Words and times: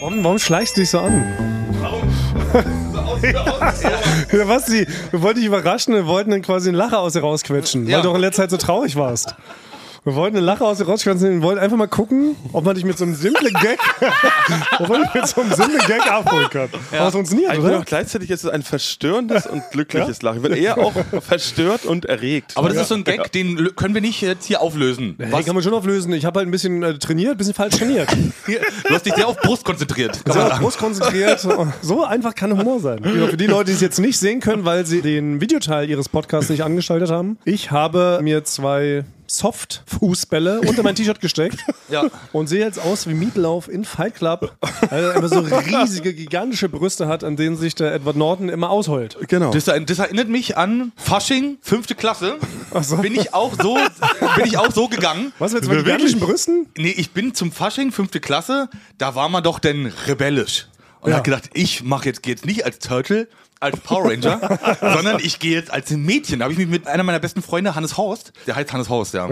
Warum, 0.00 0.22
warum 0.24 0.38
schleichst 0.38 0.76
du 0.76 0.80
dich 0.82 0.90
so 0.90 1.00
an? 1.00 1.24
Ja, 4.32 4.46
was 4.48 4.66
sie? 4.66 4.86
Wir 5.10 5.22
wollten 5.22 5.38
dich 5.38 5.46
überraschen, 5.46 5.94
wir 5.94 6.06
wollten 6.06 6.30
dann 6.30 6.42
quasi 6.42 6.68
einen 6.68 6.76
Lacher 6.76 6.98
aus 6.98 7.14
dir 7.14 7.20
rausquetschen, 7.20 7.86
Ja. 7.86 7.96
weil 7.96 8.02
du 8.02 8.10
auch 8.10 8.14
in 8.16 8.20
letzter 8.20 8.42
Zeit 8.42 8.50
so 8.50 8.56
traurig 8.58 8.96
warst. 8.96 9.34
Wir 10.06 10.14
wollten 10.16 10.36
einen 10.36 10.44
Lacher 10.44 10.66
aus 10.66 10.76
dir 10.76 10.84
rausquetschen, 10.84 11.40
wir 11.40 11.42
wollten 11.42 11.60
einfach 11.60 11.78
mal 11.78 11.86
gucken, 11.88 12.36
ob 12.52 12.62
man 12.66 12.74
dich 12.74 12.84
mit 12.84 12.98
so 12.98 13.04
einem 13.04 13.14
simplen 13.14 13.54
Gag, 13.54 13.78
ob 14.78 14.88
man 14.90 15.02
dich 15.02 15.14
mit 15.14 15.26
so 15.26 15.40
einem 15.40 15.52
simplen 15.54 15.80
Gag 15.86 16.12
abholen 16.12 16.50
kann. 16.50 16.68
Aber 16.92 17.06
es 17.08 17.14
funktioniert, 17.14 17.52
Ich 17.52 17.58
bin 17.58 17.66
oder? 17.70 17.78
auch 17.78 17.84
gleichzeitig 17.86 18.28
ist 18.28 18.44
es 18.44 18.50
ein 18.50 18.62
verstörendes 18.62 19.46
und 19.46 19.62
glückliches 19.70 20.20
Lachen. 20.20 20.36
Ich 20.36 20.42
bin 20.42 20.52
eher 20.52 20.76
auch 20.76 20.92
verstört 21.22 21.86
und 21.86 22.04
erregt. 22.04 22.52
Aber 22.56 22.68
das 22.68 22.82
ist 22.82 22.88
so 22.88 22.96
ein 22.96 23.04
Gag, 23.04 23.32
den 23.32 23.74
können 23.76 23.94
wir 23.94 24.02
nicht 24.02 24.20
jetzt 24.20 24.44
hier 24.44 24.60
auflösen. 24.60 25.16
Den 25.16 25.30
kann 25.30 25.54
man 25.54 25.62
schon 25.62 25.72
auflösen. 25.72 26.12
Ich 26.12 26.26
habe 26.26 26.40
halt 26.40 26.48
ein 26.48 26.52
bisschen 26.52 26.82
äh, 26.82 26.98
trainiert, 26.98 27.32
ein 27.32 27.36
bisschen 27.38 27.54
falsch 27.54 27.76
trainiert. 27.78 28.08
du 28.46 28.94
hast 28.94 29.06
dich 29.06 29.14
sehr 29.14 29.26
auf 29.26 29.38
Brust 29.38 29.64
konzentriert. 29.64 30.22
Kann 30.26 30.34
Sehr 30.34 30.52
auf. 30.52 30.60
Brust 30.60 30.76
konzentriert. 30.76 31.46
So 31.80 32.04
einfach 32.04 32.34
kann 32.34 32.52
Humor 32.58 32.78
sein. 32.80 33.02
Für 33.02 33.38
die 33.38 33.46
Leute, 33.46 33.70
die 33.70 33.72
es 33.72 33.80
jetzt 33.80 33.98
nicht 33.98 34.18
sehen 34.18 34.40
können, 34.40 34.66
weil 34.66 34.84
sie 34.84 35.00
den 35.00 35.40
Videoteil 35.40 35.88
ihres 35.88 36.10
Podcasts 36.10 36.50
nicht 36.50 36.62
angeschaltet 36.62 37.10
haben. 37.10 37.38
Ich 37.46 37.70
habe 37.70 38.18
mir 38.22 38.44
zwei 38.44 39.04
Soft-Fußbälle 39.38 40.60
unter 40.62 40.82
mein 40.82 40.94
T-Shirt 40.94 41.20
gesteckt 41.20 41.58
Ja. 41.90 42.04
und 42.32 42.48
sehe 42.48 42.60
jetzt 42.64 42.78
aus 42.78 43.06
wie 43.06 43.14
Meatloaf 43.14 43.68
in 43.68 43.84
Fight 43.84 44.14
Club, 44.14 44.54
weil 44.90 45.04
er 45.04 45.14
immer 45.14 45.28
so 45.28 45.40
riesige, 45.40 46.14
gigantische 46.14 46.68
Brüste 46.68 47.06
hat, 47.08 47.24
an 47.24 47.36
denen 47.36 47.56
sich 47.56 47.74
der 47.74 47.94
Edward 47.94 48.16
Norton 48.16 48.48
immer 48.48 48.70
ausheult. 48.70 49.16
genau. 49.28 49.50
Das, 49.52 49.64
das 49.64 49.98
erinnert 49.98 50.28
mich 50.28 50.56
an 50.56 50.92
Fasching, 50.96 51.58
fünfte 51.60 51.94
Klasse. 51.94 52.36
so. 52.80 52.96
Bin 52.98 53.14
ich 53.14 53.34
auch 53.34 53.52
so, 53.60 53.76
bin 54.36 54.46
ich 54.46 54.58
auch 54.58 54.70
so 54.72 54.88
gegangen. 54.88 55.32
Was 55.38 55.52
mit 55.52 55.64
zwei 55.64 55.76
gigantischen 55.76 56.20
Brüsten? 56.20 56.66
Nee, 56.76 56.94
ich 56.96 57.10
bin 57.12 57.34
zum 57.34 57.52
Fasching, 57.52 57.92
fünfte 57.92 58.20
Klasse, 58.20 58.68
da 58.98 59.14
war 59.14 59.28
man 59.28 59.42
doch 59.42 59.58
denn 59.58 59.92
rebellisch. 60.06 60.66
Und 61.00 61.10
Ja. 61.10 61.18
hat 61.18 61.24
gedacht, 61.24 61.50
ich 61.52 61.82
mache 61.82 62.06
jetzt, 62.06 62.22
geh 62.22 62.30
jetzt 62.30 62.46
nicht 62.46 62.64
als 62.64 62.78
Turtle, 62.78 63.28
als 63.64 63.80
Power 63.80 64.10
Ranger, 64.10 64.58
sondern 64.94 65.18
ich 65.20 65.38
gehe 65.38 65.52
jetzt 65.52 65.70
als 65.72 65.90
ein 65.90 66.02
Mädchen. 66.02 66.38
Da 66.38 66.44
habe 66.44 66.52
ich 66.52 66.58
mich 66.58 66.68
mit 66.68 66.86
einer 66.86 67.02
meiner 67.02 67.20
besten 67.20 67.42
Freunde, 67.42 67.74
Hannes 67.74 67.96
Horst, 67.96 68.32
der 68.46 68.56
heißt 68.56 68.72
Hannes 68.72 68.88
Horst, 68.88 69.14
ja. 69.14 69.28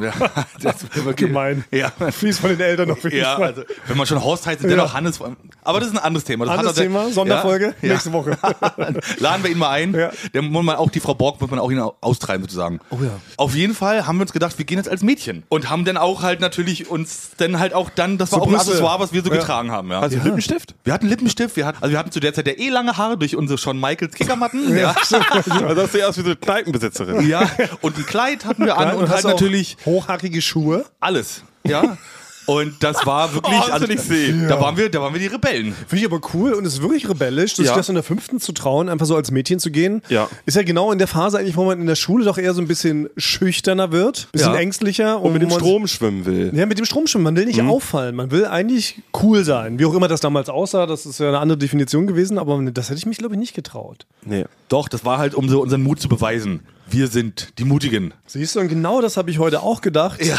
Ja. 0.00 0.12
Ja, 0.18 0.30
das 0.62 0.82
ist 0.82 0.94
wirklich 1.04 1.28
Gemein. 1.28 1.64
Ja. 1.70 1.90
Fies 2.10 2.38
von 2.38 2.50
den 2.50 2.60
Eltern 2.60 2.90
auf 2.90 3.02
jeden 3.04 3.16
Ja, 3.18 3.36
Fall. 3.36 3.44
also, 3.48 3.62
wenn 3.86 3.96
man 3.96 4.06
schon 4.06 4.22
Horst 4.22 4.46
heißt, 4.46 4.62
Ja. 4.62 4.68
dennoch 4.68 4.94
Hannes. 4.94 5.20
Aber 5.62 5.80
das 5.80 5.88
ist 5.88 5.94
ein 5.94 6.02
anderes 6.02 6.24
Thema. 6.24 6.44
Das 6.46 6.52
Anderes 6.58 6.70
hat 6.76 6.78
er- 6.78 6.82
Thema, 6.84 7.08
Sonderfolge, 7.10 7.74
Ja, 7.82 7.88
nächste 7.92 8.12
Woche. 8.12 8.36
Laden 9.18 9.44
wir 9.44 9.50
ihn 9.50 9.58
mal 9.58 9.70
ein. 9.70 9.94
Ja. 9.94 10.10
Der 10.34 10.42
muss 10.42 10.64
man 10.64 10.76
auch, 10.76 10.90
die 10.90 11.00
Frau 11.00 11.14
Borg 11.14 11.40
muss 11.40 11.50
man 11.50 11.58
auch 11.58 11.70
ihn 11.70 11.78
austreiben 12.00 12.42
sozusagen. 12.44 12.80
Oh 12.90 12.98
ja. 13.02 13.10
Auf 13.36 13.54
jeden 13.54 13.74
Fall 13.74 14.06
haben 14.06 14.16
wir 14.18 14.22
uns 14.22 14.32
gedacht, 14.32 14.56
wir 14.58 14.64
gehen 14.64 14.78
jetzt 14.78 14.88
als 14.88 15.02
Mädchen. 15.02 15.42
Und 15.48 15.70
haben 15.70 15.84
dann 15.84 15.96
auch 15.96 16.22
halt 16.22 16.40
natürlich 16.40 16.88
uns 16.90 17.30
dann 17.36 17.58
halt 17.58 17.74
auch 17.74 17.90
dann, 17.90 18.18
das 18.18 18.32
war 18.32 18.38
So 18.40 18.44
auch 18.44 18.48
ein. 18.48 18.54
Accessoire, 18.56 19.00
was 19.00 19.12
wir 19.12 19.22
so 19.22 19.30
Ja. 19.30 19.36
getragen 19.36 19.70
haben. 19.70 19.90
Ja. 19.90 20.00
Also 20.00 20.16
Lippenstift? 20.18 20.74
wir 20.84 20.92
hatten 20.92 21.06
Lippenstift, 21.08 21.56
wir 21.56 21.66
hatten, 21.66 21.78
also 21.82 21.92
wir 21.92 21.98
hatten 21.98 22.10
zu 22.10 22.20
der 22.20 22.34
Zeit 22.34 22.46
ja 22.46 22.54
eh 22.54 22.68
lange 22.68 22.96
Haare 22.96 23.16
durch 23.18 23.36
unsere 23.36 23.58
Shawn 23.58 23.78
Michaels 23.80 24.14
Kickermatten. 24.14 24.76
Ja. 24.76 24.94
Also 25.52 25.74
das 25.74 25.92
sieht 25.92 26.04
aus 26.04 26.16
wie 26.16 26.20
so 26.22 26.26
eine 26.28 26.36
Kneipenbesitzerin. 26.36 27.28
ja. 27.28 27.48
Und 27.80 27.96
ein 27.98 28.06
Kleid 28.06 28.44
hatten 28.44 28.64
wir 28.64 28.76
an 28.78 28.96
und, 28.96 29.08
hast 29.08 29.24
halt 29.24 29.34
natürlich 29.34 29.76
hochhackige 29.84 30.42
Schuhe. 30.42 30.84
alles. 31.00 31.42
Ja. 31.64 31.96
Und 32.52 32.74
das 32.82 33.04
war 33.06 33.32
wirklich. 33.34 33.58
Oh, 33.60 33.68
das 33.70 33.80
will 33.82 33.90
ich 33.92 34.00
sehen. 34.00 34.48
Da 34.48 34.60
waren 34.60 34.76
wir, 34.76 34.88
da 34.90 35.00
waren 35.00 35.12
wir 35.12 35.20
die 35.20 35.26
Rebellen. 35.26 35.74
Finde 35.86 36.04
ich 36.04 36.10
aber 36.10 36.20
cool 36.34 36.52
und 36.52 36.64
es 36.66 36.74
ist 36.74 36.82
wirklich 36.82 37.08
rebellisch, 37.08 37.56
sich 37.56 37.66
Ja. 37.66 37.76
das 37.76 37.88
in 37.88 37.94
der 37.94 38.04
fünften 38.04 38.40
zu 38.40 38.52
trauen, 38.52 38.88
einfach 38.88 39.06
so 39.06 39.16
als 39.16 39.30
Mädchen 39.30 39.58
zu 39.58 39.70
gehen. 39.70 40.02
Ja. 40.08 40.28
Ist 40.46 40.56
ja 40.56 40.62
genau 40.62 40.92
in 40.92 40.98
der 40.98 41.08
Phase 41.08 41.38
eigentlich, 41.38 41.56
wo 41.56 41.64
man 41.64 41.80
in 41.80 41.86
der 41.86 41.94
Schule 41.96 42.24
doch 42.24 42.38
eher 42.38 42.54
so 42.54 42.60
ein 42.60 42.68
bisschen 42.68 43.08
schüchterner 43.16 43.92
wird, 43.92 44.28
bisschen 44.32 44.52
Ja. 44.54 44.58
ängstlicher 44.60 45.20
Und 45.20 45.32
mit 45.32 45.42
dem 45.42 45.50
Strom 45.50 45.86
schwimmen 45.86 46.26
will. 46.26 46.50
Ja, 46.54 46.66
mit 46.66 46.78
dem 46.78 46.84
Stromschwimmen. 46.84 47.24
Man 47.24 47.36
will 47.36 47.46
nicht 47.46 47.60
auffallen. 47.62 48.14
Man 48.16 48.30
will 48.30 48.46
eigentlich 48.46 49.00
cool 49.22 49.44
sein. 49.44 49.78
Wie 49.78 49.84
auch 49.84 49.94
immer 49.94 50.08
das 50.08 50.20
damals 50.20 50.48
aussah, 50.48 50.86
das 50.86 51.06
ist 51.06 51.20
ja 51.20 51.28
eine 51.28 51.38
andere 51.38 51.58
Definition 51.58 52.06
gewesen, 52.06 52.38
aber 52.38 52.60
das 52.72 52.88
hätte 52.90 52.98
ich 52.98 53.06
mich, 53.06 53.18
glaube 53.18 53.34
ich, 53.34 53.40
nicht 53.40 53.54
getraut. 53.54 54.06
Nee. 54.24 54.44
Doch, 54.68 54.88
das 54.88 55.04
war 55.04 55.18
halt, 55.18 55.34
um 55.34 55.48
so 55.48 55.60
unseren 55.62 55.82
Mut 55.82 56.00
zu 56.00 56.08
beweisen. 56.08 56.60
Wir 56.90 57.06
sind 57.08 57.54
die 57.58 57.64
Mutigen. 57.64 58.12
Siehst 58.26 58.54
du, 58.56 58.60
und 58.60 58.68
genau 58.68 59.00
das 59.00 59.16
habe 59.16 59.30
ich 59.30 59.38
heute 59.38 59.62
auch 59.62 59.80
gedacht. 59.80 60.22
Ja. 60.24 60.36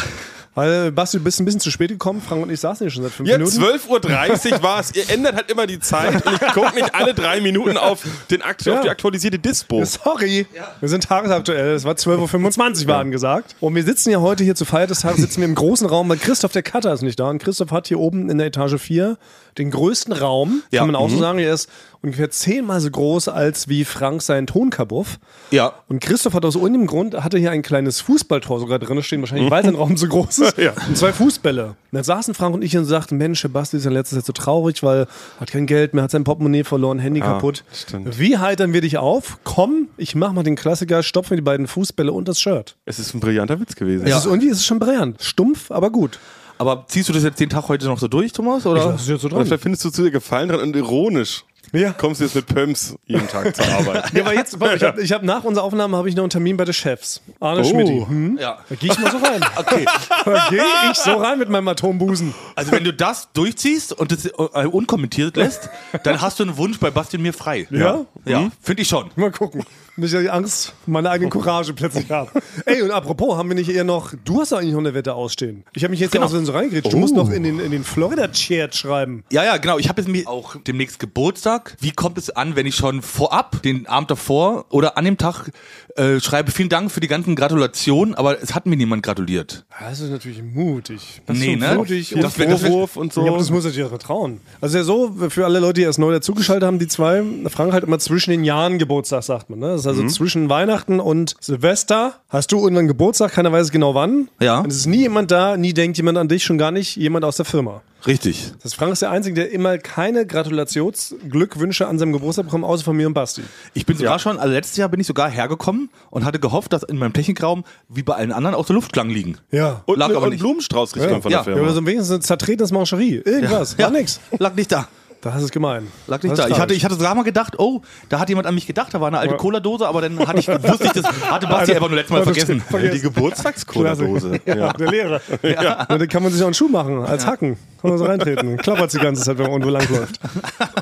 Weil, 0.56 0.91
Basti, 0.91 1.18
du 1.18 1.24
bist 1.24 1.40
ein 1.40 1.46
bisschen 1.46 1.59
zu 1.62 1.72
spät 1.72 1.90
gekommen. 1.90 2.22
Frank 2.22 2.44
und 2.44 2.52
ich 2.52 2.59
saßen 2.59 2.86
hier 2.86 2.91
schon 2.91 3.02
seit 3.03 3.12
fünf 3.12 3.28
Ja, 3.28 3.38
Minuten. 3.40 3.58
12.30 3.59 4.53
Uhr 4.58 4.64
war 4.64 4.80
es. 4.80 4.96
Ihr 4.96 5.09
ändert 5.09 5.36
halt 5.36 5.50
immer 5.50 5.66
die 5.66 5.80
Zeit 5.80 6.24
und 6.25 6.34
ich 6.34 6.53
gucke 6.53 6.75
nicht 6.75 6.94
alle 6.94 7.14
drei 7.16 7.41
Minuten 7.41 7.75
auf, 7.75 8.03
den 8.30 8.41
Akt 8.44 8.63
Ja. 8.66 8.75
auf 8.75 8.81
die 8.81 8.90
aktualisierte 8.90 9.40
Dispo. 9.40 9.84
Sorry, 9.84 10.46
wir 10.80 10.90
sind 10.90 11.03
tagesaktuell. 11.06 11.74
Es 11.74 11.86
war 11.86 11.94
12.25 11.96 12.81
Uhr, 12.84 12.88
war 12.88 13.00
angesagt. 13.00 13.56
Und 13.62 13.74
wir 13.74 13.84
sitzen 13.84 14.12
ja 14.12 14.19
heute 14.22 14.44
hier 14.44 14.53
zu 14.56 14.66
Feier 14.66 14.86
des 14.86 15.00
Tages, 15.00 15.18
sitzen 15.22 15.42
wir 15.42 15.47
im 15.47 15.56
großen 15.56 15.88
Raum, 15.88 16.08
weil 16.09 16.18
Christoph, 16.18 16.52
der 16.52 16.62
Cutter, 16.63 16.94
ist 16.94 17.02
nicht 17.02 17.19
da. 17.19 17.30
Und 17.30 17.40
Christoph 17.42 17.72
hat 17.72 17.88
hier 17.88 18.00
oben 18.00 18.30
in 18.30 18.38
der 18.38 18.47
Etage 18.47 18.80
4 18.80 19.18
den 19.58 19.72
größten 19.72 20.13
Raum. 20.13 20.62
Ja. 20.72 20.81
Kann 20.81 20.88
man 20.92 20.96
auch 20.96 21.09
so 21.09 21.16
Mhm. 21.16 21.19
sagen. 21.22 21.40
Er 21.40 21.53
ist 21.53 21.69
ungefähr 22.03 22.30
zehnmal 22.30 22.81
so 22.81 22.91
groß 22.91 23.30
als 23.30 23.69
wie 23.69 23.86
Frank 23.86 24.22
sein 24.22 24.46
Tonkabuff. 24.46 25.19
Ja. 25.52 25.74
Und 25.88 26.02
Christoph 26.02 26.34
hat 26.34 26.44
aus 26.44 26.56
irgendeinem 26.56 26.86
Grund, 26.86 27.16
hatte 27.24 27.38
hier 27.38 27.52
ein 27.52 27.62
kleines 27.62 28.02
Fußballtor 28.02 28.59
sogar 28.59 28.78
drin 28.78 29.02
stehen, 29.02 29.22
wahrscheinlich 29.22 29.50
weil 29.50 29.64
sein 29.64 29.75
Raum 29.75 29.97
so 29.97 30.08
groß 30.08 30.40
ist. 30.40 30.58
Ja. 30.63 30.74
Und 30.88 30.97
zwei 30.97 31.12
Fußbälle. 31.12 31.66
Und 31.68 31.75
dann 31.92 32.03
saßen 32.03 32.34
Frank 32.34 32.53
und 32.53 32.62
ich 32.62 32.78
und 32.78 32.86
sagten, 32.86 33.18
Mensch, 33.18 33.42
der 33.42 33.50
Basti 33.50 33.78
ist 33.78 33.86
in 33.86 33.94
letzter 33.94 34.18
Zeit 34.18 34.25
so 34.25 34.34
traurig, 34.34 34.84
weil 34.84 35.08
hat 35.40 35.52
kein 35.52 35.66
Geld 35.66 35.94
mehr, 35.94 36.03
hat 36.03 36.12
sein 36.12 36.24
Portemonnaie 36.24 36.63
verloren, 36.63 37.00
Handy 37.00 37.22
kaputt. 37.22 37.63
stimmt. 37.74 38.19
Wie 38.19 38.38
heitern 38.38 38.72
wir 38.74 38.81
dich 38.81 38.97
auf? 38.97 39.40
Komm, 39.44 39.88
ich 39.97 40.16
mach 40.16 40.31
mal 40.34 40.44
den 40.44 40.56
Klassiker, 40.56 41.03
stopf 41.03 41.31
mir 41.31 41.38
die 41.38 41.42
beiden 41.42 41.68
Fußbälle 41.68 42.12
und 42.12 42.28
das 42.28 42.40
Shirt. 42.40 42.75
Es 42.86 43.00
ist 43.00 43.13
ein 43.13 43.19
brillanter 43.19 43.59
Witz 43.59 43.75
gewesen. 43.75 44.06
Es 44.06 44.18
ist 44.18 44.25
irgendwie 44.25 44.50
ist 44.50 44.58
es 44.58 44.66
schon 44.66 44.80
brillant. 44.80 45.22
Stumpf, 45.22 45.72
aber 45.72 45.90
gut. 45.90 46.19
Aber 46.58 46.86
ziehst 46.88 47.09
du 47.09 47.13
das 47.13 47.24
jetzt 47.24 47.40
den 47.40 47.50
Tag 47.50 47.68
heute 47.68 47.86
noch 47.88 48.00
so 48.00 48.08
durch, 48.08 48.31
Thomas? 48.31 48.66
Oder? 48.66 48.92
Das 48.92 49.02
ist 49.02 49.09
jetzt 49.09 49.22
so 49.22 49.30
Und 49.30 49.46
vielleicht 49.46 49.63
findest 49.63 49.84
du 49.86 49.90
zu 49.90 50.03
dir 50.03 50.12
Gefallen 50.12 50.50
dran 50.50 50.59
und 50.62 50.75
ironisch. 50.75 51.44
Ja. 51.72 51.91
Kommst 51.94 52.19
du 52.22 52.25
jetzt 52.25 52.35
mit 52.35 52.46
Pumps 52.46 52.96
jeden 53.06 53.28
Tag 53.28 53.56
zur 53.56 53.66
Arbeit. 53.68 54.12
Ja, 54.13 54.22
aber 54.24 54.34
jetzt, 54.35 54.59
warte, 54.59 54.96
ich 55.01 55.12
habe 55.12 55.24
hab 55.24 55.24
nach 55.24 55.44
unserer 55.44 55.63
Aufnahme 55.63 55.97
habe 55.97 56.09
ich 56.09 56.16
noch 56.16 56.24
einen 56.24 56.29
Termin 56.29 56.57
bei 56.57 56.66
den 56.66 56.74
Chefs. 56.74 57.22
Arne 57.40 57.62
Oh. 57.62 57.63
Schmidt. 57.63 57.88
Hm? 58.07 58.38
Ja. 58.40 58.59
Da 58.69 58.75
gehe 58.75 58.91
ich 58.91 59.00
mal 59.00 59.09
so 59.12 59.18
rein. 59.18 59.41
Okay. 59.56 59.85
Da 60.25 60.47
gehe 60.50 60.62
ich 60.91 60.97
so 60.97 61.13
rein 61.16 61.40
mit 61.40 61.50
meinem 61.50 61.68
Atombusen. 61.68 62.34
Also 62.56 62.72
wenn 62.72 62.84
du 62.84 62.94
das 62.94 63.29
durchziehst 63.34 63.94
und 63.94 64.12
das 64.12 64.25
äh, 64.25 64.31
unkommentiert 64.68 65.35
lässt, 65.38 65.69
dann 66.03 66.22
hast 66.22 66.40
du 66.40 66.44
einen 66.44 66.57
Wunsch 66.57 66.79
bei 66.79 66.91
Basti 66.91 67.18
und 67.18 67.24
mir 67.24 67.34
frei. 67.34 67.68
Ja? 67.72 68.06
Ja, 68.25 68.51
finde 68.62 68.81
ich 68.84 68.88
schon. 68.88 69.09
Mal 69.16 69.31
gucken. 69.31 69.63
Nicht, 69.96 70.12
dass 70.14 70.24
ich 70.24 70.31
Angst, 70.31 70.74
meine 70.88 71.12
eigene 71.12 71.30
Courage 71.30 71.72
plötzlich 71.74 72.09
habe. 72.09 72.31
Ey, 72.66 72.81
und 72.81 72.90
apropos, 72.90 73.38
haben 73.38 73.48
wir 73.50 73.56
nicht 73.56 73.70
eher 73.70 73.84
noch. 73.84 74.12
Du 74.26 74.42
hast 74.42 74.52
doch 74.52 74.58
eigentlich 74.58 74.72
noch 74.74 74.80
eine 74.80 74.96
Wette 74.96 75.14
ausstehen. 75.14 75.64
Ich 75.76 75.84
habe 75.84 75.92
mich 75.92 76.00
jetzt 76.00 76.12
Genau. 76.14 76.26
ja 76.28 76.40
auch 76.40 76.44
so 76.46 76.52
reingeredet. 76.52 76.92
Du 76.92 76.98
musst 76.98 77.16
noch 77.16 77.30
in 77.30 77.44
den, 77.44 77.59
in 77.59 77.70
den 77.70 77.84
Florida-Chat 77.84 78.76
schreiben. 78.76 79.24
Ja, 79.31 79.44
ja, 79.44 79.58
genau. 79.58 79.78
Ich 79.78 79.90
habe 79.90 80.02
jetzt 80.02 80.08
mir 80.09 80.28
auch 80.28 80.56
demnächst 80.66 80.98
Geburtstag. 81.00 81.78
Wie 81.80 81.92
kommt 81.92 82.18
es 82.18 82.31
an, 82.31 82.56
wenn 82.56 82.66
ich 82.66 82.76
schon 82.76 83.04
vorab, 83.04 83.62
den 83.62 83.86
Abend 83.86 84.09
davor 84.09 84.66
oder 84.72 84.98
an 84.98 85.06
dem 85.06 85.20
Tag 85.20 85.52
äh, 85.96 86.20
schreibe, 86.20 86.50
vielen 86.50 86.70
Dank 86.70 86.92
für 86.92 87.00
die 87.00 87.08
ganzen 87.08 87.36
Gratulationen, 87.36 88.16
aber 88.16 88.42
es 88.42 88.56
hat 88.56 88.66
mir 88.66 88.75
niemand 88.75 89.04
gratuliert. 89.04 89.64
Das 89.80 90.00
ist 90.00 90.10
natürlich 90.10 90.42
mutig. 90.42 91.22
Das 91.28 91.38
Nee, 91.38 91.54
ist 91.54 91.60
ne? 91.60 91.75
mutig. 91.75 92.10
Das 92.10 92.16
und 92.16 92.24
das 92.24 92.38
wär- 92.40 92.58
Vorwurf 92.58 92.96
und 92.98 93.14
so. 93.14 93.22
Ja, 93.22 93.28
aber 93.30 93.38
das 93.38 93.52
muss 93.52 93.64
ich 93.66 93.75
dir 93.75 93.90
vertrauen. 93.90 94.42
Also 94.60 94.75
ja 94.80 94.84
so, 94.84 95.14
für 95.30 95.46
alle 95.46 95.60
Leute, 95.60 95.74
die 95.74 95.81
erst 95.84 96.00
neu 96.00 96.12
dazugeschaltet 96.12 96.66
haben, 96.66 96.80
die 96.80 96.88
zwei, 96.88 97.22
Frank 97.50 97.74
halt 97.74 97.84
immer 97.84 98.00
zwischen 98.00 98.31
den 98.31 98.44
Jahren 98.44 98.80
Geburtstag, 98.80 99.22
sagt 99.22 99.52
man. 99.52 99.60
Ne? 99.60 99.78
Ist 99.85 99.95
Mhm. 99.97 100.03
also 100.03 100.16
zwischen 100.16 100.49
Weihnachten 100.49 100.99
und 100.99 101.35
Silvester. 101.39 102.13
Hast 102.29 102.51
du 102.51 102.61
irgendwann 102.63 102.88
Geburtstag, 102.88 103.33
keiner 103.33 103.51
weiß 103.51 103.71
genau 103.71 103.95
wann. 103.95 104.29
Ja. 104.41 104.59
Und 104.59 104.71
es 104.71 104.77
ist 104.77 104.85
nie 104.88 104.99
jemand 105.01 105.31
da, 105.31 105.57
nie 105.57 105.73
denkt 105.73 105.97
jemand 105.97 106.17
an 106.17 106.27
dich, 106.27 106.44
schon 106.44 106.57
gar 106.57 106.71
nicht 106.71 106.95
jemand 106.95 107.25
aus 107.25 107.38
der 107.38 107.45
Firma. 107.45 107.81
Richtig. 108.05 108.51
Das 108.55 108.66
heißt, 108.66 108.75
Frank 108.75 108.91
ist 108.91 109.01
der 109.01 109.11
Einzige, 109.11 109.35
der 109.35 109.51
immer 109.51 109.77
keine 109.77 110.25
Gratulationsglückwünsche 110.25 111.88
an 111.88 111.99
seinem 111.99 112.11
Geburtstag 112.13 112.45
bekommt, 112.45 112.66
außer 112.66 112.83
von 112.83 112.95
mir 112.97 113.07
und 113.07 113.13
Basti. 113.13 113.41
Ich 113.73 113.85
bin 113.85 113.97
sogar 113.97 114.19
schon, 114.19 114.38
also 114.39 114.53
letztes 114.53 114.77
Jahr 114.77 114.89
bin 114.89 114.99
ich 114.99 115.07
sogar 115.07 115.29
hergekommen 115.29 115.89
und 116.09 116.25
hatte 116.25 116.39
gehofft, 116.39 116.73
dass 116.73 116.83
in 116.83 116.97
meinem 116.97 117.13
Technikraum, 117.13 117.63
wie 117.89 118.03
bei 118.03 118.15
allen 118.15 118.31
anderen, 118.31 118.55
auch 118.55 118.65
so 118.67 118.73
Luftklang 118.73 119.09
liegen. 119.09 119.38
Ja. 119.51 119.83
Und, 119.85 120.00
Lag 120.00 120.09
und 120.09 120.17
aber 120.17 120.29
nicht. 120.29 120.39
Blumenstraußrichtung 120.39 121.21
von 121.21 121.31
Ja. 121.31 121.44
der 121.44 121.53
Ja, 121.53 121.55
Firma. 121.55 121.61
oder 121.61 121.73
so 121.73 121.85
wenigstens 121.85 122.11
eine 122.11 122.19
zertretene 122.19 122.69
Mancherie. 122.73 123.21
Irgendwas. 123.23 123.77
War 123.77 123.89
nix. 123.89 124.19
Lag 124.38 124.53
nicht 124.56 124.71
da. 124.71 124.88
Das 125.24 125.42
ist 125.42 125.52
gemein. 125.54 125.88
Lag 126.08 126.22
nicht 126.22 126.38
da. 126.38 126.48
Ich 126.50 126.60
hatte, 126.60 126.74
ich 126.74 126.84
hatte 126.84 126.96
sogar 126.96 127.16
mal 127.16 127.24
gedacht, 127.24 127.58
oh, 127.58 127.81
da 128.10 128.20
hat 128.20 128.28
jemand 128.28 128.46
an 128.46 128.54
mich 128.56 128.68
gedacht, 128.68 128.94
da 128.94 129.00
war 129.00 129.08
eine 129.08 129.20
alte 129.20 129.34
Ja. 129.36 129.38
Cola-Dose, 129.40 129.88
aber 129.88 130.02
dann 130.02 130.20
hatte 130.28 130.40
ich, 130.40 130.48
wusste 130.50 130.86
ich 130.86 130.92
das, 130.92 131.06
hatte 131.31 131.48
Basti 131.48 131.74
einfach 131.74 131.88
nur 131.88 131.96
letztes 131.96 132.12
Mal 132.12 132.20
Ja, 132.20 132.24
vergessen. 132.25 132.60
Vergessen. 132.62 132.96
Die 132.96 133.02
Geburtstagskola-Dose. 133.02 134.40
Ja, 134.46 134.74
der 134.74 134.92
Lehrer. 134.92 135.22
Ja. 135.44 135.86
Da 135.86 136.06
kann 136.08 136.24
man 136.24 136.31
sich 136.31 136.42
auch 136.42 136.48
einen 136.48 136.54
Schuh 136.54 136.68
machen, 136.68 137.06
als 137.06 137.25
Hacken. 137.25 137.58
Kann 137.81 137.90
man 137.92 137.98
so 138.00 138.06
reintreten. 138.06 138.58
Klappert 138.58 138.94
die 138.94 138.98
ganze 138.98 139.24
Zeit, 139.24 139.38
wenn 139.38 139.44
man 139.46 139.54
irgendwo 139.62 139.70
langläuft. 139.72 140.20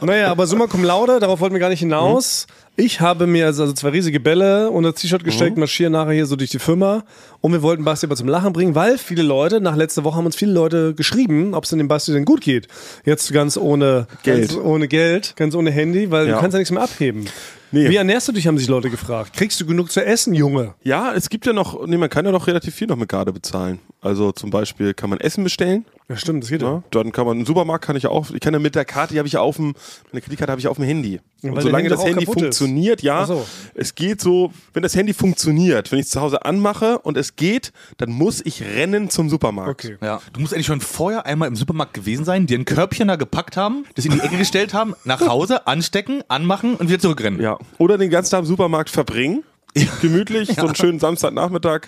Naja, 0.02 0.32
aber 0.32 0.48
summa 0.48 0.68
cum 0.68 0.84
laude, 0.84 1.20
darauf 1.20 1.40
wollten 1.40 1.54
wir 1.56 1.60
gar 1.60 1.70
nicht 1.70 1.80
hinaus. 1.80 2.48
Ich 2.78 3.02
habe 3.02 3.28
mir 3.28 3.46
also 3.48 3.72
zwei 3.74 3.90
riesige 3.90 4.20
Bälle 4.20 4.70
unter 4.72 4.92
das 4.94 5.02
T-Shirt 5.02 5.24
gesteckt, 5.24 5.58
marschieren 5.58 5.92
nachher 5.92 6.14
hier 6.14 6.26
so 6.26 6.36
durch 6.38 6.50
die 6.50 6.58
Firma. 6.58 7.04
Und 7.42 7.52
wir 7.52 7.62
wollten 7.62 7.84
Basti 7.84 8.06
aber 8.06 8.16
zum 8.16 8.28
Lachen 8.30 8.54
bringen, 8.54 8.76
weil 8.76 8.98
viele 8.98 9.24
Leute, 9.24 9.60
nach 9.60 9.76
letzter 9.76 10.04
Woche 10.04 10.16
haben 10.18 10.26
uns 10.26 10.36
viele 10.38 10.54
Leute 10.54 10.96
geschrieben, 10.96 11.54
ob 11.54 11.66
es 11.66 11.70
dem 11.72 11.88
Basti 11.90 12.14
denn 12.14 12.26
gut 12.26 12.42
geht. 12.42 12.68
Jetzt 13.06 13.32
ganz 13.34 13.58
ohne 13.58 14.08
Geld. 14.24 14.50
Ganz 14.50 14.58
ohne 14.60 14.88
Geld, 14.88 15.34
ganz 15.36 15.54
ohne 15.54 15.70
Handy, 15.70 16.12
weil 16.12 16.28
Ja. 16.28 16.36
du 16.36 16.40
kannst 16.40 16.54
ja 16.54 16.60
nichts 16.60 16.72
mehr 16.72 16.82
abheben. 16.84 17.26
Nee. 17.74 17.90
Wie 17.90 17.96
ernährst 17.96 18.28
du 18.28 18.32
dich, 18.32 18.48
haben 18.48 18.58
sich 18.58 18.68
Leute 18.68 18.90
gefragt. 18.90 19.34
Kriegst 19.34 19.60
du 19.62 19.66
genug 19.66 19.92
zu 19.92 20.04
essen, 20.04 20.34
Junge? 20.34 20.74
Ja, 20.84 21.14
es 21.14 21.30
gibt 21.30 21.46
ja 21.46 21.54
noch, 21.54 21.86
nee, 21.88 21.98
man 21.98 22.10
kann 22.10 22.26
ja 22.26 22.32
noch 22.32 22.48
relativ 22.48 22.76
viel 22.76 22.88
noch 22.88 22.98
mit 22.98 23.08
Garde 23.10 23.32
bezahlen. 23.32 23.80
Also 24.02 24.32
zum 24.32 24.50
Beispiel 24.50 24.94
kann 24.94 25.10
man 25.10 25.20
Essen 25.20 25.44
bestellen. 25.44 25.86
Ja, 26.12 26.18
stimmt, 26.18 26.44
das 26.44 26.50
geht 26.50 26.62
ja. 26.62 26.74
Ja, 26.74 26.84
dann 26.92 27.14
kann 27.14 27.26
man, 27.26 27.40
im 27.40 27.46
Supermarkt 27.46 27.86
kann 27.86 27.96
ich 27.96 28.04
ja 28.04 28.10
auch, 28.10 28.32
ich 28.32 28.42
kann 28.42 28.54
ja 28.54 28.60
mit 28.60 28.76
der 28.76 28.84
Karte, 28.84 29.14
die 29.14 29.20
habe 29.20 29.28
ich 29.28 29.34
ja 29.36 29.40
auf 29.40 29.56
dem, 29.56 29.74
meine 30.12 30.22
Kreditkarte 30.22 30.52
habe 30.52 30.60
ich 30.60 30.68
auf 30.68 30.76
dem 30.76 30.84
Handy. 30.84 31.22
weil 31.42 31.52
Und 31.52 31.62
solange 31.62 31.84
Handy 31.84 31.90
das 31.90 32.04
Handy 32.04 32.26
kaputt 32.26 32.36
ist. 32.36 32.42
funktioniert, 32.42 33.02
ja, 33.02 33.26
so. 33.26 33.48
es 33.76 33.96
geht 33.96 34.20
so, 34.20 34.52
wenn 34.74 34.84
das 34.84 34.94
Handy 34.94 35.14
funktioniert, 35.14 35.90
wenn 35.90 36.00
ich 36.00 36.08
es 36.08 36.12
zu 36.12 36.20
Hause 36.20 36.44
anmache 36.44 37.00
und 37.00 37.16
es 37.16 37.38
geht, 37.38 37.72
dann 37.96 38.12
muss 38.12 38.46
ich 38.46 38.62
rennen 38.62 39.10
zum 39.10 39.30
Supermarkt. 39.30 39.86
Okay. 39.86 39.98
Ja, 40.02 40.20
du 40.34 40.42
musst 40.42 40.54
eigentlich 40.54 40.66
schon 40.66 40.82
vorher 40.82 41.26
einmal 41.26 41.48
im 41.48 41.56
Supermarkt 41.56 41.94
gewesen 41.94 42.26
sein, 42.26 42.46
dir 42.46 42.60
ein 42.60 42.66
Körbchen 42.66 43.08
da 43.08 43.16
gepackt 43.16 43.56
haben, 43.56 43.86
das 43.96 44.04
in 44.04 44.12
die 44.12 44.20
Ecke 44.20 44.36
gestellt 44.36 44.74
haben, 44.74 44.94
nach 45.06 45.22
Hause, 45.22 45.66
anstecken, 45.66 46.24
anmachen 46.28 46.76
und 46.76 46.90
wieder 46.90 47.00
zurückrennen. 47.00 47.40
Ja. 47.40 47.58
Oder 47.78 47.98
den 47.98 48.10
ganzen 48.10 48.32
Tag 48.32 48.42
im 48.42 48.48
Supermarkt 48.48 48.90
verbringen. 48.90 49.46
Gemütlich, 50.02 50.50
so 50.56 50.66
einen 50.66 50.76
schönen 50.76 51.00
Samstagnachmittag 51.00 51.82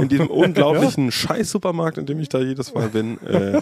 in 0.00 0.08
diesem 0.08 0.28
unglaublichen 0.28 1.12
Scheiß-Supermarkt, 1.12 1.98
in 1.98 2.06
dem 2.06 2.20
ich 2.20 2.28
da 2.28 2.38
jedes 2.40 2.72
Mal 2.72 2.88
bin, 2.88 3.18
äh, 3.26 3.60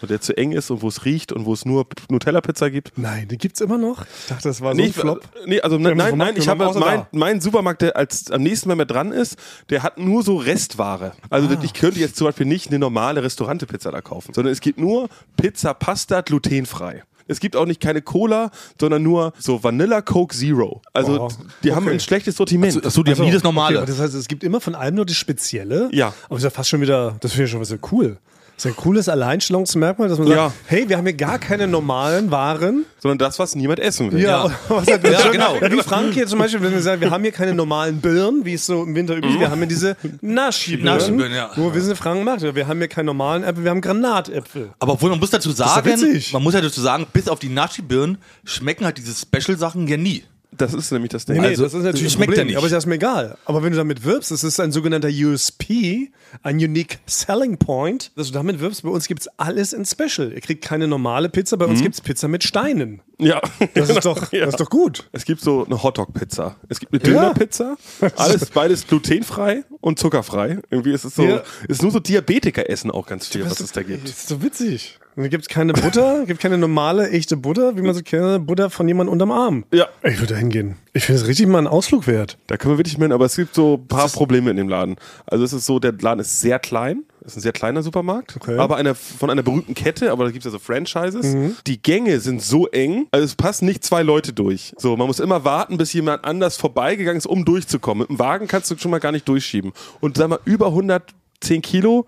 wo 0.00 0.06
der 0.06 0.20
zu 0.20 0.36
eng 0.36 0.52
ist 0.52 0.70
und 0.70 0.82
wo 0.82 0.88
es 0.88 1.04
riecht 1.04 1.32
und 1.32 1.44
wo 1.46 1.52
es 1.52 1.64
nur 1.64 1.86
Nutella-Pizza 2.10 2.70
gibt. 2.70 2.92
Nein, 2.96 3.28
die 3.28 3.38
gibt's 3.38 3.60
immer 3.60 3.78
noch. 3.78 4.04
Ich 4.04 4.26
dachte, 4.28 4.48
das 4.48 4.60
war 4.60 4.72
so 4.72 4.76
Nee, 4.76 4.86
ein 4.86 4.92
Flop. 4.92 5.20
nee, 5.46 5.60
also 5.60 5.78
nein, 5.78 5.96
nein, 5.96 6.16
nein, 6.18 6.34
ich 6.36 6.48
habe 6.48 6.72
mein, 6.78 7.06
mein 7.12 7.40
Supermarkt, 7.40 7.82
der 7.82 7.96
als 7.96 8.30
am 8.30 8.42
nächsten 8.42 8.68
Mal 8.68 8.74
mehr 8.76 8.86
dran 8.86 9.12
ist, 9.12 9.36
der 9.70 9.82
hat 9.82 9.98
nur 9.98 10.22
so 10.22 10.36
Restware. 10.36 11.12
Also 11.30 11.48
Ah. 11.48 11.58
ich 11.62 11.74
könnte 11.74 12.00
jetzt 12.00 12.16
zum 12.16 12.26
Beispiel 12.26 12.46
nicht 12.46 12.68
eine 12.68 12.78
normale 12.78 13.22
Restaurante-Pizza 13.22 13.92
da 13.92 14.00
kaufen, 14.00 14.34
sondern 14.34 14.52
es 14.52 14.60
gibt 14.60 14.78
nur 14.80 15.08
Pizza 15.36 15.74
Pasta 15.74 16.22
glutenfrei. 16.22 17.04
Es 17.28 17.40
gibt 17.40 17.56
auch 17.56 17.66
nicht 17.66 17.80
keine 17.80 18.02
Cola, 18.02 18.50
sondern 18.80 19.02
nur 19.02 19.32
so 19.38 19.62
Vanilla 19.62 20.00
Coke 20.02 20.34
Zero. 20.34 20.80
Also 20.92 21.18
Wow. 21.18 21.38
die 21.64 21.72
haben 21.72 21.84
Okay. 21.86 21.94
ein 21.94 22.00
schlechtes 22.00 22.36
Sortiment. 22.36 22.84
Achso, 22.86 23.02
die 23.02 23.10
haben 23.12 23.24
nie 23.24 23.32
das 23.32 23.42
Normale. 23.42 23.78
Okay, 23.78 23.86
das 23.88 23.98
heißt, 23.98 24.14
es 24.14 24.28
gibt 24.28 24.44
immer 24.44 24.60
von 24.60 24.74
allem 24.74 24.94
nur 24.94 25.06
das 25.06 25.16
Spezielle. 25.16 25.88
Ja. 25.92 26.12
Aber 26.28 26.36
ist 26.38 26.44
ja 26.44 26.50
fast 26.50 26.68
schon 26.70 26.80
wieder, 26.80 27.16
das 27.20 27.32
finde 27.32 27.44
ich 27.46 27.50
schon 27.50 27.60
was 27.60 27.68
sehr 27.68 27.78
cool. 27.92 28.18
Das 28.56 28.64
ist 28.64 28.70
ein 28.72 28.76
cooles 28.76 29.06
Alleinstellungsmerkmal, 29.10 30.08
dass 30.08 30.18
man 30.18 30.28
sagt, 30.28 30.38
Ja. 30.38 30.52
hey, 30.64 30.88
wir 30.88 30.96
haben 30.96 31.04
hier 31.04 31.12
gar 31.14 31.38
keine 31.38 31.66
normalen 31.66 32.30
Waren. 32.30 32.86
sondern 32.98 33.18
das, 33.18 33.38
was 33.38 33.54
niemand 33.54 33.78
essen 33.80 34.10
will. 34.10 34.20
Ja, 34.22 34.46
Ja, 34.70 35.20
schön- 35.20 35.32
genau. 35.32 35.56
Wie 35.60 35.82
Frank 35.82 36.14
hier 36.14 36.26
zum 36.26 36.38
Beispiel, 36.38 36.62
wenn 36.62 36.72
wir 36.72 36.80
sagen, 36.80 37.00
wir 37.02 37.10
haben 37.10 37.22
hier 37.22 37.32
keine 37.32 37.52
normalen 37.54 38.00
Birnen, 38.00 38.44
wie 38.46 38.54
es 38.54 38.64
so 38.66 38.82
im 38.84 38.94
Winter 38.94 39.14
üblich 39.14 39.34
ist. 39.34 39.40
Wir 39.40 39.50
haben 39.50 39.58
hier 39.58 39.66
diese 39.68 39.96
Naschi-Birnen, 40.22 40.84
Naschi-Birnen, 40.86 41.34
ja. 41.34 41.50
wo 41.56 41.72
wir 41.74 41.80
sind 41.82 41.96
Frank 41.96 42.24
macht. 42.24 42.40
Wir 42.42 42.66
haben 42.66 42.78
hier 42.78 42.88
keine 42.88 43.06
normalen 43.06 43.44
Äpfel, 43.44 43.62
wir 43.64 43.70
haben 43.70 43.80
Granatäpfel. 43.82 44.70
Aber 44.78 44.94
obwohl 44.94 45.10
man 45.10 45.18
muss 45.20 45.30
dazu 45.30 45.50
sagen, 45.52 45.88
man 46.32 46.42
muss 46.42 46.54
ja 46.54 46.60
dazu 46.62 46.80
sagen, 46.80 47.06
bis 47.12 47.28
auf 47.28 47.38
die 47.38 47.50
Nachi-Birnen 47.50 48.18
schmecken 48.44 48.86
halt 48.86 48.96
diese 48.98 49.14
Special-Sachen 49.14 49.86
ja 49.86 49.98
nie. 49.98 50.24
Das 50.56 50.74
ist 50.74 50.90
nämlich 50.92 51.10
das 51.10 51.24
Ding. 51.26 51.36
Nee, 51.36 51.42
nee, 51.42 51.46
Also, 51.48 51.64
das 51.64 51.74
ist 51.74 51.82
natürlich 51.82 52.02
das 52.06 52.12
ein 52.12 52.16
schmeckt 52.16 52.28
Problem, 52.30 52.38
ja 52.40 52.44
nicht. 52.46 52.56
aber 52.56 52.66
ist 52.66 52.72
erstmal 52.72 52.96
egal. 52.96 53.36
Aber 53.44 53.62
wenn 53.62 53.72
du 53.72 53.76
damit 53.76 54.04
wirbst, 54.04 54.30
das 54.30 54.44
ist 54.44 54.58
ein 54.60 54.72
sogenannter 54.72 55.08
USP, 55.08 56.10
ein 56.42 56.56
Unique 56.56 56.98
Selling 57.06 57.58
Point, 57.58 58.12
dass 58.16 58.28
du 58.28 58.32
damit 58.32 58.60
wirbst, 58.60 58.82
bei 58.82 58.88
uns 58.88 59.06
gibt's 59.06 59.28
alles 59.36 59.72
in 59.72 59.84
Special. 59.84 60.32
Ihr 60.32 60.40
kriegt 60.40 60.64
keine 60.64 60.88
normale 60.88 61.28
Pizza, 61.28 61.56
bei 61.56 61.66
uns 61.66 61.82
gibt's 61.82 62.00
Pizza 62.00 62.28
mit 62.28 62.44
Steinen. 62.44 63.02
ja. 63.18 63.40
Das 63.74 63.88
ist 63.90 64.04
doch, 64.04 64.32
Ja. 64.32 64.44
das 64.46 64.54
ist 64.54 64.60
doch 64.60 64.70
gut. 64.70 65.08
Es 65.12 65.24
gibt 65.24 65.40
so 65.40 65.64
eine 65.64 65.82
Hotdog-Pizza. 65.82 66.56
Es 66.68 66.80
gibt 66.80 66.92
eine 66.92 67.02
Ja. 67.02 67.20
Döner-Pizza. 67.22 67.76
Alles 68.16 68.46
beides 68.46 68.86
glutenfrei 68.86 69.64
und 69.80 69.98
zuckerfrei. 69.98 70.58
Irgendwie 70.70 70.92
ist 70.92 71.04
es 71.04 71.14
so, 71.14 71.22
Ja. 71.24 71.42
ist 71.68 71.82
nur 71.82 71.90
so 71.90 72.00
Diabetiker 72.00 72.68
essen 72.68 72.90
auch 72.90 73.06
ganz 73.06 73.26
viel, 73.28 73.44
was 73.48 73.60
es 73.60 73.72
da 73.72 73.82
gibt. 73.82 74.04
Das 74.04 74.10
ist 74.18 74.28
so 74.28 74.42
witzig. 74.42 74.98
Dann 75.16 75.30
gibt's 75.30 75.48
keine 75.48 75.72
Butter, 75.72 76.24
gibt 76.26 76.40
keine 76.40 76.58
normale, 76.58 77.08
echte 77.10 77.38
Butter, 77.38 77.76
wie 77.76 77.80
man 77.82 77.94
so 77.94 78.02
kennt, 78.02 78.46
Butter 78.46 78.68
von 78.68 78.86
jemandem 78.86 79.12
unterm 79.14 79.30
Arm. 79.32 79.64
Ja. 79.72 79.86
Ich 80.04 80.18
würde 80.20 80.34
da 80.34 80.38
hingehen. 80.38 80.76
Ich 80.92 81.04
finde 81.06 81.22
es 81.22 81.26
richtig 81.26 81.46
mal 81.46 81.58
einen 81.58 81.66
Ausflug 81.66 82.06
wert. 82.06 82.36
Da 82.48 82.56
können 82.58 82.74
wir 82.74 82.78
wirklich 82.78 82.98
mit, 82.98 83.10
aber 83.12 83.24
es 83.24 83.36
gibt 83.36 83.54
so 83.54 83.74
ein 83.82 83.88
paar 83.88 84.08
Probleme 84.10 84.50
in 84.50 84.56
dem 84.58 84.68
Laden. 84.68 84.96
Also 85.26 85.44
es 85.44 85.52
ist 85.54 85.64
so, 85.66 85.78
der 85.78 85.92
Laden 85.92 86.20
ist 86.20 86.40
sehr 86.40 86.58
klein, 86.58 87.04
ist 87.24 87.36
ein 87.36 87.40
sehr 87.40 87.52
kleiner 87.52 87.82
Supermarkt, 87.82 88.36
Okay. 88.36 88.58
aber 88.58 88.76
eine, 88.76 88.94
von 88.94 89.30
einer 89.30 89.42
berühmten 89.42 89.74
Kette, 89.74 90.12
aber 90.12 90.24
da 90.24 90.30
gibt 90.30 90.44
es 90.44 90.52
ja 90.52 90.58
so 90.58 90.58
Franchises. 90.58 91.34
Die 91.66 91.82
Gänge 91.82 92.20
sind 92.20 92.42
so 92.42 92.66
eng, 92.68 93.06
also 93.10 93.24
es 93.24 93.34
passen 93.34 93.64
nicht 93.64 93.84
zwei 93.84 94.02
Leute 94.02 94.34
durch. 94.34 94.74
So, 94.76 94.96
man 94.98 95.06
muss 95.06 95.18
immer 95.18 95.44
warten, 95.44 95.78
bis 95.78 95.94
jemand 95.94 96.24
anders 96.26 96.58
vorbeigegangen 96.58 97.16
ist, 97.18 97.26
um 97.26 97.44
durchzukommen. 97.46 98.02
Mit 98.02 98.10
dem 98.10 98.18
Wagen 98.18 98.48
kannst 98.48 98.70
du 98.70 98.76
schon 98.76 98.90
mal 98.90 99.00
gar 99.00 99.12
nicht 99.12 99.26
durchschieben. 99.26 99.72
Und 100.00 100.18
sag 100.18 100.28
mal, 100.28 100.40
über 100.44 100.66
110 100.68 101.62
Kilo 101.62 102.04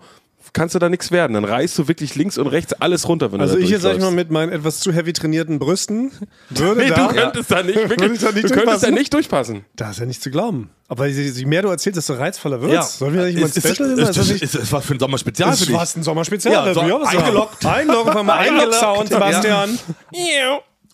kannst 0.53 0.75
du 0.75 0.79
da 0.79 0.89
nichts 0.89 1.11
werden. 1.11 1.33
Dann 1.33 1.45
reißt 1.45 1.77
du 1.77 1.87
wirklich 1.87 2.15
links 2.15 2.37
und 2.37 2.47
rechts 2.47 2.73
alles 2.73 3.07
runter, 3.07 3.31
wenn 3.31 3.41
Also 3.41 3.55
du 3.55 3.59
da 3.59 3.65
ich 3.65 3.71
jetzt, 3.71 3.81
sag 3.81 3.95
ich 3.95 4.01
mal, 4.01 4.11
mit 4.11 4.31
meinen 4.31 4.51
etwas 4.51 4.79
zu 4.79 4.91
heavy 4.91 5.13
trainierten 5.13 5.59
Brüsten 5.59 6.11
würde 6.49 6.81
Nee, 6.83 6.89
da... 6.89 7.07
du 7.07 7.13
könntest 7.13 7.51
da 7.51 7.63
nicht, 7.63 7.75
wirklich, 7.89 8.19
da 8.19 8.31
nicht 8.31 8.43
du 8.45 8.49
könntest 8.49 8.49
da 8.49 8.51
durchpassen? 8.53 8.93
nicht 8.93 9.13
durchpassen. 9.13 9.65
Da 9.75 9.91
ist 9.91 9.99
ja 9.99 10.05
nicht 10.05 10.21
zu 10.21 10.31
glauben. 10.31 10.69
Aber 10.87 11.07
je, 11.07 11.21
je 11.29 11.45
mehr 11.45 11.61
du 11.61 11.69
erzählst, 11.69 11.97
desto 11.97 12.13
reizvoller 12.13 12.61
wird's. 12.61 12.73
Ja. 12.73 12.81
Sollen 12.83 13.13
wir 13.13 13.21
da 13.21 13.27
nicht 13.27 13.37
mal 13.39 13.45
ein 13.45 13.49
Ist, 13.49 13.57
ist, 13.57 13.75
Special 13.75 13.99
ist, 13.99 14.17
ist, 14.17 14.41
ist, 14.41 14.55
ist 14.55 14.71
was 14.73 14.85
für 14.85 14.93
ein 14.95 14.99
Sommerspezial 14.99 15.51
Das 15.51 15.59
für 15.59 15.71
dich. 15.71 15.95
ein 15.95 16.03
Sommerspezial. 16.03 16.67
Ja, 16.67 16.73
so 16.73 16.81
eingeloggt. 16.81 17.65
Eingeloggt. 17.65 19.07
Sebastian. 19.07 19.79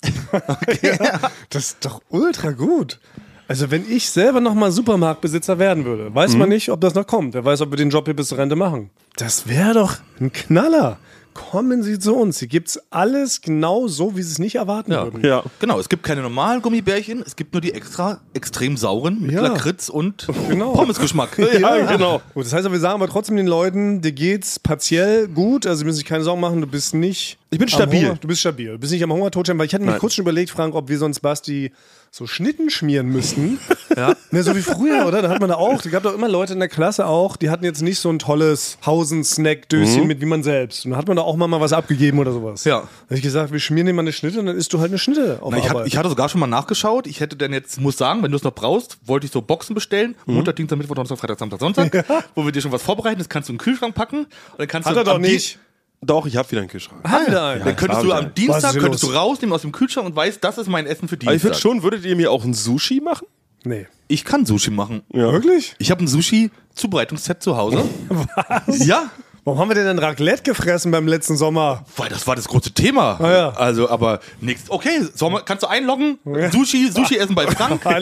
Das 1.49 1.63
ist 1.67 1.77
doch 1.85 2.01
ultra 2.09 2.51
gut. 2.51 2.99
Also 3.47 3.69
wenn 3.71 3.85
ich 3.89 4.09
selber 4.09 4.41
nochmal 4.41 4.71
Supermarktbesitzer 4.71 5.59
werden 5.59 5.85
würde, 5.85 6.13
weiß 6.13 6.33
Mhm. 6.33 6.39
man 6.39 6.49
nicht, 6.49 6.69
ob 6.69 6.81
das 6.81 6.95
noch 6.95 7.05
kommt. 7.05 7.33
Wer 7.33 7.45
weiß, 7.45 7.61
ob 7.61 7.71
wir 7.71 7.77
den 7.77 7.89
Job 7.89 8.05
hier 8.05 8.15
bis 8.15 8.29
zur 8.29 8.37
Rente 8.37 8.55
machen. 8.55 8.89
Das 9.17 9.47
wäre 9.47 9.73
doch 9.73 9.97
ein 10.19 10.31
Knaller. 10.33 10.97
Kommen 11.33 11.83
Sie 11.83 11.99
zu 11.99 12.15
uns. 12.15 12.39
Hier 12.39 12.47
gibt's 12.47 12.79
alles 12.91 13.41
genau 13.41 13.89
so, 13.89 14.15
wie 14.15 14.21
Sie 14.21 14.31
es 14.31 14.39
nicht 14.39 14.55
erwarten 14.55 14.93
Ja. 14.93 15.03
würden. 15.03 15.21
Ja. 15.25 15.43
Genau, 15.59 15.77
es 15.81 15.89
gibt 15.89 16.03
keine 16.03 16.21
normalen 16.21 16.61
Gummibärchen, 16.61 17.21
es 17.27 17.35
gibt 17.35 17.53
nur 17.53 17.59
die 17.59 17.73
extra 17.73 18.21
extrem 18.33 18.77
sauren 18.77 19.21
mit 19.21 19.31
Ja. 19.33 19.41
Lakritz 19.41 19.89
und 19.89 20.27
Genau. 20.49 20.71
Pommesgeschmack. 20.71 21.37
Ja, 21.59 21.91
genau. 21.91 22.21
Gut, 22.33 22.45
das 22.45 22.53
heißt 22.53 22.71
wir 22.71 22.79
sagen 22.79 22.95
aber 23.01 23.09
trotzdem 23.11 23.35
den 23.35 23.47
Leuten, 23.47 23.99
dir 24.01 24.13
geht's 24.13 24.59
partiell 24.59 25.27
gut, 25.27 25.67
also 25.67 25.79
sie 25.79 25.83
müssen 25.85 25.97
sich 25.97 26.05
keine 26.05 26.23
Sorgen 26.23 26.39
machen, 26.39 26.61
du 26.61 26.67
bist 26.67 26.93
nicht. 26.93 27.37
Ich 27.51 27.59
bin 27.59 27.67
am 27.67 27.69
stabil. 27.69 28.05
Hunger, 28.05 28.17
du 28.19 28.27
bist 28.29 28.39
stabil. 28.39 28.71
Du 28.71 28.79
bist 28.79 28.93
nicht 28.93 29.03
am 29.03 29.11
Hungertod, 29.11 29.49
weil 29.57 29.65
ich 29.65 29.73
hatte 29.73 29.83
mir 29.83 29.97
kurz 29.97 30.13
schon 30.13 30.23
überlegt, 30.23 30.51
Frank, 30.51 30.73
ob 30.73 30.87
wir 30.87 30.97
sonst 30.97 31.19
Basti 31.19 31.73
so 32.15 32.27
Schnitten 32.27 32.69
schmieren 32.69 33.07
müssten. 33.09 33.59
ja. 33.97 34.15
Ne, 34.31 34.41
so 34.41 34.55
wie 34.55 34.61
früher, 34.61 35.05
oder? 35.05 35.21
Da 35.21 35.27
hat 35.27 35.41
man 35.41 35.49
da 35.49 35.55
auch, 35.55 35.81
da 35.81 35.89
gab 35.89 36.03
doch 36.03 36.13
immer 36.13 36.29
Leute 36.29 36.53
in 36.53 36.59
der 36.59 36.69
Klasse 36.69 37.07
auch, 37.07 37.35
die 37.35 37.49
hatten 37.49 37.65
jetzt 37.65 37.81
nicht 37.81 37.99
so 37.99 38.09
ein 38.09 38.19
tolles 38.19 38.77
Hausen-Snack-Döschen 38.85 40.03
Mhm. 40.03 40.07
mit 40.07 40.21
wie 40.21 40.25
man 40.25 40.41
selbst. 40.41 40.85
Und 40.85 40.91
da 40.91 40.97
hat 40.97 41.09
man 41.09 41.17
da 41.17 41.23
auch 41.23 41.35
mal, 41.35 41.47
mal 41.47 41.59
was 41.59 41.73
abgegeben 41.73 42.19
oder 42.19 42.31
sowas. 42.31 42.63
Ja. 42.63 42.79
Da 42.79 42.87
hab 43.09 43.17
ich 43.17 43.21
gesagt, 43.21 43.51
wir 43.51 43.59
schmieren 43.59 43.87
dir 43.87 43.93
mal 43.93 44.03
eine 44.03 44.13
Schnitte 44.13 44.39
und 44.39 44.45
dann 44.45 44.55
isst 44.55 44.71
du 44.71 44.79
halt 44.79 44.91
eine 44.91 44.97
Schnitte 44.97 45.39
auf 45.41 45.51
Na, 45.51 45.57
ich, 45.57 45.69
hat, 45.69 45.87
ich 45.87 45.97
hatte 45.97 46.07
sogar 46.07 46.29
schon 46.29 46.39
mal 46.39 46.47
nachgeschaut. 46.47 47.05
Ich 47.05 47.19
hätte 47.19 47.35
dann 47.35 47.51
jetzt, 47.51 47.81
muss 47.81 47.97
sagen, 47.97 48.23
wenn 48.23 48.31
du 48.31 48.37
es 48.37 48.43
noch 48.43 48.53
brauchst, 48.53 48.97
wollte 49.05 49.25
ich 49.25 49.33
so 49.33 49.41
Boxen 49.41 49.75
bestellen. 49.75 50.15
Mhm. 50.25 50.35
Montag, 50.35 50.55
Dienstag, 50.55 50.77
Mittwoch, 50.77 50.95
Donnerstag, 50.95 51.19
Freitag, 51.19 51.37
Samstag, 51.39 51.59
Sonntag. 51.59 52.05
Wo 52.35 52.45
wir 52.45 52.53
dir 52.53 52.61
schon 52.61 52.71
was 52.71 52.81
vorbereiten. 52.81 53.17
Das 53.17 53.27
kannst 53.27 53.49
du 53.49 53.53
in 53.53 53.57
den 53.57 53.63
Kühlschrank 53.63 53.93
packen. 53.93 54.19
Und 54.19 54.29
dann 54.57 54.67
kannst 54.69 54.87
hat 54.87 54.95
du 54.95 54.99
er 55.01 55.03
doch 55.03 55.19
nicht. 55.19 55.59
Doch, 56.05 56.25
ich 56.25 56.37
habe 56.37 56.49
wieder 56.51 56.61
einen 56.61 56.69
Kühlschrank. 56.69 57.03
Hat 57.03 57.27
wieder 57.27 57.45
einen. 57.47 57.65
Dann 57.65 57.75
könntest 57.75 57.99
hab 57.99 58.03
du 58.03 58.13
am 58.13 58.33
Dienstag 58.33 58.75
könntest 58.77 59.03
du 59.03 59.07
rausnehmen 59.07 59.53
aus 59.53 59.61
dem 59.61 59.71
Kühlschrank 59.71 60.07
und 60.07 60.15
weißt, 60.15 60.43
das 60.43 60.57
ist 60.57 60.67
mein 60.67 60.85
Essen 60.85 61.07
für 61.07 61.15
Aber 61.15 61.19
Dienstag. 61.31 61.35
ich 61.35 61.41
finde 61.41 61.57
schon, 61.57 61.83
würdet 61.83 62.05
ihr 62.05 62.15
mir 62.15 62.31
auch 62.31 62.43
ein 62.43 62.53
Sushi 62.53 63.01
machen? 63.01 63.27
Nee. 63.63 63.87
Ich 64.07 64.23
kann 64.23 64.45
Sushi 64.45 64.69
machen. 64.69 65.01
Ja. 65.11 65.31
Wirklich? 65.31 65.75
Ich 65.79 65.89
habe 65.89 66.03
ein 66.03 66.07
Sushi-Zubereitungsset 66.07 67.41
zu 67.41 67.57
Hause. 67.57 67.83
Was? 68.09 68.85
Ja, 68.85 69.09
Warum 69.45 69.59
haben 69.59 69.69
wir 69.69 69.75
denn 69.75 69.87
ein 69.87 69.99
Raclette 69.99 70.41
gefressen 70.41 70.89
beim 70.91 71.07
letzten 71.07 71.37
Sommer? 71.37 71.85
weil 71.97 72.09
das 72.09 72.25
war 72.25 72.35
das 72.35 72.47
große 72.47 72.71
Thema. 72.71 73.19
Ah, 73.21 73.31
ja. 73.31 73.49
Also, 73.51 73.87
aber 73.91 74.19
nichts. 74.41 74.63
Okay, 74.69 75.07
Sommer, 75.13 75.41
kannst 75.41 75.61
du 75.61 75.67
einloggen? 75.67 76.17
Sushi, 76.51 76.89
Sushi 76.91 77.17
essen 77.17 77.35
bei 77.35 77.45
Frank. 77.45 77.85
Warte, 77.85 77.97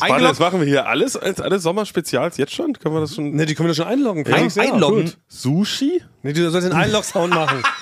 Einloggen. 0.00 0.22
das 0.22 0.38
machen 0.38 0.60
wir 0.60 0.68
hier 0.68 0.86
alles 0.86 1.16
als 1.16 1.40
alles 1.40 1.64
Sommerspezials 1.64 2.36
jetzt 2.36 2.54
schon? 2.54 2.74
Können 2.74 2.94
wir 2.94 3.00
das 3.00 3.16
schon? 3.16 3.32
Ne, 3.32 3.44
die 3.44 3.56
können 3.56 3.68
wir 3.68 3.74
doch 3.74 3.82
schon 3.82 3.92
einloggen. 3.92 4.24
Ein, 4.32 4.48
ja, 4.54 4.62
einloggen. 4.62 5.06
gut. 5.06 5.18
Sushi? 5.26 6.00
Nee, 6.22 6.32
du 6.32 6.48
sollst 6.48 6.68
den 6.68 6.72
Einlog-Sound 6.72 7.34
machen. 7.34 7.60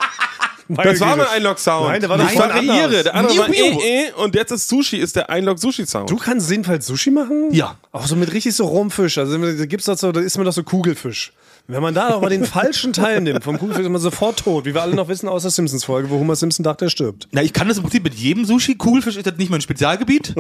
Das 0.68 1.00
war 1.00 1.16
mein 1.16 1.26
Einlog-Sound. 1.26 1.88
Nein, 1.88 2.00
der 2.00 2.08
war 2.08 2.18
voll 2.18 2.48
variiere. 2.48 2.84
anders. 2.84 3.02
Der 3.02 3.14
andere 3.14 3.38
war 3.38 3.48
eh, 3.50 4.06
eh, 4.06 4.12
und 4.12 4.34
jetzt 4.34 4.52
ist 4.52 4.68
Sushi, 4.68 4.96
ist 4.96 5.16
der 5.16 5.28
Einlog-Sushi-Sound. 5.28 6.08
Du 6.08 6.16
kannst 6.16 6.50
jedenfalls 6.50 6.86
Sushi 6.86 7.10
machen? 7.10 7.48
Ja. 7.52 7.76
Auch 7.90 8.06
so 8.06 8.16
mit 8.16 8.32
richtig 8.32 8.54
so 8.54 8.64
Rumfisch. 8.64 9.18
Also 9.18 9.36
da 9.36 9.66
gibt's 9.66 9.86
das 9.86 10.00
so, 10.00 10.12
da 10.12 10.20
isst 10.20 10.38
man 10.38 10.46
doch 10.46 10.52
so 10.52 10.62
Kugelfisch. 10.62 11.32
Wenn 11.72 11.82
man 11.82 11.94
da 11.94 12.08
aber 12.08 12.28
den 12.28 12.44
falschen 12.44 12.92
Teil 12.92 13.22
nimmt, 13.22 13.44
vom 13.44 13.58
Kugelfisch 13.58 13.84
ist 13.84 13.90
man 13.90 14.00
sofort 14.00 14.40
tot, 14.40 14.66
wie 14.66 14.74
wir 14.74 14.82
alle 14.82 14.94
noch 14.94 15.08
wissen 15.08 15.26
aus 15.26 15.40
der 15.40 15.50
Simpsons-Folge, 15.50 16.10
wo 16.10 16.18
Homer 16.18 16.36
Simpson 16.36 16.64
dachte, 16.64 16.84
er 16.84 16.90
stirbt. 16.90 17.28
Na, 17.32 17.42
ich 17.42 17.54
kann 17.54 17.66
das 17.66 17.78
im 17.78 17.82
Prinzip 17.82 18.04
mit 18.04 18.12
jedem 18.12 18.44
Sushi. 18.44 18.74
Kugelfisch 18.74 19.16
ist 19.16 19.24
jetzt 19.24 19.38
nicht 19.38 19.50
mein 19.50 19.62
Spezialgebiet. 19.62 20.34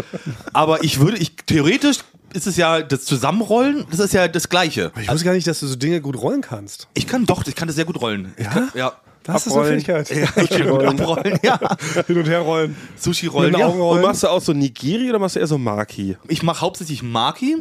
aber 0.52 0.84
ich 0.84 1.00
würde, 1.00 1.16
ich 1.16 1.34
theoretisch 1.46 2.00
ist 2.34 2.46
es 2.46 2.58
ja 2.58 2.82
das 2.82 3.06
Zusammenrollen, 3.06 3.86
das 3.90 4.00
ist 4.00 4.12
ja 4.12 4.28
das 4.28 4.50
Gleiche. 4.50 4.92
Ich 5.00 5.10
wusste 5.10 5.24
gar 5.24 5.32
nicht, 5.32 5.46
dass 5.46 5.60
du 5.60 5.66
so 5.66 5.76
Dinge 5.76 6.02
gut 6.02 6.20
rollen 6.20 6.42
kannst. 6.42 6.88
Ich 6.92 7.06
kann 7.06 7.24
doch, 7.24 7.46
ich 7.46 7.54
kann 7.54 7.66
das 7.66 7.76
sehr 7.76 7.86
gut 7.86 7.98
rollen. 8.02 8.34
Ich 8.36 8.50
kann, 8.50 8.68
ja. 8.74 8.92
Das 9.24 9.46
ist 9.46 9.52
eine 9.52 9.62
Abrollen. 9.62 9.80
Fähigkeit. 9.80 10.10
Ja, 10.10 10.42
ich 10.42 10.50
kann 10.50 10.68
gut 10.68 10.84
abrollen, 10.84 11.38
ja. 11.42 11.58
Hin 12.06 12.18
und 12.18 12.28
her 12.28 12.40
rollen. 12.40 12.76
Sushi 12.96 13.26
rollen, 13.26 13.56
ja. 13.56 13.66
Und 13.66 13.78
rollen. 13.80 14.02
machst 14.02 14.22
du 14.22 14.28
auch 14.28 14.40
so 14.40 14.52
Nigiri 14.52 15.08
oder 15.10 15.18
machst 15.18 15.36
du 15.36 15.40
eher 15.40 15.46
so 15.46 15.58
Maki? 15.58 16.16
Ich 16.28 16.42
mache 16.42 16.60
hauptsächlich 16.60 17.02
Maki. 17.02 17.56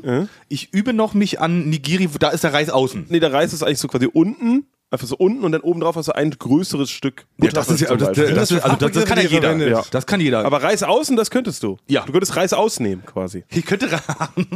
Ich 0.48 0.74
übe 0.74 0.94
noch 0.94 1.14
mich 1.14 1.40
an 1.40 1.70
Nigiri, 1.70 2.10
da 2.20 2.30
ist 2.30 2.44
der 2.44 2.54
Reis 2.54 2.70
außen. 2.70 3.06
Nee, 3.10 3.20
der 3.20 3.34
Reis 3.34 3.54
ist 3.54 3.64
eigentlich 3.64 3.80
so 3.80 3.88
quasi 3.88 4.08
unten 4.12 4.66
Einfach 4.94 5.08
so 5.08 5.16
unten 5.16 5.46
und 5.46 5.54
dann 5.54 5.62
oben 5.62 5.80
drauf 5.80 5.96
hast 5.96 6.10
du 6.10 6.12
ein 6.16 6.32
größeres 6.32 6.92
Stück 6.92 7.26
Ja, 7.42 7.50
das 7.52 7.70
ist 7.70 7.80
ja, 7.80 7.88
zum 7.88 7.98
das, 7.98 8.12
das, 8.12 8.52
ist, 8.52 8.62
also 8.62 8.76
das, 8.76 8.92
das 8.92 9.06
kann 9.06 9.18
ja 9.20 9.24
jeder. 9.24 9.56
Ja. 9.56 9.84
Das 9.90 10.06
kann 10.06 10.20
jeder. 10.20 10.44
Aber 10.44 10.62
Reis 10.62 10.84
außen, 10.84 11.16
das 11.16 11.32
könntest 11.32 11.64
du. 11.64 11.78
Ja. 11.88 12.02
Du 12.02 12.12
könntest 12.12 12.36
Reis 12.36 12.52
ausnehmen 12.52 13.06
quasi. 13.06 13.46
ich 13.50 13.66
könnte. 13.66 13.88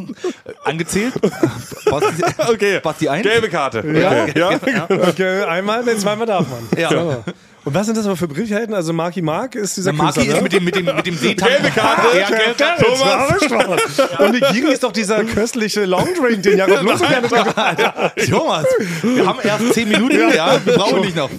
Angezählt? 0.65 1.13
Basti, 1.89 2.24
Okay. 2.50 2.80
Basti 2.84 3.08
ein? 3.08 3.24
Gelbe 3.24 3.48
Karte. 3.50 3.80
Ja? 3.88 4.24
Okay. 4.24 4.39
ja. 4.72 4.88
Okay, 5.15 5.44
einmal, 5.44 5.86
nee, 5.86 5.96
zweimal 5.96 6.27
darf 6.27 6.46
man. 6.50 6.68
Ja. 6.77 6.89
So. 6.89 7.24
Und 7.65 7.74
was 7.74 7.88
sind 7.88 7.98
das 7.98 8.05
aber 8.05 8.15
für 8.15 8.27
Begrifflichkeiten? 8.27 8.75
Also 8.75 8.93
Marky 8.93 9.24
Mark 9.24 9.55
ist 9.55 9.75
dieser 9.75 9.91
Maki 9.91 10.19
Künstler, 10.19 10.36
ist 10.36 10.38
ne? 10.38 10.43
mit 10.43 10.53
dem, 10.53 10.63
mit 10.63 10.75
dem, 10.75 10.86
mit 10.86 11.05
dem 11.07 11.17
Seetang. 11.17 11.50
Gelbe 11.50 11.72
Karte. 11.72 12.15
Ja. 12.15 12.75
Thomas. 12.77 14.19
Und 14.19 14.34
Nigiri 14.34 14.72
ist 14.72 14.84
doch 14.84 14.91
dieser 14.91 15.24
köstliche 15.24 15.86
Longdrink, 15.86 16.43
den 16.43 16.60
Jakob 16.60 16.77
so 16.98 17.05
gerne 17.05 17.27
trinkt. 17.27 18.29
Thomas, 18.29 18.65
wir 19.01 19.25
haben 19.25 19.39
erst 19.43 19.74
10 19.74 19.89
Minuten, 19.89 20.15
ja, 20.36 20.63
wir 20.63 20.74
brauchen 20.74 21.01
nicht 21.01 21.15
noch. 21.15 21.31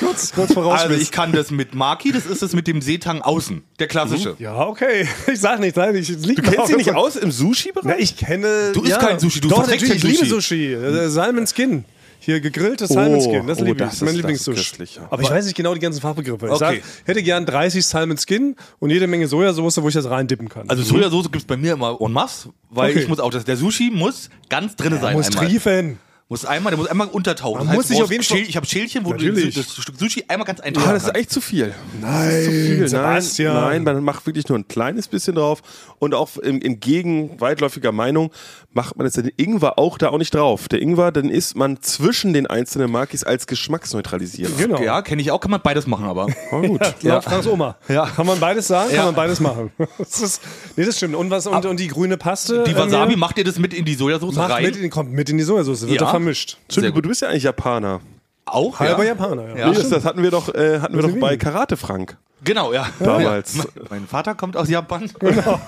kurz, 0.00 0.32
kurz 0.32 0.54
voraus. 0.54 0.80
Also 0.80 0.94
ich 0.94 1.10
kann 1.10 1.32
das 1.32 1.50
mit 1.50 1.74
Maki, 1.74 2.12
das 2.12 2.24
ist 2.24 2.42
es 2.42 2.54
mit 2.54 2.66
dem 2.66 2.80
Seetang 2.80 3.20
außen, 3.20 3.62
der 3.78 3.86
klassische. 3.86 4.36
ja, 4.38 4.66
okay. 4.66 5.06
Ich 5.34 5.40
sag 5.40 5.60
nicht, 5.60 5.76
nein, 5.76 5.94
ich 5.96 6.08
liebe 6.08 6.40
Du 6.40 6.50
kennst 6.50 6.70
ihn 6.70 6.76
nicht 6.76 6.94
aus 6.94 7.16
im 7.16 7.30
Sushi-Bereich? 7.30 7.84
Na, 7.84 7.98
ich 7.98 8.16
kenne. 8.16 8.72
Du 8.72 8.82
isst 8.82 9.00
kein 9.00 9.18
Sushi, 9.18 9.40
du 9.40 9.48
Doch, 9.48 9.64
verträgst 9.64 9.94
ich 9.94 10.02
liebe 10.02 10.24
Sushi. 10.24 10.76
Salmon 11.08 11.46
Skin. 11.46 11.84
Hier 12.24 12.40
gegrilltes 12.40 12.88
Salmon 12.88 13.20
Skin, 13.20 13.46
das 13.46 13.60
oh, 13.60 13.64
liebe 13.64 13.84
ich. 13.84 13.90
das 13.90 13.94
ist 13.94 14.02
mein 14.02 14.16
ja. 14.16 15.06
Aber 15.10 15.22
ich 15.22 15.30
weiß 15.30 15.44
nicht 15.44 15.56
genau 15.56 15.74
die 15.74 15.80
ganzen 15.80 16.00
Fachbegriffe. 16.00 16.46
Ich 16.46 16.52
Okay. 16.52 16.80
sag, 16.82 17.06
hätte 17.06 17.22
gern 17.22 17.44
30 17.44 17.84
Salmon 17.84 18.16
Skin 18.16 18.56
und 18.78 18.88
jede 18.90 19.06
Menge 19.06 19.28
Sojasauce, 19.28 19.82
wo 19.82 19.88
ich 19.88 19.94
das 19.94 20.08
reindippen 20.08 20.48
kann. 20.48 20.68
Also 20.70 20.82
Sojasauce 20.82 21.24
gibt 21.24 21.36
es 21.42 21.44
bei 21.44 21.58
mir 21.58 21.74
immer 21.74 21.98
en 22.00 22.12
masse, 22.12 22.48
weil 22.70 22.92
Okay. 22.92 23.00
ich 23.00 23.08
muss 23.08 23.20
auch, 23.20 23.30
das, 23.30 23.44
der 23.44 23.56
Sushi 23.58 23.90
muss 23.92 24.30
ganz 24.48 24.74
drin 24.76 24.98
sein 25.00 25.14
muss 25.16 25.26
einmal. 25.28 25.46
triefen. 25.48 25.98
Muss 26.30 26.46
einmal, 26.46 26.70
der 26.70 26.78
muss 26.78 26.88
einmal 26.88 27.08
untertauchen. 27.08 27.58
Man 27.58 27.66
Das 27.68 27.74
muss 27.76 27.84
heißt, 27.84 27.88
sich 27.88 27.98
du 27.98 28.04
auf 28.04 28.10
jeden 28.10 28.24
Fall- 28.24 28.38
Ich 28.38 28.56
habe 28.56 28.66
Schälchen, 28.66 29.04
wo 29.04 29.10
Natürlich. 29.10 29.54
du 29.54 29.60
das 29.62 29.74
Stück 29.76 29.98
Sushi 29.98 30.24
einmal 30.26 30.46
ganz 30.46 30.60
Ah, 30.60 30.64
eintauchen 30.64 30.94
das 30.94 31.04
ist 31.04 31.14
echt 31.14 31.30
zu 31.30 31.42
viel. 31.42 31.74
Nein, 32.00 32.44
Zu 32.44 32.50
viel. 32.50 32.88
Sebastian. 32.88 33.54
Nein, 33.54 33.82
nein, 33.84 33.94
man 33.96 34.04
macht 34.04 34.24
wirklich 34.26 34.48
nur 34.48 34.56
ein 34.58 34.66
kleines 34.66 35.06
bisschen 35.06 35.34
drauf. 35.34 35.60
Und 35.98 36.14
auch 36.14 36.38
im, 36.38 36.62
entgegen 36.62 37.38
weitläufiger 37.42 37.92
Meinung 37.92 38.30
macht 38.72 38.96
man 38.96 39.06
jetzt 39.06 39.18
den 39.18 39.30
Ingwer 39.36 39.78
auch 39.78 39.98
da 39.98 40.08
auch 40.08 40.18
nicht 40.18 40.34
drauf. 40.34 40.66
Der 40.68 40.80
Ingwer, 40.80 41.12
dann 41.12 41.28
isst 41.28 41.56
man 41.56 41.82
zwischen 41.82 42.32
den 42.32 42.46
einzelnen 42.46 42.90
Makis 42.90 43.22
als 43.22 43.46
Geschmacksneutralisierer. 43.46 44.50
Genau. 44.56 44.80
Ja, 44.82 45.02
kenne 45.02 45.20
ich 45.20 45.30
auch, 45.30 45.40
kann 45.40 45.50
man 45.50 45.60
beides 45.62 45.86
machen, 45.86 46.06
aber. 46.06 46.26
Oh, 46.50 46.60
gut. 46.62 46.80
Laut 47.02 47.22
Franks 47.24 47.46
Oma. 47.46 47.76
Ja. 47.88 48.06
Kann 48.06 48.26
man 48.26 48.40
beides 48.40 48.66
sagen? 48.66 48.90
Ja. 48.90 48.96
Kann 48.96 49.06
man 49.06 49.14
beides 49.14 49.40
machen. 49.40 49.70
Das 49.98 50.20
ist, 50.20 50.42
nee, 50.76 50.84
das 50.84 50.96
stimmt. 50.96 51.14
Und, 51.16 51.30
was, 51.30 51.46
und, 51.46 51.66
und 51.66 51.78
die 51.80 51.88
grüne 51.88 52.16
Paste? 52.16 52.64
Die 52.66 52.72
äh, 52.72 52.76
Wasabi, 52.78 53.16
macht 53.16 53.36
ihr 53.38 53.44
das 53.44 53.58
mit 53.58 53.74
in 53.74 53.84
die 53.84 53.94
Sojasauce 53.94 54.34
macht 54.36 54.50
rein? 54.50 54.64
mit 54.64 54.76
in, 54.76 54.90
kommt 54.90 55.12
mit 55.12 55.28
in 55.28 55.38
die 55.38 55.44
Sojasauce. 55.44 55.82
Wird 55.88 56.00
Ja. 56.00 56.06
Vermischt. 56.14 56.56
Sehr 56.68 56.88
aber 56.88 57.02
du 57.02 57.08
bist 57.08 57.22
ja 57.22 57.28
eigentlich 57.28 57.42
Japaner. 57.42 58.00
auch, 58.44 58.78
Halber 58.78 59.02
ja. 59.02 59.10
Japaner, 59.10 59.48
ja. 59.48 59.56
Ja. 59.56 59.70
Wie 59.70 59.80
ist 59.80 59.90
das? 59.90 60.04
Hatten 60.04 60.22
wir 60.22 60.30
doch, 60.30 60.54
äh, 60.54 60.80
hatten 60.80 60.94
wir 60.94 61.02
doch 61.02 61.18
bei? 61.18 61.36
Karate 61.36 61.76
Frank. 61.76 62.16
Genau, 62.44 62.72
ja. 62.72 62.86
Damals. 63.00 63.56
Ja. 63.56 63.64
Mein, 63.88 64.06
Vater 64.06 64.34
kommt 64.34 64.56
aus 64.56 64.68
Japan. 64.68 65.10
Genau. 65.18 65.60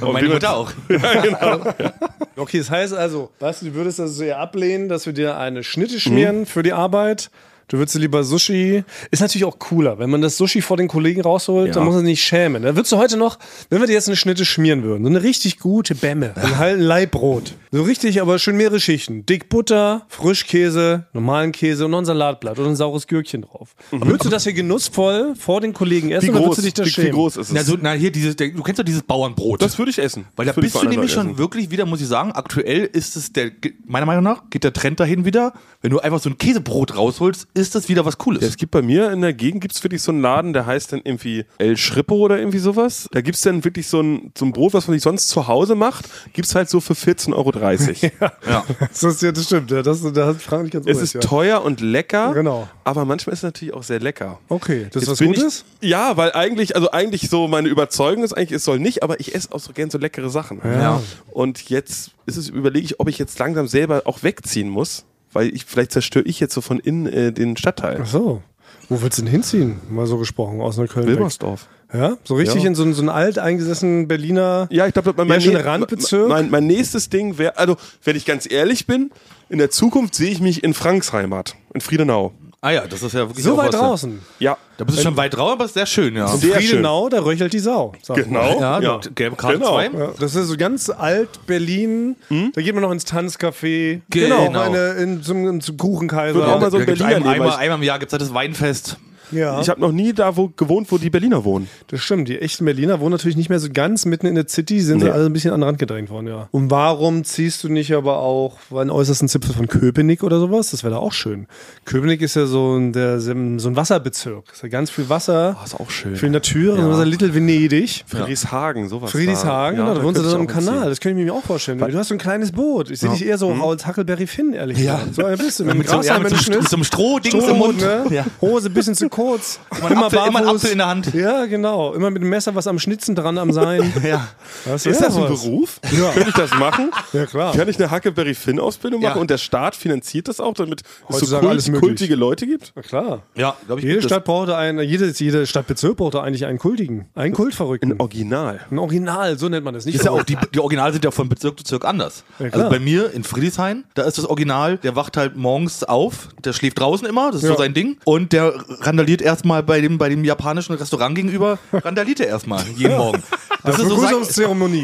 Und 0.00 0.12
meine 0.12 0.28
Mutter 0.28 0.56
auch. 0.56 0.72
Okay, 2.36 2.58
das 2.58 2.68
heißt 2.68 2.94
also, 2.94 3.30
weißt 3.38 3.62
du, 3.62 3.66
du 3.66 3.74
würdest 3.74 4.00
das 4.00 4.18
eher 4.18 4.40
ablehnen, 4.40 4.88
dass 4.88 5.06
wir 5.06 5.12
dir 5.12 5.36
eine 5.36 5.62
Schnitte 5.62 6.00
schmieren 6.00 6.46
für 6.46 6.64
die 6.64 6.72
Arbeit. 6.72 7.30
Du 7.68 7.78
würdest 7.78 7.94
dir 7.94 8.00
lieber 8.00 8.24
Sushi. 8.24 8.84
Ist 9.10 9.20
natürlich 9.20 9.44
auch 9.44 9.58
cooler, 9.58 9.98
wenn 9.98 10.10
man 10.10 10.20
das 10.22 10.36
Sushi 10.36 10.60
vor 10.60 10.76
den 10.76 10.88
Kollegen 10.88 11.22
rausholt, 11.22 11.68
Ja. 11.68 11.72
dann 11.74 11.84
muss 11.84 11.94
er 11.94 11.98
sich 12.00 12.06
nicht 12.08 12.22
schämen. 12.24 12.62
Da 12.62 12.76
würdest 12.76 12.92
du 12.92 12.96
heute 12.98 13.16
noch, 13.16 13.38
wenn 13.70 13.80
wir 13.80 13.86
dir 13.86 13.94
jetzt 13.94 14.08
eine 14.08 14.16
Schnitte 14.16 14.44
schmieren 14.44 14.82
würden, 14.82 15.02
so 15.04 15.10
eine 15.10 15.22
richtig 15.22 15.58
gute 15.58 15.94
Bämme, 15.94 16.32
ein 16.36 16.58
halben 16.58 16.82
Leibbrot. 16.82 17.54
So 17.72 17.82
richtig, 17.82 18.20
aber 18.20 18.38
schön 18.38 18.56
mehrere 18.56 18.78
Schichten. 18.80 19.24
Dick 19.26 19.48
Butter, 19.48 20.06
Frischkäse, 20.08 21.06
normalen 21.12 21.52
Käse 21.52 21.84
und 21.86 21.92
noch 21.92 21.98
ein 21.98 22.04
Salatblatt 22.04 22.58
oder 22.58 22.68
ein 22.68 22.76
saures 22.76 23.06
Gürkchen 23.06 23.42
drauf. 23.42 23.74
Würdest 23.90 24.24
du 24.24 24.28
das 24.28 24.44
hier 24.44 24.52
genussvoll 24.52 25.34
vor 25.36 25.60
den 25.60 25.72
Kollegen 25.72 26.10
essen 26.10 26.26
Wie 26.26 26.30
oder 26.30 26.40
groß, 26.40 26.58
würdest 26.58 26.58
du 26.58 26.62
dich 26.62 26.74
da 26.74 26.82
wie, 26.82 26.86
wie 26.86 26.90
schämen? 26.90 27.12
groß 27.12 27.36
ist 27.36 27.48
es? 27.48 27.52
Na, 27.54 27.62
so, 27.64 27.76
na 27.80 27.92
hier, 27.92 28.12
dieses, 28.12 28.36
der, 28.36 28.48
du 28.50 28.62
kennst 28.62 28.78
doch 28.78 28.84
dieses 28.84 29.02
Bauernbrot. 29.02 29.62
das 29.62 29.78
würde 29.78 29.90
ich 29.90 29.98
essen. 29.98 30.26
Weil 30.36 30.46
da 30.46 30.52
bist 30.52 30.74
du 30.74 30.88
nämlich 30.88 31.12
schon 31.12 31.28
essen. 31.28 31.38
wirklich 31.38 31.70
wieder, 31.70 31.86
muss 31.86 32.00
ich 32.00 32.08
sagen, 32.08 32.32
aktuell 32.32 32.84
ist 32.92 33.16
es 33.16 33.32
der, 33.32 33.50
meiner 33.86 34.06
Meinung 34.06 34.24
nach, 34.24 34.42
geht 34.50 34.64
der 34.64 34.72
Trend 34.72 35.00
dahin 35.00 35.24
wieder. 35.24 35.52
Wenn 35.80 35.90
du 35.90 36.00
einfach 36.00 36.20
so 36.20 36.28
ein 36.30 36.38
Käsebrot 36.38 36.96
rausholst, 36.96 37.46
ist 37.54 37.74
das 37.74 37.88
wieder 37.88 38.04
was 38.04 38.18
Cooles. 38.18 38.42
Ja, 38.42 38.48
es 38.48 38.56
gibt 38.56 38.72
bei 38.72 38.82
mir 38.82 39.12
in 39.12 39.20
der 39.20 39.32
Gegend 39.32 39.60
gibt's 39.60 39.82
wirklich 39.84 40.02
so 40.02 40.10
einen 40.10 40.20
Laden, 40.20 40.52
der 40.52 40.66
heißt 40.66 40.92
dann 40.92 41.00
irgendwie 41.04 41.44
El 41.58 41.76
Schrippo 41.76 42.16
oder 42.16 42.38
irgendwie 42.38 42.58
sowas. 42.58 43.08
Da 43.12 43.20
gibt's 43.20 43.42
dann 43.42 43.64
wirklich 43.64 43.86
so 43.86 44.00
ein, 44.00 44.32
so 44.36 44.44
ein 44.44 44.52
Brot, 44.52 44.74
was 44.74 44.88
man 44.88 44.94
sich 44.94 45.02
sonst 45.02 45.28
zu 45.28 45.46
Hause 45.46 45.76
macht, 45.76 46.06
gibt's 46.32 46.54
halt 46.54 46.68
so 46.68 46.80
für 46.80 46.94
14,30 46.94 47.32
Euro. 47.34 47.52
ja. 48.48 48.64
Das, 48.80 49.02
ist, 49.04 49.22
ja, 49.22 49.30
das 49.30 49.44
stimmt, 49.44 49.70
ja, 49.70 49.82
das, 49.82 50.02
da 50.12 50.26
hat 50.26 50.42
Frank 50.42 50.64
nicht 50.64 50.72
ganz 50.72 50.86
Es 50.86 50.96
unrecht, 50.96 51.14
ist 51.14 51.14
ja. 51.14 51.20
teuer 51.20 51.62
und 51.62 51.80
lecker, 51.80 52.32
Genau. 52.34 52.68
aber 52.82 53.04
manchmal 53.04 53.32
ist 53.34 53.40
es 53.40 53.44
natürlich 53.44 53.72
auch 53.72 53.84
sehr 53.84 54.00
lecker. 54.00 54.40
Okay, 54.48 54.88
das 54.90 55.02
ist 55.04 55.08
Jetzt 55.08 55.10
was 55.10 55.18
bin 55.18 55.28
Gutes? 55.28 55.64
Ich, 55.80 55.90
ja, 55.90 56.16
weil 56.16 56.32
eigentlich, 56.32 56.74
also 56.74 56.90
eigentlich 56.90 57.28
so 57.30 57.46
meine 57.46 57.68
Überzeugung 57.68 58.24
ist 58.24 58.32
eigentlich, 58.32 58.52
es 58.52 58.64
soll 58.64 58.80
nicht, 58.80 59.02
aber 59.04 59.20
ich 59.20 59.34
esse 59.34 59.52
auch 59.52 59.60
so 59.60 59.72
gern 59.72 59.90
so 59.90 59.98
leckere 59.98 60.28
Sachen. 60.28 60.60
Ja. 60.64 61.00
Und 61.30 61.70
jetzt 61.70 62.10
ist 62.26 62.36
es, 62.36 62.48
überlege 62.48 62.84
ich, 62.84 63.00
ob 63.00 63.08
ich 63.08 63.18
jetzt 63.18 63.38
langsam 63.38 63.68
selber 63.68 64.02
auch 64.06 64.22
wegziehen 64.22 64.68
muss, 64.68 65.04
weil 65.34 65.54
ich, 65.54 65.64
vielleicht 65.64 65.92
zerstöre 65.92 66.24
ich 66.24 66.40
jetzt 66.40 66.54
so 66.54 66.60
von 66.60 66.78
innen 66.78 67.06
äh, 67.06 67.32
den 67.32 67.56
Stadtteil. 67.56 68.00
Ach 68.02 68.06
so. 68.06 68.42
Wo 68.88 69.00
willst 69.02 69.18
du 69.18 69.22
denn 69.22 69.30
hinziehen? 69.30 69.80
Mal 69.90 70.06
so 70.06 70.18
gesprochen, 70.18 70.60
aus 70.60 70.76
Neukölln. 70.76 71.06
weg. 71.06 71.16
Wilmersdorf. 71.16 71.68
Ja? 71.92 72.16
So 72.24 72.34
richtig 72.34 72.62
Ja. 72.62 72.68
in 72.68 72.74
so, 72.74 72.82
einen- 72.82 72.94
so 72.94 73.02
einen 73.02 73.08
alt 73.08 73.38
eingesessenen 73.38 74.08
Berliner. 74.08 74.66
Ja, 74.70 74.86
ich 74.86 74.92
glaube, 74.94 75.12
mein, 75.16 75.28
mein, 75.28 75.56
Randbezirk? 75.56 76.28
mein, 76.28 76.50
mein 76.50 76.66
nächstes 76.66 77.08
Ding 77.10 77.38
wäre, 77.38 77.56
also 77.58 77.76
wenn 78.02 78.16
ich 78.16 78.24
ganz 78.24 78.50
ehrlich 78.50 78.86
bin, 78.86 79.10
in 79.48 79.58
der 79.58 79.70
Zukunft 79.70 80.14
sehe 80.14 80.30
ich 80.30 80.40
mich 80.40 80.64
in 80.64 80.74
Franks 80.74 81.12
Heimat, 81.12 81.54
in 81.74 81.80
Friedenau. 81.80 82.32
Ah 82.60 82.70
ja, 82.70 82.86
das 82.86 83.02
ist 83.02 83.12
ja 83.12 83.28
wirklich 83.28 83.44
So 83.44 83.58
weit 83.58 83.74
was, 83.74 83.78
draußen. 83.80 84.20
Ja, 84.38 84.56
Da 84.78 84.84
bist 84.84 84.98
du 84.98 85.02
schon 85.02 85.18
weit 85.18 85.36
raus, 85.36 85.52
aber 85.52 85.66
ist 85.66 85.74
sehr 85.74 85.84
schön, 85.84 86.16
ja. 86.16 86.26
Sehr 86.28 86.54
schön. 86.54 86.62
Friedenau, 86.70 87.10
da 87.10 87.20
röchelt 87.22 87.52
die 87.52 87.58
Sau. 87.58 87.92
genau. 88.14 88.58
Ja, 88.58 88.80
ja. 88.80 89.00
gelbe 89.14 89.36
Karte 89.36 89.58
Genau. 89.58 89.72
2. 89.74 89.84
Ja, 89.92 90.10
das 90.18 90.34
ist 90.34 90.48
so 90.48 90.56
ganz 90.56 90.88
alt 90.88 91.28
Berlin. 91.46 92.16
Da 92.54 92.62
geht 92.62 92.72
man 92.74 92.80
noch 92.82 92.90
ins 92.90 93.04
Tanzcafé. 93.06 94.00
Genau. 94.08 94.46
Auch 94.46 94.54
eine, 94.54 94.92
in, 94.94 95.22
zum, 95.22 95.60
zum 95.60 95.76
Kuchenkaiser. 95.76 96.36
Wird 96.36 96.48
auch 96.48 96.58
mal 96.60 96.70
so 96.70 96.78
ein 96.78 96.86
Berliner 96.86 97.16
einmal, 97.16 97.56
einmal 97.56 97.76
im 97.78 97.82
Jahr 97.84 97.98
gibt 97.98 98.08
es 98.10 98.12
halt 98.14 98.22
das 98.22 98.32
Weinfest. 98.32 98.96
Ja. 99.32 99.60
Ich 99.60 99.68
habe 99.68 99.80
noch 99.80 99.92
nie 99.92 100.12
da 100.12 100.36
wo, 100.36 100.48
gewohnt, 100.56 100.90
wo 100.92 100.98
die 100.98 101.10
Berliner 101.10 101.44
wohnen. 101.44 101.68
Das 101.88 102.00
stimmt, 102.00 102.28
die 102.28 102.38
echten 102.40 102.64
Berliner 102.64 103.00
wohnen 103.00 103.12
natürlich 103.12 103.36
nicht 103.36 103.48
mehr 103.50 103.60
so 103.60 103.68
ganz 103.72 104.04
mitten 104.06 104.26
in 104.26 104.34
der 104.34 104.48
City, 104.48 104.80
sind 104.80 105.00
sie 105.00 105.06
Nee. 105.06 105.10
alle 105.12 105.26
ein 105.26 105.32
bisschen 105.32 105.52
an 105.52 105.60
den 105.60 105.64
Rand 105.66 105.78
gedrängt 105.78 106.10
worden, 106.10 106.26
ja. 106.28 106.48
Und 106.50 106.70
warum 106.70 107.24
ziehst 107.24 107.64
du 107.64 107.68
nicht 107.68 107.92
aber 107.94 108.18
auch 108.18 108.56
einen 108.74 108.90
äußersten 108.90 109.28
Zipfel 109.28 109.54
von 109.54 109.68
Köpenick 109.68 110.22
oder 110.22 110.38
sowas? 110.40 110.70
Das 110.70 110.82
wäre 110.84 110.94
da 110.94 110.98
auch 111.00 111.12
schön. 111.12 111.46
Köpenick 111.84 112.22
ist 112.22 112.36
ja 112.36 112.46
so 112.46 112.76
ein, 112.76 112.92
der, 112.92 113.20
so 113.20 113.30
ein 113.32 113.76
Wasserbezirk. 113.76 114.44
Ist 114.52 114.62
ja 114.62 114.68
ganz 114.68 114.90
viel 114.90 115.08
Wasser. 115.08 115.56
ist 115.64 115.74
auch 115.78 115.90
schön. 115.90 116.16
Viel 116.16 116.30
Natur, 116.30 116.76
so 116.76 117.00
ein 117.00 117.08
Little 117.08 117.34
Venedig. 117.34 118.04
Friedrichshagen, 118.06 118.88
sowas. 118.88 119.10
Friedrichshagen, 119.10 119.78
da. 119.78 119.84
genau, 119.84 119.94
da 119.98 120.02
wohnst 120.04 120.20
du 120.20 120.24
dann 120.28 120.42
auch 120.42 120.46
Kanal. 120.46 120.72
hinziehen. 120.74 120.88
Das 120.90 121.00
könnte 121.00 121.20
ich 121.20 121.26
mir 121.26 121.32
auch 121.34 121.42
vorstellen. 121.44 121.78
Du 121.78 121.98
hast 121.98 122.08
so 122.08 122.14
ein 122.14 122.18
kleines 122.18 122.52
Boot. 122.52 122.90
Ich 122.90 123.00
sehe 123.00 123.10
dich 123.10 123.24
eher 123.26 123.38
so 123.38 123.50
als 123.52 123.86
Huckleberry 123.86 124.26
Finn, 124.26 124.52
ehrlich 124.54 124.78
Ja. 124.78 124.96
gesagt. 124.98 125.14
So 125.14 125.24
ein 125.24 125.38
bisschen. 125.38 125.66
Mit, 125.66 125.78
Mit 125.78 125.88
so, 125.88 126.00
ja, 126.02 126.16
am 126.16 126.22
mit 126.22 126.36
so, 126.36 126.52
mit 126.52 126.68
so 126.68 126.76
einem 126.76 126.84
Strohdings 126.84 127.44
im 127.46 127.56
Mund. 127.58 127.80
ne? 127.80 128.04
Ja. 128.10 128.26
Hose 128.40 128.68
ein 128.68 128.74
bisschen 128.74 128.94
zu 128.94 129.08
kurz. 129.14 129.60
Immer 129.78 129.90
ein 129.90 129.98
Apfel, 129.98 130.18
immer 130.28 130.38
ein 130.40 130.48
Apfel 130.48 130.70
in 130.70 130.78
der 130.78 130.86
Hand. 130.88 131.14
Ja, 131.14 131.46
genau. 131.46 131.94
Immer 131.94 132.10
mit 132.10 132.22
dem 132.22 132.28
Messer 132.28 132.54
was 132.54 132.66
am 132.66 132.78
Schnitzen 132.78 133.14
dran 133.14 133.38
am 133.38 133.52
Sein. 133.52 133.92
Ja. 134.04 134.28
Das 134.64 134.84
Ist 134.86 135.00
das 135.00 135.16
ein 135.16 135.22
was. 135.22 135.42
Beruf? 135.42 135.80
Ja. 135.92 136.10
Könnte 136.12 136.28
ich 136.30 136.34
das 136.34 136.50
machen? 136.58 136.90
Ja, 137.12 137.26
klar. 137.26 137.54
Kann 137.54 137.68
ich 137.68 137.78
eine 137.78 137.90
Huckleberry 137.90 138.34
Finn 138.34 138.58
Ausbildung 138.60 139.00
machen 139.02 139.14
Ja. 139.16 139.20
und 139.20 139.30
der 139.30 139.38
Staat 139.38 139.74
finanziert 139.76 140.28
das 140.28 140.40
auch, 140.40 140.54
damit 140.54 140.82
es 141.08 141.18
so 141.20 141.38
kult, 141.38 141.72
kultige 141.80 142.14
Leute 142.16 142.46
gibt? 142.46 142.72
Na 142.74 142.82
klar. 142.82 143.22
Ja, 143.34 143.56
glaube 143.66 143.80
ich. 143.80 143.86
Jede. 143.86 144.02
Stadt 144.02 144.24
brauchte 144.24 144.56
einen, 144.56 144.80
jede, 144.86 145.06
jede 145.10 145.46
Stadtbezirk 145.46 145.96
brauchte 145.96 146.22
eigentlich 146.22 146.44
einen 146.46 146.58
Kultigen. 146.58 147.06
Einen 147.14 147.34
Kultverrückten. 147.34 147.92
Ein 147.92 148.00
Original. 148.00 148.60
Ein 148.70 148.78
Original, 148.78 149.38
so 149.38 149.48
nennt 149.48 149.64
man 149.64 149.74
das. 149.74 149.84
Nicht 149.86 149.94
Ist 149.96 150.04
ja 150.04 150.10
auch, 150.10 150.22
die, 150.22 150.36
die 150.54 150.60
Originale 150.60 150.92
sind 150.92 151.04
ja 151.04 151.10
von 151.10 151.28
Bezirk 151.28 151.58
zu 151.58 151.64
Bezirk 151.64 151.84
anders. 151.84 152.24
Ja, 152.38 152.46
also 152.50 152.68
bei 152.68 152.78
mir 152.78 153.12
in 153.12 153.24
Friedrichshain, 153.24 153.84
da 153.94 154.02
ist 154.02 154.18
das 154.18 154.26
Original, 154.26 154.76
der 154.78 154.96
wacht 154.96 155.16
halt 155.16 155.36
morgens 155.36 155.82
auf, 155.84 156.28
der 156.44 156.52
schläft 156.52 156.78
draußen 156.78 157.06
immer, 157.08 157.28
das 157.30 157.42
ist 157.42 157.48
Ja. 157.48 157.54
so 157.56 157.58
sein 157.62 157.74
Ding. 157.74 157.96
Und 158.04 158.32
der 158.32 158.54
randaliert 158.80 159.03
erstmal 159.08 159.62
bei 159.62 159.80
dem, 159.80 159.98
bei 159.98 160.08
dem 160.08 160.24
japanischen 160.24 160.74
Restaurant 160.74 161.14
gegenüber, 161.14 161.58
randaliert 161.72 162.20
er 162.20 162.28
erstmal 162.28 162.62
jeden 162.76 162.96
Morgen. 162.96 163.22
Das 163.64 163.78
ist 163.78 163.88
so 163.88 163.96
sein, 163.96 164.14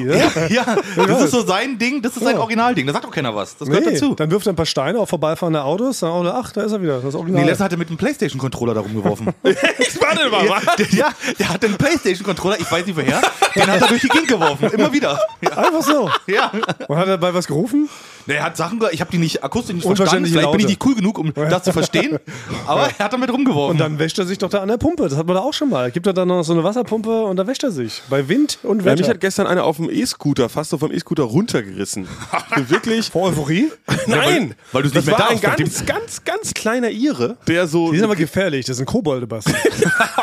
ne? 0.07 0.31
ja, 0.49 0.77
das 0.97 1.23
ist 1.25 1.31
so 1.33 1.45
sein 1.45 1.79
Ding, 1.79 2.01
das 2.01 2.17
ist 2.17 2.25
sein 2.25 2.39
Originalding. 2.39 2.87
Da 2.87 2.95
sagt 2.95 3.05
auch 3.05 3.11
keiner 3.11 3.35
was. 3.35 3.57
Das 3.59 3.69
gehört 3.69 3.85
Nee, 3.85 3.93
dazu. 3.93 4.15
dann 4.15 4.31
wirft 4.31 4.47
er 4.47 4.55
ein 4.55 4.57
paar 4.57 4.65
Steine 4.65 4.99
auf 4.99 5.11
vorbeifahrende 5.11 5.63
Autos, 5.63 6.01
dann, 6.01 6.11
oh, 6.11 6.27
ach, 6.27 6.51
da 6.53 6.63
ist 6.63 6.73
er 6.73 6.81
wieder, 6.81 7.01
das 7.01 7.15
Original. 7.15 7.43
Nee, 7.43 7.49
letztens 7.49 7.65
hat 7.67 7.73
er 7.73 7.79
mit 7.79 7.89
einem 7.89 7.99
Playstation-Controller 7.99 8.73
da 8.73 8.81
rumgeworfen. 8.81 9.27
Warte 9.43 10.31
mal, 10.31 10.49
was? 10.49 10.77
der, 10.77 10.87
ja, 10.99 11.09
der 11.39 11.49
hat 11.51 11.63
einen 11.65 11.77
Playstation-Controller, 11.77 12.59
ich 12.59 12.73
weiß 12.73 12.87
nicht 12.87 12.97
woher, 12.97 13.21
den 13.55 13.67
hat 13.67 13.83
er 13.83 13.89
durch 13.89 14.01
die 14.01 14.09
Gegend 14.09 14.29
geworfen. 14.29 14.71
Immer 14.71 14.93
wieder. 14.93 15.19
Ja. 15.43 15.51
Einfach 15.59 15.83
so. 15.83 16.11
ja. 16.27 16.51
Und 16.89 16.97
hat 16.97 17.07
er 17.07 17.19
dabei 17.19 17.35
was 17.35 17.47
gerufen? 17.47 17.89
Nee, 18.31 18.37
er 18.37 18.45
hat 18.45 18.57
Sachen, 18.57 18.81
ich 18.93 19.01
habe 19.01 19.11
die 19.11 19.19
nicht 19.19 19.43
akustisch 19.43 19.75
nicht 19.75 19.85
verstanden. 19.85 20.27
Vielleicht 20.27 20.51
bin 20.53 20.61
ich 20.61 20.65
Laute. 20.65 20.67
nicht 20.67 20.87
cool 20.87 20.95
genug, 20.95 21.19
um 21.19 21.35
das 21.35 21.65
zu 21.65 21.73
verstehen. 21.73 22.19
Aber 22.67 22.89
er 22.97 23.05
hat 23.05 23.13
damit 23.13 23.33
rumgeworfen. 23.33 23.73
Und 23.73 23.79
dann 23.79 23.99
wäscht 23.99 24.19
er 24.21 24.27
sich 24.27 24.39
doch 24.39 24.49
da 24.51 24.61
an 24.61 24.69
der 24.69 24.77
Pumpe. 24.77 25.09
Das 25.09 25.19
hat 25.19 25.27
man 25.27 25.35
da 25.35 25.43
auch 25.43 25.53
schon 25.53 25.69
mal. 25.69 25.91
Gibt 25.91 26.07
er 26.07 26.13
da 26.13 26.25
noch 26.25 26.45
so 26.45 26.53
eine 26.53 26.63
Wasserpumpe 26.63 27.23
und 27.25 27.37
da 27.37 27.47
wäscht 27.47 27.65
er 27.65 27.73
sich. 27.73 28.03
Bei 28.09 28.29
Wind 28.29 28.59
und 28.63 28.79
Ja, 28.81 28.85
Wetter. 28.85 28.99
mich 29.03 29.09
hat 29.11 29.21
gestern 29.21 29.47
einer 29.49 29.65
auf 29.65 29.79
dem 29.79 29.91
E-Scooter, 29.91 30.49
fast 30.49 30.71
so 30.71 30.79
vom 30.79 30.93
E-Scooter 30.93 31.25
runtergerissen. 31.25 32.07
Wirklich. 32.69 33.07
Vor 33.11 33.29
Euphorie? 33.31 33.73
Nein! 34.07 34.55
weil 34.71 34.83
du's 34.85 34.93
das 34.93 35.07
nicht 35.07 35.19
mehr 35.19 35.27
war 35.27 35.31
ein 35.31 35.41
ganz, 35.41 35.85
ganz, 35.85 36.25
ganz 36.25 36.55
kleiner 36.55 36.91
Ire, 36.91 37.37
der 37.49 37.67
so. 37.67 37.91
Die 37.91 37.97
sind 37.99 38.05
aber 38.05 38.15
gefährlich. 38.17 38.67
Das 38.67 38.77
sind 38.77 38.87
Kobolde, 38.87 39.27
Basti. 39.27 39.53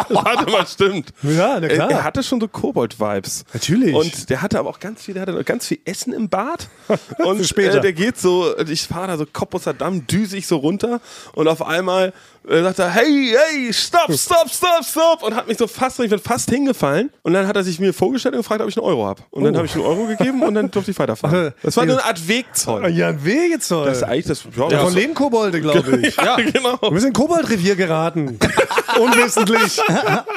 Warte 0.10 0.50
mal, 0.50 0.66
stimmt. 0.66 1.14
Ja, 1.24 1.60
na 1.60 1.68
Er, 1.68 1.76
klar. 1.76 1.92
er 1.92 2.04
hatte 2.06 2.24
schon 2.24 2.40
so 2.40 2.48
Kobold-Vibes. 2.48 3.44
Natürlich. 3.54 3.94
Und 3.94 4.30
der 4.30 4.42
hatte 4.42 4.60
aber 4.60 4.70
auch 4.70 4.80
ganz 4.80 5.04
viel, 5.04 5.14
der 5.14 5.24
hatte 5.24 5.44
ganz 5.44 5.68
viel 5.68 5.80
Essen 5.84 6.14
im 6.14 6.30
Bad. 6.30 6.70
Und 7.18 7.38
Für 7.40 7.44
später. 7.44 7.78
Äh, 7.78 7.82
der 7.82 7.94
geht 7.98 8.18
so, 8.18 8.58
ich 8.60 8.84
fahre 8.84 9.08
da 9.08 9.18
so 9.18 9.26
Koppusser 9.26 9.74
Damm, 9.74 10.08
düse 10.08 10.38
ich 10.38 10.48
so 10.48 10.56
runter 10.56 11.02
und 11.34 11.50
auf 11.50 11.62
einmal 11.62 12.14
äh, 12.50 12.62
sagt 12.64 12.80
er, 12.80 12.90
hey, 12.92 13.36
hey, 13.36 13.74
stopp, 13.74 14.12
stopp, 14.14 14.50
stopp, 14.50 14.84
stopp 14.86 15.24
und 15.24 15.36
hat 15.36 15.48
mich 15.48 15.58
so 15.58 15.68
fast, 15.68 16.00
ich 16.00 16.10
bin 16.10 16.20
fast 16.20 16.50
hingefallen 16.50 17.10
und 17.24 17.34
dann 17.34 17.48
hat 17.48 17.56
er 17.56 17.64
sich 17.64 17.80
mir 17.80 17.94
vorgestellt 17.94 18.36
und 18.36 18.42
gefragt, 18.42 18.62
ob 18.62 18.70
ich 18.70 18.78
einen 18.78 18.86
Euro 18.86 19.06
habe. 19.06 19.22
Und 19.32 19.44
dann 19.44 19.54
Oh. 19.56 19.58
habe 19.58 19.68
ich 19.68 19.76
einen 19.76 19.84
Euro 19.86 20.06
gegeben 20.06 20.44
und 20.44 20.54
dann 20.56 20.70
durfte 20.72 20.92
ich 20.92 21.00
weiterfahren. 21.00 21.54
Das 21.64 21.76
war 21.78 21.86
nur 21.86 21.96
eine 21.96 22.06
Art 22.06 22.28
Wegzoll. 22.28 22.88
ja, 22.90 23.10
ein 23.10 23.24
Wegezoll. 23.26 23.86
Das 23.88 23.98
ist 23.98 24.04
eigentlich 24.04 24.26
das, 24.26 24.44
ja, 24.56 24.70
ja, 24.70 24.80
von 24.80 24.94
leben 24.94 25.14
Kobolde, 25.14 25.60
glaube 25.62 25.98
ich. 26.02 26.16
ja, 26.18 26.36
genau. 26.36 26.78
Wir 26.82 27.00
sind 27.00 27.10
in 27.10 27.14
Koboldrevier 27.14 27.76
geraten. 27.76 28.38
Unwissentlich. 29.00 29.80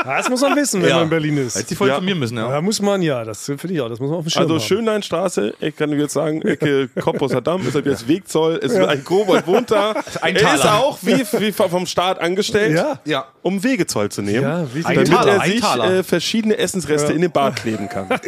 Das 0.04 0.28
muss 0.28 0.40
man 0.40 0.56
wissen, 0.56 0.82
wenn 0.82 0.88
Ja. 0.90 0.94
man 0.96 1.04
in 1.04 1.10
Berlin 1.10 1.36
ist. 1.38 1.56
Hätte 1.56 1.68
sie 1.68 1.74
voll 1.76 1.88
Ja. 1.88 1.96
von 1.96 2.04
mir 2.04 2.14
müssen, 2.14 2.36
ja. 2.36 2.48
Da 2.48 2.60
muss 2.60 2.80
man, 2.82 3.02
ja, 3.02 3.24
das 3.24 3.44
finde 3.44 3.72
ich 3.72 3.80
auch, 3.80 3.88
das 3.88 3.98
muss 4.00 4.10
man 4.10 4.18
auf 4.18 4.24
dem 4.24 4.30
Schirm 4.30 4.42
Also 4.42 4.54
haben. 4.54 4.60
Schönleinstraße, 4.60 5.54
ich 5.60 5.76
kann 5.76 5.90
jetzt 5.98 6.12
sagen, 6.14 6.42
Ecke 6.42 6.88
Koppusser 7.00 7.40
Damm, 7.40 7.66
ist 7.66 7.74
halt 7.74 7.86
jetzt 7.86 8.06
Wegzoll, 8.08 8.56
ist 8.56 8.74
ein 8.76 9.04
Kobold 9.04 9.46
wohnt 9.46 9.70
da. 9.70 9.94
Ein 10.20 10.36
er 10.36 10.54
ist 10.54 10.62
Taler. 10.62 10.80
auch 10.84 10.98
wie, 11.02 11.24
wie 11.38 11.52
vom 11.52 11.86
Staat 11.86 11.99
angestellt, 12.00 12.74
Ja. 12.76 12.98
Ja. 13.04 13.24
um 13.42 13.62
Wegezoll 13.62 14.10
zu 14.10 14.22
nehmen, 14.22 14.42
Ja, 14.42 14.64
damit 14.82 15.08
Taler, 15.08 15.32
er 15.34 15.40
sich 15.46 15.64
äh, 15.64 16.02
verschiedene 16.02 16.56
Essensreste 16.58 17.12
in 17.12 17.20
den 17.20 17.30
Bart 17.30 17.56
kleben 17.56 17.88
kann. 17.88 18.06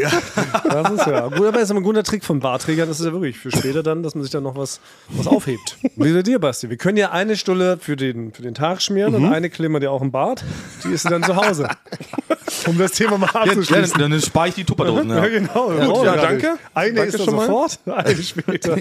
Das 0.65 0.91
ist 0.91 1.07
ja 1.07 1.29
gut, 1.29 1.47
aber 1.47 1.61
ist 1.61 1.71
aber 1.71 1.81
ein 1.81 1.85
guter 1.85 2.03
Trick 2.03 2.25
von 2.25 2.41
Barträgern, 2.41 2.89
das 2.89 2.99
ist 3.01 3.07
ja 3.07 3.13
wirklich 3.13 3.39
für 3.39 3.51
später 3.51 3.83
dann, 3.83 4.03
dass 4.03 4.15
man 4.15 4.23
sich 4.23 4.33
dann 4.33 4.43
noch 4.43 4.57
was, 4.57 4.81
was 5.09 5.27
aufhebt. 5.27 5.77
Wie 5.97 6.13
bei 6.13 6.23
dir, 6.23 6.39
Basti. 6.39 6.71
Wir 6.71 6.77
können 6.77 6.97
ja 6.99 7.11
eine 7.11 7.37
Stulle 7.37 7.79
für 7.79 7.97
den, 7.97 8.33
für 8.33 8.43
den 8.43 8.55
Tag 8.55 8.81
schmieren 8.83 9.13
Mhm. 9.15 9.25
und 9.25 9.33
eine 9.33 9.51
klemmern 9.51 9.81
dir 9.81 9.91
auch 9.91 10.03
im 10.03 10.11
Bart. 10.13 10.45
Die 10.85 10.93
ist 10.93 11.11
dann 11.11 11.23
zu 11.23 11.37
Hause. 11.37 11.69
Um 12.67 12.77
das 12.79 12.93
Thema 12.93 13.19
mal 13.19 13.31
abzuschließen. 13.31 13.99
dann, 13.99 14.11
dann 14.11 14.21
spare 14.21 14.49
ich 14.49 14.55
die 14.55 14.65
Tupperdosen. 14.65 15.09
Ja, 15.11 15.25
Ja. 15.25 15.29
genau. 15.29 15.71
Gut, 15.71 16.05
ja, 16.05 16.17
danke. 16.17 16.55
Eine 16.75 16.95
Danke 16.95 17.17
ist 17.17 17.25
schon 17.25 17.35
mal. 17.35 17.47
sofort, 17.47 17.79
eine 17.87 18.23
später. 18.23 18.77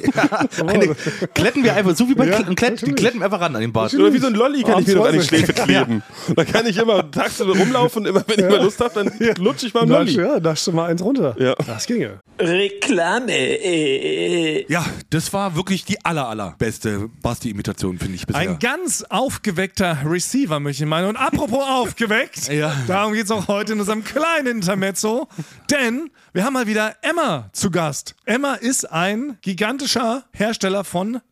Eine, 0.68 0.96
kletten 1.34 1.64
wir 1.64 1.74
einfach, 1.76 1.96
so 1.96 2.08
wie 2.10 2.14
bei 2.14 2.28
Ja, 2.28 2.42
Kletten, 2.54 2.96
kletten 2.96 3.20
wir 3.20 3.26
einfach 3.26 3.40
ran 3.42 3.56
an 3.56 3.62
den 3.62 3.72
Bart. 3.72 3.94
Oder 3.94 4.14
wie 4.14 4.18
so 4.20 4.28
ein 4.28 4.34
Lolli 4.36 4.62
kann 4.74 4.82
ich 4.82 4.88
mir 4.88 4.96
doch 4.96 5.06
an 5.08 5.13
die 5.13 5.22
Schläfe 5.22 5.54
kleben. 5.54 6.04
Da 6.36 6.46
kann 6.46 6.66
ich 6.66 6.78
immer 6.78 7.10
tagsüber 7.12 7.58
rumlaufen 7.58 8.04
und 8.04 8.10
immer, 8.10 8.24
wenn 8.28 8.40
ich 8.46 8.51
mal 8.51 8.63
Lust 8.63 8.80
habe, 8.80 9.04
dann 9.04 9.36
lutsche 9.38 9.68
ich 9.68 9.74
mal 9.74 9.82
einen 9.82 9.92
Lolli. 9.92 10.16
ja, 10.16 10.40
naschst 10.40 10.68
du 10.68 10.72
mal 10.72 10.90
eins 10.90 11.01
runter. 11.04 11.36
Ja. 11.40 11.54
Das 11.66 11.86
ginge. 11.86 12.20
Reklame. 12.40 14.66
Ja, 14.70 14.86
das 15.10 15.32
war 15.34 15.56
wirklich 15.56 15.86
die 15.86 16.04
aller, 16.06 16.28
aller 16.28 16.56
beste 16.58 17.10
Basti-Imitation, 17.22 18.00
finde 18.00 18.16
ich 18.16 18.25
bisher. 18.25 18.42
Ein 18.42 18.60
ganz 18.60 19.04
aufgeweckter 19.10 19.98
Receiver, 20.06 20.60
möchte 20.60 20.84
ich 20.84 20.90
meinen. 20.90 21.10
Und 21.10 21.18
apropos 21.18 21.63
aufgeweckt, 21.68 22.51
Ja. 22.51 22.74
darum 22.88 23.13
geht 23.13 23.25
es 23.25 23.32
auch 23.32 23.48
heute 23.48 23.74
in 23.74 23.80
unserem 23.80 24.04
kleinen 24.04 24.48
Intermezzo. 24.48 25.28
Denn 25.70 26.10
wir 26.34 26.44
haben 26.46 26.54
mal 26.54 26.68
wieder 26.68 26.96
Emma 27.01 27.50
zu 27.54 27.72
Gast. 27.72 28.16
Emma 28.25 28.56
ist 28.56 28.90
ein 28.92 29.38
gigantischer 29.42 30.24
Hersteller 30.34 30.84
von 30.84 31.22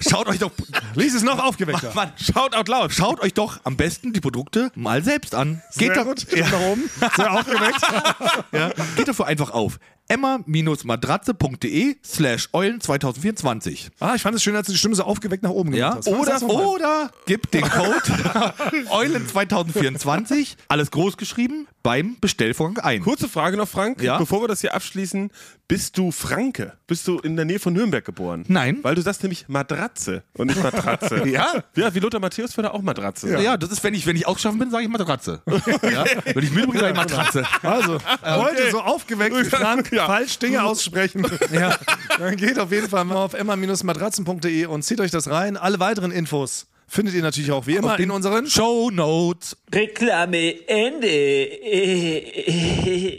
Schaut 0.00 0.28
euch 0.28 0.38
doch. 0.38 0.52
Lies 0.94 1.14
es 1.14 1.22
noch 1.22 1.38
aufgeweckter. 1.38 1.92
Mann, 1.94 2.12
schaut 2.16 2.54
out 2.54 2.68
loud. 2.68 2.92
Schaut 2.92 3.20
euch 3.20 3.34
doch 3.34 3.58
am 3.64 3.76
besten 3.76 4.12
die 4.12 4.20
Produkte 4.20 4.70
mal 4.74 5.02
selbst 5.02 5.34
an. 5.34 5.62
Geht 5.76 5.94
Sehr 5.94 5.96
doch, 5.96 6.04
gut. 6.04 6.32
Ja. 6.32 6.48
Nach 6.48 6.60
oben. 6.70 6.90
Sehr 7.16 7.32
aufgeweckt. 7.32 7.80
ja, 8.52 8.70
geht 8.96 9.08
dafür 9.08 9.26
einfach 9.26 9.50
auf 9.50 9.78
emma-matratze.de 10.08 11.96
slash 12.04 12.48
eulen 12.52 12.80
2024. 12.80 13.90
Ah, 14.00 14.14
ich 14.14 14.22
fand 14.22 14.36
es 14.36 14.42
schön, 14.42 14.56
als 14.56 14.66
du 14.66 14.72
die 14.72 14.78
Stimme 14.78 14.94
so 14.94 15.04
aufgeweckt 15.04 15.42
nach 15.42 15.50
oben 15.50 15.72
Ja, 15.74 15.94
gemacht 15.94 16.30
hast. 16.30 16.42
oder, 16.44 16.68
oder 16.68 17.10
gibt 17.26 17.54
den 17.54 17.62
Code 17.62 18.54
Eulen 18.90 19.26
2024, 19.26 20.56
alles 20.68 20.90
groß 20.90 21.16
geschrieben, 21.16 21.66
beim 21.82 22.16
Bestellvorgang 22.20 22.82
ein. 22.84 23.02
Kurze 23.02 23.28
Frage 23.28 23.56
noch, 23.56 23.68
Frank. 23.68 24.02
Ja? 24.02 24.18
Bevor 24.18 24.42
wir 24.42 24.48
das 24.48 24.60
hier 24.62 24.74
abschließen, 24.74 25.30
bist 25.68 25.96
du 25.98 26.10
Franke? 26.12 26.72
Bist 26.86 27.06
du 27.08 27.18
in 27.18 27.36
der 27.36 27.44
Nähe 27.44 27.58
von 27.58 27.72
Nürnberg 27.72 28.04
geboren? 28.04 28.44
Nein. 28.48 28.78
Weil 28.82 28.94
du 28.94 29.02
sagst 29.02 29.22
nämlich 29.22 29.48
Matratze 29.48 30.22
und 30.36 30.48
nicht 30.48 30.62
Matratze. 30.62 31.22
Ja? 31.34 31.64
Ja, 31.74 31.94
wie 31.94 32.00
Lothar 32.00 32.20
Matthäus 32.20 32.56
würde 32.56 32.72
auch 32.74 32.82
Matratze. 32.82 33.40
Ja. 33.40 33.56
das 33.56 33.70
ist, 33.70 33.82
wenn 33.82 33.94
ich, 33.94 34.06
wenn 34.06 34.14
ich 34.16 34.26
ausgeschaffen 34.26 34.58
bin, 34.58 34.70
sage 34.70 34.84
ich 34.84 34.90
Matratze. 34.90 35.42
ja? 35.46 36.04
Wenn 36.24 36.44
ich 36.44 36.50
müde 36.50 36.68
bin, 36.68 36.80
sage 36.80 36.92
ich 36.92 36.96
Matratze. 36.96 37.44
Also, 37.62 37.98
heute 38.22 38.70
so 38.70 38.80
aufgeweckt 38.80 39.46
Frank 39.46 39.90
Ja. 39.96 40.06
falsch 40.06 40.38
Dinge 40.38 40.62
aussprechen. 40.64 41.26
ja. 41.52 41.76
Dann 42.18 42.36
geht 42.36 42.58
auf 42.58 42.72
jeden 42.72 42.88
Fall 42.88 43.04
mal 43.04 43.16
auf 43.16 43.34
emma-matratzen.de 43.34 44.66
und 44.66 44.82
zieht 44.82 45.00
euch 45.00 45.10
das 45.10 45.28
rein. 45.30 45.56
Alle 45.56 45.80
weiteren 45.80 46.10
Infos 46.10 46.66
findet 46.86 47.14
ihr 47.14 47.22
natürlich 47.22 47.52
auch 47.52 47.66
wie 47.66 47.76
immer 47.76 47.98
in 47.98 48.10
unseren 48.10 48.46
Show 48.46 48.90
Notes. 48.90 49.56
Reklame 49.72 50.68
Ende. 50.68 51.08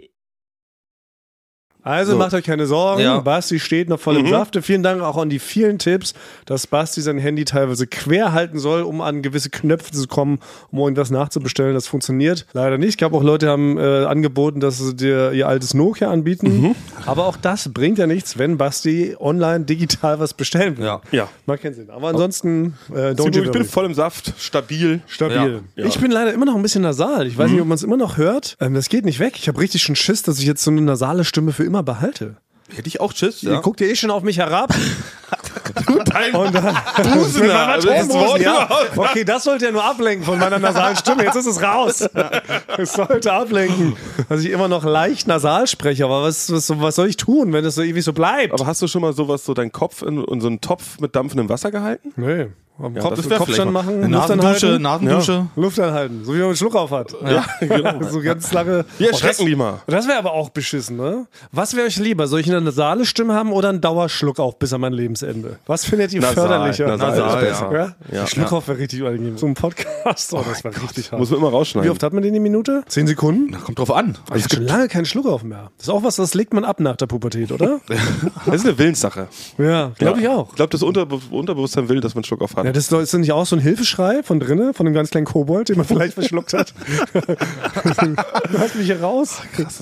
Also 1.85 2.13
So. 2.13 2.17
macht 2.17 2.33
euch 2.33 2.43
keine 2.43 2.65
Sorgen. 2.65 3.01
Ja. 3.01 3.19
Basti 3.19 3.59
steht 3.59 3.89
noch 3.89 3.99
voll 3.99 4.17
im 4.17 4.27
Safte. 4.27 4.61
Vielen 4.63 4.81
Dank 4.81 5.01
auch 5.01 5.17
an 5.17 5.29
die 5.29 5.37
vielen 5.39 5.77
Tipps, 5.77 6.13
dass 6.45 6.65
Basti 6.65 6.99
sein 7.01 7.19
Handy 7.19 7.45
teilweise 7.45 7.85
quer 7.85 8.33
halten 8.33 8.57
soll, 8.59 8.81
um 8.81 9.01
an 9.01 9.21
gewisse 9.21 9.49
Knöpfe 9.51 9.91
zu 9.91 10.07
kommen, 10.07 10.39
um 10.71 10.79
irgendwas 10.79 11.11
nachzubestellen. 11.11 11.75
Das 11.75 11.87
funktioniert 11.87 12.47
leider 12.53 12.77
nicht. 12.79 12.89
Ich 12.89 12.97
glaube, 12.97 13.15
auch 13.15 13.23
Leute 13.23 13.47
haben 13.49 13.77
äh, 13.77 14.05
angeboten, 14.05 14.59
dass 14.59 14.79
sie 14.79 14.95
dir 14.95 15.31
ihr 15.31 15.47
altes 15.47 15.73
Nokia 15.75 16.09
anbieten. 16.11 16.75
Aber 17.05 17.27
auch 17.27 17.37
das 17.37 17.71
bringt 17.71 17.99
ja 17.99 18.07
nichts, 18.07 18.37
wenn 18.39 18.57
Basti 18.57 19.15
online 19.19 19.65
digital 19.65 20.19
was 20.19 20.33
bestellen 20.33 20.77
will. 20.77 20.85
Ja. 20.85 21.01
Ja. 21.11 21.29
Macht 21.45 21.61
keinen 21.61 21.75
Sinn. 21.75 21.91
Aber 21.91 22.07
ansonsten, 22.07 22.73
äh, 22.89 23.11
don't 23.11 23.31
Simon, 23.31 23.43
ich 23.45 23.51
bin 23.51 23.63
voll 23.63 23.85
im 23.85 23.93
Saft, 23.93 24.33
stabil. 24.39 25.01
Stabil. 25.05 25.61
Ja. 25.75 25.85
Ich 25.85 25.99
bin 25.99 26.09
leider 26.09 26.33
immer 26.33 26.45
noch 26.45 26.55
ein 26.55 26.61
bisschen 26.63 26.81
nasal. 26.81 27.27
Ich 27.27 27.37
weiß 27.37 27.51
nicht, 27.51 27.61
ob 27.61 27.67
man 27.67 27.75
es 27.75 27.83
immer 27.83 27.97
noch 27.97 28.17
hört. 28.17 28.57
Ähm, 28.59 28.73
das 28.73 28.89
geht 28.89 29.05
nicht 29.05 29.19
weg. 29.19 29.33
Ich 29.37 29.47
habe 29.47 29.59
richtig 29.61 29.83
schon 29.83 29.95
Schiss, 29.95 30.23
dass 30.23 30.39
ich 30.39 30.45
jetzt 30.45 30.63
so 30.63 30.71
eine 30.71 30.81
nasale 30.81 31.23
Stimme 31.25 31.51
für 31.51 31.63
immer 31.63 31.74
behalte. 31.83 32.37
Hätte 32.73 32.87
ich 32.87 32.99
auch 32.99 33.13
Schiss. 33.13 33.43
Ihr 33.43 33.61
guckt 33.61 33.79
ja 33.79 33.87
eh 33.87 33.95
schon 33.95 34.09
auf 34.09 34.23
mich 34.23 34.37
herab. 34.37 34.73
Und 36.33 36.55
dann 36.55 36.77
Busener, 37.13 37.77
das 37.77 38.09
Wort 38.09 38.41
ja. 38.41 38.67
Okay, 38.95 39.23
das 39.23 39.43
sollte 39.43 39.65
ja 39.65 39.71
nur 39.71 39.83
ablenken 39.83 40.25
von 40.25 40.39
meiner 40.39 40.57
nasalen 40.57 40.95
Stimme. 40.95 41.23
Jetzt 41.23 41.35
ist 41.35 41.45
es 41.45 41.61
raus. 41.61 42.07
Es 42.77 42.93
sollte 42.93 43.31
ablenken, 43.31 43.95
dass 44.29 44.41
ich 44.41 44.49
immer 44.49 44.67
noch 44.67 44.83
leicht 44.83 45.27
nasal 45.27 45.67
spreche. 45.67 46.05
Aber 46.05 46.23
was, 46.23 46.51
was, 46.51 46.69
was 46.79 46.95
soll 46.95 47.07
ich 47.07 47.17
tun, 47.17 47.53
wenn 47.53 47.65
es 47.65 47.75
so 47.75 47.83
ewig 47.83 48.03
so 48.03 48.13
bleibt? 48.13 48.53
Aber 48.53 48.65
hast 48.65 48.81
du 48.81 48.87
schon 48.87 49.01
mal 49.01 49.13
sowas, 49.13 49.45
so 49.45 49.53
deinen 49.53 49.71
Kopf 49.71 50.01
in, 50.01 50.23
in 50.23 50.41
so 50.41 50.47
einen 50.47 50.61
Topf 50.61 50.99
mit 50.99 51.15
dampfendem 51.15 51.49
Wasser 51.49 51.71
gehalten? 51.71 52.13
nee. 52.15 52.47
Am 52.77 52.93
Kopf, 52.95 53.15
das 53.15 53.29
Kopfstand 53.29 53.71
machen, 53.71 53.99
Luft 54.01 54.09
Nasendusche, 54.11 54.67
anhalten. 54.75 54.81
Nasendusche. 54.83 55.47
Luft 55.55 55.79
anhalten, 55.79 56.21
so 56.25 56.33
wie 56.33 56.37
man 56.39 56.47
einen 56.47 56.55
Schluck 56.57 56.75
auf 56.75 56.91
hat. 56.91 57.15
Ja, 57.25 57.45
genau. 57.61 58.01
So 58.09 58.21
ganz 58.21 58.51
lange. 58.51 58.83
Wir 58.97 59.07
Oh, 59.07 59.11
das- 59.11 59.21
erschrecken 59.21 59.45
die 59.45 59.55
mal. 59.55 59.79
Das 59.87 60.07
wäre 60.07 60.17
aber 60.17 60.33
auch 60.33 60.49
beschissen, 60.49 60.97
ne? 60.97 61.25
Was 61.53 61.75
wäre 61.75 61.87
euch 61.87 61.97
lieber? 61.97 62.27
Soll 62.27 62.41
ich 62.41 62.49
eine 62.49 62.59
nasale 62.59 63.05
Stimme 63.05 63.33
haben 63.33 63.53
oder 63.53 63.69
einen 63.69 63.79
Dauerschluck 63.81 64.39
auf 64.39 64.59
bis 64.59 64.73
an 64.73 64.81
mein 64.81 64.91
Lebensende? 64.93 65.57
Was 65.67 65.85
findet 65.85 66.11
ihr 66.13 66.19
Nasal, 66.21 66.35
förderlicher? 66.47 66.87
nasal 66.87 67.13
ist 67.13 67.19
Nasal, 67.19 67.41
besser. 67.45 67.71
Ja? 68.11 68.17
Ja. 68.19 68.27
Schluck 68.27 68.51
auf 68.51 68.67
wäre 68.67 68.77
richtig 68.77 69.01
unangenehm. 69.01 69.37
So 69.37 69.45
ein 69.47 69.53
Podcast, 69.53 70.33
oh, 70.33 70.43
das 70.47 70.63
wäre 70.65 70.75
richtig 70.83 71.11
hart. 71.11 71.19
Muss 71.19 71.29
man 71.29 71.39
immer 71.39 71.51
Wie 71.51 71.55
rausschneiden. 71.55 71.89
oft 71.91 72.03
hat 72.03 72.11
man 72.13 72.23
den 72.23 72.33
die 72.33 72.39
Minute? 72.41 72.83
Zehn 72.87 73.07
Sekunden? 73.07 73.57
Kommt 73.63 73.79
drauf 73.79 73.91
an. 73.91 74.17
Ich 74.35 74.43
habe 74.43 74.55
schon 74.55 74.63
lange 74.65 74.87
keinen 74.89 75.05
Schluck 75.05 75.27
auf 75.27 75.43
mehr. 75.43 75.71
Das 75.77 75.87
ist 75.87 75.93
auch 75.93 76.03
was, 76.03 76.17
das 76.17 76.33
legt 76.33 76.53
man 76.53 76.65
ab 76.65 76.79
nach 76.81 76.97
der 76.97 77.07
Pubertät, 77.07 77.51
oder? 77.53 77.79
Das 78.45 78.55
ist 78.55 78.65
eine 78.65 78.77
Willenssache. 78.77 79.27
ja, 79.57 79.91
glaube 79.97 80.19
ich 80.19 80.27
auch. 80.27 80.49
Ich 80.49 80.55
glaube, 80.55 80.69
das 80.71 80.83
Unterbe 80.83 81.19
Unterbewusstsein 81.31 81.89
will, 81.89 82.01
dass 82.01 82.13
man 82.13 82.19
einen 82.19 82.25
Schluck 82.25 82.41
auf 82.41 82.55
hat. 82.55 82.64
Ja, 82.65 82.71
das 82.71 82.91
ist 82.91 83.13
nicht 83.13 83.31
auch 83.31 83.45
so 83.45 83.55
ein 83.55 83.61
Hilfeschrei 83.61 84.23
von 84.23 84.39
drinnen, 84.39 84.73
von 84.73 84.87
einem 84.87 84.95
ganz 84.95 85.11
kleinen 85.11 85.27
Kobold, 85.27 85.69
den 85.69 85.77
man 85.77 85.85
vielleicht 85.85 86.15
verschluckt 86.15 86.51
hat. 86.53 86.73
du 87.13 88.57
hast 88.57 88.75
mich 88.75 88.87
hier 88.87 89.01
raus. 89.01 89.39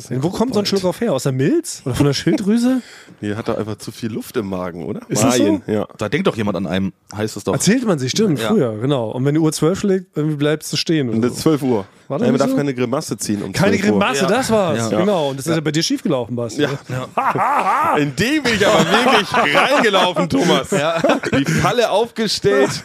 Wo 0.10 0.30
kommt 0.30 0.54
so 0.54 0.60
ein 0.60 0.66
Schluck 0.66 0.84
auf 0.84 1.00
her? 1.00 1.14
Aus 1.14 1.24
der 1.24 1.32
Milz? 1.32 1.82
Oder 1.86 1.96
von 1.96 2.06
der 2.08 2.14
Schilddrüse? 2.14 2.82
Hier 3.22 3.38
hat 3.38 3.48
er 3.48 3.58
einfach 3.58 3.78
zu 3.78 3.94
viel 3.94 4.12
Luft 4.12 4.36
im 4.36 4.48
Magen, 4.48 4.84
oder? 4.84 5.00
Ist 5.08 5.24
das 5.24 5.38
so? 5.38 5.62
Ja. 5.66 5.88
Da 5.98 6.10
denkt 6.10 6.28
doch 6.28 6.36
jemand 6.36 6.58
an 6.58 6.68
einem, 6.68 6.92
heißt 7.16 7.38
es 7.38 7.46
doch. 7.46 7.54
Erzählt 7.54 7.86
man 7.86 8.00
sich, 8.00 8.12
stimmt, 8.12 8.40
Ja. 8.42 8.50
früher, 8.50 8.78
genau. 8.78 9.12
Und 9.12 9.24
wenn 9.24 9.34
die 9.34 9.40
Uhr 9.40 9.54
12 9.54 9.80
schlägt, 9.80 10.18
irgendwie 10.18 10.36
bleibst 10.36 10.74
du 10.74 10.76
stehen. 10.76 11.08
Und 11.08 11.20
Oder 11.20 11.30
das 11.30 11.38
ist 11.38 11.44
so. 11.44 11.52
12 11.52 11.62
Uhr. 11.64 11.86
War 12.14 12.20
das 12.20 12.28
Nein, 12.28 12.28
man 12.28 12.34
nicht 12.34 12.42
darf 12.42 12.50
so? 12.52 12.58
keine 12.58 12.74
Grimasse 12.76 13.18
ziehen 13.18 13.42
um 13.42 13.52
Keine 13.52 13.72
12 13.80 13.84
Uhr. 13.92 14.00
Grimasse, 14.00 14.22
Ja. 14.22 14.28
das 14.28 14.52
war's. 14.52 14.92
Ja. 14.92 15.00
Genau. 15.00 15.30
Und 15.30 15.40
das 15.40 15.48
ist 15.48 15.56
ja 15.56 15.62
bei 15.62 15.72
dir 15.72 15.82
schiefgelaufen, 15.82 16.36
Basti. 16.36 16.62
Ja. 16.62 16.70
In 17.98 18.16
dem 18.16 18.44
bin 18.44 18.54
ich 18.54 18.68
aber 18.68 18.80
wirklich 18.86 19.56
reingelaufen, 19.56 20.30
Thomas. 20.30 20.70
Die 20.70 21.46
Falle 21.46 21.90
aufgestellt 21.90 22.84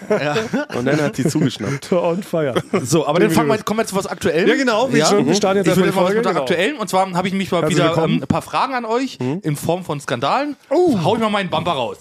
und 0.74 0.86
dann 0.86 0.98
hat 1.02 1.16
sie 1.16 1.28
zugeschnappt. 1.28 1.92
On 1.92 2.22
fire. 2.22 2.54
So, 2.82 3.06
aber 3.06 3.20
dann 3.20 3.30
fangen 3.30 3.48
wir, 3.50 3.58
kommen 3.58 3.80
wir 3.80 3.86
zu 3.86 3.96
was 3.96 4.06
Aktuellem. 4.06 4.48
Ja, 4.48 4.54
genau, 4.56 4.90
wie 4.92 5.02
schon. 5.02 5.26
Wir 5.26 5.34
starten 5.34 5.58
jetzt 5.58 5.68
Ich 5.68 5.76
würde 5.76 5.92
mal 5.92 6.04
was 6.04 6.14
mit 6.14 6.24
genau. 6.24 6.40
Aktuellen. 6.40 6.76
Und 6.78 6.88
zwar 6.88 7.10
habe 7.12 7.28
ich 7.28 7.34
mich 7.34 7.50
mal 7.52 7.68
wieder 7.68 7.98
ähm, 8.02 8.20
ein 8.22 8.26
paar 8.26 8.40
Fragen 8.42 8.74
an 8.74 8.86
euch 8.86 9.18
in 9.20 9.56
Form 9.56 9.84
von 9.84 10.00
Skandalen. 10.00 10.56
Hau 10.70 11.14
ich 11.16 11.20
mal 11.20 11.28
meinen 11.28 11.50
Bumper 11.50 11.72
raus. 11.72 11.98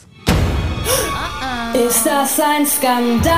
Ist 1.73 2.05
das 2.05 2.39
ein 2.39 2.65
Skandal? 2.65 3.35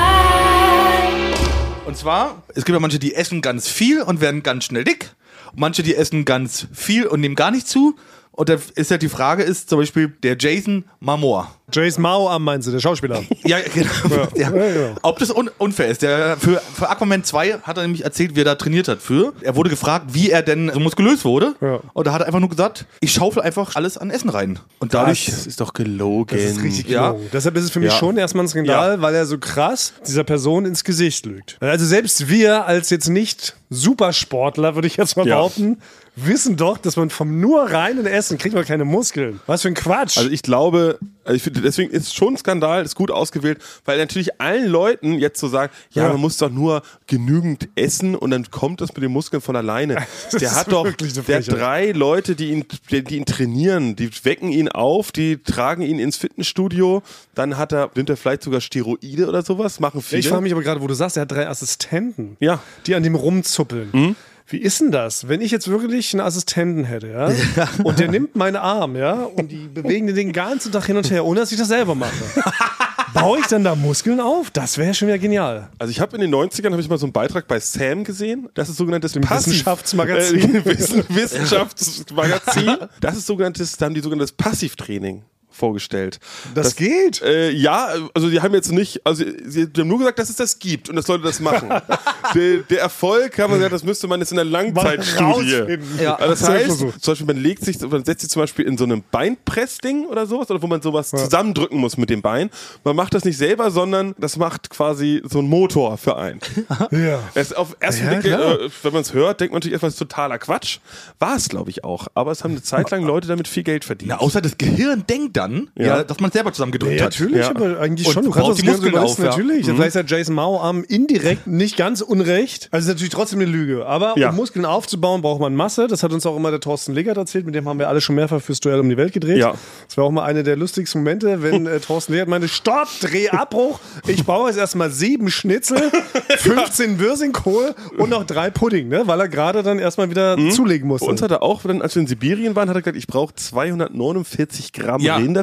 Und 1.90 1.96
zwar, 1.96 2.44
es 2.54 2.64
gibt 2.64 2.76
ja 2.76 2.78
manche, 2.78 3.00
die 3.00 3.16
essen 3.16 3.40
ganz 3.40 3.66
viel 3.66 4.00
und 4.00 4.20
werden 4.20 4.44
ganz 4.44 4.66
schnell 4.66 4.84
dick. 4.84 5.16
Manche, 5.56 5.82
die 5.82 5.96
essen 5.96 6.24
ganz 6.24 6.68
viel 6.72 7.04
und 7.04 7.20
nehmen 7.20 7.34
gar 7.34 7.50
nicht 7.50 7.66
zu. 7.66 7.96
Und 8.32 8.48
da 8.48 8.56
ist 8.74 8.90
ja 8.90 8.96
die 8.96 9.08
Frage 9.08 9.42
ist 9.42 9.68
zum 9.68 9.78
Beispiel 9.80 10.08
der 10.22 10.36
Jason 10.38 10.84
Momoa. 11.00 11.50
Jace 11.72 11.98
Mao 11.98 12.28
am 12.28 12.42
meinst 12.42 12.66
du, 12.66 12.72
der 12.72 12.80
Schauspieler. 12.80 13.22
Ja, 13.44 13.58
genau. 13.72 13.90
Ja. 14.34 14.50
Ja. 14.50 14.94
Ob 15.02 15.18
das 15.20 15.30
un 15.30 15.48
unfair 15.58 15.88
ist. 15.88 16.02
Der, 16.02 16.36
für, 16.36 16.60
für 16.74 16.88
Aquaman 16.90 17.22
2 17.22 17.58
hat 17.62 17.76
er 17.76 17.82
nämlich 17.82 18.02
erzählt, 18.02 18.34
wie 18.34 18.40
er 18.40 18.44
da 18.44 18.54
trainiert 18.56 18.88
hat 18.88 19.00
für. 19.02 19.32
Er 19.42 19.54
wurde 19.54 19.70
gefragt, 19.70 20.06
wie 20.12 20.30
er 20.30 20.42
denn 20.42 20.70
so 20.74 20.80
muskulös 20.80 21.24
wurde. 21.24 21.54
Ja. 21.60 21.78
Und 21.92 22.06
da 22.08 22.12
hat 22.12 22.22
er 22.22 22.26
einfach 22.26 22.40
nur 22.40 22.48
gesagt, 22.48 22.86
ich 23.00 23.12
schaufel 23.12 23.42
einfach 23.42 23.76
alles 23.76 23.98
an 23.98 24.10
Essen 24.10 24.30
rein. 24.30 24.58
Und 24.80 24.94
dadurch. 24.94 25.26
Das 25.26 25.46
ist 25.46 25.60
doch 25.60 25.72
gelogen. 25.72 26.36
Das 26.36 26.42
ist 26.44 26.62
richtig 26.62 26.88
Ja. 26.88 27.10
gelogen. 27.12 27.30
Deshalb 27.32 27.56
ist 27.56 27.64
es 27.64 27.70
für 27.70 27.78
mich 27.80 27.92
Ja. 27.92 27.98
schon 27.98 28.16
erstmal 28.16 28.46
ein 28.46 28.48
Skandal, 28.48 29.00
weil 29.02 29.14
er 29.14 29.26
so 29.26 29.38
krass 29.38 29.92
dieser 30.06 30.24
Person 30.24 30.64
ins 30.66 30.82
Gesicht 30.82 31.24
lügt. 31.26 31.56
Also 31.60 31.84
selbst 31.86 32.28
wir 32.28 32.66
als 32.66 32.90
jetzt 32.90 33.08
nicht 33.08 33.54
Supersportler, 33.70 34.74
würde 34.74 34.88
ich 34.88 34.96
jetzt 34.96 35.16
mal 35.16 35.26
Ja. 35.26 35.36
behaupten, 35.36 35.78
wissen 36.26 36.56
doch, 36.56 36.78
dass 36.78 36.96
man 36.96 37.10
vom 37.10 37.40
nur 37.40 37.62
reinen 37.70 38.06
Essen 38.06 38.38
kriegt 38.38 38.54
man 38.54 38.64
keine 38.64 38.84
Muskeln. 38.84 39.40
Was 39.46 39.62
für 39.62 39.68
ein 39.68 39.74
Quatsch. 39.74 40.18
Also 40.18 40.30
ich 40.30 40.42
glaube, 40.42 40.98
also 41.24 41.36
ich 41.36 41.42
finde, 41.42 41.60
deswegen 41.60 41.90
ist 41.90 42.14
schon 42.14 42.34
ein 42.34 42.36
Skandal, 42.36 42.84
ist 42.84 42.94
gut 42.94 43.10
ausgewählt, 43.10 43.58
weil 43.84 43.98
natürlich 43.98 44.40
allen 44.40 44.66
Leuten 44.68 45.14
jetzt 45.18 45.38
so 45.40 45.48
sagen, 45.48 45.72
ja, 45.92 46.04
Ja. 46.04 46.08
man 46.12 46.20
muss 46.20 46.36
doch 46.38 46.50
nur 46.50 46.82
genügend 47.06 47.68
essen 47.76 48.14
und 48.14 48.30
dann 48.30 48.50
kommt 48.50 48.80
das 48.80 48.92
mit 48.94 49.02
den 49.02 49.12
Muskeln 49.12 49.40
von 49.40 49.56
alleine. 49.56 49.96
Das 50.30 50.40
der 50.40 50.54
hat 50.54 50.70
doch, 50.72 50.90
der 50.92 51.36
hat 51.38 51.48
drei 51.48 51.92
Leute, 51.92 52.34
die 52.36 52.50
ihn, 52.50 52.64
die, 52.90 53.02
die 53.02 53.16
ihn 53.16 53.24
trainieren, 53.26 53.96
die 53.96 54.10
wecken 54.24 54.50
ihn 54.50 54.68
auf, 54.68 55.12
die 55.12 55.38
tragen 55.42 55.82
ihn 55.82 55.98
ins 55.98 56.16
Fitnessstudio, 56.16 57.02
dann 57.34 57.56
hat 57.58 57.72
er, 57.72 57.90
nimmt 57.94 58.10
er 58.10 58.16
vielleicht 58.16 58.42
sogar 58.42 58.60
Steroide 58.60 59.26
oder 59.28 59.42
sowas, 59.42 59.80
machen 59.80 60.00
viele. 60.02 60.20
ich 60.20 60.28
frage 60.28 60.42
mich 60.42 60.52
aber 60.52 60.62
gerade, 60.62 60.80
wo 60.80 60.86
du 60.86 60.94
sagst, 60.94 61.16
er 61.16 61.22
hat 61.22 61.32
drei 61.32 61.48
Assistenten, 61.48 62.36
Ja. 62.40 62.60
die 62.86 62.94
an 62.94 63.02
dem 63.02 63.14
rumzuppeln. 63.14 64.16
Wie 64.50 64.58
ist 64.58 64.80
denn 64.80 64.90
das, 64.90 65.28
wenn 65.28 65.40
ich 65.40 65.50
jetzt 65.50 65.68
wirklich 65.68 66.12
einen 66.12 66.20
Assistenten 66.20 66.84
hätte, 66.84 67.08
ja, 67.08 67.68
und 67.84 67.98
der 67.98 68.10
nimmt 68.10 68.36
meinen 68.36 68.56
Arm, 68.56 68.96
ja, 68.96 69.12
und 69.12 69.50
die 69.50 69.68
bewegen 69.68 70.06
den 70.08 70.16
den 70.16 70.32
ganzen 70.32 70.72
Tag 70.72 70.86
hin 70.86 70.96
und 70.96 71.10
her, 71.10 71.24
ohne 71.24 71.40
dass 71.40 71.52
ich 71.52 71.58
das 71.58 71.68
selber 71.68 71.94
mache? 71.94 72.12
Baue 73.14 73.40
ich 73.40 73.46
dann 73.46 73.64
da 73.64 73.74
Muskeln 73.74 74.20
auf? 74.20 74.50
Das 74.50 74.78
wäre 74.78 74.94
schon 74.94 75.08
wieder 75.08 75.18
genial. 75.18 75.68
Also 75.78 75.90
ich 75.90 76.00
habe 76.00 76.14
in 76.16 76.20
den 76.20 76.32
90ern 76.32 76.70
habe 76.70 76.80
ich 76.80 76.88
mal 76.88 76.98
so 76.98 77.06
einen 77.06 77.12
Beitrag 77.12 77.48
bei 77.48 77.58
Sam 77.58 78.04
gesehen. 78.04 78.48
Das 78.54 78.68
ist 78.68 78.76
sogenanntes 78.76 79.16
Passiv- 79.16 79.46
Wissenschaftsmagazin. 79.48 80.54
Äh, 80.60 80.64
Wissen, 80.64 81.04
Wissenschaftsmagazin. 81.08 82.76
Das 83.00 83.16
ist 83.16 83.26
sogenanntes, 83.26 83.76
da 83.76 83.86
haben 83.86 83.94
die 83.94 84.00
sogenanntes 84.00 84.32
Passivtraining 84.32 85.24
vorgestellt. 85.60 86.18
Das 86.54 86.74
geht? 86.74 87.22
Äh, 87.22 87.50
ja, 87.50 87.90
also 88.14 88.28
die 88.30 88.40
haben 88.40 88.54
jetzt 88.54 88.72
nicht, 88.72 89.00
also 89.04 89.24
sie 89.44 89.68
die 89.68 89.80
haben 89.80 89.88
nur 89.88 89.98
gesagt, 89.98 90.18
dass 90.18 90.30
es 90.30 90.36
das 90.36 90.58
gibt 90.58 90.88
und 90.88 90.96
dass 90.96 91.06
Leute 91.06 91.22
das 91.22 91.38
machen. 91.38 91.68
der, 92.34 92.58
der 92.68 92.80
Erfolg, 92.80 93.38
haben 93.38 93.52
wir 93.52 93.58
gesagt, 93.58 93.74
das 93.74 93.84
müsste 93.84 94.08
man 94.08 94.20
jetzt 94.20 94.32
in 94.32 94.36
der 94.36 94.44
Langzeitstudie. 94.44 95.78
Ja. 96.02 96.16
Also 96.16 96.30
das 96.30 96.40
Das 96.40 96.48
heißt, 96.48 96.78
zum 96.78 97.12
Beispiel, 97.12 97.26
man 97.26 97.36
legt 97.36 97.64
sich, 97.64 97.80
man 97.80 98.04
setzt 98.04 98.22
sich 98.22 98.30
zum 98.30 98.42
Beispiel 98.42 98.64
in 98.64 98.78
so 98.78 98.84
einem 98.84 99.02
Beinpressding 99.10 100.06
oder 100.06 100.26
sowas, 100.26 100.50
oder 100.50 100.62
wo 100.62 100.66
man 100.66 100.80
sowas 100.82 101.10
zusammendrücken 101.10 101.78
muss 101.78 101.96
mit 101.96 102.10
dem 102.10 102.22
Bein. 102.22 102.50
Man 102.82 102.96
macht 102.96 103.14
das 103.14 103.24
nicht 103.24 103.36
selber, 103.36 103.70
sondern 103.70 104.14
das 104.18 104.36
macht 104.36 104.70
quasi 104.70 105.22
so 105.28 105.40
ein 105.40 105.46
Motor 105.48 105.98
für 105.98 106.16
einen. 106.16 106.40
Ja. 106.90 107.20
Es 107.34 107.52
auf 107.52 107.76
ersten 107.78 108.06
Ja, 108.06 108.14
Blick, 108.14 108.32
äh, 108.32 108.68
wenn 108.82 108.92
man 108.92 109.02
es 109.02 109.12
hört, 109.12 109.40
denkt 109.40 109.52
man 109.52 109.58
natürlich 109.58 109.76
etwas 109.76 109.96
totaler 109.96 110.38
Quatsch. 110.38 110.78
War 111.18 111.36
es, 111.36 111.48
glaube 111.48 111.70
ich, 111.70 111.84
auch. 111.84 112.08
Aber 112.14 112.32
es 112.32 112.42
haben 112.42 112.52
eine 112.52 112.62
Zeit 112.62 112.90
lang 112.90 113.04
Leute 113.04 113.28
damit 113.28 113.48
viel 113.48 113.62
Geld 113.62 113.84
verdient. 113.84 114.10
Ja, 114.10 114.18
außer 114.18 114.40
das 114.40 114.58
Gehirn 114.58 115.04
denkt 115.08 115.36
dann, 115.36 115.49
ja. 115.76 115.84
Ja. 115.86 116.04
dass 116.04 116.20
man 116.20 116.28
es 116.28 116.34
selber 116.34 116.52
zusammengedrückt 116.52 116.96
Ja, 116.98 117.06
hat. 117.06 117.18
natürlich, 117.18 117.44
aber 117.44 117.80
eigentlich 117.80 118.06
Und 118.06 118.12
schon. 118.14 118.24
Du 118.24 118.30
kannst 118.30 118.50
das 118.50 118.56
die 118.58 118.66
Muskeln 118.66 118.96
auf, 118.96 119.18
ja. 119.18 119.24
natürlich. 119.26 119.66
Vielleicht 119.66 119.86
ist 119.88 119.94
der 119.96 120.04
Jason 120.06 120.34
Mao-Arm 120.34 120.84
indirekt 120.88 121.46
nicht 121.46 121.76
ganz 121.76 122.00
unrecht. 122.00 122.68
Also 122.70 122.84
ist 122.88 122.94
natürlich 122.94 123.12
trotzdem 123.12 123.40
eine 123.40 123.50
Lüge. 123.50 123.86
Aber 123.86 124.14
Ja. 124.16 124.30
um 124.30 124.36
Muskeln 124.36 124.64
aufzubauen, 124.64 125.22
braucht 125.22 125.40
man 125.40 125.54
Masse. 125.54 125.86
Das 125.86 126.02
hat 126.02 126.12
uns 126.12 126.26
auch 126.26 126.36
immer 126.36 126.50
der 126.50 126.60
Thorsten 126.60 126.92
Legert 126.92 127.16
erzählt. 127.16 127.46
Mit 127.46 127.54
dem 127.54 127.68
haben 127.68 127.78
wir 127.78 127.88
alle 127.88 128.00
schon 128.00 128.14
mehrfach 128.16 128.40
fürs 128.40 128.60
Duell 128.60 128.80
um 128.80 128.88
die 128.88 128.96
Welt 128.96 129.12
gedreht. 129.12 129.38
Ja. 129.38 129.54
Das 129.86 129.96
war 129.96 130.04
auch 130.04 130.10
mal 130.10 130.24
einer 130.24 130.42
der 130.42 130.56
lustigsten 130.56 131.00
Momente, 131.02 131.42
wenn 131.42 131.66
äh, 131.66 131.80
Thorsten 131.80 132.12
Legert 132.12 132.28
meinte, 132.28 132.48
Stopp, 132.48 132.88
Dreh, 133.00 133.28
Abbruch. 133.30 133.80
Ich 134.06 134.24
baue 134.24 134.48
jetzt 134.48 134.58
erstmal 134.58 134.90
sieben 134.90 135.30
Schnitzel, 135.30 135.80
15 136.38 136.98
Würsingkohl 136.98 137.74
und 137.98 138.10
noch 138.10 138.24
drei 138.24 138.50
Pudding, 138.50 138.88
ne? 138.88 139.02
weil 139.06 139.20
er 139.20 139.28
gerade 139.28 139.62
dann 139.62 139.78
erstmal 139.78 140.10
wieder 140.10 140.36
zulegen 140.50 140.88
musste. 140.88 141.06
Bei 141.06 141.12
uns 141.12 141.22
hat 141.22 141.30
er 141.30 141.42
auch, 141.42 141.64
als 141.64 141.94
wir 141.94 142.00
in 142.02 142.06
Sibirien 142.06 142.54
waren, 142.56 142.68
hat 142.68 142.76
er 142.76 142.82
gesagt, 142.82 142.96
ich 142.96 143.06
brauche 143.06 143.34
249 143.34 144.72
Gramm 144.72 145.00
Ja. 145.00 145.16
Rinderfilet, 145.16 145.39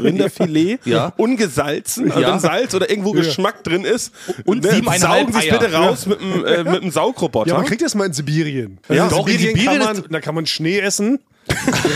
Rinderfilet 0.00 0.78
Ja. 0.84 1.12
ungesalzen, 1.16 2.10
also 2.10 2.20
Ja. 2.22 2.32
wenn 2.32 2.40
Salz 2.40 2.74
oder 2.74 2.90
irgendwo 2.90 3.12
Geschmack 3.12 3.62
drin 3.64 3.84
ist. 3.84 4.12
Und 4.44 4.64
ne, 4.64 4.82
saugen 4.98 5.32
Sie 5.32 5.48
es 5.48 5.58
bitte 5.58 5.72
raus 5.72 6.06
mit 6.06 6.20
einem 6.20 6.44
äh, 6.44 6.64
mit 6.64 6.82
einem 6.82 6.90
Saugroboter. 6.90 7.48
Ja, 7.50 7.54
man 7.56 7.66
kriegt 7.66 7.82
das 7.82 7.94
mal 7.94 8.06
in 8.06 8.12
Sibirien. 8.12 8.78
Ja. 8.88 9.04
Also 9.04 9.16
Doch, 9.16 9.26
in 9.28 9.32
Sibirien, 9.38 9.56
Sibirien 9.58 9.82
kann 9.82 9.96
man, 9.96 10.04
da 10.10 10.20
kann 10.20 10.34
man 10.34 10.46
Schnee 10.46 10.78
essen, 10.78 11.20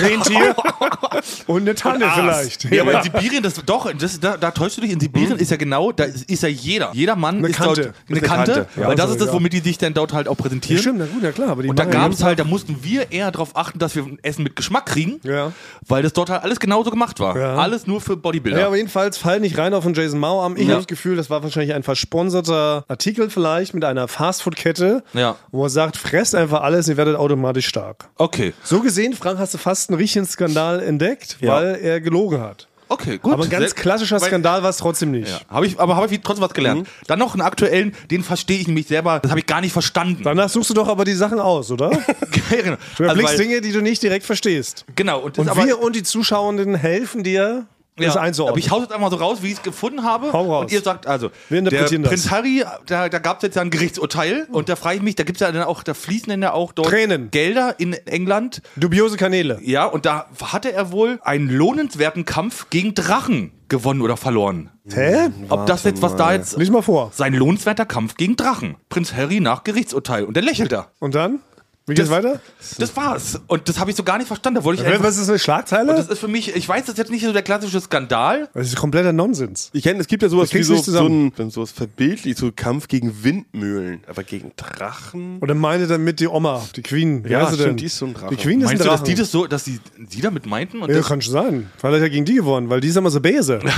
Rentier 0.02 0.54
und 1.46 1.62
eine 1.62 1.74
Tanne 1.74 2.06
vielleicht. 2.14 2.64
Ja, 2.72 2.82
aber 2.82 2.94
in 2.98 3.02
Sibirien, 3.04 3.42
das 3.42 3.54
doch, 3.64 3.92
das, 3.92 4.18
da, 4.20 4.36
da 4.36 4.50
täuschst 4.50 4.78
du 4.78 4.82
dich. 4.82 4.90
In 4.90 5.00
Sibirien 5.00 5.38
ist 5.38 5.50
ja 5.50 5.56
genau, 5.56 5.92
da 5.92 6.04
ist, 6.04 6.28
ist 6.28 6.42
ja 6.42 6.48
jeder. 6.48 6.90
Jeder 6.92 7.14
Mann 7.16 7.38
Eine 7.38 7.48
ist 7.48 7.56
Kante. 7.56 7.82
dort 7.82 7.94
eine 8.08 8.18
Eine 8.18 8.20
Kante. 8.26 8.52
Kante, 8.52 8.68
ja. 8.80 8.86
weil 8.88 8.96
das 8.96 9.02
Also, 9.04 9.14
ist 9.14 9.20
das, 9.20 9.28
ja. 9.28 9.34
womit 9.34 9.52
die 9.52 9.60
sich 9.60 9.78
dann 9.78 9.94
dort 9.94 10.12
halt 10.12 10.28
auch 10.28 10.36
präsentieren. 10.36 10.80
Stimmt, 10.80 10.98
na 10.98 11.06
gut, 11.06 11.18
na 11.22 11.32
klar. 11.32 11.48
Aber 11.50 11.62
die 11.62 11.68
Und 11.68 11.78
da 11.78 11.84
gab 11.84 12.10
es 12.12 12.22
halt, 12.22 12.38
da 12.38 12.44
mussten 12.44 12.78
wir 12.82 13.12
eher 13.12 13.30
darauf 13.30 13.56
achten, 13.56 13.78
dass 13.78 13.94
wir 13.94 14.06
Essen 14.22 14.42
mit 14.42 14.56
Geschmack 14.56 14.86
kriegen, 14.86 15.20
Ja. 15.22 15.52
weil 15.86 16.02
das 16.02 16.12
dort 16.12 16.30
halt 16.30 16.42
alles 16.42 16.58
genauso 16.58 16.90
gemacht 16.90 17.20
war. 17.20 17.38
Ja. 17.38 17.56
Alles 17.56 17.86
nur 17.86 18.00
für 18.00 18.16
Bodybuilder. 18.16 18.60
Ja, 18.60 18.66
aber 18.66 18.76
jedenfalls 18.76 19.18
fall 19.18 19.40
nicht 19.40 19.56
rein 19.58 19.74
auf 19.74 19.84
den 19.84 19.94
Jason 19.94 20.18
Mao 20.20 20.42
am. 20.44 20.56
Ich 20.56 20.62
Ja. 20.62 20.70
habe 20.70 20.78
das 20.78 20.86
Gefühl, 20.88 21.16
das 21.16 21.30
war 21.30 21.42
wahrscheinlich 21.42 21.74
ein 21.74 21.82
versponserter 21.82 22.84
Artikel 22.88 23.30
vielleicht 23.30 23.74
mit 23.74 23.84
einer 23.84 24.08
Fastfood-Kette, 24.08 25.02
Ja. 25.12 25.36
wo 25.52 25.60
man 25.62 25.70
sagt, 25.70 25.96
fresst 25.96 26.34
einfach 26.34 26.62
alles, 26.62 26.88
ihr 26.88 26.96
werdet 26.96 27.16
automatisch 27.16 27.66
stark. 27.68 28.08
Okay, 28.16 28.52
So 28.62 28.80
gesehen, 28.80 29.14
Frank, 29.14 29.33
hast 29.38 29.54
du 29.54 29.58
fast 29.58 29.90
einen 29.90 29.98
richtigen 29.98 30.26
Skandal 30.26 30.80
entdeckt, 30.82 31.36
Ja. 31.40 31.54
weil 31.56 31.74
er 31.82 32.00
gelogen 32.00 32.40
hat. 32.40 32.68
okay, 32.88 33.18
gut. 33.18 33.32
Aber 33.32 33.44
ein 33.44 33.50
ganz 33.50 33.74
klassischer 33.74 34.20
Skandal 34.20 34.62
war 34.62 34.70
es 34.70 34.76
trotzdem 34.76 35.10
nicht. 35.10 35.28
Ja. 35.28 35.40
Hab 35.48 35.64
ich, 35.64 35.80
aber 35.80 35.96
habe 35.96 36.12
ich 36.14 36.20
trotzdem 36.22 36.44
was 36.44 36.52
gelernt. 36.54 36.82
Mhm. 36.82 37.06
Dann 37.08 37.18
noch 37.18 37.32
einen 37.34 37.40
aktuellen, 37.42 37.94
den 38.10 38.22
verstehe 38.22 38.58
ich 38.60 38.66
nämlich 38.68 38.86
selber, 38.86 39.18
das 39.20 39.30
habe 39.30 39.40
ich 39.40 39.46
gar 39.46 39.60
nicht 39.60 39.72
verstanden. 39.72 40.22
Danach 40.22 40.48
suchst 40.48 40.70
du 40.70 40.74
doch 40.74 40.86
aber 40.88 41.04
die 41.04 41.14
Sachen 41.14 41.40
aus, 41.40 41.70
oder? 41.72 41.90
genau. 42.50 42.76
Du 42.96 43.02
Also, 43.02 43.04
erblickst 43.04 43.38
weil- 43.38 43.38
Dinge, 43.38 43.60
die 43.62 43.72
du 43.72 43.80
nicht 43.80 44.02
direkt 44.02 44.24
verstehst. 44.26 44.84
genau, 44.94 45.20
und, 45.20 45.38
Und 45.38 45.48
aber, 45.48 45.64
wir 45.64 45.80
und 45.80 45.96
die 45.96 46.02
Zuschauenden 46.02 46.74
helfen 46.76 47.24
dir, 47.24 47.66
das 47.96 48.14
ist 48.14 48.16
einzuordnen. 48.16 48.52
Aber 48.52 48.58
ich 48.58 48.70
hau 48.70 48.80
jetzt 48.80 48.92
einmal 48.92 49.10
so 49.10 49.16
raus, 49.16 49.38
wie 49.42 49.48
ich 49.48 49.54
es 49.54 49.62
gefunden 49.62 50.02
habe. 50.02 50.32
Hau 50.32 50.52
raus. 50.52 50.62
Und 50.62 50.72
ihr 50.72 50.80
sagt 50.80 51.06
also, 51.06 51.30
Wir 51.48 51.62
der 51.62 51.72
interpretieren 51.72 52.02
das. 52.02 52.10
Prinz 52.10 52.30
Harry, 52.30 52.64
da, 52.86 53.08
da 53.08 53.18
gab 53.18 53.38
es 53.38 53.42
jetzt 53.44 53.54
ja 53.56 53.62
ein 53.62 53.70
Gerichtsurteil 53.70 54.46
und 54.50 54.68
da 54.68 54.76
frage 54.76 54.96
ich 54.96 55.02
mich, 55.02 55.14
da 55.14 55.22
gibt 55.24 55.36
es 55.36 55.40
ja 55.40 55.52
dann 55.52 55.62
auch, 55.62 55.82
da 55.82 55.94
fließen 55.94 56.28
dann 56.28 56.42
ja 56.42 56.52
auch 56.52 56.72
dort 56.72 56.88
Tränen. 56.88 57.30
Gelder 57.30 57.74
in 57.78 57.92
England. 57.92 58.62
Dubiose 58.76 59.16
Kanäle. 59.16 59.58
Ja, 59.62 59.84
und 59.84 60.06
da 60.06 60.26
hatte 60.42 60.72
er 60.72 60.92
wohl 60.92 61.20
einen 61.22 61.48
lohnenswerten 61.48 62.24
Kampf 62.24 62.70
gegen 62.70 62.94
Drachen 62.94 63.52
gewonnen 63.68 64.02
oder 64.02 64.16
verloren. 64.16 64.70
Hä? 64.92 65.30
Ob 65.48 65.66
das 65.66 65.84
jetzt, 65.84 66.02
was 66.02 66.16
da 66.16 66.32
jetzt. 66.32 66.56
Lies 66.58 66.70
mal 66.70 66.82
vor. 66.82 67.10
Sein 67.14 67.32
lohnenswerter 67.34 67.86
Kampf 67.86 68.16
gegen 68.16 68.36
Drachen. 68.36 68.76
Prinz 68.88 69.14
Harry 69.14 69.40
nach 69.40 69.64
Gerichtsurteil. 69.64 70.24
Und 70.24 70.36
dann 70.36 70.44
lächelt 70.44 70.72
er. 70.72 70.90
Und 70.98 71.14
dann? 71.14 71.40
Wie 71.86 71.92
geht's 71.94 72.08
weiter? 72.08 72.40
Das 72.78 72.96
war's. 72.96 73.38
Und 73.46 73.68
das 73.68 73.78
habe 73.78 73.90
ich 73.90 73.96
so 73.96 74.04
gar 74.04 74.16
nicht 74.16 74.26
verstanden. 74.26 74.60
Da 74.60 74.64
wollte 74.64 74.80
ich 74.80 74.88
einfach, 74.88 75.04
Was 75.04 75.18
ist 75.18 75.28
eine 75.28 75.38
Schlagzeile? 75.38 75.94
das 75.94 76.08
ist 76.08 76.18
für 76.18 76.28
mich, 76.28 76.56
ich 76.56 76.66
weiß, 76.66 76.82
das 76.82 76.90
ist 76.94 76.98
jetzt 76.98 77.10
nicht 77.10 77.22
so 77.24 77.32
der 77.32 77.42
klassische 77.42 77.78
Skandal. 77.78 78.48
Das 78.54 78.68
ist 78.68 78.76
kompletter 78.76 79.12
Nonsens. 79.12 79.68
Ich 79.74 79.82
kenne, 79.82 80.00
es 80.00 80.06
gibt 80.06 80.22
ja 80.22 80.30
sowas 80.30 80.54
wie 80.54 80.62
so, 80.62 80.76
so 80.76 81.04
ein, 81.06 81.30
wenn 81.36 81.50
sowas 81.50 81.72
verbildlicht, 81.72 82.38
so 82.38 82.50
Kampf 82.56 82.88
gegen 82.88 83.22
Windmühlen, 83.22 84.00
aber 84.06 84.24
gegen 84.24 84.52
Drachen. 84.56 85.38
Und 85.40 85.48
dann 85.48 85.58
meinte 85.58 85.86
dann 85.86 86.02
mit 86.02 86.20
die 86.20 86.26
Oma, 86.28 86.62
die 86.74 86.80
Queen. 86.82 87.22
Wie 87.22 87.30
Ja, 87.32 87.40
heißt 87.40 87.54
stimmt, 87.54 87.68
denn? 87.68 87.76
die 87.76 87.84
ist 87.84 87.98
so 87.98 88.06
ein 88.06 88.14
Drache. 88.14 88.34
Die 88.34 88.36
Queen 88.36 88.60
ist 88.62 88.64
ein 88.68 88.78
Meinst 88.78 88.84
du, 88.86 88.88
dass 88.88 89.02
die 89.02 89.14
das 89.14 89.30
so, 89.30 89.46
dass 89.46 89.64
die, 89.64 89.78
sie 90.08 90.22
damit 90.22 90.46
meinten? 90.46 90.80
Und 90.80 90.88
Ja, 90.88 90.96
das, 90.96 91.06
kann 91.08 91.20
schon 91.20 91.34
sein. 91.34 91.70
Vielleicht 91.76 91.96
hat 91.96 92.02
er 92.02 92.10
gegen 92.10 92.24
die 92.24 92.36
gewonnen, 92.36 92.70
weil 92.70 92.80
die 92.80 92.88
ist 92.88 92.96
immer 92.96 93.10
so 93.10 93.20
böse. 93.20 93.60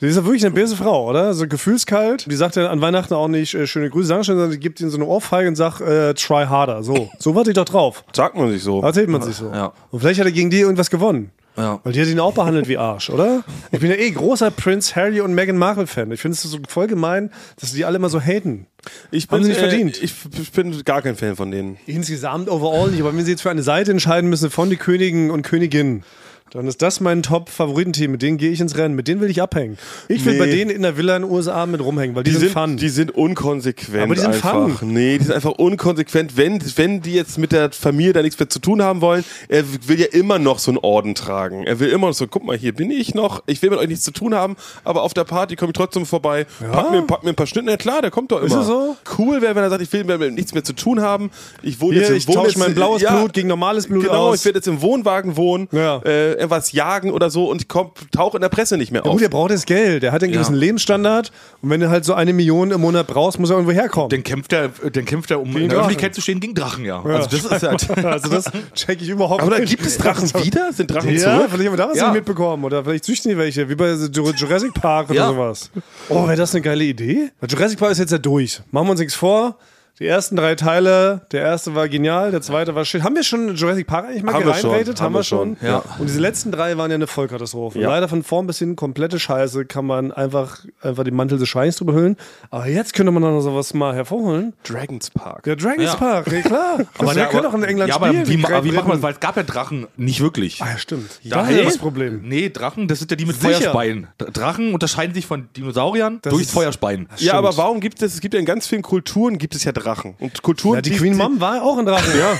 Die 0.00 0.06
ist 0.06 0.16
ja 0.16 0.24
wirklich 0.24 0.42
eine 0.46 0.54
böse 0.54 0.76
Frau, 0.76 1.10
oder? 1.10 1.34
So 1.34 1.46
gefühlskalt. 1.46 2.24
Die 2.30 2.34
sagt 2.34 2.56
ja 2.56 2.70
an 2.70 2.80
Weihnachten 2.80 3.12
auch 3.12 3.28
nicht 3.28 3.52
äh, 3.52 3.66
schöne 3.66 3.90
Grüße, 3.90 4.22
sondern 4.24 4.50
die 4.50 4.58
gibt 4.58 4.80
ihnen 4.80 4.88
so 4.88 4.96
eine 4.96 5.04
Ohrfeige 5.04 5.46
und 5.46 5.56
sagt, 5.56 5.82
äh, 5.82 6.14
try 6.14 6.46
harder. 6.46 6.82
So. 6.82 7.10
So 7.18 7.34
warte 7.34 7.49
ich 7.50 7.56
doch 7.56 7.64
drauf. 7.64 8.04
Sagt 8.12 8.36
man 8.36 8.50
sich 8.50 8.62
so. 8.62 8.82
Erzählt 8.82 9.08
man 9.08 9.22
sich 9.22 9.36
so. 9.36 9.50
Ja. 9.50 9.72
Und 9.90 10.00
vielleicht 10.00 10.20
hat 10.20 10.26
er 10.26 10.32
gegen 10.32 10.50
die 10.50 10.60
irgendwas 10.60 10.90
gewonnen. 10.90 11.32
Ja. 11.56 11.80
Weil 11.82 11.92
die 11.92 12.00
hat 12.00 12.08
ihn 12.08 12.20
auch 12.20 12.32
behandelt 12.32 12.68
wie 12.68 12.78
Arsch, 12.78 13.10
oder? 13.10 13.44
Ich 13.72 13.80
bin 13.80 13.90
ja 13.90 13.96
eh 13.96 14.10
großer 14.10 14.50
Prince 14.50 14.96
Harry 14.96 15.20
und 15.20 15.34
Meghan 15.34 15.56
Markle 15.56 15.86
Fan. 15.86 16.10
Ich 16.10 16.20
finde 16.20 16.34
es 16.34 16.42
so 16.42 16.58
voll 16.68 16.86
gemein, 16.86 17.30
dass 17.60 17.72
die 17.72 17.84
alle 17.84 17.96
immer 17.96 18.08
so 18.08 18.20
haten. 18.20 18.66
Ich 19.10 19.24
Haben 19.28 19.38
bin, 19.38 19.44
sie 19.44 19.48
nicht 19.50 19.60
verdient. 19.60 20.02
Ich, 20.02 20.14
ich 20.40 20.52
bin 20.52 20.82
gar 20.84 21.02
kein 21.02 21.16
Fan 21.16 21.36
von 21.36 21.50
denen. 21.50 21.76
Insgesamt 21.86 22.48
overall 22.48 22.90
nicht, 22.90 23.00
aber 23.00 23.14
wenn 23.14 23.24
sie 23.24 23.32
jetzt 23.32 23.42
für 23.42 23.50
eine 23.50 23.62
Seite 23.62 23.90
entscheiden 23.90 24.30
müssen 24.30 24.50
von 24.50 24.70
die 24.70 24.76
Königen 24.76 25.30
und 25.30 25.42
Königinnen, 25.42 26.04
dann 26.52 26.66
ist 26.66 26.82
das 26.82 27.00
mein 27.00 27.22
Top-Favoritenteam. 27.22 28.10
Mit 28.12 28.22
denen 28.22 28.36
gehe 28.38 28.50
ich 28.50 28.60
ins 28.60 28.76
Rennen. 28.76 28.94
Mit 28.94 29.06
denen 29.08 29.20
will 29.20 29.30
ich 29.30 29.40
abhängen. 29.40 29.78
Ich 30.08 30.24
will 30.24 30.32
Nee. 30.34 30.38
bei 30.40 30.46
denen 30.46 30.70
in 30.70 30.82
der 30.82 30.96
Villa 30.96 31.16
in 31.16 31.22
den 31.22 31.30
USA 31.30 31.64
mit 31.66 31.80
rumhängen, 31.80 32.16
weil 32.16 32.24
die, 32.24 32.32
Die 32.32 32.36
sind, 32.38 32.52
fun. 32.52 32.76
die 32.76 32.88
sind 32.88 33.12
unkonsequent. 33.12 34.02
Aber 34.02 34.14
die 34.14 34.20
sind 34.20 34.34
einfach. 34.34 34.52
fun. 34.52 34.92
Nee, 34.92 35.18
die 35.18 35.24
sind 35.24 35.34
einfach 35.34 35.52
unkonsequent. 35.52 36.36
Wenn, 36.36 36.60
wenn 36.76 37.00
die 37.02 37.12
jetzt 37.14 37.38
mit 37.38 37.52
der 37.52 37.70
Familie 37.72 38.12
da 38.12 38.22
nichts 38.22 38.38
mehr 38.38 38.48
zu 38.48 38.58
tun 38.58 38.82
haben 38.82 39.00
wollen, 39.00 39.24
er 39.48 39.64
will 39.86 40.00
ja 40.00 40.06
immer 40.06 40.38
noch 40.38 40.58
so 40.58 40.70
einen 40.70 40.78
Orden 40.78 41.14
tragen. 41.14 41.64
Er 41.64 41.78
will 41.80 41.88
immer 41.88 42.08
noch 42.08 42.14
so, 42.14 42.26
guck 42.26 42.44
mal, 42.44 42.56
hier 42.56 42.74
bin 42.74 42.90
ich 42.90 43.14
noch, 43.14 43.42
ich 43.46 43.62
will 43.62 43.70
mit 43.70 43.78
euch 43.78 43.88
nichts 43.88 44.04
zu 44.04 44.10
tun 44.12 44.34
haben, 44.34 44.56
aber 44.84 45.02
auf 45.02 45.14
der 45.14 45.24
Party 45.24 45.56
komme 45.56 45.70
ich 45.70 45.76
trotzdem 45.76 46.04
vorbei, 46.06 46.46
pack, 46.72 46.90
mir, 46.90 47.02
pack 47.02 47.22
mir 47.22 47.30
ein 47.30 47.36
paar 47.36 47.46
Schnitte. 47.46 47.70
Ja 47.70 47.76
klar, 47.76 48.02
der 48.02 48.10
kommt 48.10 48.32
doch 48.32 48.42
immer. 48.42 48.60
es 48.60 48.66
so? 48.66 48.96
Cool 49.18 49.40
wäre, 49.42 49.54
wenn 49.54 49.62
er 49.62 49.70
sagt, 49.70 49.82
ich 49.82 49.92
will 49.92 50.04
mit 50.04 50.34
nichts 50.34 50.52
mehr 50.54 50.64
zu 50.64 50.72
tun 50.72 51.00
haben. 51.00 51.30
Ich 51.62 51.80
wohne 51.80 51.92
Hier, 51.94 52.02
jetzt 52.02 52.10
im 52.10 52.16
ich 52.16 52.26
tausche 52.26 52.58
mein 52.58 52.74
blaues 52.74 53.02
ja, 53.02 53.16
Blut 53.16 53.32
gegen 53.32 53.48
normales 53.48 53.86
Blut 53.86 54.04
Genau, 54.04 54.28
aus. 54.30 54.40
ich 54.40 54.44
werde 54.44 54.58
jetzt 54.58 54.68
im 54.68 54.82
Wohnwagen 54.82 55.36
wohnen, 55.36 55.68
Ja. 55.72 56.00
äh, 56.04 56.39
etwas 56.40 56.72
jagen 56.72 57.10
oder 57.12 57.30
so 57.30 57.48
und 57.50 57.68
komm, 57.68 57.92
tauche 58.12 58.36
in 58.36 58.40
der 58.40 58.48
Presse 58.48 58.76
nicht 58.76 58.90
mehr 58.92 59.02
ja, 59.04 59.06
auf. 59.10 59.12
gut, 59.14 59.22
er 59.22 59.28
braucht 59.28 59.50
das 59.52 59.66
Geld. 59.66 60.02
Der 60.02 60.12
hat 60.12 60.22
einen 60.22 60.32
gewissen 60.32 60.54
Lebensstandard. 60.54 61.30
Und 61.62 61.70
wenn 61.70 61.80
du 61.80 61.88
halt 61.90 62.04
so 62.04 62.14
eine 62.14 62.32
Million 62.32 62.70
im 62.70 62.80
Monat 62.80 63.06
brauchst, 63.06 63.38
muss 63.38 63.50
er 63.50 63.56
irgendwo 63.56 63.72
herkommen. 63.72 64.08
dann 64.10 64.22
kämpft 64.22 64.52
er, 64.52 64.70
dann 64.92 65.04
kämpft 65.04 65.30
er, 65.30 65.40
um 65.40 65.48
in 65.48 65.54
der 65.54 65.62
Drachen. 65.68 65.78
Öffentlichkeit 65.80 66.14
zu 66.14 66.20
stehen, 66.20 66.40
gegen 66.40 66.54
Drachen, 66.54 66.84
ja. 66.84 67.02
Also 67.02 67.28
das 67.30 67.44
ist 67.44 67.62
halt. 67.62 68.04
also 68.04 68.28
das 68.30 68.44
check 68.74 69.00
ich 69.02 69.08
überhaupt 69.08 69.42
aber 69.42 69.52
da 69.52 69.58
nicht. 69.58 69.70
gibt 69.70 69.84
es 69.86 69.98
Drachen 69.98 70.28
wieder? 70.42 70.72
Sind 70.72 70.90
Drachen 70.90 71.10
Ja, 71.14 71.18
zurück? 71.36 71.46
vielleicht 71.50 71.68
haben 71.70 71.78
wir 71.78 71.84
da 71.84 71.88
was 71.90 71.96
Ja. 71.98 72.04
nicht 72.06 72.14
mitbekommen. 72.14 72.64
Oder 72.64 72.82
vielleicht 72.84 73.04
züchten 73.04 73.30
die 73.30 73.38
welche, 73.38 73.68
wie 73.68 73.74
bei 73.74 73.92
Jur- 73.92 74.34
Jurassic 74.34 74.74
Park 74.74 75.10
oder 75.10 75.18
Ja. 75.20 75.28
sowas. 75.28 75.70
Oh, 76.08 76.26
wäre 76.26 76.36
das 76.36 76.54
eine 76.54 76.62
geile 76.62 76.84
Idee? 76.84 77.30
Weil 77.40 77.50
Jurassic 77.50 77.78
Park 77.78 77.92
ist 77.92 77.98
jetzt 77.98 78.12
ja 78.12 78.18
durch. 78.18 78.60
Machen 78.70 78.86
wir 78.86 78.90
uns 78.92 79.00
nichts 79.00 79.14
vor. 79.14 79.56
Die 80.00 80.06
ersten 80.06 80.34
drei 80.34 80.54
Teile, 80.54 81.20
der 81.30 81.42
erste 81.42 81.74
war 81.74 81.86
genial, 81.86 82.30
der 82.30 82.40
zweite 82.40 82.74
war 82.74 82.86
shit. 82.86 83.02
Haben 83.02 83.16
wir 83.16 83.22
schon 83.22 83.54
Jurassic 83.54 83.86
Park 83.86 84.06
eigentlich 84.06 84.22
mal 84.22 84.32
Haben 84.32 84.46
wir 84.46 84.54
schon, 84.54 84.70
gereinratet? 84.70 85.00
Haben 85.02 85.14
wir 85.14 85.22
schon. 85.22 85.56
Ja. 85.60 85.82
Und 85.98 86.08
diese 86.08 86.20
letzten 86.20 86.50
drei 86.50 86.78
waren 86.78 86.90
ja 86.90 86.94
eine 86.94 87.06
Vollkatastrophe. 87.06 87.78
Ja. 87.80 87.90
Leider 87.90 88.08
von 88.08 88.22
vorn 88.22 88.46
bis 88.46 88.58
hin 88.58 88.76
komplette 88.76 89.20
Scheiße, 89.20 89.66
kann 89.66 89.84
man 89.84 90.10
einfach, 90.10 90.64
einfach 90.80 91.04
den 91.04 91.14
Mantel 91.14 91.38
des 91.38 91.50
Schweigens 91.50 91.76
drüber 91.76 91.92
hüllen. 91.92 92.16
Aber 92.50 92.66
jetzt 92.66 92.94
könnte 92.94 93.12
man 93.12 93.22
noch 93.22 93.42
sowas 93.42 93.74
mal 93.74 93.94
hervorholen. 93.94 94.54
Dragons 94.64 95.10
Park. 95.10 95.42
Der 95.42 95.56
Dragons 95.56 95.84
Ja. 95.84 95.94
Park, 95.96 96.32
ja 96.32 96.40
klar. 96.40 96.78
Aber 96.98 97.12
der 97.12 97.26
könnte 97.26 97.48
auch 97.50 97.54
in 97.54 97.62
England 97.64 97.90
ja, 97.90 97.96
spielen. 97.96 98.16
aber 98.20 98.26
wie, 98.28 98.36
die 98.38 98.44
aber 98.46 98.64
wie 98.64 98.72
macht 98.72 98.88
man 98.88 98.96
das? 98.96 99.02
Weil 99.02 99.12
es 99.12 99.20
gab 99.20 99.36
ja 99.36 99.42
Drachen 99.42 99.86
nicht 99.98 100.22
wirklich. 100.22 100.62
Ah, 100.62 100.68
ja, 100.72 100.78
stimmt. 100.78 101.20
Da- 101.24 101.42
Das 101.42 101.50
ist 101.50 101.64
das 101.66 101.78
Problem. 101.78 102.22
Nee, 102.24 102.48
Drachen, 102.48 102.88
das 102.88 103.00
sind 103.00 103.10
ja 103.10 103.18
die 103.18 103.26
mit 103.26 103.36
Sicher. 103.38 103.50
Feuerspeien. 103.60 104.06
Drachen 104.16 104.72
unterscheiden 104.72 105.14
sich 105.14 105.26
von 105.26 105.48
Dinosauriern 105.58 106.20
durchs 106.22 106.44
ist- 106.46 106.52
Feuerspeien. 106.52 107.06
Ja, 107.18 107.34
aber 107.34 107.54
warum 107.58 107.80
gibt 107.80 108.00
es, 108.00 108.14
es 108.14 108.20
gibt 108.22 108.32
ja 108.32 108.40
in 108.40 108.46
ganz 108.46 108.66
vielen 108.66 108.80
Kulturen 108.80 109.36
gibt 109.36 109.54
es 109.54 109.64
ja 109.64 109.72
Drachen. 109.72 109.89
Und 110.18 110.42
Kulturen, 110.42 110.76
Ja, 110.76 110.82
die 110.82 110.90
Queen 110.90 111.16
Mom 111.16 111.40
war 111.40 111.62
auch 111.62 111.78
ein 111.78 111.86
Drache. 111.86 112.18
Ja. 112.18 112.38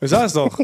Ich 0.00 0.10
sag 0.10 0.26
es 0.26 0.32
doch. 0.32 0.58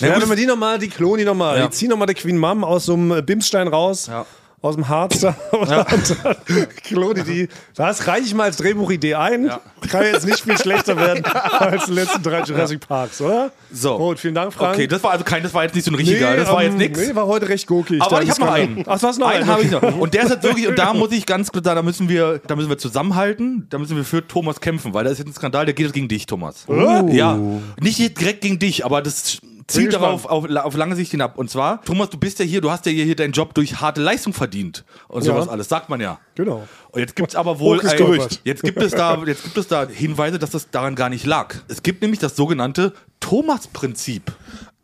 Ja, 0.00 0.20
wenn 0.20 0.28
wir 0.28 0.36
die 0.36 0.46
nochmal, 0.46 0.78
die 0.78 0.88
klonen 0.88 1.18
die 1.18 1.24
nochmal. 1.24 1.58
Ja. 1.58 1.66
Die 1.66 1.70
ziehen 1.72 1.88
nochmal 1.90 2.06
die 2.06 2.14
Queen 2.14 2.38
Mom 2.38 2.62
aus 2.62 2.86
so 2.86 2.94
einem 2.94 3.24
Bimsstein 3.24 3.66
raus. 3.68 4.06
Ja. 4.06 4.24
Aus 4.62 4.74
dem 4.74 4.88
Harz 4.88 5.20
da. 5.20 5.36
Dann 5.52 5.86
klone 6.82 7.24
die. 7.24 7.48
Das 7.74 8.06
reiche 8.06 8.24
ich 8.24 8.34
mal 8.34 8.44
als 8.44 8.56
Drehbuchidee 8.56 9.14
ein. 9.14 9.46
Ja. 9.46 9.60
Kann 9.90 10.04
jetzt 10.04 10.26
nicht 10.26 10.40
viel 10.40 10.56
schlechter 10.56 10.96
werden 10.96 11.24
als 11.58 11.84
die 11.84 11.92
letzten 11.92 12.22
drei 12.22 12.40
Jurassic 12.42 12.80
Parks, 12.80 13.20
oder? 13.20 13.52
So. 13.70 13.98
Gut, 13.98 14.18
vielen 14.18 14.34
Dank, 14.34 14.54
Frank. 14.54 14.74
Okay, 14.74 14.86
das 14.86 15.02
war 15.02 15.12
also 15.12 15.24
kein, 15.24 15.42
das 15.42 15.52
war 15.52 15.64
jetzt 15.64 15.74
nicht 15.74 15.84
so 15.84 15.90
ein 15.90 15.94
richtiger, 15.94 16.34
das 16.36 16.48
war 16.48 16.62
ähm, 16.62 16.70
jetzt 16.70 16.78
nix. 16.78 17.06
Nee, 17.08 17.14
war 17.14 17.26
heute 17.26 17.48
recht 17.50 17.66
gurkig. 17.66 18.00
Aber 18.00 18.22
ich 18.22 18.30
habe 18.30 18.40
noch 18.40 18.52
einen. 18.52 18.84
Ach, 18.86 19.02
hast 19.02 19.18
noch 19.18 19.28
einen. 19.28 19.42
einen. 19.42 19.50
habe 19.50 19.62
ich 19.62 19.70
noch. 19.70 19.82
Und 19.82 20.14
der 20.14 20.22
ist 20.24 20.30
jetzt 20.30 20.42
wirklich, 20.42 20.66
und 20.66 20.78
da 20.78 20.94
muss 20.94 21.12
ich 21.12 21.26
ganz 21.26 21.52
klar 21.52 21.74
da 21.74 21.82
müssen 21.82 22.08
wir, 22.08 22.40
da 22.46 22.56
müssen 22.56 22.70
wir 22.70 22.78
zusammenhalten, 22.78 23.66
da 23.68 23.78
müssen 23.78 23.96
wir 23.96 24.04
für 24.04 24.26
Thomas 24.26 24.60
kämpfen, 24.60 24.94
weil 24.94 25.04
da 25.04 25.10
ist 25.10 25.18
jetzt 25.18 25.28
ein 25.28 25.34
Skandal, 25.34 25.66
der 25.66 25.74
geht 25.74 25.86
jetzt 25.86 25.94
gegen 25.94 26.08
dich, 26.08 26.26
Thomas. 26.26 26.66
Ja. 26.68 27.38
Nicht 27.80 27.98
direkt 28.20 28.40
gegen 28.40 28.58
dich, 28.58 28.84
aber 28.84 29.02
das 29.02 29.38
zielt 29.68 29.92
darauf 29.94 30.26
auf, 30.26 30.48
auf 30.48 30.76
lange 30.76 30.96
Sicht 30.96 31.10
hinab. 31.10 31.36
Und 31.38 31.50
zwar, 31.50 31.82
Thomas, 31.82 32.10
du 32.10 32.18
bist 32.18 32.38
ja 32.38 32.44
hier, 32.44 32.60
du 32.60 32.70
hast 32.70 32.86
ja 32.86 32.92
hier, 32.92 33.16
deinen 33.16 33.32
Job 33.32 33.54
durch 33.54 33.80
harte 33.80 34.00
Leistung 34.00 34.32
verdient. 34.32 34.84
Und 35.08 35.24
Ja. 35.24 35.32
sowas 35.34 35.48
alles, 35.48 35.68
sagt 35.68 35.88
man 35.88 36.00
ja. 36.00 36.18
Genau. 36.34 36.66
Und 36.92 37.00
jetzt 37.00 37.16
gibt 37.16 37.28
es 37.30 37.34
aber 37.36 37.58
wohl 37.58 37.80
ein, 37.86 37.96
Gerücht. 37.96 38.40
jetzt 38.44 38.62
gibt 38.62 38.80
es 38.80 38.92
da 38.92 39.22
jetzt 39.24 39.42
gibt 39.44 39.56
es 39.56 39.68
da 39.68 39.86
Hinweise, 39.88 40.38
dass 40.38 40.50
das 40.50 40.70
daran 40.70 40.94
gar 40.94 41.08
nicht 41.08 41.26
lag. 41.26 41.54
Es 41.68 41.82
gibt 41.82 42.02
nämlich 42.02 42.20
das 42.20 42.36
sogenannte 42.36 42.92
Thomas-Prinzip. 43.20 44.32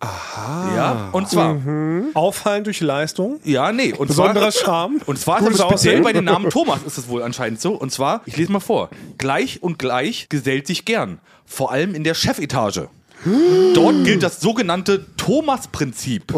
Aha. 0.00 0.74
Ja, 0.76 1.08
und 1.12 1.28
zwar 1.28 1.56
Auffallen 2.14 2.64
durch 2.64 2.80
Leistung. 2.80 3.38
ja, 3.44 3.70
nee, 3.70 3.92
und 3.92 4.08
Besonderer 4.08 4.50
zwar 4.50 4.64
Charme. 4.64 5.00
und 5.06 5.16
zwar 5.16 5.40
ist 5.40 5.54
es 5.54 5.60
speziell 5.60 6.02
bei 6.02 6.12
den 6.12 6.24
Namen 6.24 6.50
Thomas 6.50 6.80
ist 6.84 6.98
es 6.98 7.06
wohl 7.08 7.22
anscheinend 7.22 7.60
so 7.60 7.74
und 7.74 7.92
zwar, 7.92 8.20
ich 8.26 8.36
lese 8.36 8.50
mal 8.50 8.58
vor. 8.58 8.90
Gleich 9.18 9.62
und 9.62 9.78
gleich 9.78 10.28
gesellt 10.28 10.66
sich 10.66 10.84
gern, 10.84 11.20
vor 11.46 11.70
allem 11.70 11.94
in 11.94 12.02
der 12.02 12.14
Chefetage. 12.14 12.88
Dort 13.24 14.04
gilt 14.04 14.22
das 14.22 14.40
sogenannte 14.40 15.06
Thomas-Prinzip. 15.16 16.32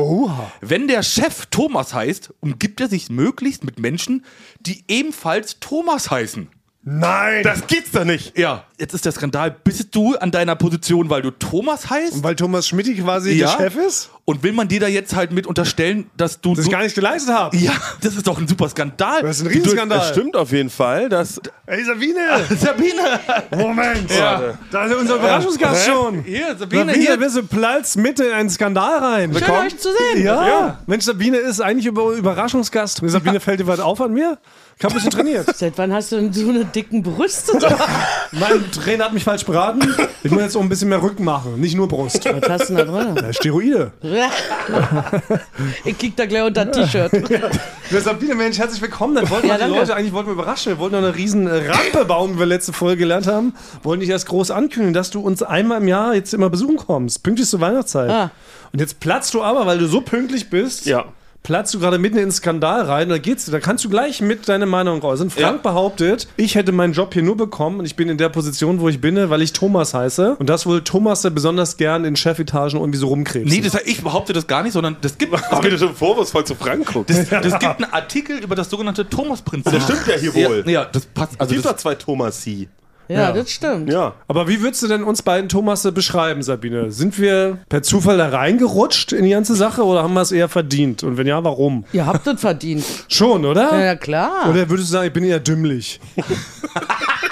Wenn 0.60 0.88
der 0.88 1.02
Chef 1.02 1.46
Thomas 1.46 1.94
heißt, 1.94 2.34
umgibt 2.40 2.80
er 2.80 2.88
sich 2.88 3.10
möglichst 3.10 3.64
mit 3.64 3.78
Menschen, 3.78 4.24
die 4.60 4.84
ebenfalls 4.88 5.60
Thomas 5.60 6.10
heißen. 6.10 6.48
Nein! 6.86 7.42
Das 7.42 7.66
gibt's 7.66 7.92
doch 7.92 8.04
nicht. 8.04 8.36
Ja, 8.38 8.64
jetzt 8.78 8.92
ist 8.92 9.06
der 9.06 9.12
Skandal. 9.12 9.50
Bist 9.64 9.94
du 9.94 10.16
an 10.16 10.30
deiner 10.30 10.54
Position, 10.54 11.08
weil 11.08 11.22
du 11.22 11.30
Thomas 11.30 11.88
heißt? 11.88 12.22
Weil 12.22 12.36
Thomas 12.36 12.68
Schmidt 12.68 12.94
quasi 13.02 13.32
Ja. 13.32 13.56
der 13.56 13.70
Chef 13.70 13.76
ist? 13.76 14.10
Und 14.26 14.42
will 14.42 14.52
man 14.52 14.68
dir 14.68 14.80
da 14.80 14.86
jetzt 14.86 15.14
halt 15.14 15.32
mit 15.32 15.46
unterstellen, 15.46 16.10
dass 16.16 16.40
du. 16.40 16.54
Das 16.54 16.64
ich 16.66 16.70
gar 16.70 16.82
nicht 16.82 16.94
geleistet 16.94 17.34
habe. 17.34 17.56
ja, 17.56 17.72
das 18.02 18.16
ist 18.16 18.26
doch 18.26 18.38
ein 18.38 18.46
super 18.48 18.68
Skandal. 18.68 19.22
Das 19.22 19.36
ist 19.36 19.42
ein 19.42 19.48
Das 19.48 19.54
Riesenskandal. 19.56 20.12
stimmt 20.12 20.36
auf 20.36 20.52
jeden 20.52 20.70
Fall. 20.70 21.08
Dass, 21.08 21.40
Ey, 21.66 21.84
Sabine! 21.84 22.20
Sabine! 22.58 23.20
Moment! 23.56 24.10
Ja. 24.10 24.54
Da 24.70 24.84
ist 24.84 24.94
unser 24.94 25.16
Überraschungsgast 25.16 25.86
schon. 25.86 26.22
Hier, 26.24 26.54
Sabine, 26.58 26.86
Sabine, 26.86 26.92
hier. 26.92 27.16
bist 27.16 27.36
du 27.36 27.42
platzt 27.44 27.96
mitten 27.96 28.22
in 28.26 28.32
einen 28.32 28.50
Skandal 28.50 28.98
rein. 28.98 29.34
Schön, 29.34 29.50
euch 29.50 29.78
zu 29.78 29.88
sehen. 30.12 30.24
Ja. 30.24 30.78
Mensch, 30.86 31.04
Sabine 31.04 31.38
ist 31.38 31.60
eigentlich 31.60 31.86
über 31.86 32.12
Überraschungsgast. 32.12 33.00
Sabine 33.04 33.40
fällt 33.40 33.60
dir 33.60 33.66
was 33.66 33.80
auf 33.80 34.00
an 34.02 34.12
mir? 34.12 34.38
Ich 34.76 34.84
habe 34.84 34.92
ein 34.92 34.96
bisschen 34.96 35.10
trainiert. 35.12 35.46
Seit 35.56 35.78
wann 35.78 35.92
hast 35.92 36.10
du 36.12 36.16
denn 36.16 36.32
so 36.32 36.48
eine 36.48 36.64
dicken 36.64 37.02
Brüste? 37.02 37.52
mein 38.32 38.70
Trainer 38.72 39.04
hat 39.04 39.12
mich 39.14 39.22
falsch 39.24 39.44
beraten. 39.44 39.80
Ich 40.24 40.30
muss 40.30 40.42
jetzt 40.42 40.56
auch 40.56 40.60
ein 40.60 40.68
bisschen 40.68 40.88
mehr 40.88 41.00
Rücken 41.02 41.24
machen, 41.24 41.60
nicht 41.60 41.76
nur 41.76 41.86
Brust. 41.88 42.24
Was 42.24 42.48
hast 42.50 42.70
du 42.70 42.74
denn 42.74 42.86
da 42.86 42.92
drin? 42.92 43.14
Ja, 43.16 43.32
Steroide. 43.32 43.92
Ich 45.84 45.96
krieg 45.98 46.16
da 46.16 46.26
gleich 46.26 46.42
unter 46.42 46.64
das 46.64 46.90
T-Shirt. 46.90 47.12
Ja, 47.90 48.00
Sabine, 48.00 48.34
Mensch, 48.34 48.58
herzlich 48.58 48.80
willkommen. 48.82 49.14
Dann 49.14 49.28
wollten 49.30 49.46
Ja, 49.46 49.54
wir 49.54 49.58
die 49.58 49.60
danke. 49.64 49.78
Leute 49.78 49.94
eigentlich 49.96 50.12
wollten 50.12 50.28
wir 50.28 50.32
überraschen. 50.34 50.72
Wir 50.72 50.78
wollten 50.78 50.96
noch 50.96 51.02
eine 51.02 51.14
riesen 51.14 51.46
äh, 51.46 51.70
Rampe 51.70 52.04
bauen, 52.06 52.34
wie 52.34 52.38
wir 52.40 52.46
letzte 52.46 52.72
Folge 52.72 52.98
gelernt 52.98 53.26
haben. 53.26 53.54
Wollen 53.82 54.00
dich 54.00 54.08
erst 54.08 54.26
groß 54.26 54.50
ankündigen, 54.50 54.94
dass 54.94 55.10
du 55.10 55.20
uns 55.20 55.42
einmal 55.42 55.80
im 55.80 55.88
Jahr 55.88 56.14
jetzt 56.14 56.34
immer 56.34 56.50
besuchen 56.50 56.76
kommst. 56.76 57.22
Pünktlich 57.22 57.48
zur 57.48 57.60
Weihnachtszeit. 57.60 58.10
Ah. 58.10 58.30
Und 58.72 58.80
jetzt 58.80 59.00
platzt 59.00 59.34
du 59.34 59.42
aber, 59.42 59.66
weil 59.66 59.78
du 59.78 59.86
so 59.86 60.00
pünktlich 60.00 60.50
bist. 60.50 60.86
ja. 60.86 61.04
Platzt 61.44 61.74
du 61.74 61.78
gerade 61.78 61.98
mitten 61.98 62.16
in 62.16 62.24
den 62.24 62.32
Skandal 62.32 62.80
rein, 62.82 63.10
da 63.10 63.18
geht's, 63.18 63.44
da 63.46 63.60
kannst 63.60 63.84
du 63.84 63.90
gleich 63.90 64.20
mit 64.22 64.48
deiner 64.48 64.64
Meinung 64.66 65.02
äußern. 65.02 65.28
Frank 65.30 65.44
Ja. 65.44 65.52
behauptet, 65.62 66.26
ich 66.38 66.54
hätte 66.54 66.72
meinen 66.72 66.94
Job 66.94 67.12
hier 67.12 67.22
nur 67.22 67.36
bekommen 67.36 67.78
und 67.80 67.84
ich 67.84 67.94
bin 67.96 68.08
in 68.08 68.16
der 68.18 68.30
Position, 68.30 68.80
wo 68.80 68.88
ich 68.88 69.00
bin, 69.00 69.28
weil 69.30 69.42
ich 69.42 69.52
Thomas 69.52 69.92
heiße 69.94 70.36
und 70.38 70.48
das 70.48 70.64
wohl 70.66 70.82
Thomas 70.82 71.22
besonders 71.30 71.76
gern 71.76 72.04
in 72.06 72.16
Chefetagen 72.16 72.80
irgendwie 72.80 72.98
so 72.98 73.08
rumkrebst. 73.08 73.52
Nee, 73.54 73.60
das, 73.60 73.74
ich 73.84 74.02
behaupte 74.02 74.32
das 74.32 74.46
gar 74.46 74.62
nicht, 74.62 74.72
sondern 74.72 74.96
das 75.02 75.18
gibt, 75.18 75.32
Das 75.50 75.60
geht 75.60 75.72
ja 75.72 75.78
schon 75.78 75.94
vorwurfsvoll 75.94 76.44
zu 76.46 76.54
Frank 76.54 76.86
guckt. 76.92 77.10
das, 77.10 77.28
das 77.28 77.58
gibt 77.58 77.76
einen 77.82 77.92
Artikel 77.92 78.38
über 78.38 78.54
das 78.56 78.70
sogenannte 78.70 79.06
Thomas-Prinzip. 79.08 79.70
Das 79.72 79.84
stimmt 79.84 80.06
ja 80.06 80.14
hier 80.16 80.32
Ja, 80.40 80.48
wohl. 80.48 80.64
ja, 80.70 80.84
das 80.86 81.04
passt. 81.04 81.34
Es 81.34 81.40
Also 81.40 81.52
gibt 81.54 81.66
das, 81.66 81.72
doch 81.72 81.78
zwei 81.78 81.94
Thomas-Sie. 81.94 82.68
Ja, 83.08 83.32
das 83.32 83.50
stimmt. 83.50 83.90
Ja. 83.90 84.14
Aber 84.28 84.48
wie 84.48 84.60
würdest 84.62 84.82
du 84.82 84.88
denn 84.88 85.02
uns 85.02 85.22
beiden 85.22 85.48
Thomasse 85.48 85.92
beschreiben, 85.92 86.42
Sabine? 86.42 86.90
Sind 86.90 87.18
wir 87.18 87.58
per 87.68 87.82
Zufall 87.82 88.18
da 88.18 88.28
reingerutscht 88.28 89.12
in 89.12 89.24
die 89.24 89.30
ganze 89.30 89.54
Sache 89.54 89.84
oder 89.84 90.02
haben 90.02 90.14
wir 90.14 90.22
es 90.22 90.32
eher 90.32 90.48
verdient? 90.48 91.02
Und 91.02 91.16
wenn 91.16 91.26
ja, 91.26 91.42
warum? 91.44 91.84
Ihr 91.92 92.06
habt 92.06 92.26
das 92.26 92.40
verdient. 92.40 92.84
Schon, 93.08 93.44
oder? 93.44 93.72
Ja, 93.72 93.84
ja 93.84 93.96
klar. 93.96 94.48
Oder 94.48 94.68
würdest 94.68 94.88
du 94.88 94.92
sagen, 94.92 95.06
ich 95.06 95.12
bin 95.12 95.24
eher 95.24 95.40
dümmlich? 95.40 96.00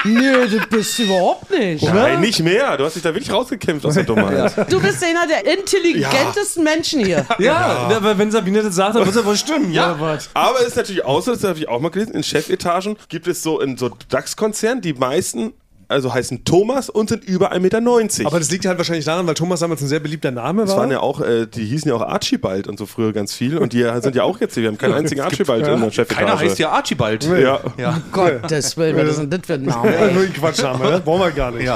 Nö, 0.05 0.49
das 0.49 0.67
bist 0.69 0.99
du 0.99 1.05
überhaupt 1.05 1.51
nicht. 1.51 1.85
Nein, 1.85 2.21
nicht 2.21 2.41
mehr. 2.41 2.77
Du 2.77 2.85
hast 2.85 2.97
dich 2.97 3.03
da 3.03 3.15
wirklich 3.15 3.33
rausgekämpft 3.33 3.87
aus 3.87 3.95
der 3.95 4.05
Dummheit. 4.05 4.53
Du 4.71 4.81
bist 4.81 5.03
einer 5.05 5.27
der 5.27 5.59
intelligentesten 5.59 6.65
Menschen 6.65 7.05
hier. 7.05 7.27
Ja, 7.39 7.89
aber 7.97 8.19
wenn 8.19 8.31
Sabine 8.31 8.63
das 8.63 8.75
sagt, 8.75 8.95
dann 8.95 9.05
wird 9.05 9.17
es 9.17 9.21
ja 9.21 9.27
wohl 9.27 9.37
stimmen. 9.37 9.73
Ja. 9.73 9.97
Aber 10.35 10.61
es 10.61 10.69
ist 10.69 10.77
natürlich 10.77 11.05
auch 11.05 11.21
so, 11.23 11.33
das 11.33 11.43
habe 11.45 11.59
ich 11.59 11.69
auch 11.69 11.81
mal 11.81 11.91
gelesen, 11.91 12.15
in 12.15 12.23
Chefetagen 12.23 12.97
gibt 13.09 13.27
es 13.27 13.43
so 13.43 13.61
in 13.61 13.77
so 13.77 13.91
DAX-Konzernen, 14.09 14.81
die 14.81 14.93
meisten, 14.93 15.53
also 15.93 16.13
heißen 16.13 16.45
Thomas 16.45 16.91
und 16.91 17.09
sind 17.09 17.25
über 17.25 17.53
1,90 17.53 17.61
Meter. 17.61 18.27
Aber 18.27 18.39
das 18.39 18.51
liegt 18.51 18.67
halt 18.67 18.79
wahrscheinlich 18.79 19.05
daran, 19.05 19.27
weil 19.27 19.35
Thomas 19.35 19.61
damals 19.61 19.83
ein 19.83 19.89
sehr 19.89 20.01
beliebter 20.01 20.31
Name 20.31 20.63
das 20.63 20.73
war. 20.73 20.79
waren 20.79 20.91
ja 20.91 21.01
auch, 21.01 21.21
äh, 21.21 21.47
die 21.47 21.65
hießen 21.65 21.89
ja 21.89 21.95
auch 21.95 22.03
Archibald 22.03 22.67
und 22.67 22.79
so 22.79 22.87
früher 22.87 23.13
ganz 23.13 23.35
viel 23.35 23.59
und 23.59 23.73
die 23.73 23.83
sind 24.01 24.17
ja 24.17 24.25
auch 24.25 24.41
jetzt, 24.41 24.57
wir 24.57 24.67
haben 24.69 24.79
keinen 24.79 24.95
einzigen 25.03 25.21
Archibald 25.21 25.67
in 25.67 25.81
der 25.81 25.91
Chefetage. 25.91 26.27
keiner 26.27 26.39
heißt 26.39 26.59
ja 26.59 26.71
Archibald. 26.71 27.25
Ja. 27.25 27.61
Ja. 27.77 28.01
Gottes 28.11 28.77
Willen, 28.77 28.97
was 28.97 29.09
ist 29.11 29.19
denn 29.21 29.31
das 29.31 29.41
für 29.45 29.55
ein 29.55 29.63
Name? 29.63 29.93
Ja, 29.95 30.11
nur 30.11 30.25
ein 30.25 30.33
Quatschname, 30.33 30.91
ne? 30.91 31.01
Brauchen 31.05 31.21
wir 31.21 31.31
gar 31.31 31.51
nicht. 31.51 31.71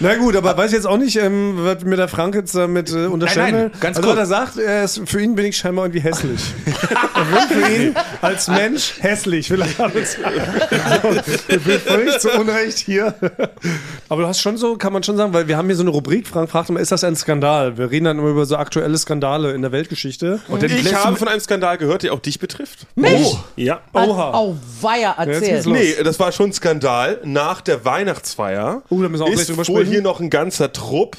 Na 0.00 0.14
gut, 0.16 0.34
aber 0.34 0.56
weiß 0.56 0.70
ich 0.70 0.76
jetzt 0.76 0.86
auch 0.86 0.96
nicht, 0.96 1.16
ähm, 1.16 1.54
was 1.58 1.84
mir 1.84 1.96
der 1.96 2.08
Frank 2.08 2.34
jetzt 2.34 2.54
damit 2.54 2.90
äh, 2.90 3.06
unterstellen 3.06 3.52
Nein, 3.52 3.62
will. 3.64 3.70
ganz 3.80 3.98
also, 3.98 4.08
kurz. 4.08 4.20
was 4.20 4.30
er 4.30 4.46
sagt, 4.46 4.58
er 4.58 4.84
ist, 4.84 5.02
für 5.04 5.20
ihn 5.20 5.34
bin 5.34 5.46
ich 5.46 5.56
scheinbar 5.56 5.84
irgendwie 5.84 6.00
hässlich. 6.00 6.40
wird 6.64 7.44
für 7.48 7.72
ihn 7.72 7.94
als 8.22 8.48
Mensch 8.48 8.94
hässlich. 9.00 9.48
Vielleicht 9.48 9.78
hat 9.78 9.94
es. 9.94 10.16
ich 11.48 11.62
bin 11.62 11.78
völlig 11.80 12.18
zu 12.18 12.30
Unrecht 12.30 12.78
hier. 12.78 13.14
aber 14.08 14.22
du 14.22 14.28
hast 14.28 14.40
schon 14.40 14.56
so, 14.56 14.76
kann 14.76 14.92
man 14.92 15.02
schon 15.02 15.16
sagen, 15.16 15.34
weil 15.34 15.48
wir 15.48 15.56
haben 15.56 15.66
hier 15.66 15.76
so 15.76 15.82
eine 15.82 15.90
Rubrik, 15.90 16.26
Frank 16.26 16.50
fragt 16.50 16.70
immer, 16.70 16.80
ist 16.80 16.92
das 16.92 17.04
ein 17.04 17.16
Skandal? 17.16 17.76
Wir 17.76 17.90
reden 17.90 18.06
dann 18.06 18.18
immer 18.18 18.28
über 18.28 18.46
so 18.46 18.56
aktuelle 18.56 18.96
Skandale 18.96 19.52
in 19.52 19.62
der 19.62 19.72
Weltgeschichte. 19.72 20.40
Und 20.48 20.62
Ich 20.62 20.94
habe 20.94 21.16
von 21.16 21.28
einem 21.28 21.40
Skandal 21.40 21.76
gehört, 21.76 22.02
der 22.02 22.14
auch 22.14 22.20
dich 22.20 22.38
betrifft. 22.38 22.86
Mich? 22.94 23.36
Ja. 23.56 23.80
Oha. 23.92 24.32
Oh, 24.34 24.56
weia, 24.80 25.14
erzähl. 25.18 25.56
los. 25.56 25.66
Nee, 25.66 25.94
das 26.02 26.18
war 26.18 26.32
schon 26.32 26.50
ein 26.50 26.52
Skandal. 26.52 27.20
Nach 27.24 27.60
der 27.60 27.84
Weihnachtsfeier 27.84 28.82
Oh, 28.88 29.02
da 29.02 29.08
müssen 29.08 29.24
wir 29.24 29.30
auch 29.30 29.32
gleich 29.32 29.46
drüber 29.46 29.64
sprechen. 29.64 29.89
Hier 29.90 30.02
noch 30.02 30.20
ein 30.20 30.30
ganzer 30.30 30.72
Trupp 30.72 31.16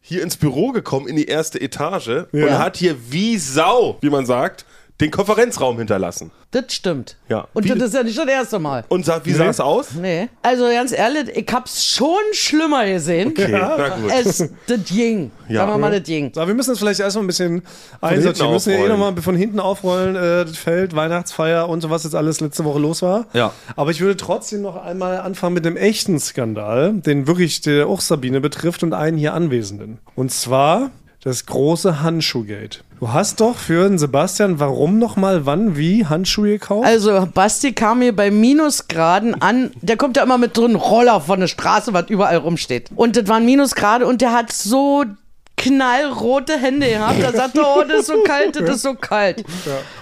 hier 0.00 0.22
ins 0.22 0.36
Büro 0.36 0.72
gekommen, 0.72 1.06
in 1.06 1.16
die 1.16 1.26
erste 1.26 1.60
Etage 1.60 2.26
und 2.32 2.58
hat 2.58 2.76
hier 2.76 2.96
wie 3.10 3.38
Sau, 3.38 3.98
wie 4.00 4.10
man 4.10 4.26
sagt, 4.26 4.64
den 5.02 5.10
Konferenzraum 5.10 5.76
hinterlassen. 5.78 6.30
Das 6.52 6.64
stimmt. 6.68 7.16
Ja. 7.28 7.46
Und 7.54 7.64
Wie- 7.64 7.68
das 7.70 7.88
ist 7.88 7.94
ja 7.94 8.02
nicht 8.02 8.16
das 8.16 8.26
erste 8.26 8.58
Mal. 8.58 8.84
Und 8.88 9.04
sah, 9.04 9.20
wie 9.24 9.32
sah 9.32 9.46
es 9.46 9.58
aus? 9.58 9.92
Nee. 9.94 10.28
Also 10.42 10.64
ganz 10.64 10.92
ehrlich, 10.92 11.28
ich 11.34 11.46
hab's 11.52 11.84
schon 11.84 12.20
schlimmer 12.32 12.86
gesehen. 12.86 13.28
Okay, 13.28 13.48
na 13.50 13.88
gut. 13.88 14.10
Es, 14.10 14.38
das 14.66 14.84
ging. 14.86 15.30
Ja. 15.48 15.60
Sagen 15.60 15.72
wir 15.72 15.78
mal, 15.78 15.90
das 15.98 16.02
ging. 16.06 16.30
So, 16.34 16.46
wir 16.46 16.54
müssen 16.54 16.70
das 16.70 16.78
vielleicht 16.78 17.00
erstmal 17.00 17.24
ein 17.24 17.26
bisschen 17.26 17.62
einsortieren. 18.00 18.48
Wir 18.48 18.52
müssen 18.54 18.72
ja 18.72 18.78
eh 18.84 18.88
nochmal 18.88 19.16
von 19.20 19.34
hinten 19.34 19.60
aufrollen, 19.60 20.14
äh, 20.14 20.44
das 20.44 20.56
Feld, 20.56 20.94
Weihnachtsfeier 20.94 21.68
und 21.68 21.80
so, 21.80 21.90
was 21.90 22.04
jetzt 22.04 22.14
alles 22.14 22.40
letzte 22.40 22.64
Woche 22.64 22.78
los 22.78 23.02
war. 23.02 23.26
Ja. 23.32 23.52
Aber 23.74 23.90
ich 23.90 24.00
würde 24.00 24.16
trotzdem 24.16 24.62
noch 24.62 24.82
einmal 24.82 25.18
anfangen 25.20 25.54
mit 25.54 25.64
dem 25.64 25.76
echten 25.76 26.18
Skandal, 26.20 26.92
den 26.94 27.26
wirklich 27.26 27.60
der 27.62 27.86
auch 27.88 28.00
Sabine 28.00 28.40
betrifft 28.40 28.82
und 28.82 28.92
einen 28.94 29.16
hier 29.18 29.34
Anwesenden. 29.34 29.98
Und 30.14 30.30
zwar 30.32 30.90
das 31.22 31.46
große 31.46 32.02
Handschuhgate. 32.02 32.80
Du 32.98 33.12
hast 33.12 33.40
doch 33.40 33.56
für 33.56 33.88
den 33.88 33.98
Sebastian, 33.98 34.58
warum 34.58 34.98
nochmal, 34.98 35.46
wann, 35.46 35.76
wie 35.76 36.06
Handschuhe 36.06 36.50
gekauft? 36.50 36.86
Also, 36.86 37.28
Basti 37.32 37.72
kam 37.72 38.00
mir 38.00 38.14
bei 38.14 38.30
Minusgraden 38.30 39.40
an. 39.40 39.72
Der 39.80 39.96
kommt 39.96 40.16
ja 40.16 40.24
immer 40.24 40.38
mit 40.38 40.56
so 40.56 40.64
einem 40.64 40.76
Roller 40.76 41.20
von 41.20 41.40
der 41.40 41.46
Straße, 41.46 41.92
was 41.92 42.10
überall 42.10 42.36
rumsteht. 42.38 42.90
Und 42.94 43.16
das 43.16 43.28
waren 43.28 43.44
Minusgrade 43.44 44.06
und 44.06 44.20
der 44.20 44.32
hat 44.32 44.52
so 44.52 45.04
knallrote 45.56 46.58
Hände 46.58 46.88
gehabt. 46.88 47.20
Er 47.20 47.32
sagte, 47.32 47.62
oh, 47.64 47.82
das 47.86 48.00
ist 48.00 48.06
so 48.06 48.22
kalt, 48.24 48.56
das 48.56 48.76
ist 48.76 48.82
so 48.82 48.94
kalt. 48.94 49.44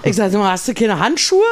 Ich 0.02 0.16
sagte, 0.16 0.38
mal, 0.38 0.52
hast 0.52 0.68
du 0.68 0.74
keine 0.74 0.98
Handschuhe? 0.98 1.44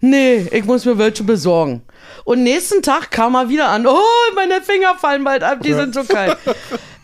Nee, 0.00 0.46
ich 0.52 0.64
muss 0.64 0.84
mir 0.84 0.98
welche 0.98 1.24
besorgen. 1.24 1.82
Und 2.24 2.44
nächsten 2.44 2.82
Tag 2.82 3.10
kam 3.10 3.34
er 3.34 3.48
wieder 3.48 3.68
an. 3.68 3.86
Oh, 3.86 3.98
meine 4.36 4.60
Finger 4.60 4.94
fallen 4.98 5.24
bald 5.24 5.42
ab, 5.42 5.62
die 5.62 5.72
sind 5.72 5.94
so 5.94 6.04
kalt. 6.04 6.36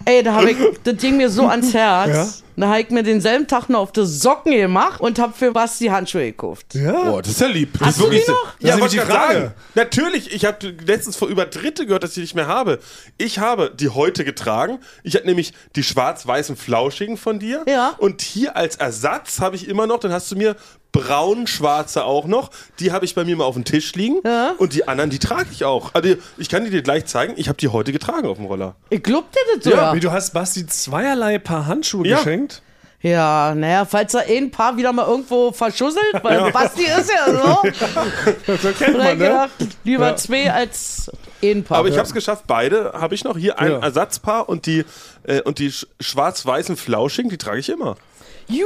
Ey, 0.07 0.23
da 0.23 0.35
habe 0.35 0.53
ich, 0.53 0.57
das 0.85 0.97
ging 0.99 1.17
mir 1.17 1.29
so 1.29 1.47
ans 1.47 1.75
Herz. 1.75 2.43
Da 2.57 2.69
habe 2.69 2.81
ich 2.81 2.91
mir 2.91 3.03
denselben 3.03 3.47
Tag 3.47 3.69
noch 3.69 3.81
auf 3.81 3.93
die 3.93 4.07
Socken 4.07 4.53
gemacht 4.53 5.01
und 5.01 5.19
habe 5.19 5.33
für 5.33 5.53
Basti 5.53 5.87
Handschuhe 5.87 6.25
gekauft. 6.27 6.75
ja. 6.75 7.13
Oh, 7.13 7.21
das 7.21 7.33
ist 7.33 7.41
ja 7.41 7.47
lieb. 7.49 7.75
Das 7.79 7.89
Hast 7.89 7.97
ist 7.99 8.01
du 8.05 8.11
die 8.11 8.17
wirklich 8.17 8.29
noch? 8.29 8.55
Das 8.61 8.75
ist 8.75 8.81
wollte 8.81 8.95
die 8.97 9.01
ich 9.03 9.07
sagen. 9.09 9.55
Natürlich, 9.75 10.33
ich 10.33 10.45
habe 10.45 10.75
letztens 10.87 11.17
vor 11.17 11.29
über 11.29 11.45
Dritte 11.47 11.87
gehört, 11.87 12.03
dass 12.03 12.11
ich 12.11 12.15
die 12.15 12.21
nicht 12.23 12.35
mehr 12.35 12.47
habe. 12.49 12.79
Ich 13.19 13.39
habe 13.39 13.73
die 13.79 13.91
heute 13.91 14.25
getragen. 14.25 14.79
Ich 15.03 15.15
hatte 15.15 15.27
nämlich 15.27 15.53
die 15.77 15.83
schwarz-weißen 15.83 16.57
Flauschigen 16.57 17.17
von 17.17 17.39
dir. 17.39 17.63
Ja. 17.69 17.95
Und 17.99 18.23
hier 18.23 18.57
als 18.57 18.77
Ersatz 18.77 19.41
habe 19.41 19.57
ich 19.57 19.69
immer 19.69 19.87
noch, 19.87 20.01
dann 20.01 20.13
hast 20.13 20.31
du 20.31 20.37
mir 20.37 20.57
braun-schwarze 20.93 22.05
auch 22.05 22.27
noch. 22.27 22.51
Die 22.81 22.93
habe 22.93 23.05
ich 23.05 23.15
bei 23.15 23.25
mir 23.25 23.37
mal 23.37 23.45
auf 23.45 23.55
dem 23.55 23.65
Tisch 23.65 23.95
liegen. 23.95 24.21
Ja. 24.25 24.55
Und 24.59 24.73
die 24.75 24.89
anderen, 24.89 25.11
die 25.11 25.19
trage 25.19 25.49
ich 25.53 25.65
auch. 25.65 25.91
Also 25.95 26.15
ich 26.39 26.49
kann 26.49 26.65
die 26.65 26.71
dir 26.71 26.83
gleich 26.83 27.07
zeigen. 27.07 27.35
Ich 27.37 27.49
habe 27.49 27.59
die 27.59 27.69
heute 27.69 27.93
getragen 27.93 28.27
auf 28.29 28.37
dem 28.39 28.47
Roller. 28.47 28.77
Ich 28.91 29.03
glaub 29.03 29.31
dir 29.33 29.41
das 29.57 29.65
sogar. 29.65 29.95
Wie 29.95 30.01
du 30.01 30.11
hast 30.13 30.33
Basti 30.33 30.67
zweierlei 30.67 31.39
Paar 31.39 31.67
Handschuhe 31.67 32.07
Ja. 32.07 32.17
geschenkt. 32.19 32.46
Ja, 33.11 33.55
naja, 33.55 33.85
falls 33.85 34.15
er 34.15 34.25
ein 34.27 34.51
Paar 34.51 34.77
wieder 34.77 34.93
mal 34.93 35.07
irgendwo 35.07 35.53
verschusselt, 35.53 36.05
weil 36.23 36.51
Basti 36.51 36.83
ist 36.85 37.11
ja 37.13 37.33
so. 37.33 37.63
So 38.57 38.69
kennt 38.73 38.95
Da 38.95 38.99
man, 38.99 39.13
ich 39.13 39.19
ne? 39.19 39.29
gedacht, 39.29 39.51
lieber 39.85 40.17
zwei 40.17 40.51
als 40.53 41.11
ein 41.43 41.63
Paar. 41.65 41.79
Aber 41.79 41.89
ich 41.89 41.97
habe 41.97 42.07
es 42.07 42.15
geschafft, 42.15 42.45
beide 42.47 42.93
habe 42.95 43.15
ich 43.15 43.23
noch. 43.25 43.37
Hier 43.37 43.59
ein 43.59 43.71
Ja. 43.73 43.79
Ersatzpaar 43.81 44.49
und 44.49 44.67
die, 44.67 44.85
äh, 45.25 45.41
und 45.43 45.59
die 45.59 45.71
sch- 45.71 45.87
schwarz-weißen 46.01 46.77
Flauschigen, 46.77 47.31
die 47.31 47.39
trage 47.39 47.59
ich 47.61 47.69
immer. 47.69 47.97
Gut, 48.49 48.59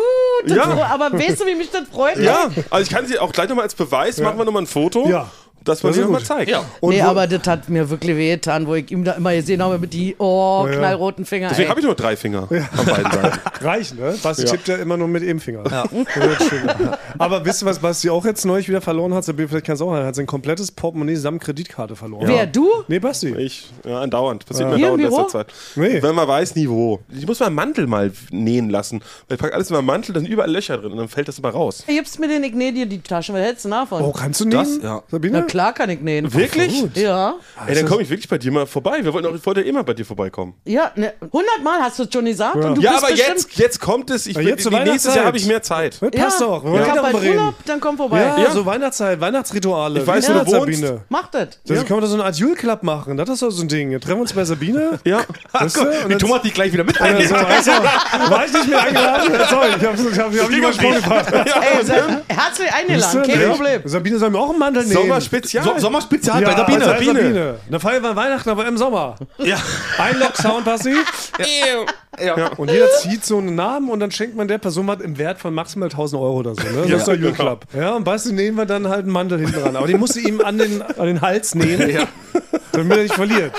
das 0.46 0.56
Ja. 0.56 0.64
aber 0.92 1.10
weißt 1.12 1.40
du, 1.40 1.46
wie 1.46 1.54
mich 1.54 1.70
das 1.70 1.88
freut? 1.90 2.18
Ja, 2.18 2.50
also 2.70 2.82
ich 2.82 2.90
kann 2.94 3.06
sie 3.06 3.18
auch 3.18 3.32
gleich 3.32 3.48
nochmal 3.48 3.64
als 3.64 3.74
Beweis, 3.74 4.18
machen 4.18 4.36
wir 4.38 4.44
nochmal 4.44 4.62
ein 4.62 4.66
Foto, 4.66 5.08
Ja. 5.08 5.30
Dass 5.64 5.82
man 5.82 5.90
Das 5.90 5.96
sie 5.96 6.00
ist 6.00 6.06
nochmal 6.06 6.20
gut. 6.20 6.26
zeigt. 6.26 6.50
Ja. 6.50 6.64
Und 6.80 6.94
nee, 6.94 7.00
wo- 7.02 7.06
aber 7.08 7.26
das 7.26 7.46
hat 7.46 7.68
mir 7.68 7.88
wirklich 7.90 8.16
wehgetan, 8.16 8.66
wo 8.66 8.74
ich 8.74 8.90
ihm 8.90 9.04
da 9.04 9.12
immer 9.12 9.34
gesehen 9.34 9.62
habe 9.62 9.78
mit 9.78 9.92
die 9.92 10.14
oh, 10.18 10.66
Ja. 10.68 10.76
knallroten 10.76 11.24
Finger. 11.24 11.48
Deswegen 11.50 11.68
habe 11.68 11.80
ich 11.80 11.86
nur 11.86 11.94
drei 11.94 12.16
Finger 12.16 12.42
an 12.50 12.84
beiden 12.86 13.12
Seiten. 13.12 13.38
Reicht, 13.64 13.98
ne? 13.98 14.14
Basti 14.22 14.44
Ja. 14.44 14.50
tippt 14.50 14.68
ja 14.68 14.76
immer 14.76 14.96
nur 14.96 15.08
mit 15.08 15.22
dem 15.22 15.38
Finger. 15.40 15.64
Ja. 15.70 15.84
Aber 17.18 17.44
wisst 17.44 17.62
ihr, 17.62 17.66
was 17.66 17.78
Basti 17.78 18.10
auch 18.10 18.24
jetzt 18.24 18.44
neulich 18.44 18.68
wieder 18.68 18.80
verloren 18.80 19.14
hat? 19.14 19.24
Sabine, 19.24 19.48
Vielleicht 19.48 19.66
kannst 19.66 19.80
du 19.82 19.86
auch, 19.90 19.94
er 19.94 20.06
hat 20.06 20.14
sein 20.14 20.26
komplettes 20.26 20.70
Portemonnaie 20.72 21.16
samt 21.16 21.42
Kreditkarte 21.42 21.96
verloren. 21.96 22.26
Wer, 22.26 22.46
du? 22.46 22.68
Nee, 22.88 22.98
Basti. 22.98 23.34
Ich, 23.36 23.70
ja, 23.84 24.00
andauernd. 24.00 24.46
Passiert 24.46 24.70
mir 24.70 24.76
Hier 24.76 24.88
im 24.88 24.98
dauernd 24.98 25.12
in 25.12 25.18
letzter 25.18 25.38
Zeit. 25.38 25.52
Nee. 25.76 26.02
Wenn 26.02 26.14
man 26.14 26.26
weiß, 26.28 26.54
nie 26.56 26.68
wo. 26.68 27.00
Ich 27.16 27.26
muss 27.26 27.40
meinen 27.40 27.54
Mantel 27.54 27.86
mal 27.86 28.10
nähen 28.30 28.70
lassen. 28.70 29.00
Weil 29.28 29.36
ich 29.36 29.40
packe 29.40 29.54
alles 29.54 29.70
in 29.70 29.76
meinen 29.76 29.86
Mantel, 29.86 30.12
da 30.12 30.20
sind 30.20 30.28
überall 30.28 30.50
Löcher 30.50 30.78
drin 30.78 30.92
und 30.92 30.98
dann 30.98 31.08
fällt 31.08 31.28
das 31.28 31.38
immer 31.38 31.50
raus. 31.50 31.84
Gibst 31.86 32.18
mir 32.18 32.28
den, 32.28 32.42
ich 32.44 32.54
nähe 32.54 32.72
dir 32.72 32.86
die 32.86 33.00
Tasche, 33.00 33.32
was 33.32 33.40
hältst 33.40 33.64
du 33.64 33.68
davon? 33.70 34.02
Oh, 34.02 34.12
kannst 34.12 34.40
du 34.40 34.44
nehmen? 34.46 34.60
Das, 34.80 34.82
ja. 34.82 35.02
Sabine? 35.10 35.38
Klar 35.50 35.72
kann 35.72 35.90
ich 35.90 36.00
nähen. 36.00 36.32
Wirklich? 36.32 36.84
Ja. 36.94 37.34
Ey, 37.66 37.74
dann 37.74 37.86
komme 37.86 38.02
ich 38.02 38.10
wirklich 38.10 38.28
bei 38.28 38.38
dir 38.38 38.52
mal 38.52 38.66
vorbei. 38.66 38.98
Wir 39.02 39.12
wollten 39.12 39.26
auch, 39.28 39.34
ich 39.34 39.44
wollte 39.44 39.60
ja 39.62 39.66
immer 39.66 39.82
bei 39.82 39.94
dir 39.94 40.04
vorbeikommen. 40.06 40.54
Ja, 40.64 40.92
ne, 40.94 41.12
100 41.20 41.62
Mal 41.62 41.80
hast 41.80 41.98
du 41.98 42.04
es 42.04 42.08
schon 42.12 42.24
gesagt 42.24 42.54
und 42.56 42.76
du 42.76 42.80
ja, 42.80 42.92
bist 42.92 43.02
aber 43.04 43.12
bestimmt... 43.12 43.38
jetzt, 43.38 43.58
jetzt 43.58 43.80
kommt 43.80 44.10
es. 44.10 44.26
Ich, 44.26 44.36
Ja, 44.36 44.42
jetzt 44.42 44.64
die, 44.64 44.70
nächstes. 44.70 45.14
Jahr 45.14 45.24
habe 45.26 45.36
ich 45.36 45.46
mehr 45.46 45.62
Zeit. 45.62 45.98
Ja, 46.00 46.08
passt 46.10 46.40
doch. 46.40 46.64
Wir 46.64 46.80
ich 46.80 46.86
ja. 46.86 47.02
bald 47.02 47.20
reden. 47.20 47.38
Urlaub, 47.38 47.54
dann 47.66 47.80
komm 47.80 47.96
vorbei. 47.96 48.20
Ja, 48.20 48.38
Ja. 48.38 48.50
so 48.52 48.64
Weihnachtszeit, 48.64 49.20
Weihnachtsrituale. 49.20 50.00
Ich 50.00 50.06
weiß, 50.06 50.28
Wie 50.28 50.32
wo 50.34 50.38
du 50.38 50.44
das, 50.44 50.54
wohnst. 50.54 50.80
Sabine. 50.80 51.00
Mach 51.08 51.26
das. 51.30 51.48
Also 51.68 51.84
können 51.84 51.96
wir 51.98 52.00
da 52.02 52.06
so 52.06 52.14
eine 52.14 52.24
Art 52.24 52.36
Jule-Club 52.36 52.82
machen. 52.82 53.16
Das 53.16 53.28
ist 53.28 53.42
doch 53.42 53.50
so 53.50 53.62
ein 53.62 53.68
Ding. 53.68 53.90
Wir 53.90 54.00
treffen 54.00 54.20
uns 54.20 54.32
bei 54.32 54.44
Sabine. 54.44 54.98
Ja. 55.04 55.20
Weißt 55.52 55.76
du? 55.76 55.84
Dann- 56.08 56.18
Thomas 56.18 56.42
dich 56.42 56.54
gleich 56.54 56.72
wieder 56.72 56.84
mit 56.84 56.96
Ja, 56.96 57.06
einlädt. 57.06 57.28
so, 57.28 57.34
also, 57.34 57.70
war 57.72 58.44
ich 58.46 58.52
nicht 58.52 58.68
mehr 58.68 58.82
eingeladen? 58.82 59.32
Sorry, 59.50 59.68
ich 59.76 59.84
habe 59.84 59.96
ich 60.10 60.18
hab, 60.18 60.32
ich 60.32 60.40
hab. 60.40 61.46
Ey, 61.80 61.84
sei, 61.84 62.02
herzlich 62.28 62.72
eingeladen, 62.72 63.22
kein 63.22 63.40
Ja. 63.40 63.48
Problem. 63.50 63.82
Sabine 63.84 64.18
soll 64.18 64.30
mir 64.30 64.38
auch 64.38 64.50
einen 64.50 64.58
Mantel 64.58 64.84
nehmen. 64.84 64.94
Sommerspezial. 65.48 65.64
So, 65.64 65.78
Sommerspezial 65.80 66.42
bei 66.42 66.50
Ja, 66.50 66.56
Sabine. 66.56 66.78
bei 66.78 66.84
Sabine. 67.04 67.58
Eine 67.68 67.80
Feier 67.80 68.02
war 68.02 68.16
Weihnachten, 68.16 68.48
aber 68.50 68.66
im 68.66 68.76
Sommer. 68.76 69.16
Ja. 69.38 69.56
Ein 69.98 70.18
Lock-Sound, 70.18 70.64
Basti. 70.64 70.94
Ja. 71.38 71.46
Und 72.56 72.70
jeder 72.70 72.88
zieht 73.00 73.24
so 73.24 73.38
einen 73.38 73.54
Namen 73.54 73.88
und 73.90 74.00
dann 74.00 74.10
schenkt 74.10 74.36
man 74.36 74.48
der 74.48 74.58
Person 74.58 74.86
was 74.86 75.00
im 75.00 75.18
Wert 75.18 75.38
von 75.40 75.54
maximal 75.54 75.88
1000 75.88 76.20
Euro 76.20 76.36
oder 76.38 76.54
so. 76.54 76.62
Ne? 76.62 76.86
Das 76.88 77.00
ist 77.00 77.08
der 77.08 77.16
Jürgen 77.16 77.34
Club. 77.36 77.64
Ja, 77.76 77.94
und 77.96 78.06
weißt 78.06 78.26
du, 78.26 78.32
nehmen 78.32 78.56
wir 78.56 78.66
dann 78.66 78.88
halt 78.88 79.00
einen 79.04 79.12
Mantel 79.12 79.38
hinten 79.38 79.60
dran. 79.60 79.76
Aber 79.76 79.86
den 79.86 79.98
musst 79.98 80.16
du 80.16 80.20
ihm 80.20 80.40
an 80.40 80.58
den, 80.58 80.82
an 80.82 81.06
den 81.06 81.20
Hals 81.20 81.54
nähen, 81.54 82.06
damit 82.72 82.96
er 82.96 83.02
nicht 83.02 83.14
verliert. 83.14 83.52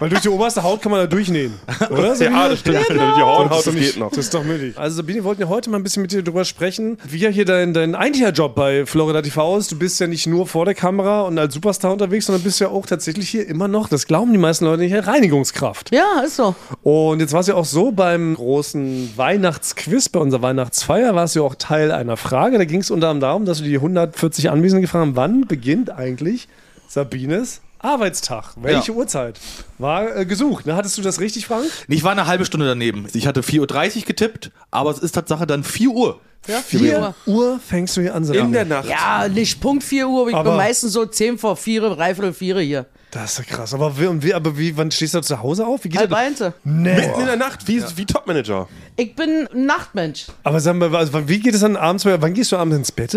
Weil 0.00 0.08
durch 0.08 0.22
die 0.22 0.28
oberste 0.28 0.62
Haut 0.62 0.82
kann 0.82 0.90
man 0.92 1.00
da 1.00 1.06
durchnähen. 1.06 1.54
Oder? 1.90 2.14
Sabine? 2.16 2.36
Ja, 2.36 2.48
das 2.48 2.60
stimmt. 2.60 2.88
Wenn 2.88 2.98
du 2.98 3.14
die 3.16 3.22
Hornhaut, 3.22 3.66
Das, 3.66 3.74
geht 3.74 3.94
doch 3.94 3.98
noch. 4.00 4.10
das 4.10 4.18
ist 4.18 4.34
doch 4.34 4.44
möglich. 4.44 4.76
Also 4.78 4.96
Sabine, 4.96 5.16
wir 5.18 5.24
wollten 5.24 5.42
ja 5.42 5.48
heute 5.48 5.70
mal 5.70 5.76
ein 5.78 5.82
bisschen 5.82 6.02
mit 6.02 6.12
dir 6.12 6.22
drüber 6.22 6.44
sprechen, 6.44 6.98
wie 7.04 7.18
ja 7.18 7.28
hier 7.30 7.44
dein, 7.44 7.74
dein 7.74 7.94
eigentlicher 7.94 8.30
Job 8.32 8.54
bei 8.54 8.86
Florida 8.86 9.22
TV 9.22 9.56
ist. 9.58 9.70
Du 9.72 9.78
bist 9.78 10.00
ja 10.00 10.06
nicht 10.06 10.26
nur 10.26 10.46
vor 10.46 10.64
der 10.64 10.74
Kamera 10.74 11.22
und 11.22 11.38
als 11.38 11.54
Superstar 11.54 11.92
unterwegs, 11.92 12.26
sondern 12.26 12.42
bist 12.42 12.60
ja 12.60 12.68
auch 12.68 12.86
tatsächlich 12.86 13.28
hier 13.28 13.46
immer 13.46 13.68
noch, 13.68 13.88
das 13.88 14.06
glauben 14.06 14.32
die 14.32 14.38
meisten 14.38 14.64
Leute 14.64 14.82
nicht, 14.82 15.06
Reinigungskraft. 15.06 15.92
Ja, 15.94 16.20
ist 16.24 16.36
so. 16.36 16.54
Und 16.82 17.20
jetzt 17.20 17.32
war 17.32 17.40
es 17.40 17.46
ja 17.46 17.54
auch 17.58 17.64
so, 17.64 17.90
beim 17.92 18.34
großen 18.34 19.12
Weihnachtsquiz, 19.16 20.08
bei 20.08 20.20
unserer 20.20 20.42
Weihnachtsfeier, 20.42 21.14
warst 21.14 21.34
du 21.34 21.40
ja 21.40 21.46
auch 21.46 21.54
Teil 21.54 21.92
einer 21.92 22.16
Frage. 22.16 22.58
Da 22.58 22.64
ging 22.64 22.80
es 22.80 22.90
unter 22.90 23.08
anderem 23.08 23.20
darum, 23.28 23.44
dass 23.44 23.62
wir 23.62 23.68
die 23.68 23.76
140 23.76 24.50
Anwesenden 24.50 24.82
gefragt 24.82 25.02
haben, 25.02 25.16
wann 25.16 25.46
beginnt 25.46 25.90
eigentlich 25.90 26.48
Sabines 26.88 27.60
Arbeitstag? 27.80 28.54
Welche 28.56 28.92
Uhrzeit? 28.92 29.38
War 29.78 30.16
äh, 30.16 30.26
gesucht. 30.26 30.66
Ne? 30.66 30.74
Hattest 30.74 30.98
du 30.98 31.02
das 31.02 31.20
richtig, 31.20 31.46
Frank? 31.46 31.66
Ich 31.88 32.02
war 32.02 32.12
eine 32.12 32.26
halbe 32.26 32.44
Stunde 32.44 32.66
daneben. 32.66 33.06
Ich 33.12 33.26
hatte 33.26 33.40
4.30 33.42 33.96
Uhr 33.98 34.02
getippt, 34.06 34.50
aber 34.70 34.90
es 34.90 34.98
ist 34.98 35.12
Tatsache 35.12 35.46
dann 35.46 35.62
4 35.64 35.90
Uhr. 35.90 36.20
Ja, 36.46 36.58
4 36.60 37.14
Uhr 37.26 37.60
fängst 37.64 37.96
du 37.96 38.00
hier 38.00 38.14
an, 38.14 38.24
Sabine. 38.24 38.44
In 38.46 38.52
der 38.52 38.64
Nacht. 38.64 38.88
Ja, 38.88 39.28
nicht 39.28 39.60
Punkt 39.60 39.82
4 39.84 40.08
Uhr, 40.08 40.22
aber 40.22 40.30
ich 40.30 40.36
Aber- 40.36 40.50
bin 40.50 40.56
meistens 40.56 40.92
so 40.92 41.04
10 41.04 41.36
vor 41.38 41.56
4, 41.56 41.80
dreiviertel 41.90 42.32
4 42.32 42.58
hier. 42.60 42.86
Das 43.10 43.32
ist 43.32 43.38
ja 43.38 43.44
krass. 43.56 43.72
Aber 43.72 43.98
wie, 43.98 44.06
und 44.06 44.22
wie, 44.22 44.34
aber 44.34 44.58
wie, 44.58 44.76
wann 44.76 44.90
stehst 44.90 45.14
du 45.14 45.20
zu 45.20 45.42
Hause 45.42 45.66
auf? 45.66 45.84
Wie 45.84 45.88
geht 45.88 46.00
Halb 46.00 46.12
eins. 46.12 46.40
Mitten 46.62 47.20
in 47.20 47.26
der 47.26 47.36
Nacht, 47.36 47.66
wie, 47.66 47.82
wie 47.96 48.04
Topmanager. 48.04 48.68
Ich 48.96 49.14
bin 49.16 49.48
ein 49.52 49.64
Nachtmensch. 49.66 50.26
Aber 50.42 50.60
sag 50.60 50.76
mal, 50.76 50.94
also, 50.94 51.26
wie 51.28 51.40
geht 51.40 51.54
es 51.54 51.60
dann 51.60 51.76
abends? 51.76 52.04
Wann 52.04 52.34
gehst 52.34 52.52
du 52.52 52.56
abends 52.56 52.76
ins 52.76 52.92
Bett? 52.92 53.16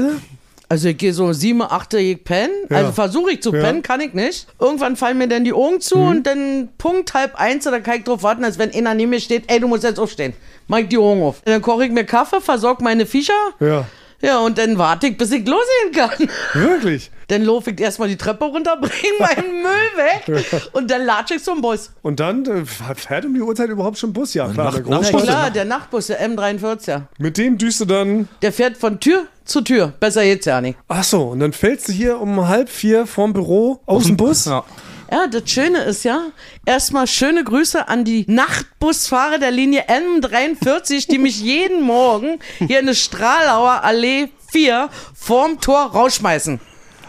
Also 0.70 0.88
ich 0.88 0.98
gehe 0.98 1.12
so 1.14 1.34
7, 1.34 1.62
8 1.64 1.96
ich 1.96 2.24
pennen. 2.24 2.54
Also 2.70 2.94
versuche 2.94 3.32
ich 3.32 3.42
zu 3.42 3.54
Ja. 3.54 3.62
pennen, 3.62 3.82
kann 3.82 4.00
ich 4.00 4.14
nicht. 4.14 4.48
Irgendwann 4.58 4.96
fallen 4.96 5.18
mir 5.18 5.28
dann 5.28 5.44
die 5.44 5.52
Augen 5.52 5.82
zu 5.82 5.98
und 5.98 6.24
dann 6.26 6.70
Punkt 6.78 7.14
halb 7.14 7.36
eins, 7.36 7.66
da 7.66 7.78
kann 7.82 7.98
ich 7.98 8.06
drauf 8.06 8.24
warten, 8.24 8.46
als 8.46 8.58
wenn 8.58 8.74
einer 8.74 8.94
neben 8.94 9.10
mir 9.10 9.20
steht, 9.20 9.52
ey, 9.52 9.60
du 9.60 9.68
musst 9.68 9.84
jetzt 9.84 10.00
aufstehen. 10.00 10.32
Mach 10.70 10.78
ich 10.78 10.88
die 10.88 10.98
Augen 10.98 11.22
auf. 11.24 11.42
Dann 11.44 11.62
koche 11.62 11.84
ich 11.84 11.92
mir 11.92 12.06
Kaffee, 12.06 12.40
versorge 12.40 12.82
meine 12.86 13.06
Viecher. 13.06 13.34
Ja. 13.60 13.86
Ja, 14.22 14.40
und 14.40 14.58
dann 14.58 14.78
warte 14.78 15.08
ich, 15.08 15.18
bis 15.18 15.32
ich 15.32 15.46
losgehen 15.48 15.92
kann. 15.94 16.30
Wirklich? 16.54 17.10
Dann 17.28 17.44
laufe 17.44 17.72
ich 17.72 17.80
erstmal 17.80 18.08
die 18.10 18.18
Treppe 18.18 18.46
runter, 18.46 18.76
bringe 18.78 18.94
meinen 19.20 19.52
Müll 19.64 19.72
weg 19.96 20.62
und 20.74 20.92
dann 20.92 21.06
latsche 21.06 21.36
ich 21.36 21.44
zum 21.44 21.62
Bus. 21.62 21.92
Und 22.02 22.20
dann 22.20 22.46
äh, 22.46 22.66
fährt 22.96 23.26
um 23.26 23.34
die 23.34 23.42
Uhrzeit 23.42 23.70
überhaupt 23.70 23.98
schon 23.98 24.12
Bus? 24.14 24.34
Ja, 24.34 24.50
klar. 24.50 24.72
der 24.74 24.84
Na 24.86 24.98
Großstadt. 24.98 25.24
klar, 25.24 25.50
der 25.52 25.66
Nachtbus, 25.66 26.08
der 26.08 26.22
M43. 26.30 27.02
Mit 27.20 27.38
dem 27.38 27.58
düst 27.58 27.80
du 27.82 27.86
dann. 27.86 28.28
Der 28.42 28.52
fährt 28.52 28.78
von 28.78 29.00
Tür 29.00 29.28
zu 29.46 29.62
Tür. 29.62 29.94
Besser 30.00 30.24
geht's 30.24 30.46
ja 30.46 30.60
nicht. 30.62 30.78
Ach 30.88 31.04
so, 31.04 31.24
und 31.30 31.40
dann 31.40 31.54
fällst 31.54 31.88
du 31.88 31.94
hier 31.94 32.20
um 32.20 32.48
halb 32.48 32.70
vier 32.70 33.06
vorm 33.08 33.34
Büro 33.34 33.80
aus 33.86 34.06
dem 34.06 34.18
Bus. 34.18 34.46
Ja. 34.46 34.64
Ja, 35.12 35.28
das 35.28 35.50
Schöne 35.50 35.80
ist 35.80 36.06
ja, 36.06 36.28
erstmal 36.66 37.06
schöne 37.06 37.44
Grüße 37.44 37.90
an 37.90 38.06
die 38.06 38.24
Nachtbusfahrer 38.30 39.40
der 39.40 39.52
Linie 39.52 39.84
M43, 39.90 41.08
die 41.10 41.18
mich 41.18 41.42
jeden 41.42 41.82
Morgen 41.84 42.40
hier 42.60 42.80
in 42.80 42.86
der 42.86 42.94
Stralauer 42.94 43.84
Allee 43.84 44.30
4 44.52 44.90
vorm 45.14 45.60
Tor 45.60 45.88
rausschmeißen. 45.92 46.60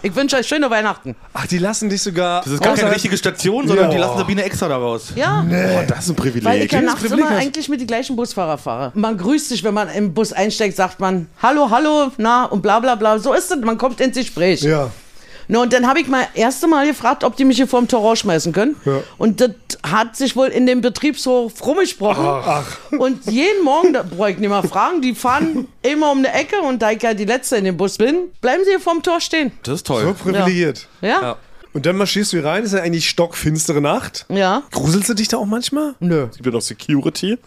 Ich 0.05 0.17
wünsche 0.17 0.35
euch 0.37 0.49
schöne 0.49 0.69
Weihnachten. 0.69 1.15
Ach, 1.33 1.47
die 1.47 1.59
lassen 1.59 1.89
dich 1.89 2.03
sogar. 2.03 2.43
Das 2.43 2.53
ist 2.55 2.61
gar 2.61 2.75
keine 2.75 2.93
richtige 2.93 3.17
Station, 3.17 3.69
sondern 3.69 3.87
Ja. 3.87 3.93
die 3.93 3.99
lassen 3.99 4.19
Sabine 4.19 4.43
extra 4.43 4.67
da 4.67 4.77
raus. 4.79 5.13
Ja, 5.15 5.47
Oh, 5.49 5.83
das 5.87 6.09
ist 6.09 6.11
ein 6.11 6.19
weil 6.19 6.27
ich 6.27 6.33
Privileg. 6.33 6.73
ja 6.73 6.81
nachts 6.81 7.01
Privileg 7.03 7.21
immer 7.21 7.31
hast. 7.31 7.41
eigentlich 7.41 7.69
mit 7.69 7.81
die 7.81 7.87
gleichen 7.87 8.17
Busfahrer 8.17 8.59
fahre. 8.59 8.91
Man 8.97 9.17
grüßt 9.17 9.49
sich, 9.51 9.63
wenn 9.63 9.75
man 9.75 9.89
im 9.91 10.13
Bus 10.13 10.33
einsteigt, 10.33 10.75
sagt 10.75 10.99
man 10.99 11.29
Hallo, 11.41 11.71
hallo, 11.71 12.11
na 12.19 12.47
und 12.47 12.63
bla 12.63 12.81
bla 12.81 12.97
bla. 12.97 13.21
So 13.21 13.33
ist 13.33 13.49
es, 13.53 13.57
man 13.61 13.79
kommt 13.79 14.01
ins 14.01 14.17
Gespräch. 14.17 14.63
Ja. 14.63 14.91
Na, 15.53 15.61
und 15.61 15.71
dann 15.75 15.87
habe 15.87 16.01
ich 16.01 16.09
mal 16.09 16.27
erste 16.33 16.67
Mal 16.67 16.87
gefragt, 16.87 17.25
ob 17.25 17.37
die 17.37 17.45
mich 17.45 17.59
hier 17.59 17.67
vorm 17.67 17.87
Tor 17.87 18.01
rausschmeißen 18.01 18.55
können. 18.55 18.75
Ja. 18.87 19.03
Und 19.19 19.43
das 19.43 19.51
hat 19.83 20.17
sich 20.17 20.35
wohl 20.35 20.47
in 20.47 20.65
dem 20.65 20.81
Betriebshof 20.81 21.53
rumgesprochen. 21.67 22.25
Und 22.99 23.31
jeden 23.31 23.63
Morgen, 23.63 23.93
da 23.93 24.03
brauche 24.03 24.31
ich 24.31 24.39
nicht 24.39 24.49
mal 24.49 24.63
fragen, 24.67 25.03
die 25.03 25.15
fahren 25.15 25.69
immer 25.83 26.11
um 26.11 26.19
eine 26.19 26.33
Ecke 26.33 26.59
und 26.63 26.81
da 26.81 26.91
ich 26.93 27.03
ja 27.03 27.13
die 27.13 27.27
Letzte 27.27 27.57
in 27.57 27.65
dem 27.65 27.77
Bus 27.77 27.99
bin, 27.99 28.31
bleiben 28.41 28.65
sie 28.65 28.71
hier 28.71 28.81
vorm 28.81 29.03
Tor 29.03 29.21
stehen. 29.21 29.53
Das 29.63 29.75
ist 29.75 29.87
So 29.87 29.93
toll. 29.93 30.15
privilegiert. 30.15 30.89
Ja? 31.03 31.37
Und 31.75 31.87
dann 31.87 31.97
marschierst 31.97 32.33
du 32.33 32.37
hier 32.37 32.45
rein, 32.47 32.65
ist 32.65 32.75
ja 32.75 32.81
eigentlich 32.83 33.09
stockfinstere 33.09 33.81
Nacht. 33.81 34.27
Ja. 34.29 34.63
Gruselst 34.73 35.09
du 35.09 35.15
dich 35.15 35.29
da 35.29 35.39
auch 35.39 35.47
manchmal? 35.47 35.95
Nö. 36.01 36.27
Es 36.31 36.37
gibt 36.37 36.45
ja 36.47 36.53
noch 36.53 36.61
Security. 36.61 37.39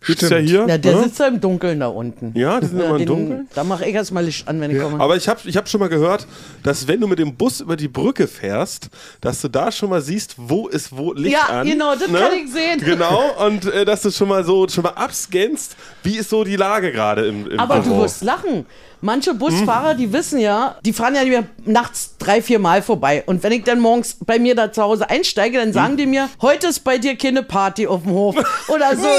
Stimmt. 0.00 0.30
ja 0.30 0.36
hier. 0.38 0.66
Ja, 0.68 0.78
der 0.78 0.94
ne? 0.96 1.02
sitzt 1.04 1.18
da 1.18 1.26
im 1.26 1.40
Dunkeln 1.40 1.80
da 1.80 1.88
unten. 1.88 2.32
Ja, 2.38 2.60
die 2.60 2.66
sind 2.66 2.78
immer 2.80 2.90
im 2.92 2.98
den- 2.98 3.06
Dunkeln. 3.06 3.48
Da 3.54 3.64
mache 3.64 3.84
ich 3.86 3.94
erstmal 3.94 4.24
Licht 4.24 4.46
an, 4.46 4.60
wenn 4.60 4.70
ich 4.70 4.80
komme. 4.80 5.00
Aber 5.00 5.16
ich 5.16 5.28
habe 5.28 5.40
ich 5.44 5.56
hab 5.56 5.68
schon 5.68 5.80
mal 5.80 5.88
gehört, 5.88 6.26
dass 6.62 6.86
wenn 6.86 7.00
du 7.00 7.08
mit 7.08 7.18
dem 7.18 7.34
Bus 7.34 7.60
über 7.60 7.76
die 7.76 7.88
Brücke 7.88 8.28
fährst, 8.28 8.88
dass 9.20 9.40
du 9.40 9.48
da 9.48 9.72
schon 9.72 9.90
mal 9.90 10.00
siehst, 10.00 10.34
wo 10.38 10.68
ist 10.68 10.96
wo 10.96 11.12
Licht 11.12 11.34
Ja, 11.34 11.46
an. 11.60 11.66
ne? 11.66 11.72
genau, 11.72 11.94
das 11.94 12.04
kann 12.06 12.32
ich 12.34 12.52
sehen. 12.52 12.80
Genau, 12.84 13.20
und 13.46 13.64
äh, 13.66 13.84
dass 13.84 14.02
du 14.02 14.10
schon 14.12 14.28
mal 14.28 14.44
so 14.44 14.68
schon 14.68 14.84
mal 14.84 14.90
abscannst, 14.90 15.76
wie 16.04 16.16
ist 16.16 16.30
so 16.30 16.44
die 16.44 16.56
Lage 16.56 16.92
gerade 16.92 17.26
im, 17.26 17.50
im 17.50 17.58
Aber 17.58 17.80
Büro. 17.80 17.96
du 17.96 18.02
wirst 18.02 18.22
lachen. 18.22 18.64
Manche 19.04 19.34
Busfahrer, 19.34 19.94
die 19.94 20.12
wissen 20.12 20.38
ja, 20.38 20.76
die 20.84 20.92
fahren 20.92 21.14
ja 21.16 21.42
nachts 21.64 22.14
drei, 22.18 22.40
vier 22.40 22.60
Mal 22.60 22.82
vorbei. 22.82 23.24
Und 23.26 23.42
wenn 23.42 23.50
ich 23.50 23.64
dann 23.64 23.80
morgens 23.80 24.16
bei 24.24 24.38
mir 24.38 24.54
da 24.54 24.72
zu 24.72 24.80
Hause 24.80 25.10
einsteige, 25.10 25.58
dann 25.58 25.72
sagen 25.72 25.96
die 25.96 26.06
mir, 26.06 26.28
heute 26.40 26.68
ist 26.68 26.80
bei 26.84 26.98
dir 26.98 27.16
keine 27.16 27.42
Party 27.42 27.86
auf 27.88 28.02
dem 28.04 28.12
Hof. 28.12 28.36
Oder 28.68 28.96
so. 28.96 29.02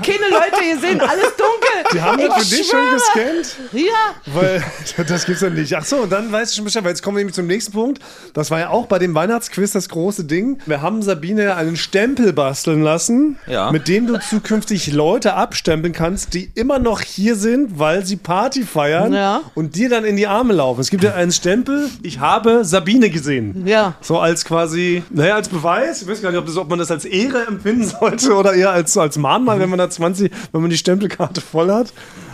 Keine 0.00 0.30
Leute, 0.30 0.64
ihr 0.68 0.78
seht 0.78 1.00
alles 1.02 1.32
dunkel. 1.36 1.92
Die 1.92 2.00
haben 2.00 2.18
ich 2.18 2.26
das 2.28 2.48
für 2.48 2.56
dich 2.56 2.66
schon 2.66 2.80
gescannt? 2.92 3.56
Ja. 3.72 4.14
Weil 4.34 4.64
das 5.06 5.26
gibt's 5.26 5.42
ja 5.42 5.50
nicht. 5.50 5.74
Ach 5.76 5.84
so, 5.84 5.96
und 5.98 6.10
dann 6.10 6.32
weißt 6.32 6.52
du 6.52 6.56
schon 6.56 6.64
Bescheid, 6.64 6.82
weil 6.84 6.90
jetzt 6.90 7.02
kommen 7.02 7.16
wir 7.16 7.20
nämlich 7.20 7.34
zum 7.34 7.46
nächsten 7.46 7.72
Punkt. 7.72 8.00
Das 8.32 8.50
war 8.50 8.58
ja 8.58 8.70
auch 8.70 8.86
bei 8.86 8.98
dem 8.98 9.14
Weihnachtsquiz 9.14 9.72
das 9.72 9.88
große 9.90 10.24
Ding. 10.24 10.58
Wir 10.66 10.80
haben 10.80 11.02
Sabine 11.02 11.56
einen 11.56 11.76
Stempel 11.76 12.32
basteln 12.32 12.82
lassen, 12.82 13.38
Ja. 13.46 13.70
mit 13.70 13.86
dem 13.88 14.06
du 14.06 14.18
zukünftig 14.18 14.92
Leute 14.92 15.34
abstempeln 15.34 15.92
kannst, 15.92 16.32
die 16.34 16.50
immer 16.54 16.78
noch 16.78 17.00
hier 17.02 17.36
sind, 17.36 17.78
weil 17.78 18.04
sie 18.06 18.16
Party 18.16 18.62
feiern 18.62 19.09
Ja. 19.12 19.40
und 19.54 19.76
dir 19.76 19.88
dann 19.88 20.04
in 20.04 20.16
die 20.16 20.26
Arme 20.26 20.52
laufen. 20.52 20.80
Es 20.80 20.90
gibt 20.90 21.04
ja 21.04 21.14
einen 21.14 21.32
Stempel, 21.32 21.88
ich 22.02 22.20
habe 22.20 22.64
Sabine 22.64 23.10
gesehen. 23.10 23.66
Ja. 23.66 23.94
So 24.00 24.18
als 24.18 24.44
quasi, 24.44 25.02
naja, 25.10 25.34
als 25.34 25.48
Beweis. 25.48 26.02
Ich 26.02 26.08
weiß 26.08 26.22
gar 26.22 26.30
nicht, 26.30 26.38
ob, 26.38 26.46
das, 26.46 26.56
ob 26.56 26.68
man 26.68 26.78
das 26.78 26.90
als 26.90 27.04
Ehre 27.04 27.46
empfinden 27.46 27.84
sollte 28.00 28.34
oder 28.34 28.54
eher 28.54 28.70
als, 28.70 28.96
als 28.96 29.18
Mahnmal, 29.18 29.60
wenn 29.60 29.70
man 29.70 29.78
da 29.78 29.88
20, 29.90 30.30
wenn 30.52 30.60
man 30.60 30.70
die 30.70 30.78
Stempelkarte 30.78 31.40
voll 31.40 31.70
hat. 31.70 31.92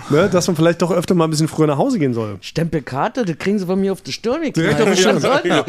Ne, 0.09 0.29
dass 0.31 0.47
man 0.47 0.57
vielleicht 0.57 0.83
doch 0.83 0.93
öfter 0.93 1.15
mal 1.15 1.25
ein 1.25 1.31
bisschen 1.31 1.49
früher 1.49 1.67
nach 1.67 1.79
Hause 1.79 1.99
gehen 1.99 2.15
soll. 2.15 2.39
Stempelkarte, 2.41 3.25
das 3.25 3.39
kriegen 3.39 3.59
sie 3.59 3.67
von 3.67 3.81
mir 3.81 3.91
auf 3.93 4.03
die 4.03 4.13
Stirn. 4.13 4.43
Ich 4.45 4.53
Direkt 4.53 4.81
auf 4.81 4.91
die 4.91 4.97
Stirn. 4.97 5.21
Genau. 5.43 5.65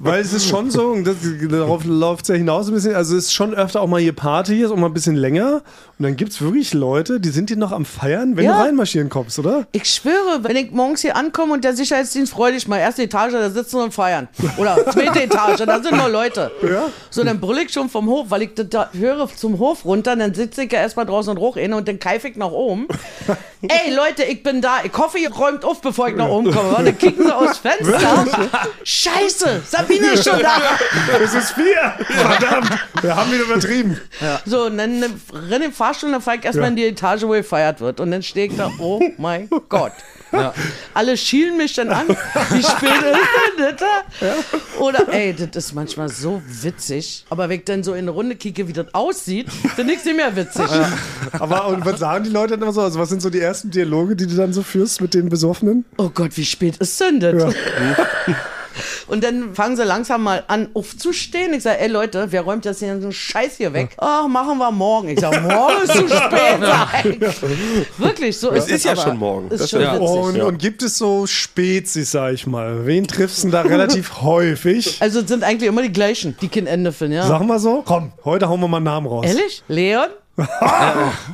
Weil 0.00 0.20
es 0.20 0.32
ist 0.32 0.48
schon 0.48 0.70
so, 0.70 0.86
und 0.88 1.04
das, 1.04 1.16
darauf 1.50 1.84
läuft 1.84 2.22
es 2.22 2.28
ja 2.28 2.34
hinaus 2.36 2.68
ein 2.68 2.74
bisschen, 2.74 2.94
also 2.94 3.16
es 3.16 3.24
ist 3.26 3.32
schon 3.34 3.54
öfter 3.54 3.80
auch 3.80 3.88
mal 3.88 4.00
hier 4.00 4.12
Party, 4.12 4.62
ist 4.62 4.70
auch 4.70 4.76
mal 4.76 4.86
ein 4.86 4.94
bisschen 4.94 5.16
länger. 5.16 5.62
Und 5.98 6.04
dann 6.04 6.16
gibt 6.16 6.32
es 6.32 6.40
wirklich 6.40 6.74
Leute, 6.74 7.18
die 7.20 7.30
sind 7.30 7.50
hier 7.50 7.56
noch 7.56 7.72
am 7.72 7.84
Feiern, 7.84 8.36
wenn 8.36 8.44
Ja. 8.44 8.56
du 8.58 8.62
reinmarschieren 8.64 9.08
kommst, 9.08 9.38
oder? 9.38 9.66
Ich 9.72 9.84
schwöre, 9.90 10.40
wenn 10.42 10.56
ich 10.56 10.70
morgens 10.70 11.00
hier 11.00 11.16
ankomme 11.16 11.52
und 11.52 11.64
der 11.64 11.74
Sicherheitsdienst 11.74 12.32
freudig 12.32 12.68
mal 12.68 12.78
erste 12.78 13.02
Etage, 13.02 13.32
da 13.32 13.50
sitzen 13.50 13.76
und 13.80 13.92
feiern. 13.94 14.28
Oder 14.58 14.76
zweite 14.92 15.22
Etage, 15.24 15.58
da 15.66 15.82
sind 15.82 15.96
nur 15.96 16.08
Leute. 16.08 16.50
Ja. 16.62 16.84
So, 17.10 17.24
dann 17.24 17.40
brüll 17.40 17.58
ich 17.58 17.72
schon 17.72 17.88
vom 17.88 18.06
Hof, 18.08 18.26
weil 18.30 18.42
ich 18.42 18.54
das 18.54 18.68
da 18.70 18.90
höre 18.92 19.28
zum 19.34 19.58
Hof 19.58 19.84
runter, 19.84 20.14
dann 20.16 20.34
sitze 20.34 20.62
ich 20.64 20.72
ja 20.72 20.80
erstmal 20.80 21.06
draußen 21.06 21.30
und 21.36 21.38
hoch 21.38 21.56
inne 21.56 21.76
und 21.76 21.86
dann 21.88 21.98
keife 21.98 22.28
ich 22.28 22.36
nach 22.36 22.50
oben. 22.52 22.86
Ey 23.86 23.94
Leute, 23.94 24.24
ich 24.24 24.42
bin 24.42 24.60
da. 24.60 24.80
Ich 24.84 24.92
hoffe, 24.96 25.18
ihr 25.18 25.32
räumt 25.32 25.64
auf, 25.64 25.80
bevor 25.80 26.08
ich 26.08 26.16
nach 26.16 26.28
oben 26.28 26.52
komme. 26.52 26.72
Dann 26.84 26.98
kicken 26.98 27.24
sie 27.26 27.34
aus 27.34 27.58
Fenster. 27.58 27.98
Scheiße, 28.84 29.62
Sabine 29.66 30.08
ist 30.12 30.24
schon 30.28 30.40
da. 30.40 30.60
Es 31.22 31.34
ist 31.34 31.52
vier! 31.52 31.94
Verdammt! 32.06 32.70
Wir 33.00 33.16
haben 33.16 33.32
wieder 33.32 33.44
übertrieben. 33.44 34.00
So, 34.44 34.64
und 34.66 34.78
dann 34.78 35.04
renne 35.50 35.66
im 35.66 35.72
Fahrstuhl 35.72 36.08
und 36.08 36.12
dann 36.14 36.22
fahre 36.22 36.38
ich 36.38 36.44
erstmal 36.44 36.64
Ja. 36.66 36.70
in 36.70 36.76
die 36.76 36.86
Etage, 36.86 37.22
wo 37.22 37.28
gefeiert 37.28 37.80
wird. 37.80 38.00
Und 38.00 38.10
dann 38.10 38.22
stehe 38.22 38.46
ich 38.48 38.56
da, 38.56 38.70
oh 38.78 39.00
mein 39.18 39.48
Gott. 39.68 39.92
Alle 40.94 41.16
schielen 41.16 41.56
mich 41.56 41.74
dann 41.74 41.90
an. 41.90 42.08
Wie 42.08 42.62
spät 42.62 43.02
ist 43.02 43.58
denn 43.58 43.58
das 43.58 43.76
da? 43.76 44.80
Oder, 44.80 45.12
ey, 45.12 45.34
das 45.34 45.64
ist 45.64 45.74
manchmal 45.74 46.08
so 46.08 46.42
witzig. 46.46 47.24
Aber 47.30 47.48
wenn 47.48 47.58
ich 47.60 47.64
dann 47.64 47.82
so 47.82 47.92
in 47.92 48.00
eine 48.00 48.10
Runde 48.10 48.36
kicke, 48.36 48.68
wie 48.68 48.72
das 48.72 48.92
aussieht, 48.92 49.50
finde 49.50 49.92
ich 49.92 50.00
es 50.00 50.04
nicht 50.04 50.16
mehr 50.16 50.34
witzig. 50.34 50.66
Aber 51.32 51.68
und 51.68 51.84
was 51.84 52.00
sagen 52.00 52.24
die 52.24 52.30
Leute 52.30 52.52
dann 52.52 52.62
immer 52.62 52.72
so? 52.72 52.80
Also, 52.82 52.98
was 52.98 53.08
sind 53.08 53.22
so 53.22 53.30
die 53.30 53.40
ersten 53.40 53.70
Dialoge, 53.70 54.16
die 54.16 54.26
du 54.26 54.34
dann 54.34 54.52
so 54.52 54.62
führst 54.62 55.00
mit 55.00 55.14
den 55.14 55.28
Besoffenen? 55.28 55.84
Oh 55.96 56.10
Gott, 56.10 56.36
wie 56.36 56.44
spät 56.44 56.76
ist 56.78 57.00
denn 57.00 57.20
das? 57.20 57.54
Ja. 57.54 58.36
Und 59.06 59.24
dann 59.24 59.54
fangen 59.54 59.76
sie 59.76 59.84
langsam 59.84 60.22
mal 60.22 60.44
an 60.48 60.68
aufzustehen. 60.74 61.52
Ich 61.54 61.62
sage, 61.62 61.80
ey 61.80 61.88
Leute, 61.88 62.26
wer 62.30 62.42
räumt 62.42 62.64
das 62.66 62.78
hier 62.78 62.96
so 62.98 63.04
einen 63.04 63.12
Scheiß 63.12 63.56
hier 63.56 63.72
weg? 63.72 63.90
Ach, 63.98 64.28
machen 64.28 64.58
wir 64.58 64.70
morgen. 64.70 65.08
Ich 65.08 65.20
sage, 65.20 65.40
morgen 65.40 65.82
ist 65.84 65.92
zu 65.92 66.08
spät. 66.08 66.60
sag 66.60 67.04
ich. 67.04 67.20
Wirklich, 67.98 68.38
so 68.38 68.50
ist 68.50 68.66
Es 68.66 68.70
ist 68.76 68.84
ja 68.84 68.92
aber 68.92 69.02
schon 69.02 69.18
morgen. 69.18 69.50
Ist 69.50 69.70
schon 69.70 69.80
ja. 69.80 69.94
Und, 69.96 70.40
und 70.40 70.58
gibt 70.58 70.82
es 70.82 70.98
so 70.98 71.26
Spezies, 71.26 72.10
sag 72.12 72.34
ich 72.34 72.46
mal? 72.46 72.86
Wen 72.86 73.06
triffst 73.06 73.38
du 73.38 73.42
denn 73.42 73.52
da 73.52 73.62
relativ 73.62 74.12
häufig? 74.22 74.96
Also 75.00 75.20
es 75.20 75.28
sind 75.28 75.44
eigentlich 75.44 75.68
immer 75.68 75.82
die 75.82 75.92
gleichen, 75.92 76.36
die 76.40 76.48
kein 76.48 76.66
Ende 76.66 76.92
finden, 76.92 77.14
ja. 77.14 77.26
Sag 77.26 77.42
mal 77.42 77.58
so. 77.58 77.82
Komm, 77.84 78.12
heute 78.24 78.48
hauen 78.48 78.60
wir 78.60 78.68
mal 78.68 78.78
einen 78.78 78.84
Namen 78.84 79.06
raus. 79.06 79.26
Ehrlich? 79.26 79.62
Leon? 79.68 80.08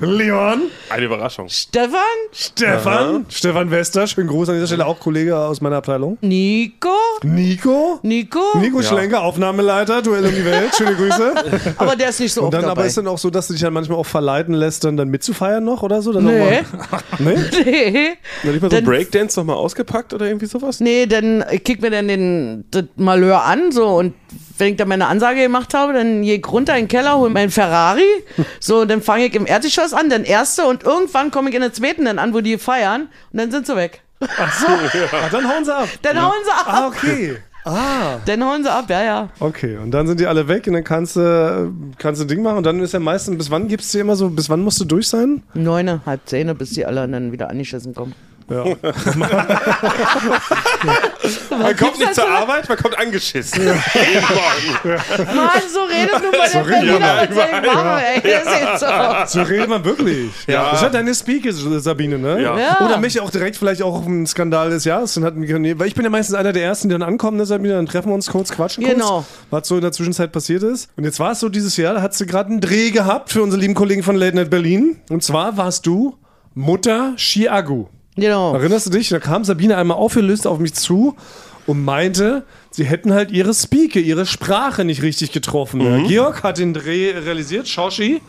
Leon, 0.01 0.63
Eine 0.91 1.05
Überraschung. 1.05 1.49
Stefan, 1.49 1.99
Stefan, 2.33 3.27
Stefan 3.29 3.71
Wester, 3.71 4.07
schönen 4.09 4.29
Gruß 4.29 4.49
an 4.49 4.57
dieser 4.57 4.67
Stelle, 4.67 4.87
auch 4.87 4.99
Kollege 4.99 5.37
aus 5.37 5.61
meiner 5.61 5.77
Abteilung. 5.77 6.19
Nico, 6.21 6.89
Nico, 7.23 8.01
Nico, 8.03 8.41
Nico 8.59 8.83
Schlenker, 8.83 9.23
Aufnahmeleiter, 9.23 10.03
Duell 10.03 10.27
um 10.27 10.35
die 10.35 10.45
Welt, 10.45 10.75
schöne 10.77 10.97
Grüße. 10.97 11.33
aber 11.79 11.95
der 11.95 12.09
ist 12.09 12.19
nicht 12.19 12.33
so 12.33 12.41
Und 12.41 12.47
oft 12.49 12.55
dann 12.55 12.65
aber 12.65 12.75
dabei. 12.75 12.87
ist 12.89 12.99
dann 12.99 13.07
auch 13.07 13.19
so, 13.19 13.31
dass 13.31 13.47
du 13.47 13.53
dich 13.53 13.63
dann 13.63 13.73
manchmal 13.73 13.99
auch 13.99 14.07
verleiten 14.07 14.53
lässt, 14.55 14.83
dann, 14.85 14.97
dann 14.97 15.09
mitzufeiern 15.09 15.65
noch 15.65 15.83
oder 15.85 16.03
so? 16.03 16.13
Dann 16.13 16.25
Nee. 16.25 16.63
Noch 16.63 16.91
mal, 16.91 17.01
nee? 17.21 17.37
nee. 17.65 18.09
Noch 18.43 18.53
nicht 18.53 18.63
mal 18.63 18.71
so 18.71 18.77
Dann- 18.77 18.85
Breakdance 18.85 19.39
nochmal 19.39 19.57
ausgepackt 19.57 20.13
oder 20.13 20.27
irgendwie 20.27 20.47
sowas? 20.47 20.81
Nee, 20.81 21.07
dann 21.07 21.45
kick 21.65 21.81
mir 21.83 21.91
dann 21.91 22.09
den 22.09 22.65
das 22.73 22.85
Malheur 22.97 23.45
an, 23.45 23.71
so 23.71 23.87
und 23.87 24.15
wenn 24.59 24.73
ich 24.73 24.77
dann 24.77 24.89
meine 24.89 25.07
Ansage 25.07 25.43
gemacht 25.43 25.75
habe, 25.75 25.93
dann 25.93 26.23
gehe 26.23 26.39
ich 26.39 26.47
runter 26.53 26.75
in 26.77 26.85
den 26.85 26.89
Keller, 26.89 27.17
hole 27.17 27.31
meinen 27.31 27.51
Ferrari, 27.51 28.03
so, 28.61 28.85
dann 28.85 29.03
fange 29.03 29.27
ich 29.27 29.35
im 29.35 29.47
Erdgeschoss 29.47 29.93
an, 29.93 30.11
dann 30.11 30.25
erste 30.25 30.67
und 30.67 30.83
irgendwann 30.83 31.31
komme 31.31 31.49
ich 31.51 31.55
in 31.55 31.63
den 31.63 31.73
zweiten 31.73 32.05
dann 32.05 32.19
an, 32.19 32.35
wo 32.35 32.41
die 32.41 32.59
feiern 32.59 33.09
und 33.33 33.39
dann 33.39 33.51
sind 33.51 33.67
sie 33.67 33.77
weg. 33.77 34.03
Ah, 34.29 35.29
dann 35.31 35.49
hauen 35.49 35.65
sie 35.65 35.75
ab. 35.75 35.89
Dann 36.03 36.21
hauen 36.21 36.33
sie 36.45 36.51
ab. 36.51 36.67
Ah, 36.67 36.89
okay. 36.89 37.37
Dann 38.25 38.45
hauen 38.45 38.63
sie 38.63 38.73
ab, 38.73 38.87
ja, 38.89 39.03
ja. 39.03 39.29
Okay, 39.41 39.77
und 39.77 39.91
dann 39.91 40.07
sind 40.07 40.21
die 40.21 40.27
alle 40.27 40.49
weg 40.49 40.67
und 40.67 40.73
dann 40.73 40.85
kannst 40.85 41.17
du, 41.17 41.73
kannst 41.99 42.21
du 42.21 42.25
Ding 42.25 42.43
machen 42.43 42.59
und 42.59 42.65
dann 42.65 42.81
ist 42.81 42.95
ja 42.95 43.01
meistens, 43.01 43.37
bis 43.37 43.51
wann 43.51 43.69
gibt's 43.69 43.93
dir 43.93 44.01
immer 44.01 44.17
so, 44.17 44.31
bis 44.31 44.49
wann 44.49 44.61
musst 44.61 44.81
du 44.81 44.85
durch 44.85 45.09
sein? 45.09 45.43
Neune, 45.55 46.01
halb 46.07 46.21
zehn, 46.27 46.57
bis 46.57 46.71
die 46.71 46.87
alle 46.87 47.07
dann 47.07 47.31
wieder 47.31 47.51
angeschissen 47.51 47.95
kommen. 47.95 48.15
Ja. 48.51 48.65
Man 51.51 51.77
kommt 51.77 51.99
nicht 51.99 52.15
zur 52.15 52.29
Arbeit, 52.31 52.69
man 52.69 52.79
kommt 52.79 52.99
angeschissen. 52.99 53.65
Morgen. 53.67 53.77
Mann, 55.35 55.51
so 55.73 55.83
redet 55.85 56.23
nun 56.23 56.31
mal 56.31 56.49
der 56.51 56.61
Berliner, 56.61 57.29
soll 57.35 57.45
ich 57.45 57.67
machen, 57.75 58.03
ey? 58.03 58.23
Das 58.23 58.43
ist 58.43 58.61
jetzt 58.61 58.81
so. 59.33 59.41
So 59.41 59.47
redet 59.47 59.69
man 59.69 59.85
wirklich. 59.85 60.31
Ja. 60.47 60.71
Das 60.71 60.75
ist 60.75 60.83
ja 60.83 60.89
deine 60.89 61.15
Speak, 61.15 61.47
Sabine, 61.53 62.19
ne? 62.19 62.41
Ja. 62.43 62.59
Ja. 62.59 62.81
Oder 62.81 62.97
mich 62.99 63.21
auch 63.21 63.31
direkt 63.31 63.57
vielleicht 63.57 63.83
auch 63.83 63.95
auf 63.97 64.07
einen 64.07 64.27
Skandal 64.27 64.71
des 64.71 64.85
Jahres. 64.85 65.21
Weil 65.21 65.87
ich 65.87 65.95
bin 65.95 66.05
ja 66.05 66.11
meistens 66.11 66.35
einer 66.35 66.53
der 66.53 66.63
Ersten, 66.65 66.89
die 66.89 66.95
dann 66.95 67.03
ankommen, 67.03 67.37
ne, 67.37 67.45
Sabine, 67.47 67.75
dann 67.75 67.87
treffen 67.87 68.09
wir 68.09 68.15
uns 68.15 68.31
kurz, 68.31 68.51
quatschen 68.53 68.85
kurz, 68.85 68.95
Genau. 68.97 69.25
was 69.51 69.69
so 69.69 69.75
in 69.77 69.83
der 69.83 69.93
Zwischenzeit 69.93 70.33
passiert 70.33 70.63
ist. 70.63 70.89
Und 70.97 71.05
jetzt 71.05 71.21
war 71.21 71.33
es 71.33 71.41
so 71.41 71.49
dieses 71.49 71.77
Jahr, 71.77 71.95
da 71.95 72.03
hat 72.03 72.15
sie 72.15 72.25
gerade 72.27 72.51
einen 72.51 72.61
Dreh 72.61 72.91
gehabt 72.91 73.31
für 73.31 73.43
unsere 73.43 73.61
lieben 73.61 73.75
Kollegen 73.75 74.03
von 74.03 74.17
Late 74.17 74.37
Night 74.37 74.49
Berlin. 74.51 75.01
Und 75.11 75.23
zwar 75.23 75.57
warst 75.57 75.87
du 75.87 76.17
Mutter 76.55 77.13
Chiagu. 77.17 77.87
Genau. 78.21 78.55
Erinnerst 78.55 78.87
du 78.87 78.91
dich? 78.91 79.09
Da 79.09 79.19
kam 79.19 79.45
Sabine 79.45 79.77
einmal 79.77 79.97
aufgelöst 79.97 80.47
auf 80.47 80.59
mich 80.59 80.75
zu 80.75 81.17
und 81.67 81.85
meinte, 81.85 82.45
sie 82.71 82.85
hätten 82.85 83.13
halt 83.13 83.31
ihre 83.31 83.53
Speake, 83.55 84.01
ihre 84.01 84.27
Sprache 84.27 84.85
nicht 84.85 85.03
richtig 85.03 85.33
getroffen. 85.33 85.81
Mhm. 85.81 86.05
Ja, 86.05 86.09
Georg 86.09 86.43
hat 86.43 86.59
den 86.59 86.75
Dreh 86.75 87.11
realisiert, 87.11 87.69
Shoshi. 87.69 88.21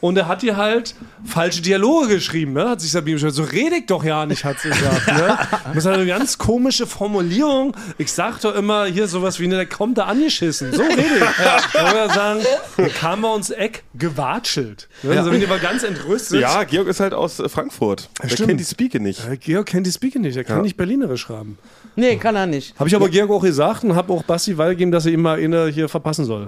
Und 0.00 0.16
er 0.16 0.28
hat 0.28 0.42
ihr 0.42 0.56
halt 0.56 0.94
falsche 1.24 1.62
Dialoge 1.62 2.14
geschrieben, 2.14 2.52
ne? 2.52 2.70
Hat 2.70 2.80
sich 2.80 2.90
Sabine 2.90 3.16
beschwert. 3.16 3.34
So 3.34 3.42
rede 3.44 3.76
ich 3.76 3.86
doch 3.86 4.04
ja 4.04 4.26
nicht, 4.26 4.44
hat 4.44 4.58
sie 4.60 4.68
gesagt. 4.68 5.06
Ne? 5.08 5.38
Das 5.66 5.84
ist 5.84 5.86
halt 5.86 5.96
eine 5.96 6.06
ganz 6.06 6.38
komische 6.38 6.86
Formulierung. 6.86 7.76
Ich 7.98 8.12
sag 8.12 8.40
doch 8.40 8.54
immer 8.54 8.86
hier 8.86 9.08
sowas 9.08 9.40
wie, 9.40 9.46
ne, 9.46 9.56
der 9.56 9.66
kommt 9.66 9.98
da 9.98 10.04
angeschissen. 10.04 10.72
So 10.72 10.82
rede 10.82 11.02
ich. 11.02 11.22
Ja. 11.74 11.94
Ja 11.94 12.12
sagen, 12.12 12.40
dann 12.76 12.92
kam 12.94 13.24
er 13.24 13.34
uns 13.34 13.50
Eck 13.50 13.84
gewatschelt. 13.94 14.88
Ne? 15.02 15.22
Sabine 15.22 15.48
war 15.48 15.58
ganz 15.58 15.82
entrüstet. 15.82 16.40
Ja, 16.40 16.64
Georg 16.64 16.88
ist 16.88 17.00
halt 17.00 17.14
aus 17.14 17.42
Frankfurt. 17.48 18.08
Stimmt. 18.26 18.48
kennt 18.48 18.60
die 18.60 18.64
Speake 18.64 19.00
nicht. 19.00 19.26
Äh, 19.28 19.36
Georg 19.36 19.66
kennt 19.66 19.86
die 19.86 19.92
Speaker 19.92 20.18
nicht, 20.18 20.36
er 20.36 20.44
kann 20.44 20.62
nicht 20.62 20.76
Berlinerisch 20.76 21.22
schreiben. 21.22 21.58
Nee, 21.96 22.16
kann 22.16 22.36
er 22.36 22.46
nicht. 22.46 22.78
Habe 22.78 22.88
ich 22.88 22.94
aber 22.94 23.08
Georg 23.08 23.30
auch 23.30 23.42
gesagt 23.42 23.82
und 23.84 23.96
habe 23.96 24.12
auch 24.12 24.22
Basti 24.22 24.56
weitergegeben, 24.58 24.92
dass 24.92 25.06
er 25.06 25.12
ihm 25.12 25.22
mal 25.22 25.38
eine 25.38 25.66
hier 25.68 25.88
verpassen 25.88 26.24
soll. 26.26 26.46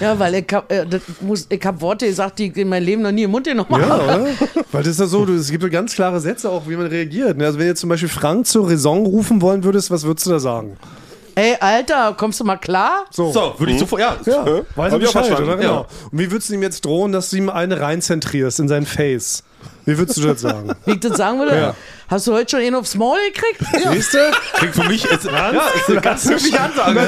Ja, 0.00 0.18
weil 0.18 0.34
ich 0.34 0.46
hab, 0.52 0.70
äh, 0.70 0.86
das 0.86 1.00
muss, 1.20 1.46
ich 1.48 1.64
hab 1.64 1.80
Worte 1.80 2.06
gesagt, 2.06 2.38
die 2.38 2.48
ich 2.50 2.56
in 2.58 2.68
meinem 2.68 2.84
Leben 2.84 3.02
noch 3.02 3.10
nie 3.12 3.22
im 3.22 3.30
Mund 3.30 3.46
genommen 3.46 3.68
Ja, 3.70 3.88
habe. 3.88 4.04
oder? 4.04 4.26
Weil 4.70 4.82
das 4.82 4.92
ist 4.92 5.00
ja 5.00 5.06
so, 5.06 5.24
du, 5.24 5.34
es 5.34 5.50
gibt 5.50 5.62
so 5.62 5.70
ganz 5.70 5.94
klare 5.94 6.20
Sätze 6.20 6.50
auch, 6.50 6.68
wie 6.68 6.76
man 6.76 6.86
reagiert. 6.86 7.38
ne? 7.38 7.46
Also 7.46 7.58
wenn 7.58 7.64
du 7.66 7.70
jetzt 7.70 7.80
zum 7.80 7.88
Beispiel 7.88 8.08
Frank 8.10 8.46
zur 8.46 8.68
Raison 8.68 9.06
rufen 9.06 9.40
wollen 9.40 9.64
würdest, 9.64 9.90
was 9.90 10.04
würdest 10.04 10.26
du 10.26 10.30
da 10.30 10.38
sagen? 10.38 10.76
Ey, 11.34 11.56
Alter, 11.60 12.14
kommst 12.18 12.40
du 12.40 12.44
mal 12.44 12.58
klar? 12.58 13.06
So, 13.10 13.32
würde 13.56 13.72
ich 13.72 13.78
sofort, 13.78 14.02
ja. 14.02 14.16
Ja, 14.26 14.44
weiß 14.76 14.92
Hab 14.92 15.00
ich 15.00 15.08
auch 15.08 15.12
Bescheid, 15.12 15.24
verstanden, 15.26 15.44
oder? 15.44 15.56
Genau. 15.56 15.74
ja. 15.74 15.86
Und 16.10 16.18
wie 16.18 16.30
würdest 16.30 16.50
du 16.50 16.54
ihm 16.54 16.62
jetzt 16.62 16.84
drohen, 16.84 17.12
dass 17.12 17.30
du 17.30 17.36
ihm 17.38 17.48
eine 17.48 17.80
reinzentrierst 17.80 18.60
in 18.60 18.68
sein 18.68 18.84
Face? 18.84 19.42
Wie 19.84 19.98
würdest 19.98 20.18
du 20.18 20.22
das 20.28 20.40
sagen? 20.40 20.72
Wie 20.84 20.92
ich 20.92 21.00
das 21.00 21.16
sagen 21.16 21.38
würde? 21.38 21.56
Ja. 21.56 21.74
Hast 22.08 22.26
du 22.26 22.34
heute 22.34 22.50
schon 22.50 22.60
einen 22.60 22.74
aufs 22.76 22.94
Maul 22.94 23.18
gekriegt? 23.32 23.60
Siehst 23.92 24.12
du? 24.14 24.18
Klingt 24.54 24.74
für 24.74 24.84
mich, 24.84 25.04
ist, 25.04 25.24
ja, 25.24 25.48
ist 25.74 25.88
eine 25.88 26.00
ganz 26.00 26.28
höfliche 26.28 26.60
Ansage. 26.60 27.00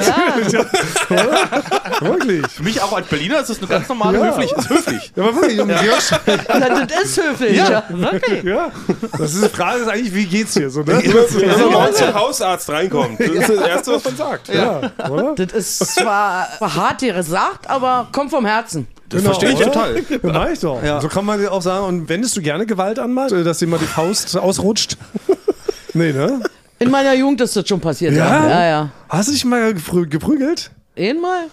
Wirklich. 2.01 2.47
Für 2.51 2.63
mich 2.63 2.81
auch 2.83 2.93
als 2.93 3.07
Berliner 3.09 3.41
ist 3.41 3.51
das 3.51 3.59
eine 3.59 3.67
ganz 3.69 3.89
normale 3.89 4.19
Ja. 4.19 4.25
höflich. 4.27 4.53
Ist 4.53 4.71
höflich. 4.71 5.13
Ja, 5.15 5.23
aber 5.25 5.37
wirklich, 5.37 5.61
um 5.61 5.69
Georg, 5.69 6.21
Na, 6.49 6.85
das 6.87 7.03
ist 7.05 7.23
höflich. 7.23 7.57
Ja. 7.57 7.83
Wirklich. 7.89 8.45
ja. 8.45 8.71
Das 9.19 9.35
ist 9.35 9.45
die 9.45 9.49
Frage 9.49 9.81
ist 9.83 9.89
eigentlich, 9.89 10.15
wie 10.15 10.27
geht's 10.27 10.55
dir? 10.55 10.71
So, 10.71 10.81
ne? 10.81 11.03
Wenn 11.05 11.61
man 11.61 11.71
morgens 11.73 11.99
zum 11.99 12.15
Hausarzt 12.15 12.71
reinkommt, 12.71 13.21
das 13.21 13.29
ist 13.29 13.49
das 13.51 13.67
Erste, 13.69 13.93
was 13.93 14.05
man 14.05 14.17
sagt. 14.17 14.49
Ja, 14.49 14.81
oder? 15.11 15.35
Das 15.35 15.53
ist 15.53 15.95
zwar 15.97 16.49
hart 16.61 17.01
gesagt, 17.01 17.69
aber 17.69 18.09
kommt 18.13 18.31
vom 18.31 18.47
Herzen. 18.47 18.87
Das 19.15 19.23
verstehe 19.23 19.51
ich 19.51 19.57
oder? 19.57 19.65
total. 19.67 19.97
Ja, 20.11 20.19
mach 20.23 20.49
ich 20.51 20.59
doch. 20.61 20.83
Ja. 20.83 21.01
So 21.01 21.09
kann 21.09 21.25
man 21.25 21.47
auch 21.49 21.63
sagen, 21.63 21.87
und 21.87 22.09
wendest 22.09 22.37
du 22.37 22.43
gerne 22.43 22.67
Gewalt 22.67 22.99
an, 22.99 23.13
mal, 23.13 23.29
dass 23.45 23.59
dir 23.59 23.67
mal 23.67 23.79
die 23.79 23.87
Faust 23.87 24.37
ausrutscht? 24.37 24.97
nee, 25.95 26.13
ne? 26.13 26.41
In 26.79 26.91
meiner 26.91 27.15
Jugend 27.15 27.41
ist 27.41 27.57
das 27.57 27.67
schon 27.69 27.81
passiert. 27.81 28.15
Ja? 28.15 28.49
Ja, 28.49 28.67
ja. 28.67 28.91
Hast 29.09 29.29
du 29.29 29.33
dich 29.33 29.45
mal 29.45 29.73
geprü 29.73 30.07
geprügelt? 30.09 30.71
Einmal? 30.99 31.45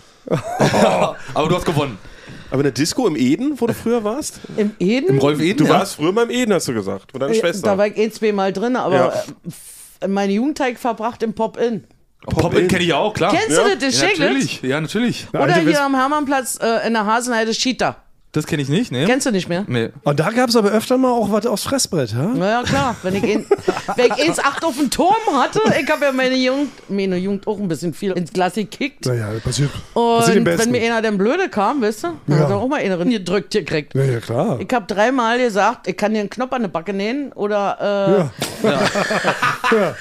Aber 1.34 1.50
du 1.50 1.56
hast 1.56 1.66
gewonnen. 1.66 1.98
Aber 2.50 2.60
in 2.60 2.64
der 2.64 2.72
Disco 2.74 3.08
im 3.08 3.16
Eden, 3.16 3.60
wo 3.62 3.66
du 3.68 3.74
früher 3.74 4.04
warst? 4.04 4.40
Im 4.58 4.72
Eden? 4.80 5.08
Im 5.10 5.18
Rolf 5.20 5.40
Eden, 5.40 5.58
Du 5.60 5.64
ja. 5.66 5.70
warst 5.80 5.96
früher 5.96 6.12
mal 6.12 6.24
im 6.24 6.32
Eden, 6.32 6.54
hast 6.54 6.68
du 6.68 6.74
gesagt. 6.74 7.14
Mit 7.14 7.22
deiner 7.22 7.34
Ja, 7.34 7.40
Schwester. 7.40 7.70
Da 7.70 7.78
war 7.78 7.88
ich 7.88 7.98
ein, 7.98 8.12
zwei 8.12 8.34
Mal 8.34 8.52
drin, 8.52 8.76
aber 8.76 8.96
Ja. 8.96 9.14
äh, 10.02 10.08
meine 10.10 10.34
Jugendteig 10.34 10.78
verbracht 10.78 11.24
im 11.24 11.34
Pop-In. 11.34 11.86
Pop-In 12.22 12.68
kenne 12.68 12.84
ich 12.84 12.94
auch, 12.94 13.14
klar. 13.14 13.32
Kennst 13.32 13.58
Ja. 13.58 13.64
du 13.64 13.78
das? 13.78 14.00
Das 14.00 14.02
Ja, 14.02 14.08
natürlich. 14.28 14.62
Ja, 14.62 14.82
natürlich. 14.82 15.28
Oder 15.34 15.48
West- 15.48 15.60
hier 15.68 15.82
am 15.84 15.96
Hermannplatz 15.96 16.60
äh, 16.62 16.86
in 16.88 16.94
der 16.94 17.06
Hasenheide 17.06 17.52
Cheetah. 17.52 17.96
Das 18.34 18.48
kenne 18.48 18.62
ich 18.62 18.70
nicht, 18.70 18.94
ne? 18.94 19.04
Kennst 19.06 19.26
du 19.26 19.32
nicht 19.32 19.50
mehr? 19.50 19.66
Nee. 19.68 19.90
Und 20.04 20.18
da 20.22 20.30
gab 20.32 20.48
es 20.48 20.56
aber 20.56 20.72
öfter 20.72 20.98
mal 20.98 21.10
auch 21.12 21.32
was 21.34 21.46
aufs 21.46 21.64
Fressbrett, 21.64 22.14
ja? 22.14 22.24
Naja, 22.28 22.64
klar. 22.64 22.96
Wenn 23.04 23.16
ich, 23.16 23.24
in, 23.26 23.46
wenn 23.98 24.06
ich 24.06 24.14
1,8 24.14 24.64
auf 24.64 24.78
dem 24.78 24.90
Turm 24.90 25.14
hatte, 25.34 25.60
ich 25.78 25.90
habe 25.92 26.06
ja 26.06 26.12
meine 26.14 26.36
Jugend, 26.36 26.70
meine 26.90 27.18
Jugend 27.18 27.46
auch 27.46 27.60
ein 27.60 27.68
bisschen 27.68 27.94
viel 27.94 28.12
ins 28.14 28.32
Glas 28.32 28.54
gekickt. 28.54 29.06
Naja, 29.06 29.34
das 29.34 29.42
passiert. 29.44 29.70
Und 29.94 30.20
passiert 30.20 30.46
wenn 30.46 30.72
mir 30.72 30.82
einer 30.82 31.02
dann 31.02 31.18
blöde 31.18 31.50
kam, 31.50 31.82
weißt 31.82 32.06
du, 32.06 32.08
dann 32.28 32.38
Ja. 32.38 32.44
hat 32.46 32.50
er 32.52 32.56
auch 32.56 32.68
mal 32.70 32.80
einer 32.80 32.98
gedrückt 33.04 33.52
gekriegt. 33.52 33.94
Ja, 33.96 34.04
ja, 34.04 34.20
klar. 34.22 34.60
Ich 34.62 34.74
habe 34.74 34.86
dreimal 34.86 35.38
gesagt, 35.38 35.90
ich 35.90 35.98
kann 35.98 36.14
dir 36.14 36.22
einen 36.22 36.30
Knopf 36.30 36.54
an 36.54 36.62
der 36.62 36.70
Backe 36.70 36.94
nähen 36.94 37.34
oder, 37.34 38.30
äh, 38.64 38.66
Ja. 39.76 39.96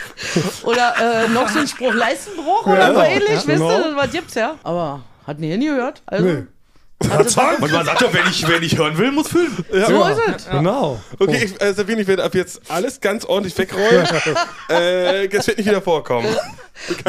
oder 0.64 0.94
äh, 1.24 1.28
noch 1.30 1.48
so 1.48 1.58
einen 1.58 1.68
Spruch 1.68 1.94
Leistenbruch 1.94 2.66
oder 2.66 2.86
so 2.94 3.00
genau. 3.00 3.04
ähnlich, 3.04 3.28
Ja, 3.30 3.36
weißt 3.36 3.46
genau. 3.46 3.78
du, 3.90 3.96
was 3.96 4.10
gibt's 4.12 4.34
ja. 4.34 4.54
Aber 4.62 5.00
hat 5.26 5.38
nie 5.40 5.48
hingehört. 5.50 6.02
Also, 6.06 6.24
Nee. 6.24 6.42
Und 7.02 7.72
man 7.72 7.84
sagt 7.86 8.02
doch, 8.02 8.12
wenn 8.12 8.26
ich, 8.28 8.46
wenn 8.46 8.62
ich 8.62 8.76
hören 8.76 8.96
will, 8.98 9.10
muss 9.10 9.28
fühlen. 9.28 9.64
so 9.70 10.04
ist 10.04 10.20
es. 10.36 10.48
Genau. 10.50 11.00
Okay, 11.18 11.44
ich, 11.44 11.60
äh, 11.60 11.72
Sabine, 11.72 12.02
ich 12.02 12.06
werde 12.06 12.22
ab 12.24 12.34
jetzt 12.34 12.60
alles 12.68 13.00
ganz 13.00 13.24
ordentlich 13.24 13.56
wegräumen. 13.56 14.06
äh, 14.68 15.28
das 15.28 15.46
wird 15.46 15.58
nicht 15.58 15.66
wieder 15.66 15.80
vorkommen. 15.80 16.28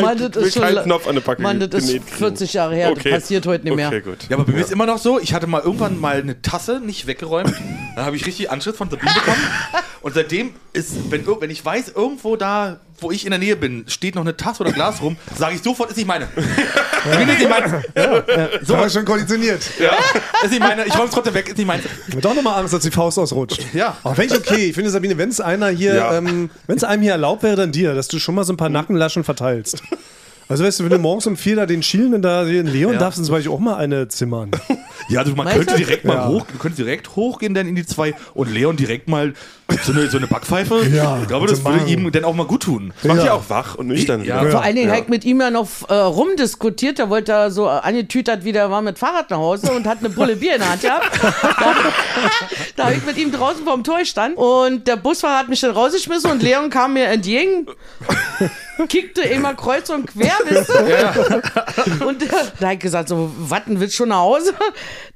Mann, 0.02 0.18
das 0.18 0.36
will 0.36 0.44
ist 0.44 0.54
schon 0.54 0.64
keinen 0.64 0.84
Knopf 0.84 1.08
an 1.08 1.16
der 1.16 1.22
Packe 1.22 1.42
Mann, 1.42 1.60
das 1.60 1.70
ist 1.84 1.88
genäht 1.88 2.06
kriegen. 2.08 2.18
40 2.18 2.54
Jahre 2.54 2.76
her, 2.76 2.90
Okay. 2.92 3.10
das 3.12 3.22
passiert 3.22 3.46
heute 3.46 3.64
nicht 3.64 3.76
mehr. 3.76 3.88
Okay, 3.88 4.02
gut. 4.02 4.18
Ja, 4.30 4.36
aber 4.36 4.46
bei 4.46 4.54
mir 4.54 4.62
ist 4.62 4.72
immer 4.72 4.86
noch 4.86 4.98
so, 4.98 5.20
ich 5.20 5.34
hatte 5.34 5.48
mal 5.48 5.62
irgendwann 5.62 6.00
mal 6.00 6.18
eine 6.20 6.42
Tasse 6.42 6.82
nicht 6.84 7.08
weggeräumt. 7.08 7.54
Dann 7.96 8.06
habe 8.06 8.16
ich 8.16 8.26
richtig 8.26 8.52
Anschritt 8.52 8.76
von 8.76 8.90
Sabine 8.90 9.12
bekommen. 9.14 9.42
Und 10.02 10.14
seitdem 10.16 10.52
ist, 10.74 11.12
wenn, 11.12 11.26
wenn 11.28 11.50
ich 11.50 11.64
weiß, 11.64 11.90
irgendwo 11.96 12.36
da, 12.36 12.80
wo 13.00 13.12
ich 13.12 13.26
in 13.26 13.32
der 13.32 13.40
Nähe 13.40 13.56
bin, 13.56 13.86
steht 13.88 14.16
noch 14.16 14.22
eine 14.24 14.36
Tasse 14.38 14.62
oder 14.64 14.72
Glas 14.72 15.02
rum, 15.02 15.16
sage 15.38 15.56
ich 15.56 15.62
sofort, 15.62 15.90
ist 15.92 15.98
nicht 15.98 16.08
meine. 16.08 16.28
Bin 16.28 17.30
ist 17.30 17.40
nicht 17.40 17.50
meine. 17.50 17.84
So 18.64 18.74
war 18.78 18.90
schon 18.90 19.06
konditioniert. 19.06 19.62
Ja, 19.80 19.92
ist 20.44 20.52
nicht 20.52 20.60
meine. 20.60 20.86
Ich 20.86 20.94
räume 20.96 21.06
es 21.06 21.12
trotzdem 21.12 21.34
weg, 21.34 21.50
ist 21.50 21.58
nicht 21.58 21.68
meine. 21.68 21.84
Doch 22.22 22.34
nochmal 22.36 22.60
Angst, 22.60 22.74
dass 22.74 22.82
die 22.84 22.92
Faust 22.92 23.18
ausrutscht. 23.20 23.66
Ja. 23.74 23.98
Aber 24.04 24.16
finde 24.16 24.36
ich 24.36 24.40
okay. 24.42 24.66
Ich 24.70 24.76
finde, 24.76 24.90
Sabine, 24.90 25.18
wenn 25.18 25.30
es 25.30 25.42
einer 25.42 25.70
hier, 25.70 25.96
Ja. 25.96 26.18
ähm, 26.18 26.50
wenn 26.68 26.78
es 26.78 26.84
einem 26.84 27.02
hier 27.04 27.12
erlaubt 27.14 27.44
wäre, 27.44 27.56
dann 27.56 27.72
dir, 27.72 27.94
dass 27.94 28.08
du 28.08 28.20
schon 28.20 28.36
mal 28.36 28.44
so 28.44 28.54
ein 28.54 28.58
paar 28.58 28.70
Nackenlaschen 28.70 29.24
verteilst. 29.24 29.61
Also 30.50 30.66
weißt 30.66 30.82
du, 30.82 30.84
wenn 30.84 30.90
du 30.92 30.98
morgens 31.00 31.26
um 31.28 31.38
vier 31.38 31.56
da 31.56 31.66
den 31.66 31.82
Schielenden 31.82 32.22
da 32.22 32.44
in 32.44 32.68
Leon 32.68 32.94
Ja. 32.94 33.00
darfst, 33.00 33.18
dann 33.18 33.24
zum 33.26 33.36
Beispiel 33.36 33.54
auch 33.54 33.60
mal 33.60 33.78
eine 33.78 34.10
zimmern. 34.10 34.52
Ja, 35.08 35.22
also 35.22 35.34
man 35.34 35.46
Meinst 35.46 35.60
könnte 35.60 35.74
du? 35.76 35.78
direkt 35.86 36.04
mal 36.04 36.16
Ja. 36.16 36.28
hoch, 36.28 36.46
du 36.52 36.58
könntest 36.58 36.80
direkt 36.80 37.16
hochgehen 37.16 37.54
dann 37.54 37.68
in 37.70 37.76
die 37.76 37.86
zwei 37.86 38.14
und 38.34 38.52
Leon 38.54 38.76
direkt 38.76 39.08
mal 39.08 39.34
so 39.86 39.94
eine, 39.94 40.10
so 40.10 40.18
eine 40.18 40.28
Backpfeife. 40.28 40.86
Ja, 40.94 41.20
ich 41.22 41.28
glaube, 41.30 41.48
das 41.48 41.64
würde 41.64 41.86
ihm 41.90 42.12
dann 42.12 42.26
auch 42.26 42.36
mal 42.36 42.46
gut 42.46 42.64
tun. 42.64 42.92
Das 43.02 43.08
macht 43.08 43.20
Ja. 43.20 43.26
ja 43.28 43.34
auch 43.34 43.46
wach 43.50 43.76
und 43.76 43.88
nüchtern. 43.88 44.26
Ja. 44.26 44.44
Vor 44.50 44.62
allen 44.62 44.76
Dingen 44.76 44.90
Ja. 44.90 44.96
habe 44.96 45.04
ich 45.04 45.10
mit 45.10 45.24
ihm 45.24 45.40
ja 45.40 45.52
noch 45.52 45.68
äh, 45.88 45.94
rumdiskutiert. 45.94 47.00
Da 47.00 47.10
wollte 47.10 47.32
er 47.32 47.50
so 47.52 47.70
angetütert, 47.70 48.44
wie 48.44 48.52
der 48.52 48.70
war 48.70 48.82
mit 48.82 49.00
Fahrrad 49.00 49.30
nach 49.30 49.38
Hause 49.38 49.72
und 49.72 49.88
hat 49.88 50.00
eine 50.00 50.10
Bulle 50.10 50.36
Bier 50.36 50.56
in 50.56 50.60
der 50.60 50.72
Hand 50.72 50.82
gehabt. 50.82 51.10
da 51.22 51.74
da 52.76 52.84
habe 52.88 52.96
ich 52.96 53.06
mit 53.06 53.18
ihm 53.18 53.32
draußen 53.32 53.64
vorm 53.64 53.86
Tor 53.86 54.04
stand 54.04 54.36
und 54.36 54.86
der 54.86 54.98
Busfahrer 54.98 55.38
hat 55.40 55.48
mich 55.50 55.62
dann 55.62 55.72
rausgeschmissen 55.72 56.30
und 56.30 56.44
Leon 56.44 56.70
kam 56.70 56.92
mir 56.94 57.06
entgegen 57.06 57.68
kickte 58.88 59.22
immer 59.22 59.54
kreuz 59.54 59.90
und 59.90 60.08
quer, 60.08 60.34
wisst 60.46 60.70
ihr? 60.70 62.06
Und 62.06 62.24
äh, 62.24 62.28
da 62.60 62.68
hab 62.68 62.74
ich 62.74 62.80
gesagt, 62.80 63.10
so, 63.10 63.32
was, 63.38 63.66
denn, 63.66 63.80
willst 63.80 63.94
du 63.94 63.98
schon 63.98 64.10
nach 64.10 64.20
Hause? 64.20 64.54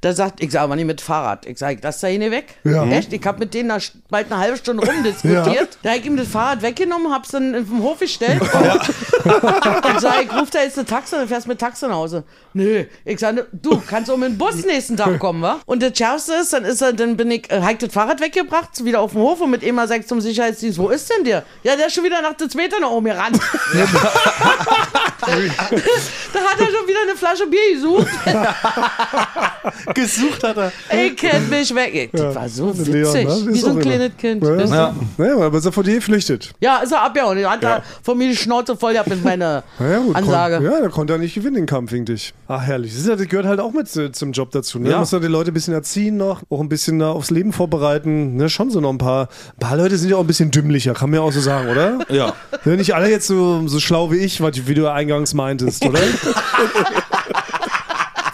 Da 0.00 0.12
sagt, 0.12 0.42
ich 0.42 0.50
sag 0.50 0.62
aber 0.62 0.76
nicht 0.76 0.86
mit 0.86 1.00
Fahrrad. 1.00 1.46
Ich 1.46 1.58
sag, 1.58 1.78
lass 1.82 2.00
da 2.00 2.08
hin 2.08 2.20
weg. 2.30 2.54
Ja. 2.64 2.84
Echt? 2.86 3.12
Ich 3.12 3.24
hab 3.24 3.38
mit 3.38 3.54
denen 3.54 3.68
da 3.68 3.78
bald 4.10 4.30
eine 4.30 4.40
halbe 4.40 4.56
Stunde 4.56 4.86
rumdiskutiert. 4.86 5.78
Da 5.82 5.90
hab 5.90 5.98
ich 5.98 6.06
ihm 6.06 6.16
das 6.16 6.28
Fahrrad 6.28 6.62
weggenommen, 6.62 7.12
hab's 7.12 7.30
dann 7.30 7.54
im 7.54 7.82
Hof 7.82 8.00
gestellt. 8.00 8.40
ich 8.42 10.00
sag, 10.00 10.24
ich 10.24 10.32
ruf 10.32 10.50
da 10.50 10.62
jetzt 10.62 10.78
eine 10.78 10.86
Taxe, 10.86 11.16
dann 11.16 11.28
fährst 11.28 11.46
mit 11.46 11.58
Taxe 11.58 11.88
nach 11.88 11.96
Hause. 11.96 12.24
Nö. 12.52 12.84
Ich 13.04 13.18
sag, 13.18 13.36
du 13.52 13.82
kannst 13.86 14.10
auch 14.10 14.16
mit 14.16 14.30
dem 14.30 14.38
Bus 14.38 14.64
nächsten 14.64 14.96
Tag 14.96 15.18
kommen, 15.18 15.42
wa? 15.42 15.60
Und 15.66 15.82
das 15.82 15.96
Schärfste 15.96 16.34
ist, 16.34 16.52
dann 16.52 16.64
ist 16.64 16.80
er, 16.80 16.92
dann 16.92 17.16
bin 17.16 17.30
ich, 17.30 17.50
äh, 17.50 17.60
hab 17.60 17.72
ich 17.72 17.78
das 17.78 17.92
Fahrrad 17.92 18.20
weggebracht, 18.20 18.84
wieder 18.84 19.00
auf 19.00 19.12
dem 19.12 19.20
Hof 19.20 19.40
und 19.40 19.50
mit 19.50 19.62
mal 19.72 19.86
sagt 19.88 20.08
zum 20.08 20.20
Sicherheitsdienst, 20.20 20.78
wo 20.78 20.88
ist 20.88 21.10
denn 21.10 21.24
der? 21.24 21.44
Ja, 21.62 21.76
der 21.76 21.86
ist 21.86 21.94
schon 21.94 22.04
wieder 22.04 22.22
nach 22.22 22.34
der 22.34 22.48
zweiten 22.48 22.80
nach 22.80 22.90
oben 22.90 23.06
gerannt. 23.06 23.38
Yeah. 23.74 25.02
da 25.20 26.40
hat 26.40 26.60
er 26.60 26.66
schon 26.66 26.86
wieder 26.86 26.98
eine 27.08 27.16
Flasche 27.16 27.46
Bier 27.46 27.74
gesucht. 27.74 28.06
Gesucht 29.94 30.42
hat 30.44 30.56
er. 30.56 30.72
Ich 30.92 31.16
kennt 31.16 31.50
mich 31.50 31.74
weg. 31.74 31.94
Ich, 31.94 32.10
Das 32.12 32.34
war 32.34 32.48
so 32.48 32.66
Leon, 32.66 32.86
witzig. 32.86 33.26
ne? 33.26 33.32
Ist 33.34 33.46
Wie 33.48 33.58
so 33.58 33.66
ein 33.68 33.72
immer. 33.72 33.80
kleines 33.80 34.16
Kind. 34.16 34.42
Ja. 34.44 34.56
Ja. 34.64 34.94
Naja, 35.16 35.36
aber 35.38 35.58
ist 35.58 35.64
er 35.64 35.72
vor 35.72 35.82
dir 35.84 35.94
geflüchtet. 35.96 36.52
Ja, 36.60 36.78
ist 36.78 36.92
er 36.92 37.02
abgehauen. 37.02 37.38
Er 37.38 37.50
hat 37.50 37.62
da 37.62 37.82
von 38.02 38.16
mir 38.18 38.28
die 38.28 38.36
Schnauze 38.36 38.76
voll 38.76 38.92
gehabt 38.92 39.08
mit 39.08 39.24
meiner 39.24 39.64
Ja, 39.80 39.98
gut, 39.98 40.14
Ansage. 40.16 40.56
Kon 40.56 40.64
ja, 40.64 40.80
da 40.80 40.88
konnte 40.88 41.12
er 41.14 41.18
nicht 41.18 41.34
gewinnen, 41.34 41.56
den 41.56 41.66
Kampf, 41.66 41.90
finde 41.90 42.12
ich. 42.12 42.32
Ach, 42.48 42.62
herrlich. 42.62 42.92
Das, 42.92 43.00
ist 43.00 43.08
ja, 43.08 43.16
das 43.16 43.26
gehört 43.28 43.46
halt 43.46 43.60
auch 43.60 43.72
mit 43.72 43.88
zu- 43.88 44.10
zum 44.12 44.32
Job 44.32 44.50
dazu. 44.52 44.78
Ne? 44.78 44.90
Ja. 44.90 44.98
Muss 45.00 45.12
man 45.12 45.20
die 45.22 45.28
Leute 45.28 45.50
ein 45.50 45.54
bisschen 45.54 45.74
erziehen 45.74 46.16
noch, 46.16 46.42
auch 46.48 46.60
ein 46.60 46.68
bisschen 46.68 46.98
da 46.98 47.10
aufs 47.10 47.30
Leben 47.30 47.52
vorbereiten. 47.52 48.36
Ne? 48.36 48.48
Schon 48.48 48.70
so 48.70 48.80
noch 48.80 48.90
ein 48.90 48.98
paar. 48.98 49.28
Ein 49.54 49.58
paar 49.60 49.76
Leute 49.76 49.96
sind 49.98 50.10
ja 50.10 50.16
auch 50.16 50.20
ein 50.20 50.26
bisschen 50.26 50.50
dümmlicher, 50.50 50.94
kann 50.94 51.10
man 51.10 51.20
ja 51.20 51.26
auch 51.26 51.32
so 51.32 51.40
sagen, 51.40 51.68
oder? 51.68 51.98
Ja. 52.08 52.34
Ja, 52.64 52.76
nicht 52.76 52.94
alle 52.94 53.10
jetzt 53.10 53.26
so, 53.26 53.66
so 53.66 53.80
schlau 53.80 54.10
wie 54.12 54.18
ich, 54.18 54.40
was- 54.40 54.66
wie 54.66 54.74
du 54.74 54.90
eingangs 55.06 55.34
meintest, 55.34 55.84
oder? 55.84 56.00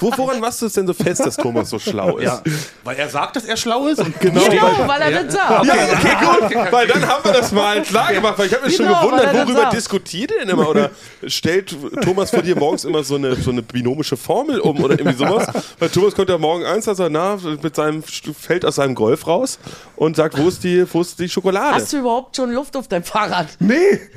Wo, 0.01 0.11
woran 0.17 0.41
machst 0.41 0.61
du 0.61 0.67
es 0.67 0.73
denn 0.73 0.85
so 0.85 0.95
fest, 0.95 1.25
dass 1.25 1.37
Thomas 1.37 1.71
so 1.71 1.79
schlau 1.79 2.17
ist? 2.19 2.25
ja. 2.25 2.43
Weil 2.83 2.97
er 2.97 3.09
sagt, 3.09 3.37
dass 3.37 3.45
er 3.45 3.57
schlau 3.57 3.87
ist 3.87 4.01
und 4.01 4.19
Genau. 4.19 4.43
Genau, 4.49 4.89
weil 4.89 5.01
er 5.01 5.23
das 5.23 5.33
sagt. 5.33 5.65
Ja, 5.65 5.75
okay, 5.75 6.55
gut. 6.57 6.73
Weil 6.73 6.89
dann 6.89 7.07
haben 7.07 7.25
wir 7.25 7.33
das 7.33 7.53
mal 7.53 7.81
klar 7.83 8.13
gemacht. 8.13 8.35
Weil 8.37 8.47
ich 8.49 8.53
habe 8.55 8.67
mich 8.67 8.77
Genau, 8.77 8.95
schon 8.95 9.01
gewundert, 9.05 9.29
weil 9.29 9.37
er 9.37 9.47
worüber 9.47 9.71
diskutiert 9.71 10.33
ihr 10.33 10.39
denn 10.41 10.49
immer? 10.49 10.69
Oder 10.69 10.91
stellt 11.25 11.77
Thomas 12.03 12.31
vor 12.31 12.43
dir 12.43 12.57
morgens 12.57 12.85
immer 12.85 13.05
so 13.05 13.15
eine, 13.15 13.37
so 13.37 13.53
eine 13.53 13.63
binomische 13.63 14.17
Formel 14.17 14.59
um 14.59 14.83
oder 14.83 14.99
irgendwie 14.99 15.17
sowas? 15.25 15.47
Weil 15.79 15.89
Thomas 15.91 16.17
kommt 16.17 16.31
ja 16.31 16.39
morgen 16.39 16.65
eins, 16.65 16.89
also 16.89 17.09
na, 17.09 17.39
mit 17.63 17.77
seinem 17.77 18.03
fällt 18.03 18.65
aus 18.65 18.75
seinem 18.75 18.97
Golf 18.97 19.29
raus 19.29 19.61
und 19.95 20.17
sagt, 20.17 20.37
wo 20.37 20.49
ist 20.49 20.65
die, 20.65 20.85
wo 20.93 21.03
ist 21.03 21.17
die 21.21 21.29
Schokolade? 21.29 21.77
Hast 21.77 21.93
du 21.93 21.99
überhaupt 21.99 22.35
schon 22.35 22.51
Luft 22.51 22.77
auf 22.77 22.89
deinem 22.89 23.05
Fahrrad? 23.05 23.47
nee, 23.61 23.77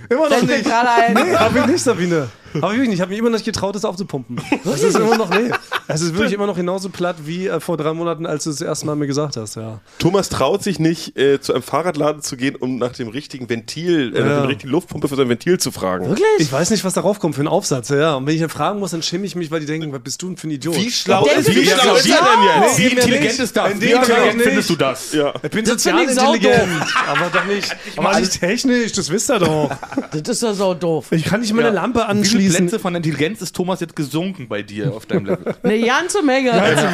immer 0.09 0.29
noch 0.29 0.37
Fällt 0.37 0.47
nicht. 0.49 0.65
gerade 0.65 0.89
ein. 0.89 1.13
Nee, 1.13 1.35
hab 1.35 1.55
ich 1.55 1.65
nicht, 1.67 1.83
Sabine. 1.83 2.27
Ich 2.55 2.61
wirklich 2.63 2.87
nicht. 2.89 2.93
Ich 2.95 3.01
habe 3.01 3.09
mich 3.09 3.19
immer 3.19 3.29
noch 3.29 3.37
nicht 3.37 3.45
getraut, 3.45 3.75
das 3.75 3.85
aufzupumpen. 3.85 4.39
Es 4.65 4.83
ist 4.83 4.97
immer 4.97 5.17
noch, 5.17 5.29
nee. 5.29 5.51
Es 5.87 6.01
ist 6.01 6.13
wirklich 6.13 6.33
immer 6.33 6.47
noch 6.47 6.55
genauso 6.55 6.89
platt 6.89 7.17
wie 7.25 7.47
äh, 7.47 7.59
vor 7.59 7.77
drei 7.77 7.93
Monaten, 7.93 8.25
als 8.25 8.43
du 8.45 8.49
es 8.49 8.57
das 8.57 8.67
erste 8.67 8.85
Mal 8.87 8.95
mir 8.95 9.07
gesagt 9.07 9.37
hast, 9.37 9.55
ja. 9.55 9.79
Thomas 9.99 10.29
traut 10.29 10.63
sich 10.63 10.79
nicht, 10.79 11.17
äh, 11.17 11.39
zu 11.39 11.53
einem 11.53 11.61
Fahrradladen 11.63 12.21
zu 12.21 12.37
gehen, 12.37 12.55
um 12.55 12.77
nach 12.77 12.93
dem 12.93 13.07
richtigen 13.09 13.49
Ventil, 13.49 14.15
äh, 14.15 14.19
nach 14.19 14.25
Ja. 14.27 14.39
der 14.41 14.47
richtigen 14.49 14.71
Luftpumpe 14.71 15.07
für 15.07 15.15
sein 15.15 15.29
Ventil 15.29 15.59
zu 15.59 15.71
fragen. 15.71 16.07
Wirklich? 16.09 16.25
Ich 16.39 16.51
weiß 16.51 16.69
nicht, 16.71 16.83
was 16.83 16.93
darauf 16.93 17.19
kommt 17.19 17.35
für 17.35 17.41
einen 17.41 17.47
Aufsatz, 17.47 17.89
ja. 17.89 18.15
Und 18.15 18.25
wenn 18.25 18.35
ich 18.35 18.41
ihn 18.41 18.49
fragen 18.49 18.79
muss, 18.79 18.91
dann 18.91 19.03
schäme 19.03 19.25
ich 19.25 19.35
mich, 19.35 19.51
weil 19.51 19.59
die 19.59 19.65
denken, 19.67 19.91
was 19.93 20.01
bist 20.01 20.21
du 20.21 20.27
denn 20.27 20.37
für 20.37 20.47
ein 20.47 20.51
Idiot? 20.51 20.75
Wie 20.75 20.89
schlau 20.91 21.25
ist, 21.25 21.47
wie 21.53 21.65
schlau 21.65 21.95
ist 21.95 22.07
er 22.09 22.17
denn 22.17 22.63
jetzt? 22.63 22.79
Nee, 22.79 22.85
Wie 22.85 22.89
intelligent 22.95 23.39
ist 23.39 23.55
das? 23.55 23.71
In 23.71 23.81
Wie 23.81 23.91
intelligent 23.91 24.41
findest 24.41 24.69
du 24.69 24.75
das? 24.75 25.13
Ja. 25.13 25.33
Ich 25.43 25.49
bin 25.51 25.63
Das 25.65 25.73
sozial 25.83 26.01
intelligent, 26.01 26.67
aber 27.07 27.29
doch 27.31 27.45
nicht, 27.45 27.75
aber 27.97 28.19
nicht 28.19 28.39
technisch, 28.39 28.91
das 28.93 29.09
wisst 29.09 29.29
ihr 29.29 29.39
doch. 29.39 29.69
Das 30.11 30.29
ist 30.29 30.41
ja 30.43 30.53
so 30.53 30.73
doof. 30.73 31.07
Ich 31.11 31.23
kann 31.25 31.41
nicht 31.41 31.53
meine 31.53 31.69
Lampe 31.69 32.05
Wie 32.11 32.44
viele 32.45 32.57
anschließen. 32.57 32.67
Plätze 32.67 32.79
von 32.79 32.95
Intelligenz 32.95 33.41
ist 33.41 33.55
Thomas 33.55 33.79
jetzt 33.79 33.95
gesunken 33.95 34.47
bei 34.47 34.61
dir 34.61 34.93
auf 34.93 35.05
deinem 35.05 35.25
Level? 35.25 35.55
Eine 35.63 35.81
ganze 35.81 36.21
Menge. 36.21 36.51
Also, 36.53 36.85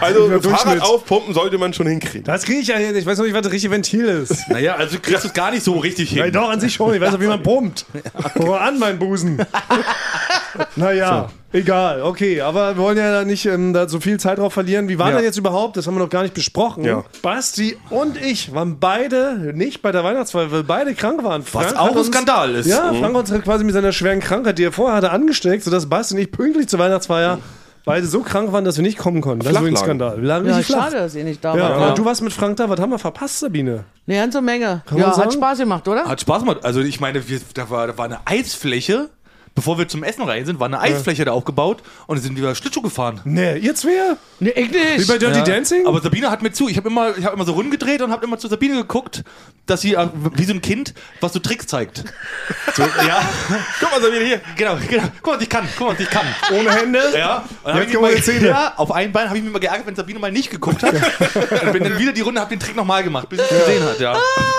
Also 0.00 0.26
Über 0.26 0.42
Fahrrad 0.42 0.64
Durchschnitt. 0.66 0.82
aufpumpen 0.82 1.34
sollte 1.34 1.58
man 1.58 1.72
schon 1.72 1.86
hinkriegen. 1.86 2.24
Das 2.24 2.44
kriege 2.44 2.60
ich 2.60 2.68
ja 2.68 2.78
nicht. 2.78 2.94
Ich 2.96 3.06
weiß 3.06 3.18
noch 3.18 3.24
nicht, 3.24 3.34
was 3.34 3.42
das 3.42 3.52
richtige 3.52 3.72
Ventil 3.72 4.04
ist. 4.06 4.48
naja, 4.48 4.74
also 4.76 4.96
du 4.96 5.02
kriegst 5.02 5.24
es 5.24 5.32
gar 5.32 5.50
nicht 5.50 5.62
so 5.64 5.78
richtig 5.78 6.10
hin. 6.10 6.18
Ja, 6.18 6.30
doch, 6.30 6.50
an 6.50 6.60
sich 6.60 6.74
schon. 6.74 6.94
Ich 6.94 7.00
weiß 7.00 7.14
auch, 7.14 7.20
wie 7.20 7.26
man 7.26 7.42
pumpt. 7.42 7.86
Guck 8.34 8.46
mal 8.48 8.58
an, 8.58 8.78
mein 8.78 8.98
Busen. 8.98 9.38
naja, 10.76 11.30
egal. 11.52 12.02
Okay, 12.02 12.40
aber 12.40 12.76
wir 12.76 12.82
wollen 12.82 12.98
ja 12.98 13.10
da 13.12 13.24
nicht 13.24 13.46
ähm, 13.46 13.72
da 13.72 13.88
so 13.88 14.00
viel 14.00 14.18
Zeit 14.20 14.38
drauf 14.38 14.52
verlieren. 14.52 14.88
Wie 14.88 14.98
war 14.98 15.10
Ja. 15.10 15.16
denn 15.16 15.24
jetzt 15.24 15.38
überhaupt? 15.38 15.76
Das 15.76 15.86
haben 15.86 15.94
wir 15.94 16.00
noch 16.00 16.10
gar 16.10 16.22
nicht 16.22 16.34
besprochen. 16.34 16.84
Ja. 16.84 17.04
Basti 17.22 17.76
und 17.90 18.16
ich 18.20 18.54
waren 18.54 18.78
beide 18.78 19.52
nicht 19.54 19.82
bei 19.82 19.92
der 19.92 20.04
Weihnachtsfeier, 20.04 20.50
weil 20.52 20.64
beide 20.64 20.94
krank 20.94 21.22
waren. 21.24 21.42
Was 21.42 21.50
Frank 21.50 21.78
auch 21.78 21.88
hat 21.90 21.96
ein 21.96 22.04
Skandal 22.04 22.54
ist. 22.54 22.66
Ja, 22.66 22.92
Frank 22.92 23.16
hat 23.16 23.30
uns 23.30 23.44
quasi 23.44 23.64
mit 23.64 23.74
seiner 23.74 23.92
schweren 23.92 24.20
Krankheit, 24.20 24.58
die 24.58 24.64
er 24.64 24.72
vorher 24.72 24.96
hatte, 24.96 25.10
angesteckt, 25.10 25.64
sodass 25.64 25.86
Basti 25.88 26.14
und 26.14 26.20
ich 26.20 26.30
pünktlich 26.32 26.68
zur 26.68 26.78
Weihnachtsfeier 26.78 27.38
beide 27.84 28.06
so 28.06 28.20
krank 28.20 28.52
waren, 28.52 28.66
dass 28.66 28.76
wir 28.76 28.82
nicht 28.82 28.98
kommen 28.98 29.22
konnten. 29.22 29.38
Das 29.44 29.52
ist 29.52 29.58
Flach 29.58 29.66
ein. 29.66 29.74
Skandal. 29.76 30.16
Wir 30.20 30.28
lagen 30.28 30.46
Ja, 30.46 30.62
schade, 30.62 30.96
dass 30.96 31.14
ihr 31.14 31.24
nicht 31.24 31.42
da 31.42 31.56
Ja, 31.56 31.62
wart. 31.62 31.72
aber 31.72 31.90
du 31.92 32.04
warst 32.04 32.20
mit 32.20 32.34
Frank 32.34 32.58
da. 32.58 32.68
Was 32.68 32.78
haben 32.78 32.90
wir 32.90 32.98
verpasst, 32.98 33.38
Sabine? 33.40 33.84
Eine 34.06 34.16
ganze 34.18 34.42
Menge. 34.42 34.82
man 34.90 35.00
Ja, 35.00 35.16
hat? 35.16 35.32
Spaß 35.32 35.58
gemacht, 35.60 35.88
oder? 35.88 36.04
Hat 36.04 36.20
Spaß 36.20 36.40
gemacht. 36.40 36.58
Also 36.64 36.80
ich 36.80 37.00
meine, 37.00 37.26
wir, 37.26 37.40
da, 37.54 37.70
war, 37.70 37.86
da 37.86 37.96
war 37.96 38.04
eine 38.04 38.18
Eisfläche. 38.26 39.08
Bevor 39.58 39.76
wir 39.76 39.88
zum 39.88 40.04
Essen 40.04 40.22
rein 40.22 40.46
sind, 40.46 40.60
war 40.60 40.66
eine 40.66 40.78
Eisfläche 40.78 41.24
da 41.24 41.32
aufgebaut 41.32 41.82
und 42.06 42.14
dann 42.14 42.22
sind 42.22 42.40
wir 42.40 42.54
Schlittschuh 42.54 42.80
gefahren. 42.80 43.20
Nee, 43.24 43.58
ihr 43.58 43.74
zwei? 43.74 43.90
Nee, 44.38 44.50
ich 44.50 44.72
Wie 44.72 44.76
nicht. 44.98 45.08
bei 45.08 45.18
Dirty 45.18 45.42
Dancing? 45.42 45.84
Aber 45.84 46.00
Sabine 46.00 46.30
hat 46.30 46.42
mir 46.42 46.52
zu. 46.52 46.68
Ich 46.68 46.76
habe 46.76 46.88
immer, 46.88 47.18
ich 47.18 47.24
hab 47.24 47.34
immer 47.34 47.44
so 47.44 47.54
rumgedreht 47.54 48.00
und 48.00 48.12
habe 48.12 48.24
immer 48.24 48.38
zu 48.38 48.46
Sabine 48.46 48.76
geguckt, 48.76 49.24
dass 49.66 49.80
sie 49.80 49.94
äh, 49.94 50.06
wie 50.36 50.44
so 50.44 50.52
ein 50.52 50.62
Kind, 50.62 50.94
was 51.20 51.32
so 51.32 51.40
Tricks 51.40 51.66
zeigt. 51.66 52.04
So, 52.76 52.82
ja, 52.82 53.28
Guck 53.80 53.90
mal, 53.90 54.00
Sabine, 54.00 54.24
hier. 54.24 54.40
genau, 54.56 54.76
genau. 54.88 55.02
Guck 55.20 55.26
mal, 55.26 55.36
was 55.36 55.42
ich 55.42 55.48
kann. 55.48 55.66
Guck 55.76 55.88
mal, 55.88 55.94
was 55.94 56.00
ich 56.00 56.10
kann. 56.10 56.26
Ohne 56.52 56.70
Hände? 56.70 57.00
Ja, 57.16 57.38
und 57.38 57.48
dann 57.64 57.74
hab 57.74 57.82
ich 57.82 58.26
mich 58.28 58.40
mal, 58.40 58.46
ja, 58.46 58.74
auf 58.76 58.92
ein 58.92 59.10
Bein 59.10 59.26
habe 59.26 59.38
ich 59.38 59.42
mich 59.42 59.52
mal 59.52 59.58
geärgert, 59.58 59.86
wenn 59.88 59.96
Sabine 59.96 60.20
mal 60.20 60.30
nicht 60.30 60.50
geguckt 60.50 60.84
hat. 60.84 60.94
und 60.94 61.72
bin 61.72 61.82
dann 61.82 61.98
wieder 61.98 62.12
die 62.12 62.20
Runde, 62.20 62.40
habe 62.40 62.50
den 62.50 62.60
Trick 62.60 62.76
nochmal 62.76 63.02
gemacht, 63.02 63.28
bis 63.28 63.40
sie 63.40 63.44
es 63.52 63.66
gesehen 63.66 63.82
hat, 63.82 63.98
ja. 63.98 64.14
Oh. 64.14 64.58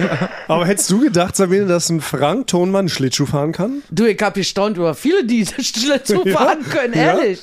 Aber 0.48 0.66
hättest 0.66 0.90
du 0.90 1.00
gedacht, 1.00 1.36
Sabine, 1.36 1.66
dass 1.66 1.88
ein 1.90 2.00
Frank 2.00 2.46
Tonmann 2.48 2.88
Schlittschuh 2.88 3.26
fahren 3.26 3.52
kann? 3.52 3.82
Du, 3.90 4.04
ich 4.06 4.20
hab 4.20 4.34
gestaunt 4.34 4.76
über 4.76 4.94
viele, 4.94 5.24
die 5.24 5.46
Schlittschuh 5.58 6.22
Ja? 6.26 6.36
fahren 6.38 6.64
können, 6.68 6.94
Ja? 6.94 7.18
ehrlich. 7.18 7.40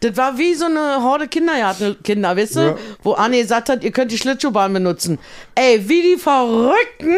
Das 0.00 0.16
war 0.16 0.36
wie 0.36 0.54
so 0.54 0.66
eine 0.66 1.02
Horde 1.02 1.28
Kindergartenkinder, 1.28 2.36
weißt 2.36 2.56
du? 2.56 2.60
Ja. 2.60 2.76
Wo 3.02 3.12
Anne 3.12 3.40
gesagt 3.40 3.68
hat, 3.70 3.82
ihr 3.84 3.90
könnt 3.92 4.10
die 4.12 4.18
Schlittschuhbahn 4.18 4.72
benutzen. 4.72 5.18
Ey, 5.54 5.88
wie 5.88 6.02
die 6.02 6.16
Verrückten. 6.20 7.14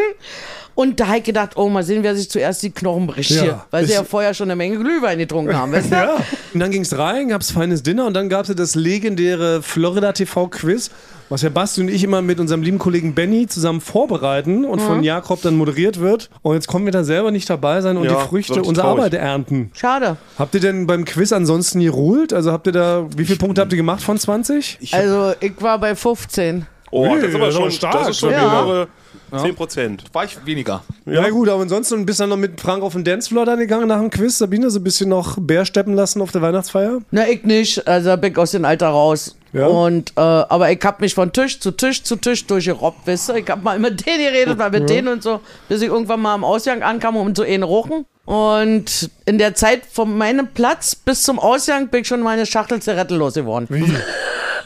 Und 0.74 1.00
da 1.00 1.08
hab 1.08 1.16
ich 1.16 1.24
gedacht, 1.24 1.56
oh, 1.56 1.70
mal 1.70 1.82
sehen, 1.82 2.02
wer 2.02 2.14
sich 2.14 2.30
zuerst 2.30 2.62
die 2.62 2.70
Knochen 2.70 3.06
bricht 3.06 3.30
Ja. 3.30 3.42
hier. 3.42 3.64
Weil 3.70 3.86
sie 3.86 3.92
Es- 3.92 3.96
ja 3.98 4.04
vorher 4.04 4.34
schon 4.34 4.48
eine 4.50 4.56
Menge 4.56 4.78
Glühwein 4.78 5.18
getrunken 5.18 5.56
haben, 5.56 5.72
weißt 5.72 5.90
du? 5.90 5.94
Ja. 5.96 6.16
Und 6.52 6.60
dann 6.60 6.70
ging's 6.70 6.96
rein, 6.96 7.28
gab's 7.30 7.50
feines 7.50 7.82
Dinner 7.82 8.04
und 8.06 8.12
dann 8.14 8.28
gab's 8.28 8.48
ja 8.50 8.54
das 8.54 8.74
legendäre 8.74 9.62
Florida 9.62 10.12
TV 10.12 10.48
Quiz, 10.48 10.90
was 11.28 11.42
ja 11.42 11.48
Basti 11.48 11.80
und 11.80 11.88
ich 11.88 12.04
immer 12.04 12.22
mit 12.22 12.38
unserem 12.40 12.62
lieben 12.62 12.78
Kollegen 12.78 13.14
Benny 13.14 13.46
zusammen 13.46 13.80
vorbereiten 13.80 14.64
und 14.64 14.80
von 14.80 15.02
Jakob 15.02 15.42
dann 15.42 15.56
moderiert 15.56 15.98
wird. 16.00 16.30
Und 16.42 16.54
jetzt 16.54 16.68
kommen 16.68 16.84
wir 16.84 16.92
da 16.92 17.04
selber 17.04 17.30
nicht 17.30 17.48
dabei 17.50 17.80
sein 17.80 17.96
und 17.96 18.04
Ja, 18.04 18.14
die 18.14 18.28
Früchte 18.28 18.62
unserer 18.62 18.84
traurig. 18.86 18.98
Arbeit 19.04 19.14
ernten. 19.14 19.70
Schade. 19.74 20.16
Habt 20.38 20.54
ihr 20.54 20.60
denn 20.60 20.86
beim 20.86 21.04
Quiz 21.04 21.32
ansonsten 21.32 21.80
geruhlt? 21.80 22.32
Also 22.32 22.52
habt 22.52 22.66
ihr 22.66 22.72
da, 22.72 23.06
wie 23.16 23.24
viele 23.24 23.38
Punkte 23.38 23.60
habt 23.60 23.72
ihr 23.72 23.76
gemacht 23.76 24.02
von 24.02 24.18
20? 24.18 24.78
Also, 24.92 25.32
ich 25.40 25.52
war 25.60 25.78
bei 25.78 25.94
15. 25.96 26.66
Oh, 26.92 27.08
Ui, 27.08 27.20
das 27.20 27.30
ist 27.30 27.34
aber 27.34 27.50
schon 27.50 27.70
stark. 27.72 27.92
Das 27.94 28.08
ist 28.10 28.18
schon 28.20 28.30
Ja. 28.30 28.48
mehrere 28.48 28.88
10 29.34 29.54
Prozent. 29.54 30.04
War 30.12 30.24
ich 30.24 30.44
weniger. 30.44 30.82
Ja. 31.04 31.28
gut, 31.28 31.48
aber 31.48 31.62
ansonsten 31.62 32.06
bist 32.06 32.20
du 32.20 32.22
dann 32.22 32.30
noch 32.30 32.36
mit 32.36 32.60
Frank 32.60 32.82
auf 32.82 32.92
den 32.92 33.04
Dancefloor 33.04 33.44
dann 33.44 33.58
gegangen 33.58 33.88
nach 33.88 33.98
dem 33.98 34.10
Quiz. 34.10 34.38
Sabine, 34.38 34.70
so 34.70 34.78
ein 34.78 34.84
bisschen 34.84 35.08
noch 35.08 35.36
Bärsteppen 35.38 35.94
lassen 35.94 36.20
auf 36.20 36.32
der 36.32 36.42
Weihnachtsfeier? 36.42 37.00
Na, 37.10 37.28
ich 37.28 37.44
nicht. 37.44 37.86
Also, 37.86 38.10
da 38.10 38.16
bin 38.16 38.32
ich 38.32 38.38
aus 38.38 38.52
dem 38.52 38.64
Alter 38.64 38.88
raus. 38.88 39.36
Ja? 39.52 39.66
Und, 39.66 40.12
äh, 40.16 40.20
aber 40.20 40.70
ich 40.70 40.80
hab 40.84 41.00
mich 41.00 41.14
von 41.14 41.32
Tisch 41.32 41.60
zu 41.60 41.70
Tisch 41.70 42.02
zu 42.02 42.16
Tisch 42.16 42.46
durchgerobbt, 42.46 43.06
weißt 43.06 43.30
du? 43.30 43.32
Ich 43.34 43.48
hab 43.48 43.62
mal 43.62 43.78
mit 43.80 44.06
denen 44.06 44.18
geredet, 44.18 44.58
mal 44.58 44.70
mit 44.70 44.88
denen 44.88 45.08
und 45.08 45.22
so, 45.22 45.40
bis 45.68 45.82
ich 45.82 45.88
irgendwann 45.88 46.20
mal 46.20 46.34
am 46.34 46.44
Ausgang 46.44 46.82
ankam 46.82 47.16
und 47.16 47.36
so 47.36 47.42
einen 47.42 47.62
rochen. 47.62 48.04
Und 48.26 49.10
in 49.24 49.38
der 49.38 49.54
Zeit 49.54 49.82
von 49.90 50.16
meinem 50.18 50.48
Platz 50.48 50.96
bis 50.96 51.22
zum 51.22 51.38
Ausgang 51.38 51.88
bin 51.88 52.02
ich 52.02 52.08
schon 52.08 52.20
meine 52.20 52.44
Schachtel 52.44 52.82
Zigarette 52.82 53.14
losgeworden. 53.14 53.68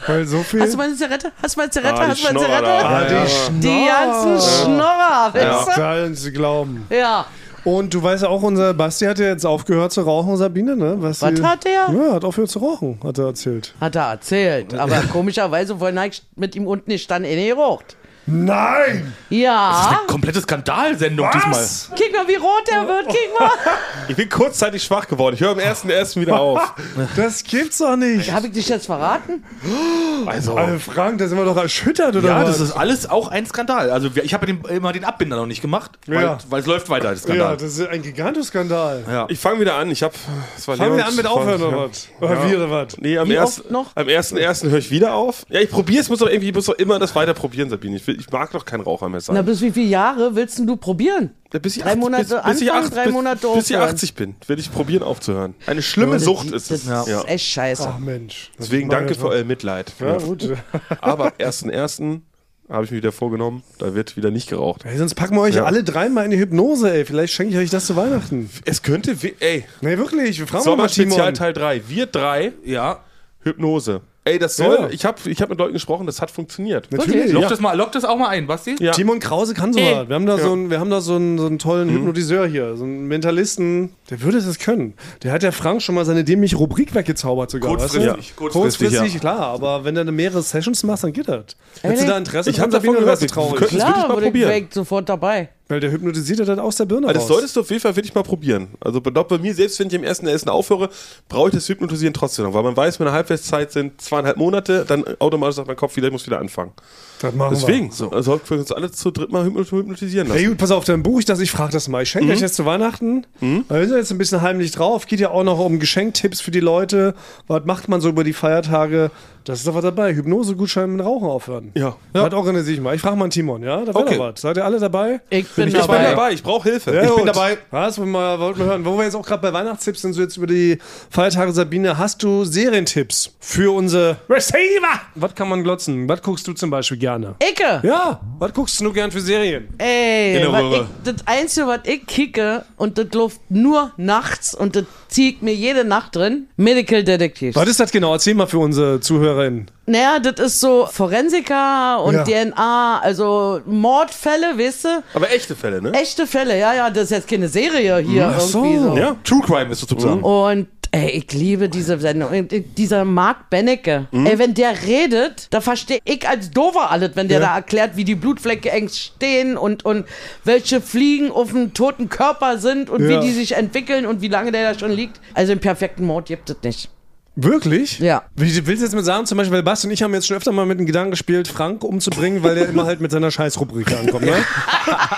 Weil 0.07 0.25
so 0.25 0.39
viel. 0.43 0.61
Hast 0.61 0.73
du 0.73 0.77
meine 0.77 0.95
Zigarette? 0.95 1.31
Hast 1.41 1.55
du 1.55 1.59
meine 1.59 1.69
Zigarette? 1.71 2.01
Ah, 2.01 2.05
die 2.05 2.11
Hast 2.11 2.23
du 2.23 2.27
Zigarette? 2.39 2.63
da. 2.63 2.89
ah, 2.89 3.03
die 3.03 3.13
Ja. 3.13 3.23
Die 3.51 3.85
ganzen 3.87 4.49
Schnorrer, 4.65 5.33
weißt 5.33 5.75
Zahlen 5.75 6.15
Sie 6.15 6.31
glauben. 6.31 6.85
du? 6.89 6.95
Ja. 6.95 7.25
Und 7.63 7.93
du 7.93 8.01
weißt 8.01 8.23
ja 8.23 8.29
auch, 8.29 8.41
unser 8.41 8.73
Basti 8.73 9.05
hat 9.05 9.19
ja 9.19 9.27
jetzt 9.27 9.45
aufgehört 9.45 9.91
zu 9.91 10.01
rauchen, 10.01 10.35
Sabine, 10.35 10.75
ne? 10.75 10.95
Was, 10.97 11.21
Was 11.21 11.35
sie- 11.37 11.43
hat 11.45 11.63
der? 11.63 11.93
Ja, 11.93 12.13
hat 12.15 12.25
aufgehört 12.25 12.49
zu 12.49 12.57
rauchen, 12.57 12.99
hat 13.03 13.19
er 13.19 13.25
erzählt. 13.27 13.75
Hat 13.79 13.95
er 13.95 14.09
erzählt. 14.09 14.73
Aber 14.73 14.95
komischerweise 15.11 15.77
vorhin 15.77 15.99
hab 15.99 16.07
ich 16.07 16.23
mit 16.35 16.55
ihm 16.55 16.65
unten 16.65 16.89
nicht 16.89 17.03
stand, 17.03 17.25
eh 17.27 17.47
geraucht. 17.49 17.97
Nein! 18.31 19.13
Ja. 19.29 19.99
Komplette 20.07 20.41
Skandalsendung 20.41 21.27
diesmal. 21.33 21.97
Kick 21.97 22.13
mal, 22.13 22.27
wie 22.27 22.35
rot 22.35 22.63
der 22.69 22.87
wird, 22.87 23.07
kick 23.09 23.29
mal. 23.39 23.49
Ich 24.07 24.15
bin 24.15 24.27
kurzzeitig 24.29 24.83
schwach 24.83 25.07
geworden. 25.07 25.35
Ich 25.35 25.41
höre 25.41 25.51
am 25.51 25.59
1.1. 25.59 26.19
wieder 26.19 26.39
auf. 26.39 26.73
Das 27.15 27.43
gibt's 27.43 27.77
doch 27.77 27.95
nicht. 27.95 28.31
Habe 28.31 28.47
ich 28.47 28.53
dich 28.53 28.67
jetzt 28.69 28.85
verraten? 28.85 29.43
Also, 30.25 30.55
Also 30.55 30.77
Frank, 30.77 31.17
da 31.17 31.27
sind 31.27 31.35
wir 31.39 31.45
doch 31.45 31.57
erschüttert, 31.57 32.15
oder 32.15 32.27
Ja, 32.29 32.41
was? 32.43 32.57
das 32.57 32.59
ist 32.69 32.71
alles 32.73 33.09
auch 33.09 33.29
ein 33.29 33.47
Skandal. 33.47 33.89
Also 33.89 34.15
wir- 34.15 34.23
ich 34.23 34.35
habe 34.35 34.45
den, 34.45 34.61
immer 34.69 34.93
den 34.93 35.03
Abbinder 35.03 35.35
noch 35.35 35.47
nicht 35.47 35.61
gemacht, 35.63 35.91
weil, 36.05 36.21
Ja. 36.21 36.37
weil 36.47 36.61
es 36.61 36.67
läuft 36.67 36.89
weiter, 36.91 37.09
das 37.09 37.21
ja, 37.23 37.25
Skandal. 37.29 37.57
das 37.57 37.63
ist 37.79 37.87
ein 37.87 38.03
Gigantoskandal. 38.03 39.03
Ja. 39.09 39.25
ich 39.29 39.39
fange 39.39 39.59
wieder 39.61 39.73
an. 39.75 39.89
Ich 39.89 40.03
habe. 40.03 40.13
Fangen 40.59 40.95
wir 40.97 41.05
an 41.07 41.15
mit 41.15 41.25
Aufhören 41.25 41.61
oder 41.63 41.89
was? 41.89 42.07
Oder 42.19 42.47
wie 42.47 42.55
oder 42.55 42.69
was? 42.69 42.97
Nee, 42.99 43.17
am 43.17 43.27
Wie 43.29 43.33
ersten, 43.33 43.61
oft 43.61 43.71
noch? 43.71 43.85
am 43.95 44.07
ersten, 44.07 44.37
ersten 44.37 44.69
höre 44.69 44.77
ich 44.79 44.91
wieder 44.91 45.15
auf. 45.15 45.43
Ja, 45.49 45.59
ich 45.59 45.71
probiere 45.71 46.01
es, 46.01 46.09
muss 46.09 46.19
doch 46.19 46.27
irgendwie, 46.29 46.49
ich 46.49 46.55
muss 46.55 46.65
doch 46.65 46.75
immer 46.75 46.99
das 46.99 47.15
weiter 47.15 47.33
probieren, 47.33 47.69
Sabine. 47.71 47.95
Ich, 47.97 48.05
will, 48.05 48.20
ich 48.21 48.31
mag 48.31 48.51
doch 48.51 48.63
kein 48.65 48.81
Raucher 48.81 49.09
mehr 49.09 49.19
sein. 49.21 49.35
Na, 49.35 49.41
bis 49.41 49.61
wie 49.61 49.71
viele 49.71 49.87
Jahre 49.87 50.35
willst 50.35 50.57
denn 50.59 50.67
du 50.67 50.77
probieren? 50.77 51.31
Ja, 51.53 51.59
bis 51.59 51.75
ich 51.77 51.83
drei 51.83 51.95
Monate 51.95 52.43
anfangen, 52.43 52.89
drei 52.91 53.03
bis, 53.05 53.13
Monate 53.13 53.47
Bis 53.55 53.69
ich 53.69 53.75
aufhören. 53.75 53.95
80 53.95 54.13
bin, 54.15 54.35
will 54.47 54.59
ich 54.59 54.71
probieren 54.71 55.03
aufzuhören. 55.03 55.55
Eine 55.67 55.81
schlimme 55.81 56.13
Das- 56.13 56.23
Sucht 56.23 56.51
ist 56.51 56.71
es. 56.71 56.85
Das 56.85 57.07
Ja. 57.07 57.19
ist 57.21 57.27
echt 57.27 57.45
scheiße. 57.47 57.89
Ach 57.93 57.99
Mensch. 57.99 58.51
Deswegen 58.57 58.89
danke 58.89 59.15
für 59.15 59.27
euer 59.27 59.43
Mitleid. 59.43 59.91
Ja, 59.99 60.17
gut. 60.17 60.47
Aber 61.01 61.25
ab 61.27 61.33
1.1. 61.39 62.21
habe 62.69 62.85
ich 62.85 62.91
mir 62.91 62.97
wieder 62.97 63.11
vorgenommen, 63.11 63.63
da 63.79 63.93
wird 63.95 64.15
wieder 64.15 64.31
nicht 64.31 64.49
geraucht. 64.49 64.85
Ey, 64.85 64.97
sonst 64.97 65.15
packen 65.15 65.35
wir 65.35 65.41
euch 65.41 65.55
Ja. 65.55 65.65
alle 65.65 65.83
dreimal 65.83 66.23
in 66.23 66.31
die 66.31 66.39
Hypnose, 66.39 66.93
ey. 66.93 67.03
Vielleicht 67.03 67.33
schenke 67.33 67.53
ich 67.53 67.59
euch 67.59 67.69
das 67.69 67.85
zu 67.87 67.95
Weihnachten. 67.97 68.49
Es 68.65 68.81
könnte, 68.81 69.21
we- 69.21 69.33
ey, 69.41 69.65
Nee, 69.81 69.97
wirklich. 69.97 70.39
Wir 70.39 70.47
fragen 70.47 70.63
mal 70.63 70.71
Sommerspezial 70.71 71.33
Timon. 71.33 71.33
Teil 71.33 71.53
3. 71.53 71.81
Wir 71.89 72.05
drei, 72.05 72.53
ja. 72.63 73.03
Hypnose. 73.43 74.01
Ey, 74.23 74.37
das 74.37 74.55
soll, 74.55 74.75
Ja. 74.81 74.89
ich 74.91 75.03
habe 75.03 75.17
ich 75.25 75.41
hab 75.41 75.49
mit 75.49 75.57
Leuten 75.57 75.73
gesprochen, 75.73 76.05
das 76.05 76.21
hat 76.21 76.29
funktioniert. 76.29 76.91
Natürlich. 76.91 77.31
Lock, 77.31 77.41
Ja. 77.43 77.49
das 77.49 77.59
mal, 77.59 77.75
lock 77.75 77.91
das 77.91 78.05
auch 78.05 78.17
mal 78.17 78.27
ein, 78.27 78.45
Basti. 78.45 78.75
Ja. 78.79 78.91
Timon 78.91 79.19
Krause 79.19 79.55
kann 79.55 79.73
sowas. 79.73 80.07
Wir 80.07 80.13
haben 80.15 80.27
da, 80.27 80.37
so, 80.37 80.51
einen, 80.51 80.69
wir 80.69 80.79
haben 80.79 80.91
da 80.91 81.01
so, 81.01 81.15
einen, 81.15 81.39
so 81.39 81.47
einen 81.47 81.57
tollen 81.57 81.89
Hypnotiseur 81.89 82.45
hier, 82.45 82.77
so 82.77 82.83
einen 82.83 83.07
Mentalisten, 83.07 83.95
der 84.11 84.21
würde 84.21 84.39
das 84.39 84.59
können. 84.59 84.93
Der 85.23 85.31
hat 85.31 85.41
der 85.41 85.51
Frank 85.51 85.81
schon 85.81 85.95
mal 85.95 86.05
seine 86.05 86.23
dämliche 86.23 86.55
Rubrik 86.57 86.93
weggezaubert 86.93 87.49
sogar. 87.49 87.71
Kurzfristig, 87.71 88.05
weißt 88.05 88.29
du? 88.29 88.35
kurzfristig, 88.35 88.79
kurzfristig 88.89 89.13
ja. 89.15 89.19
klar, 89.19 89.39
aber 89.39 89.85
wenn 89.85 89.95
du 89.95 90.03
mehrere 90.11 90.43
Sessions 90.43 90.83
machst, 90.83 91.03
dann 91.03 91.13
geht 91.13 91.27
das. 91.27 91.45
Hättest 91.81 92.03
du 92.03 92.07
da 92.07 92.17
Interesse 92.19 92.49
Ich 92.51 92.59
hab 92.59 92.69
dran, 92.69 92.81
davon 92.83 92.99
gehört. 92.99 93.27
traurig? 93.27 93.55
Klar, 93.69 93.71
ich 94.03 94.07
mal 94.07 94.21
würde 94.21 94.33
weg, 94.33 94.67
sofort 94.71 95.09
dabei. 95.09 95.49
Weil 95.71 95.79
der 95.79 95.91
hypnotisiert 95.91 96.39
das 96.39 96.49
aus 96.59 96.75
der 96.75 96.85
Birne 96.85 97.07
Also 97.07 97.13
das 97.13 97.23
raus. 97.23 97.29
solltest 97.29 97.55
du 97.55 97.61
auf 97.61 97.69
jeden 97.69 97.81
Fall 97.81 97.95
wirklich 97.95 98.13
mal 98.13 98.23
probieren. 98.23 98.67
Also 98.81 98.99
bei, 98.99 99.09
bei 99.09 99.37
mir, 99.37 99.53
selbst 99.53 99.79
wenn 99.79 99.87
ich 99.87 99.93
im 99.93 100.03
ersten 100.03 100.27
Essen 100.27 100.49
aufhöre, 100.49 100.89
brauche 101.29 101.47
ich 101.47 101.55
das 101.55 101.69
Hypnotisieren 101.69 102.13
trotzdem 102.13 102.43
noch, 102.43 102.53
weil 102.53 102.63
man 102.63 102.75
weiß, 102.75 102.99
meine 102.99 103.13
Halbwertszeit 103.13 103.71
sind 103.71 104.01
zweieinhalb 104.01 104.35
Monate, 104.35 104.83
dann 104.85 105.05
automatisch 105.19 105.55
sagt 105.55 105.69
mein 105.69 105.77
Kopf 105.77 105.95
wieder, 105.95 106.07
ich 106.07 106.11
muss 106.11 106.25
wieder 106.27 106.39
anfangen. 106.39 106.73
Das 107.21 107.33
machen 107.35 107.55
Deswegen, 107.59 107.87
wir. 107.87 107.91
so. 107.93 108.09
also 108.11 108.31
sollten 108.31 108.49
wir 108.49 108.57
uns 108.59 108.71
alle 108.71 108.91
zu 108.91 109.11
dritt 109.11 109.31
mal 109.31 109.45
hypno- 109.45 109.69
hypnotisieren 109.69 110.27
lassen. 110.27 110.39
Hey, 110.39 110.47
gut, 110.49 110.57
pass 110.57 110.71
auf, 110.71 110.85
dann 110.85 111.03
buche 111.03 111.19
ich 111.19 111.25
das. 111.25 111.39
Ich 111.39 111.51
frage 111.51 111.71
das 111.71 111.87
mal. 111.87 112.03
Ich 112.03 112.09
schenke 112.09 112.31
euch 112.31 112.39
jetzt 112.41 112.55
zu 112.55 112.65
Weihnachten. 112.65 113.25
Weil 113.39 113.81
wir 113.81 113.87
sind 113.87 113.97
jetzt 113.97 114.11
ein 114.11 114.17
bisschen 114.17 114.41
heimlich 114.41 114.71
drauf. 114.71 115.05
Geht 115.07 115.19
ja 115.19 115.31
auch 115.31 115.43
noch 115.43 115.59
um 115.59 115.79
Geschenktipps 115.79 116.41
für 116.41 116.51
die 116.51 116.59
Leute. 116.59 117.13
Was 117.47 117.65
macht 117.65 117.87
man 117.89 118.01
so 118.01 118.09
über 118.09 118.23
die 118.23 118.33
Feiertage? 118.33 119.11
Das 119.43 119.57
ist 119.57 119.67
doch 119.67 119.73
was 119.73 119.81
dabei. 119.83 120.13
Hypnose-Gutschein 120.13 120.91
mit 120.95 121.03
Rauchen 121.03 121.27
aufhören. 121.27 121.71
Ja. 121.73 121.95
Was 122.13 122.31
organisiere 122.33 122.75
ich 122.75 122.81
mal? 122.81 122.93
Ich 122.95 123.01
frage 123.01 123.15
mal 123.15 123.23
einen 123.25 123.31
Timon, 123.31 123.63
ja? 123.63 123.77
Da 123.83 123.87
wäre 123.87 123.97
Okay. 124.05 124.17
doch 124.17 124.33
was. 124.33 124.41
Seid 124.41 124.57
ihr 124.57 124.63
alle 124.65 124.79
dabei? 124.79 125.19
Ich 125.31 125.47
bin 125.49 125.67
Ich 125.67 125.73
bin 125.73 125.81
dabei. 125.81 126.03
dabei, 126.11 126.31
ich 126.33 126.43
brauche 126.43 126.69
Hilfe. 126.69 126.93
Ja, 126.93 127.01
Ich 127.03 127.07
bin 127.09 127.17
gut. 127.25 127.27
dabei. 127.29 127.57
Was? 127.71 127.97
Wollten 127.97 128.11
wir 128.11 128.55
hören. 128.65 128.85
Wo 128.85 128.95
wir 128.97 129.05
jetzt 129.05 129.15
auch 129.15 129.25
gerade 129.25 129.41
bei 129.41 129.51
Weihnachtstipps 129.51 130.01
sind, 130.03 130.13
so 130.13 130.21
jetzt 130.21 130.37
über 130.37 130.45
die 130.45 130.77
Feiertage, 131.09 131.51
Sabine, 131.53 131.97
hast 131.97 132.21
du 132.21 132.45
Serientipps 132.45 133.31
für 133.39 133.73
unsere 133.75 134.17
Receiver? 134.29 135.01
Was 135.15 135.33
kann 135.33 135.49
man 135.49 135.63
glotzen? 135.63 136.07
Was 136.07 136.21
guckst 136.21 136.47
du 136.47 136.53
zum 136.53 136.69
Beispiel 136.69 136.97
gerne? 136.97 137.10
Icke! 137.17 137.81
Ja, 137.87 138.19
was 138.39 138.53
guckst 138.53 138.79
du 138.79 138.85
nur 138.85 138.93
gern 138.93 139.11
für 139.11 139.21
Serien? 139.21 139.67
Ey, 139.77 140.35
In 140.35 140.41
der 140.41 140.51
was 140.51 140.61
Röhre. 140.61 140.87
ich, 141.05 141.11
das 141.13 141.27
Einzige, 141.27 141.67
was 141.67 141.79
ich 141.85 142.05
kicke, 142.05 142.65
und 142.77 142.97
das 142.97 143.07
läuft 143.13 143.39
nur 143.49 143.91
nachts, 143.97 144.53
und 144.55 144.75
das 144.75 144.83
ziehe 145.07 145.31
ich 145.31 145.41
mir 145.41 145.53
jede 145.53 145.83
Nacht 145.83 146.15
drin, 146.15 146.47
Medical 146.57 147.03
Detectives. 147.03 147.55
Was 147.55 147.67
ist 147.69 147.79
das 147.79 147.91
genau? 147.91 148.13
Erzähl 148.13 148.33
mal 148.35 148.47
für 148.47 148.59
unsere 148.59 148.99
ZuhörerInnen. 148.99 149.69
Naja, 149.87 150.19
das 150.19 150.39
ist 150.45 150.59
so 150.61 150.85
Forensiker 150.85 152.03
und 152.03 152.13
Ja. 152.13 152.23
DNA, 152.23 152.99
also 153.01 153.61
Mordfälle, 153.65 154.57
weißt 154.57 154.85
du? 154.85 155.03
Aber 155.13 155.31
echte 155.31 155.55
Fälle, 155.55 155.81
ne? 155.81 155.91
Echte 155.93 156.25
Fälle, 156.27 156.57
ja, 156.57 156.73
ja, 156.73 156.89
das 156.89 157.05
ist 157.05 157.09
jetzt 157.11 157.27
keine 157.29 157.47
Serie 157.49 157.97
hier 157.97 158.33
so. 158.39 158.63
irgendwie 158.63 158.77
so. 158.79 158.97
Ja. 158.97 159.15
True 159.23 159.41
Crime 159.45 159.71
ist 159.71 159.79
sozusagen. 159.81 160.21
Und 160.23 160.67
ey, 160.91 161.09
ich 161.11 161.31
liebe 161.33 161.69
diese 161.69 161.97
Sendung. 161.99 162.29
Und 162.31 162.53
Dieser 162.77 163.05
Mark 163.05 163.49
Benecke. 163.49 164.07
Mhm. 164.11 164.25
Ey, 164.25 164.39
wenn 164.39 164.53
der 164.53 164.83
redet, 164.83 165.47
da 165.49 165.61
verstehe 165.61 165.99
ich 166.03 166.27
als 166.27 166.51
Dover 166.51 166.91
alles, 166.91 167.11
wenn 167.15 167.27
der 167.27 167.39
da 167.39 167.55
erklärt, 167.55 167.95
wie 167.95 168.03
die 168.03 168.15
Blutflecke 168.15 168.69
entstehen 168.71 169.57
und, 169.57 169.85
und 169.85 170.05
welche 170.43 170.81
Fliegen 170.81 171.31
auf 171.31 171.51
dem 171.51 171.73
toten 171.73 172.09
Körper 172.09 172.57
sind 172.57 172.89
und 172.89 173.07
Ja. 173.07 173.21
wie 173.21 173.25
die 173.25 173.31
sich 173.33 173.53
entwickeln 173.53 174.05
und 174.05 174.21
wie 174.21 174.27
lange 174.27 174.51
der 174.51 174.73
da 174.73 174.79
schon 174.79 174.91
liegt. 174.91 175.19
Also 175.33 175.51
einen 175.51 175.61
perfekten 175.61 176.05
Mord 176.05 176.27
gibt 176.27 176.49
es 176.49 176.57
nicht. 176.63 176.89
Wirklich? 177.35 177.99
Ja. 177.99 178.23
Wie, 178.35 178.53
willst 178.67 178.81
du 178.81 178.85
jetzt 178.85 178.95
mit 178.95 179.05
sagen, 179.05 179.25
zum 179.25 179.37
Beispiel, 179.37 179.55
weil 179.55 179.63
Basti 179.63 179.87
und 179.87 179.93
ich 179.93 180.03
haben 180.03 180.13
jetzt 180.13 180.27
schon 180.27 180.35
öfter 180.35 180.51
mal 180.51 180.65
mit 180.65 180.79
dem 180.79 180.85
Gedanken 180.85 181.11
gespielt, 181.11 181.47
Frank 181.47 181.83
umzubringen, 181.83 182.43
weil 182.43 182.55
der 182.55 182.67
immer 182.67 182.85
halt 182.85 182.99
mit 182.99 183.09
seiner 183.11 183.31
Scheißrubrik 183.31 183.89
ankommt, 183.91 184.25
ne? 184.25 184.33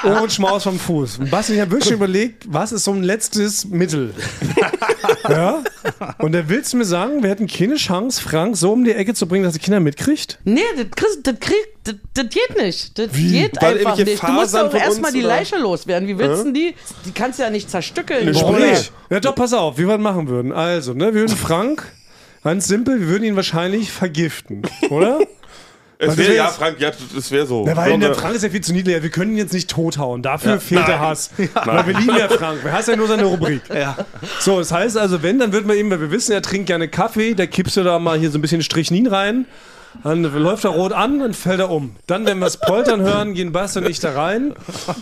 Und 0.22 0.32
Schmaus 0.32 0.64
vom 0.64 0.78
Fuß. 0.80 1.20
Und 1.20 1.32
Basti 1.32 1.53
und 1.53 1.57
ich 1.57 1.61
haben 1.61 1.72
wirklich 1.72 1.91
überlegt, 1.91 2.45
was 2.47 2.72
ist 2.72 2.84
so 2.84 2.91
ein 2.91 3.01
letztes 3.03 3.66
Mittel? 3.66 4.14
ja? 5.30 5.64
Und 6.20 6.34
da 6.34 6.47
willst 6.49 6.74
du 6.74 6.78
mir 6.78 6.86
sagen, 6.86 7.24
wir 7.24 7.30
hätten 7.30 7.47
keine 7.47 7.76
Chance, 7.76 8.22
Frank 8.22 8.57
so 8.57 8.74
um 8.74 8.84
die 8.84 8.91
Ecke 8.91 9.14
zu 9.14 9.28
bringen, 9.28 9.43
dass 9.43 9.53
die 9.53 9.59
Kinder 9.59 9.80
mitkriegt? 9.80 10.39
Nee, 10.43 10.61
das, 10.76 10.86
kriegst- 10.95 11.20
das, 11.24 11.39
krieg, 11.39 11.55
das, 11.84 11.95
das 12.14 12.26
geht 12.30 12.57
nicht. 12.61 12.99
Das 12.99 13.11
geht 13.11 13.61
Weil 13.61 13.78
einfach 13.80 13.97
nicht. 13.97 14.22
Du 14.22 14.32
musst 14.32 14.51
Fasern 14.51 14.70
doch 14.70 14.78
erstmal 14.80 15.11
die? 15.11 15.22
Leiche 15.22 15.57
loswerden. 15.57 16.07
Wie 16.07 16.18
willst 16.18 16.41
du 16.41 16.43
denn 16.45 16.53
die? 16.53 16.76
Die 17.05 17.11
kannst 17.11 17.39
du 17.39 17.43
ja 17.43 17.49
nicht 17.49 17.70
zerstückeln. 17.70 18.34
Warum 18.36 18.59
nicht? 18.59 18.91
Ja, 19.09 19.20
doch, 19.20 19.36
pass 19.36 19.53
auf, 19.53 19.78
wie 19.78 19.84
wir 19.88 19.93
das 19.93 20.01
machen 20.01 20.28
würden. 20.28 20.51
Also, 20.51 20.93
ne, 20.93 21.05
wir 21.14 21.22
würden 21.22 21.36
Frank, 21.38 21.91
ganz 22.44 22.68
simpel, 22.68 23.00
wir 23.00 23.08
würden 23.08 23.24
ihn 23.24 23.36
wahrscheinlich 23.36 23.91
vergiften, 23.91 24.62
oder? 24.89 25.20
Es 26.00 26.18
wäre, 26.18 26.30
wär 26.30 26.36
ja, 26.36 26.48
Frank, 26.48 26.82
ja, 26.82 26.91
das 27.16 27.32
wäre 27.32 27.46
so. 27.46 27.66
Ja, 27.66 27.78
weil 27.78 27.91
So 27.94 27.98
der 27.98 28.14
Frank 28.14 28.36
ist 28.36 28.44
ja 28.44 28.50
viel 28.50 28.60
zu 28.60 28.74
niedlich. 28.74 29.02
Wir 29.02 29.10
können 29.10 29.32
ihn 29.32 29.38
jetzt 29.38 29.54
nicht 29.54 29.70
tothauen. 29.70 30.22
Dafür 30.22 30.60
fehlt 30.60 30.86
der 30.86 31.00
Hass. 31.00 31.30
Weil 31.64 31.88
wir 31.88 31.98
lieben 31.98 32.18
ja 32.18 32.28
Frank. 32.28 32.62
Wir 32.62 32.74
hassen 32.74 32.89
ja 32.91 32.96
nur 32.98 33.08
seine 33.08 33.24
Rubrik. 33.24 33.62
So, 34.41 34.60
das 34.60 34.74
heißt 34.74 34.98
also, 34.98 35.24
wenn, 35.24 35.39
dann 35.39 35.54
wird 35.54 35.66
man 35.66 35.78
ihm, 35.78 35.89
weil 35.91 36.02
wir 36.02 36.12
wissen, 36.12 36.34
er 36.34 36.41
trinkt 36.41 36.68
gerne 36.68 36.89
Kaffee, 36.89 37.36
da 37.36 37.46
kippst 37.46 37.78
du 37.78 37.84
da 37.84 38.00
mal 38.00 38.20
hier 38.20 38.32
so 38.32 38.38
ein 38.38 38.41
bisschen 38.41 38.62
Strichnin 38.62 39.08
rein. 39.08 39.46
Dann 40.04 40.24
läuft 40.24 40.66
er 40.66 40.72
rot 40.72 40.91
an 40.91 41.22
und 41.22 41.38
fällt 41.38 41.60
er 41.62 41.70
um. 41.70 41.96
Dann, 42.08 42.26
wenn 42.26 42.39
wir 42.39 42.46
das 42.48 42.60
Poltern 42.60 43.00
hören, 43.00 43.34
gehen 43.34 43.54
Basti 43.54 43.80
und 43.80 43.88
ich 43.88 44.02
da 44.02 44.12
rein, 44.12 44.54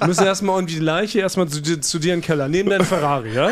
müssen 0.05 0.25
erstmal 0.25 0.55
irgendwie 0.57 0.75
die 0.75 0.81
Leiche 0.81 1.19
erstmal 1.21 1.47
zu, 1.47 1.61
dir- 1.61 1.81
zu 1.81 1.97
dir 1.97 2.13
in 2.13 2.19
den 2.19 2.25
Keller, 2.25 2.47
neben 2.47 2.69
deinen 2.69 2.85
Ferrari, 2.85 3.33
ja? 3.33 3.49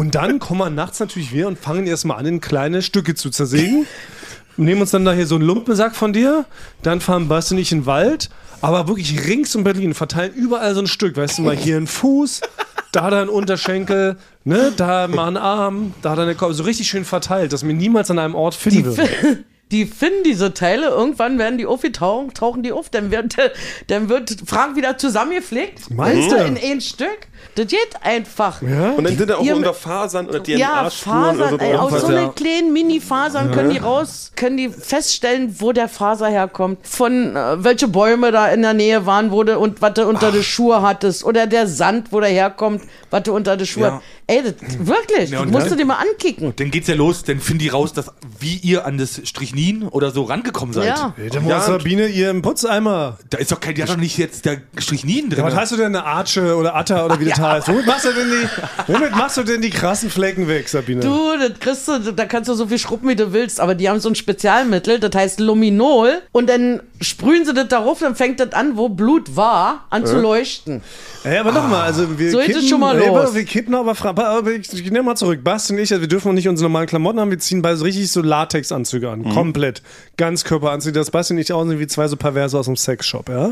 Und 0.00 0.14
dann 0.14 0.38
kommen 0.38 0.60
wir 0.60 0.70
nachts 0.70 0.98
natürlich 0.98 1.34
wieder 1.34 1.46
und 1.46 1.58
fangen 1.58 1.86
erstmal 1.86 2.16
an, 2.16 2.24
in 2.24 2.40
kleine 2.40 2.80
Stücke 2.80 3.14
zu 3.14 3.28
zersägen. 3.28 3.86
Nehmen 4.56 4.80
uns 4.80 4.92
dann 4.92 5.04
da 5.04 5.12
hier 5.12 5.26
so 5.26 5.34
einen 5.34 5.44
Lumpensack 5.44 5.94
von 5.94 6.14
dir, 6.14 6.46
dann 6.82 7.02
fahren 7.02 7.28
Basti 7.28 7.52
und 7.52 7.60
ich 7.60 7.70
in 7.70 7.80
den 7.80 7.86
Wald, 7.86 8.30
aber 8.62 8.88
wirklich 8.88 9.26
rings 9.26 9.54
um 9.54 9.62
Berlin, 9.62 9.92
verteilen 9.92 10.32
überall 10.32 10.74
so 10.74 10.80
ein 10.80 10.86
Stück, 10.86 11.18
weißt 11.18 11.36
du 11.36 11.42
mal, 11.42 11.54
hier 11.54 11.76
ein 11.76 11.86
Fuß, 11.86 12.40
da 12.92 13.10
dein 13.10 13.28
Unterschenkel, 13.28 14.16
ne, 14.44 14.72
da 14.74 15.06
mal 15.06 15.28
ein 15.28 15.36
Arm, 15.36 15.92
da 16.00 16.16
deine 16.16 16.34
Kopf, 16.34 16.54
so 16.54 16.62
richtig 16.62 16.88
schön 16.88 17.04
verteilt, 17.04 17.52
dass 17.52 17.62
mir 17.62 17.74
niemals 17.74 18.10
an 18.10 18.18
einem 18.18 18.34
Ort 18.34 18.54
finden 18.54 18.86
würde. 18.86 19.06
Die 19.70 19.84
finden 19.84 20.24
diese 20.24 20.52
Teile, 20.52 20.88
irgendwann 20.88 21.38
werden 21.38 21.56
die 21.56 21.64
aufgetaucht, 21.64 22.34
tauchen 22.34 22.64
die 22.64 22.72
auf, 22.72 22.88
dann 22.88 23.12
wird, 23.12 23.36
dann 23.86 24.08
wird 24.08 24.34
Frank 24.44 24.74
wieder 24.76 24.98
zusammengepflegt. 24.98 25.90
Meinst 25.90 26.32
du? 26.32 26.36
In 26.36 26.58
ein 26.58 26.80
Stück. 26.80 27.28
Das 27.56 27.66
geht 27.66 27.78
einfach. 28.02 28.62
Ja? 28.62 28.92
Und 28.92 29.04
dann 29.04 29.16
sind 29.16 29.28
da 29.30 29.36
auch 29.36 29.42
Ihr- 29.44 29.52
so 29.52 29.56
unter 29.58 29.74
Fasern 29.74 30.28
oder 30.28 30.40
Ja, 30.46 30.82
DNA-Spuren 30.84 31.36
oder 31.36 31.48
so 31.50 31.58
Fasern, 31.58 31.60
ey, 31.60 31.74
aus 31.76 31.90
so 32.00 32.12
ja. 32.12 32.18
einer 32.18 32.28
kleinen 32.32 32.72
Mini-Fasern 32.72 33.50
können 33.50 33.70
die 33.70 33.78
raus, 33.78 34.32
können 34.36 34.56
die 34.56 34.68
feststellen, 34.68 35.56
wo 35.58 35.72
der 35.72 35.88
Faser 35.88 36.28
herkommt, 36.28 36.86
von 36.86 37.34
äh, 37.36 37.62
welche 37.64 37.88
Bäume 37.88 38.30
da 38.32 38.48
in 38.48 38.62
der 38.62 38.74
Nähe 38.74 39.04
waren, 39.06 39.30
wo 39.30 39.42
du 39.42 39.58
und 39.58 39.82
was 39.82 39.94
du 39.94 40.06
unter 40.06 40.30
den 40.32 40.42
Schuhe 40.42 40.82
hattest 40.82 41.24
oder 41.24 41.46
der 41.46 41.66
Sand, 41.66 42.12
wo 42.12 42.20
der 42.20 42.30
herkommt, 42.30 42.82
was 43.10 43.22
du 43.24 43.34
unter 43.34 43.56
den 43.56 43.66
Schuhe 43.66 43.84
Ja. 43.86 44.02
Ey, 44.26 44.42
das, 44.44 44.54
wirklich, 44.78 45.30
Ja, 45.30 45.42
das 45.42 45.50
musst 45.50 45.62
dann- 45.66 45.70
du 45.72 45.76
dir 45.78 45.84
mal 45.86 45.96
ankicken. 45.96 46.52
Dann 46.54 46.70
geht's 46.70 46.86
ja 46.86 46.94
los, 46.94 47.24
dann 47.24 47.40
finden 47.40 47.58
die 47.60 47.68
raus, 47.68 47.92
dass, 47.92 48.12
wie 48.38 48.54
ihr 48.58 48.86
an 48.86 48.96
das 48.96 49.20
Strichnin 49.24 49.82
oder 49.88 50.12
so 50.12 50.22
rangekommen 50.22 50.72
seid. 50.72 50.86
Ja. 50.86 51.14
Hey, 51.16 51.30
da 51.30 51.40
muss 51.40 51.66
Sabine 51.66 52.06
ihr 52.06 52.30
im 52.30 52.40
Putzeimer. 52.40 53.18
Da 53.28 53.38
ist 53.38 53.50
doch 53.50 53.58
kein, 53.58 53.74
die 53.74 53.82
hat 53.82 53.88
doch 53.90 53.96
nicht 53.96 54.18
jetzt 54.18 54.44
der 54.44 54.58
Strichnin 54.78 55.30
drin. 55.30 55.40
Ja, 55.40 55.44
was 55.44 55.56
hast 55.56 55.72
du 55.72 55.76
denn, 55.76 55.86
eine 55.96 56.04
Arche 56.04 56.54
oder 56.56 56.76
Atta 56.76 57.04
oder 57.06 57.18
wie 57.18 57.24
heißt? 57.38 57.68
Womit 57.68 57.86
machst, 57.86 58.04
du 58.04 58.12
denn 58.12 58.30
die, 58.30 58.92
womit 58.92 59.10
machst 59.12 59.36
du 59.36 59.42
denn 59.42 59.60
die 59.60 59.70
krassen 59.70 60.10
Flecken 60.10 60.48
weg, 60.48 60.68
Sabine? 60.68 61.00
Du, 61.00 61.36
das 61.38 61.58
kriegst 61.58 61.88
du, 61.88 62.12
da 62.12 62.24
kannst 62.24 62.48
du 62.48 62.54
so 62.54 62.66
viel 62.66 62.78
schrubben, 62.78 63.08
wie 63.08 63.16
du 63.16 63.32
willst, 63.32 63.60
aber 63.60 63.74
die 63.74 63.88
haben 63.88 64.00
so 64.00 64.08
ein 64.08 64.14
Spezialmittel, 64.14 64.98
das 64.98 65.14
heißt 65.14 65.40
Luminol 65.40 66.22
und 66.32 66.48
dann 66.48 66.80
sprühen 67.00 67.44
sie 67.44 67.54
das 67.54 67.68
darauf, 67.68 67.98
dann 68.00 68.14
fängt 68.14 68.40
das 68.40 68.52
an, 68.52 68.76
wo 68.76 68.88
Blut 68.88 69.34
war, 69.36 69.86
an 69.90 70.04
zu 70.04 70.18
leuchten. 70.20 70.82
Ja, 71.24 71.40
aber 71.40 71.52
nochmal, 71.52 71.82
also 71.82 72.18
wir 72.18 72.30
So 72.30 72.38
geht 72.38 72.48
es 72.50 72.54
kippen, 72.56 72.68
schon 72.68 72.80
mal 72.80 72.96
los. 72.98 73.08
aber 73.08 73.34
wir 73.34 73.44
kippen 73.44 73.74
aber, 73.74 73.94
fra- 73.94 74.10
aber 74.10 74.50
ich, 74.52 74.72
ich 74.72 74.84
nehme 74.90 75.02
mal 75.04 75.16
zurück. 75.16 75.42
Basti 75.42 75.72
und 75.72 75.78
ich, 75.78 75.90
also 75.92 76.00
wir 76.02 76.08
dürfen 76.08 76.34
nicht 76.34 76.48
unsere 76.48 76.68
normalen 76.68 76.86
Klamotten 76.88 77.18
haben, 77.20 77.30
wir 77.30 77.38
ziehen 77.38 77.62
beide 77.62 77.76
so 77.76 77.84
richtig 77.84 78.10
so 78.12 78.20
Latexanzüge 78.22 79.08
an. 79.10 79.28
Komplett. 79.32 79.82
Ganzkörperanzüge. 80.16 80.98
Das 80.98 81.10
Basti 81.10 81.32
und 81.34 81.38
ich 81.40 81.52
aussehen 81.52 81.78
wie 81.78 81.86
zwei 81.86 82.06
so 82.08 82.16
Perverse 82.16 82.58
aus 82.58 82.66
dem 82.66 82.76
Sexshop, 82.76 83.28
ja? 83.28 83.50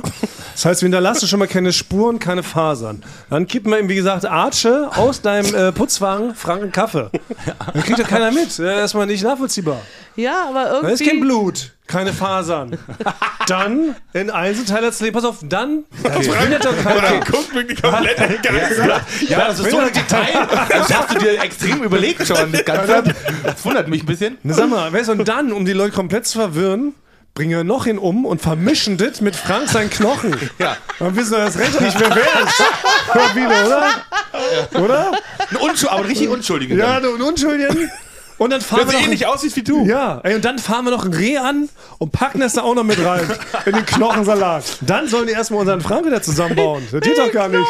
Das 0.52 0.64
heißt, 0.64 0.82
wir 0.82 0.86
hinterlassen 0.86 1.26
schon 1.28 1.38
mal 1.38 1.48
keine 1.48 1.72
Spuren, 1.72 2.18
keine 2.18 2.42
Fasern. 2.42 3.02
Dann 3.30 3.46
kippen 3.46 3.70
wir 3.72 3.78
ihm, 3.80 3.88
wie 3.88 3.94
gesagt, 3.94 4.26
Arche 4.26 4.90
aus 4.96 5.22
deinem 5.22 5.54
äh, 5.54 5.72
Putzwagen 5.72 6.34
Franken 6.34 6.70
Kaffee. 6.72 7.10
Dann 7.72 7.82
kriegt 7.82 7.98
ja 7.98 8.04
keiner 8.04 8.30
mit. 8.30 8.56
Ja, 8.58 8.72
erstmal 8.78 9.06
nicht 9.06 9.22
nachvollziehbar. 9.24 9.80
Ja, 10.16 10.48
aber 10.48 10.80
Da 10.82 10.88
ist 10.88 10.98
kein 11.00 11.08
irgendwie. 11.16 11.20
Blut, 11.20 11.72
keine 11.88 12.12
Fasern. 12.12 12.78
Dann 13.48 13.96
in 14.12 14.30
Einzelteiler 14.30 14.92
zu 14.92 15.10
pass 15.10 15.24
auf, 15.24 15.38
dann. 15.42 15.84
Das 16.02 16.26
findet 16.26 16.64
doch 16.64 16.76
keiner. 16.82 17.20
Guckt 17.20 17.54
wirklich 17.54 17.80
komplett 17.80 18.18
entgeistert. 18.18 19.02
Ja, 19.26 19.48
das 19.48 19.58
ist 19.60 19.70
so 19.70 19.78
ein 19.78 19.92
Detail. 19.92 20.46
Das 20.68 20.94
hast 20.94 21.14
du 21.14 21.18
dir 21.18 21.42
extrem 21.42 21.82
überlegt 21.82 22.26
schon. 22.26 22.52
Das, 22.52 22.64
Ganze. 22.64 23.14
das 23.42 23.64
wundert 23.64 23.88
mich 23.88 24.02
ein 24.02 24.06
bisschen. 24.06 24.38
Na, 24.42 24.52
sag 24.52 24.68
mal, 24.68 24.92
weißt 24.92 25.08
du, 25.08 25.12
und 25.12 25.26
dann, 25.26 25.52
um 25.52 25.64
die 25.64 25.72
Leute 25.72 25.92
komplett 25.92 26.26
zu 26.26 26.38
verwirren, 26.38 26.94
bringen 27.32 27.52
wir 27.52 27.64
noch 27.64 27.86
ihn 27.86 27.98
um 27.98 28.26
und 28.26 28.42
vermischen 28.42 28.98
das 28.98 29.20
mit 29.20 29.34
Frank 29.34 29.68
seinen 29.68 29.90
Knochen. 29.90 30.36
Ja. 30.58 30.76
Dann 30.98 31.16
wissen 31.16 31.30
wir 31.30 31.38
das 31.38 31.58
recht 31.58 31.80
nicht, 31.80 31.98
wer 31.98 32.10
wer 32.10 32.42
ist. 32.42 33.34
Wieder, 33.36 33.66
oder? 33.66 34.84
Oder? 34.84 35.12
Ein 35.50 35.56
Unschuld, 35.56 35.92
aber 35.92 36.06
richtig 36.06 36.28
Unschuldige. 36.28 36.76
Ja, 36.76 36.96
einen 36.96 37.22
Unschuldigen. 37.22 37.90
Und 38.38 38.50
dann 38.50 38.60
fahren 38.60 38.78
Der 38.80 38.86
wir 38.86 38.92
so 38.92 38.98
noch 38.98 39.04
ähnlich 39.04 39.26
aussieht 39.26 39.56
wie 39.56 39.62
du. 39.62 39.84
ja, 39.84 40.20
ey, 40.22 40.34
und 40.36 40.44
dann 40.44 40.58
fahren 40.60 40.84
wir 40.84 40.92
noch 40.92 41.04
ein 41.04 41.12
Reh 41.12 41.38
an 41.38 41.68
und 41.98 42.12
packen 42.12 42.38
das 42.40 42.52
da 42.52 42.62
auch 42.62 42.74
noch 42.76 42.84
mit 42.84 43.04
rein. 43.04 43.28
In 43.66 43.72
den 43.72 43.84
Knochensalat. 43.84 44.64
Dann 44.82 45.08
sollen 45.08 45.26
die 45.26 45.32
erstmal 45.32 45.60
unseren 45.60 45.80
Frank 45.80 46.06
wieder 46.06 46.22
zusammenbauen. 46.22 46.86
Das 46.92 47.00
geht 47.00 47.18
doch 47.18 47.32
gar 47.32 47.48
nicht. 47.48 47.66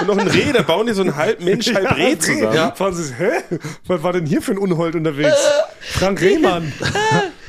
Und 0.00 0.06
noch 0.08 0.18
ein 0.18 0.28
Reh, 0.28 0.52
da 0.52 0.62
bauen 0.62 0.86
die 0.86 0.92
so 0.92 1.00
einen 1.02 1.16
halb 1.16 1.40
Mensch, 1.40 1.72
halb 1.74 1.96
Reh 1.96 2.18
zusammen. 2.18 2.54
Ja. 2.54 2.72
Fahren 2.72 2.94
sie, 2.94 3.12
hä? 3.14 3.58
Was 3.86 4.02
war 4.02 4.12
denn 4.12 4.26
hier 4.26 4.42
für 4.42 4.52
ein 4.52 4.58
Unhold 4.58 4.94
unterwegs? 4.96 5.34
Frank 5.80 6.20
Rehmann. 6.20 6.72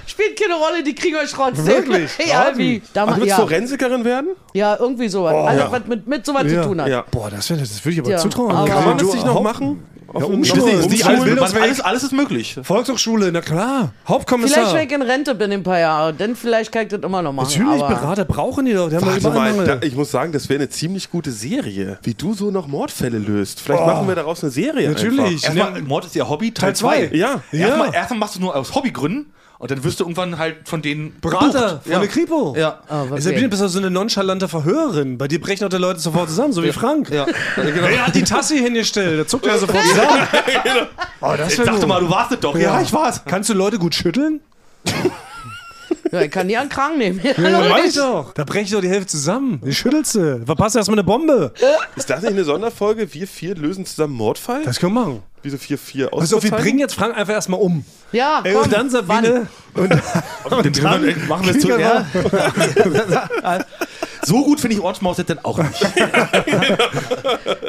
Spielt 0.05 0.39
keine 0.39 0.55
Rolle, 0.55 0.83
die 0.83 0.93
kriegen 0.95 1.15
euch 1.17 1.31
trotzdem. 1.31 1.65
Wirklich? 1.65 2.11
Egal 2.17 2.57
wie. 2.57 2.81
Ach, 2.85 2.89
Damals, 2.93 3.15
du 3.15 3.21
willst 3.23 3.37
ja. 3.37 3.43
Forensikerin 3.45 4.05
werden? 4.05 4.27
ja, 4.53 4.75
irgendwie 4.79 5.07
sowas. 5.09 5.33
Alles, 5.33 5.61
ja. 5.63 5.71
was 5.71 5.85
mit, 5.87 6.07
mit 6.07 6.25
sowas 6.25 6.43
Ja. 6.47 6.61
zu 6.61 6.67
tun 6.69 6.81
hat. 6.81 6.87
Ja. 6.89 7.03
Boah, 7.09 7.29
das, 7.29 7.49
wär, 7.49 7.57
das 7.57 7.83
würde 7.83 7.93
ich 7.93 7.99
aber 7.99 8.11
Ja, 8.11 8.17
zutrauen. 8.17 8.51
aber- 8.55 8.67
Kann 8.67 8.85
man 8.85 8.97
das 8.97 9.07
Du- 9.07 9.13
nicht 9.13 9.25
noch 9.25 9.41
machen? 9.41 9.83
Auf 10.13 10.21
Ja, 10.21 10.27
Umschule. 10.27 10.61
Umschule. 10.63 10.87
Die 10.95 11.03
alles 11.03 11.53
alles, 11.55 11.81
alles, 11.81 12.03
ist 12.03 12.11
möglich. 12.13 12.57
Volkshochschule, 12.61 13.31
na 13.31 13.41
klar. 13.41 13.93
Hauptkommissar. 14.07 14.69
Vielleicht, 14.69 14.75
wenn 14.75 14.87
ich 14.87 14.93
in 14.93 15.01
Rente 15.01 15.33
bin 15.35 15.51
in 15.51 15.59
ein 15.61 15.63
paar 15.63 15.79
Jahren, 15.79 16.15
dann 16.17 16.35
vielleicht 16.35 16.71
kann 16.71 16.83
ich 16.83 16.89
das 16.89 17.01
immer 17.01 17.21
noch 17.21 17.33
machen. 17.33 17.49
Natürlich, 17.49 17.81
aber 17.83 17.95
Berater 17.95 18.25
brauchen 18.25 18.65
die 18.65 18.73
doch. 18.73 18.89
Die 18.89 19.01
Warte 19.01 19.29
mal, 19.31 19.65
da, 19.65 19.79
ich 19.81 19.95
muss 19.95 20.11
sagen, 20.11 20.31
das 20.31 20.49
wäre 20.49 20.59
eine 20.59 20.69
ziemlich 20.69 21.09
gute 21.09 21.31
Serie. 21.31 21.97
Wie 22.03 22.13
du 22.13 22.33
so 22.33 22.51
noch 22.51 22.67
Mordfälle 22.67 23.17
löst. 23.17 23.59
Vielleicht 23.59 23.85
machen 23.85 24.07
wir 24.07 24.15
daraus 24.15 24.43
eine 24.43 24.51
Serie. 24.51 24.89
Natürlich. 24.89 25.43
Erstmal, 25.43 25.81
Mord 25.81 26.05
ist 26.05 26.15
ja 26.15 26.29
Hobby, 26.29 26.51
Teil 26.51 26.73
Teil 26.73 26.75
zwei. 26.75 27.07
2. 27.07 27.15
Ja. 27.17 27.41
Erstmal, 27.51 27.87
Ja. 27.87 27.93
erstmal 27.93 28.19
machst 28.19 28.35
du 28.35 28.39
nur 28.41 28.55
aus 28.55 28.73
Hobbygründen 28.75 29.33
und 29.59 29.71
dann 29.71 29.83
wirst 29.83 29.99
du 29.99 30.03
irgendwann 30.03 30.37
halt 30.37 30.67
von 30.67 30.81
denen 30.81 31.19
Berater 31.21 31.47
gebucht. 31.67 31.83
von 31.83 31.91
ja. 31.91 31.99
der 31.99 32.07
Kripo. 32.07 32.55
Ja. 32.57 32.79
Ah, 32.87 33.03
okay. 33.03 33.21
Sabine, 33.21 33.49
bist 33.49 33.61
du 33.61 33.67
so 33.67 33.79
eine 33.79 33.89
nonchalante 33.89 34.47
Verhörerin. 34.47 35.17
Bei 35.17 35.27
dir 35.27 35.39
brechen 35.39 35.65
auch 35.65 35.69
die 35.69 35.77
Leute 35.77 35.99
sofort 35.99 36.29
zusammen, 36.29 36.53
so 36.53 36.63
wie 36.63 36.71
Frank. 36.71 37.09
Ja. 37.09 37.25
Genau. 37.55 37.87
Er 37.87 38.07
hat 38.07 38.15
die 38.15 38.23
Tasse 38.23 38.55
hingestellt, 38.55 39.19
da 39.19 39.27
zuckt 39.27 39.45
er 39.45 39.57
sofort 39.57 39.83
zusammen. 39.85 40.27
Oh, 41.21 41.33
das 41.37 41.53
Ich 41.53 41.59
dachte 41.63 41.79
gut. 41.79 41.87
mal, 41.87 42.01
du 42.01 42.09
warst 42.09 42.33
es 42.33 42.39
doch. 42.41 42.57
Ja, 42.57 42.81
ich 42.81 42.91
war's. 42.91 43.21
Kannst 43.25 43.49
du 43.49 43.53
Leute 43.53 43.79
gut 43.79 43.95
schütteln? 43.95 44.41
ja, 46.11 46.21
ich 46.21 46.31
kann 46.31 46.47
die 46.49 46.57
an 46.57 46.67
Kragen 46.67 46.97
nehmen. 46.97 47.21
Ja, 47.23 47.49
Ja, 47.49 47.69
weiß 47.69 47.85
ich 47.89 47.95
doch. 47.95 48.33
Da 48.33 48.43
breche 48.43 48.65
ich 48.65 48.71
doch 48.71 48.81
die 48.81 48.89
Hälfte 48.89 49.07
zusammen. 49.07 49.61
Die 49.63 49.73
schüttelst 49.73 50.15
du. 50.15 50.41
Verpasst 50.45 50.75
erstmal 50.75 50.95
eine 50.99 51.05
Bombe. 51.05 51.53
Ist 51.95 52.09
das 52.09 52.21
nicht 52.21 52.33
eine 52.33 52.43
Sonderfolge? 52.43 53.13
Wir 53.13 53.27
vier 53.27 53.55
lösen 53.55 53.85
zusammen 53.85 54.13
Mordfall? 54.15 54.63
Das 54.65 54.79
können 54.79 54.93
wir 54.93 54.99
machen. 55.01 55.23
Wieso 55.43 55.57
4-4 55.57 56.09
Also, 56.17 56.41
wir 56.41 56.51
bringen 56.51 56.79
jetzt 56.79 56.95
Frank 56.95 57.15
einfach 57.17 57.33
erstmal 57.33 57.59
um. 57.59 57.83
Ja, 58.13 58.41
Ey, 58.43 58.53
komm, 58.53 58.63
und 58.63 58.73
dann 58.73 58.89
Sabine. 58.89 59.47
Und, 59.73 59.91
und 60.51 60.83
Dann 60.83 61.27
machen 61.27 61.45
wir 61.45 61.55
es 61.55 61.61
zu. 61.61 61.67
kriegen 61.67 61.79
Ja. 61.79 62.05
so 64.25 64.43
gut 64.43 64.59
finde 64.59 64.77
ich 64.77 64.83
Ortsmaus 64.83 65.17
jetzt 65.17 65.29
dann 65.29 65.39
auch 65.43 65.57
nicht. 65.57 65.73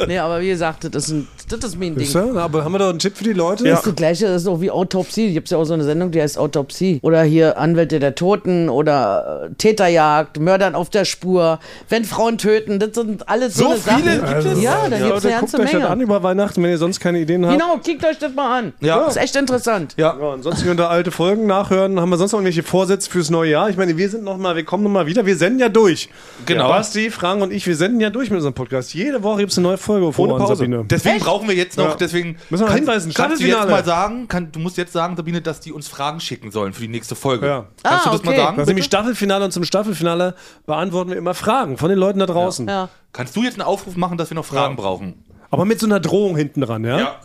Nee, 0.07 0.18
aber 0.18 0.41
wie 0.41 0.49
gesagt, 0.49 0.85
das 0.85 1.05
ist, 1.05 1.11
ein, 1.12 1.29
das 1.49 1.61
ist 1.64 1.79
mein 1.79 1.95
Ding. 1.95 2.05
Ist 2.07 2.14
ja, 2.14 2.35
aber 2.35 2.62
haben 2.64 2.72
wir 2.72 2.79
doch 2.79 2.91
einen 2.91 2.99
Tipp 2.99 3.16
für 3.16 3.25
die 3.25 3.33
Leute? 3.33 3.64
Ja. 3.64 3.70
Das 3.70 3.81
ist 3.81 3.87
das 3.87 3.95
gleiche, 3.95 4.27
das 4.27 4.43
ist 4.43 4.49
auch 4.49 4.61
wie 4.61 4.70
Autopsie. 4.70 5.33
Gibt 5.33 5.47
es 5.47 5.53
ja 5.53 5.59
auch 5.59 5.64
so 5.64 5.72
eine 5.72 5.85
Sendung, 5.85 6.11
die 6.11 6.20
heißt 6.20 6.37
Autopsie. 6.39 6.99
Oder 7.03 7.22
hier 7.22 7.57
Anwälte 7.59 8.01
der 8.01 8.14
Toten 8.14 8.68
oder 8.68 9.49
äh, 9.51 9.55
Täterjagd, 9.55 10.39
Mördern 10.41 10.75
auf 10.75 10.91
der 10.91 11.07
Spur, 11.07 11.59
wenn 11.89 12.05
Frauen 12.05 12.37
töten. 12.37 12.79
Das 12.79 12.91
sind 12.95 13.27
alles 13.29 13.55
so, 13.55 13.64
So 13.64 13.91
eine 13.91 14.03
viele 14.03 14.20
Sachen. 14.20 14.35
gibt 14.43 14.57
es? 14.57 14.62
Ja, 14.62 14.89
da 14.91 14.99
gibt 14.99 15.16
es 15.16 15.25
eine 15.25 15.35
guckt 15.39 15.53
ganze 15.53 15.61
euch 15.61 15.70
das 15.72 15.85
an 15.85 15.89
Menge. 15.99 16.03
über 16.05 16.22
Weihnachten, 16.22 16.62
wenn 16.62 16.70
ihr 16.70 16.79
sonst 16.79 17.01
keine 17.01 17.18
Ideen 17.20 17.47
habt. 17.47 17.59
Genau, 17.65 17.79
kickt 17.83 18.05
euch 18.05 18.19
das 18.19 18.33
mal 18.35 18.59
an. 18.59 18.73
Ja. 18.81 18.99
Das 19.01 19.17
ist 19.17 19.23
echt 19.23 19.37
interessant. 19.37 19.95
Ja. 19.97 20.17
Ja, 20.21 20.33
ansonsten 20.33 20.67
könnt 20.67 20.81
ihr 20.81 20.89
alte 20.91 21.11
Folgen 21.11 21.47
nachhören. 21.47 21.99
Haben 22.01 22.11
wir 22.11 22.17
sonst 22.17 22.33
noch 22.33 22.39
irgendwelche 22.39 22.62
Vorsätze 22.62 23.11
fürs 23.11 23.31
neue 23.31 23.51
Jahr? 23.51 23.71
Ich 23.71 23.77
meine, 23.77 23.97
wir 23.97 24.09
sind 24.09 24.25
noch 24.25 24.37
mal, 24.37 24.55
wir 24.57 24.65
kommen 24.65 24.85
noch 24.85 24.91
mal 24.91 25.07
wieder. 25.07 25.25
Wir 25.27 25.37
senden 25.37 25.59
ja 25.61 25.69
durch. 25.69 26.09
Genau. 26.47 26.65
Ja, 26.69 26.77
Basti, 26.77 27.11
Frank 27.11 27.43
und 27.43 27.53
ich, 27.53 27.67
wir 27.67 27.77
senden 27.77 28.01
ja 28.01 28.11
durch 28.11 28.31
mit 28.31 28.37
unserem 28.37 28.55
Podcast. 28.55 28.93
Jede 28.95 29.23
Woche 29.23 29.39
gibt 29.39 29.53
es 29.53 29.59
eine 29.59 29.69
neue 29.69 29.79
Folge 29.79 30.12
vor 30.12 30.29
Ohne 30.29 30.39
Pause. 30.39 30.57
Sabine. 30.57 30.85
Deswegen 30.89 31.17
Echt? 31.17 31.25
brauchen 31.25 31.49
wir 31.49 31.55
jetzt 31.55 31.77
noch, 31.79 31.91
Ja. 31.91 31.95
deswegen 31.99 32.37
Müssen 32.51 32.62
wir 32.65 32.67
kann- 32.69 32.77
hinweisen, 32.77 33.12
kannst 33.15 33.41
du 33.41 33.47
jetzt 33.47 33.69
mal 33.69 33.85
sagen, 33.85 34.29
kann, 34.29 34.53
du 34.53 34.59
musst 34.61 34.77
jetzt 34.77 34.93
sagen, 34.93 35.17
Sabine, 35.17 35.41
dass 35.41 35.61
die 35.61 35.73
uns 35.73 35.89
Fragen 35.89 36.21
schicken 36.21 36.51
sollen 36.51 36.73
für 36.73 36.83
die 36.83 36.89
nächste 36.89 37.15
Folge. 37.15 37.47
Ja. 37.47 37.67
Kannst 37.83 38.07
Ah, 38.07 38.11
du 38.11 38.17
das 38.17 38.25
mal 38.25 38.33
okay. 38.33 38.41
sagen? 38.41 38.57
Das 38.57 38.62
ist 38.65 38.69
nämlich? 38.69 38.85
Staffelfinale 38.85 39.45
und 39.45 39.51
zum 39.53 39.65
Staffelfinale 39.65 40.35
beantworten 40.67 41.11
wir 41.11 41.17
immer 41.17 41.35
Fragen 41.35 41.77
von 41.79 41.89
den 41.89 41.99
Leuten 41.99 42.19
da 42.19 42.27
draußen. 42.27 42.69
Ja. 42.69 42.89
Kannst 43.12 43.37
du 43.37 43.43
jetzt 43.43 43.55
einen 43.55 43.62
Aufruf 43.62 43.97
machen, 43.97 44.19
dass 44.19 44.31
wir 44.31 44.35
noch 44.35 44.45
Fragen 44.45 44.77
brauchen? 44.77 45.25
Aber 45.51 45.65
mit 45.65 45.79
so 45.79 45.87
einer 45.87 46.01
Drohung 46.01 46.37
hinten 46.37 46.61
dran, 46.62 46.85
ja? 46.85 47.17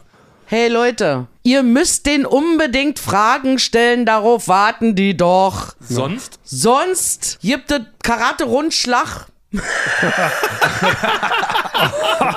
Hey 0.52 0.68
Leute, 0.68 1.28
ihr 1.43 1.62
müsst 1.62 2.08
den 2.08 2.26
unbedingt 2.26 2.97
Fragen 2.97 3.60
stellen, 3.60 4.08
darauf 4.08 4.47
warten 4.47 4.95
die 4.95 5.16
doch. 5.16 5.76
Sonst? 5.80 6.39
Sonst 6.43 7.38
gibt 7.43 7.70
es 7.70 7.82
Karate-Rundschlag. 8.02 9.28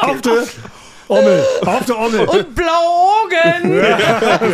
Auf 0.03 0.21
der 0.21 0.45
Ommel. 1.09 1.43
Auf 1.65 1.87
der 1.87 1.99
Ommel. 1.99 2.21
Und 2.27 2.55
blaue 2.55 2.69
Augen. 2.69 3.81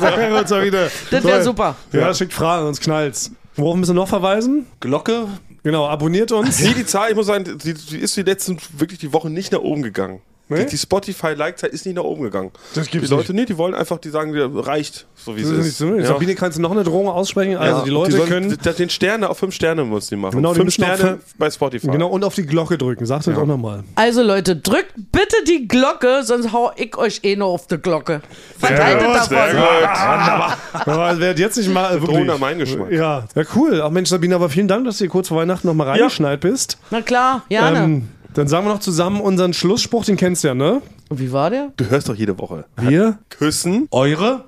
Sagen 0.01 0.23
wir 0.33 0.39
uns 0.39 0.51
mal 0.51 0.65
wieder. 0.65 0.89
Das 1.11 1.25
wäre 1.25 1.43
super. 1.43 1.75
Ja, 1.91 2.15
schickt 2.15 2.35
Fragen, 2.35 2.69
uns 2.69 2.79
knallt's. 2.79 3.33
Worauf 3.57 3.75
müssen 3.75 3.97
wir 3.97 4.03
noch 4.03 4.09
verweisen? 4.09 4.67
Glocke? 4.79 5.27
Genau, 5.65 5.89
abonniert 5.89 6.31
uns. 6.31 6.61
Nee, 6.61 6.75
die 6.75 6.87
Zahl, 6.87 7.11
ich 7.11 7.17
muss 7.17 7.27
sagen, 7.27 7.59
die, 7.59 7.75
die 7.75 7.99
ist 7.99 8.17
die 8.17 8.23
letzten 8.23 8.57
wirklich 8.77 9.01
die 9.01 9.13
Woche 9.13 9.31
nicht 9.31 9.51
nach 9.51 9.63
oben 9.63 9.83
gegangen. 9.83 10.21
Nee? 10.51 10.61
Die, 10.65 10.67
die 10.71 10.79
Spotify-Like-Zahl 10.79 11.71
ist 11.71 11.85
nicht 11.87 11.97
nach 11.97 12.05
oben 12.05 12.23
gegangen. 12.23 12.51
Das 12.75 12.89
gibt's 12.89 13.09
die 13.09 13.15
Leute, 13.15 13.35
nee, 13.35 13.45
die 13.45 13.59
wollen 13.59 13.75
einfach, 13.75 13.99
die 13.99 14.09
sagen, 14.09 14.35
reicht, 14.61 15.07
so 15.15 15.37
wie 15.37 15.43
Das 15.43 15.51
es 15.51 15.57
ist 15.59 15.59
nicht 15.59 15.69
ist. 15.73 15.79
so. 15.79 15.95
Ja. 15.95 16.07
Sabine, 16.07 16.35
kannst 16.35 16.57
du 16.59 16.63
noch 16.63 16.71
eine 16.71 16.85
Drohung 16.85 17.09
aussprechen? 17.09 17.57
Also 17.57 17.79
Ja, 17.81 17.85
die 17.85 17.91
Leute 17.91 18.13
sollen, 18.17 18.29
können. 18.29 18.59
Den 18.79 18.89
Sterne 18.91 19.29
auf 19.29 19.39
fünf 19.39 19.55
Sterne 19.55 19.85
muss 19.85 20.07
die 20.07 20.17
machen. 20.17 20.37
Genau, 20.37 20.53
die 20.55 20.61
fünf 20.61 20.69
auf 20.69 20.75
Sterne 20.75 20.97
fünf- 20.97 21.35
bei 21.39 21.51
Spotify. 21.51 21.89
Genau, 21.89 22.09
und 22.09 22.25
auf 22.25 22.35
die 22.35 22.47
Glocke 22.47 22.79
drücken. 22.79 23.05
Sagt 23.07 23.27
das 23.27 23.37
auch 23.37 23.47
nochmal. 23.47 23.85
Also 23.95 24.23
Leute, 24.23 24.57
drückt 24.57 24.95
bitte 25.13 25.37
die 25.47 25.69
Glocke, 25.69 26.23
sonst 26.25 26.53
hau 26.53 26.71
ich 26.77 26.97
euch 26.97 27.21
eh 27.25 27.37
nur 27.37 27.49
auf 27.49 27.67
die 27.67 27.77
Glocke. 27.79 28.23
Verteilt 28.59 29.05
gut, 29.05 29.17
es 29.17 29.27
sehr 29.29 29.53
davon. 29.53 30.59
Aber 30.87 31.19
wer 31.21 31.35
jetzt 31.37 31.57
nicht 31.59 31.73
mal. 31.73 31.93
Wirklich, 31.93 32.11
Drohender 32.11 32.39
mein 32.39 32.59
Geschmack. 32.59 32.91
Ja, 32.91 33.25
ja, 33.35 33.43
cool. 33.55 33.83
Ach 33.85 33.91
Mensch, 33.91 34.09
Sabine, 34.09 34.35
aber 34.35 34.49
vielen 34.49 34.69
Dank, 34.69 34.85
dass 34.85 34.99
du 34.99 35.05
hier 35.05 35.11
kurz 35.11 35.29
vor 35.29 35.37
Weihnachten 35.39 35.67
nochmal 35.67 35.89
reingeschneit 35.89 36.41
bist. 36.41 36.79
Na 36.91 37.03
klar, 37.03 37.43
gerne. 37.49 37.79
Ähm, 37.79 38.09
dann 38.39 38.49
sagen 38.49 38.67
wir 38.67 38.73
noch 38.73 38.81
zusammen 38.81 39.21
unseren 39.21 39.53
Schlussspruch, 39.53 40.05
den 40.05 40.17
kennst 40.17 40.45
du 40.45 40.49
ja, 40.49 40.55
ne? 40.55 40.81
Und 41.09 41.21
wie 41.21 41.33
war 41.33 41.51
der? 41.51 41.73
Du 41.77 41.89
hörst 41.91 42.09
doch 42.09 42.15
jede 42.15 42.39
Woche. 42.39 42.65
Wir. 42.77 43.19
Küssen. 43.31 43.89
Eure? 43.91 44.45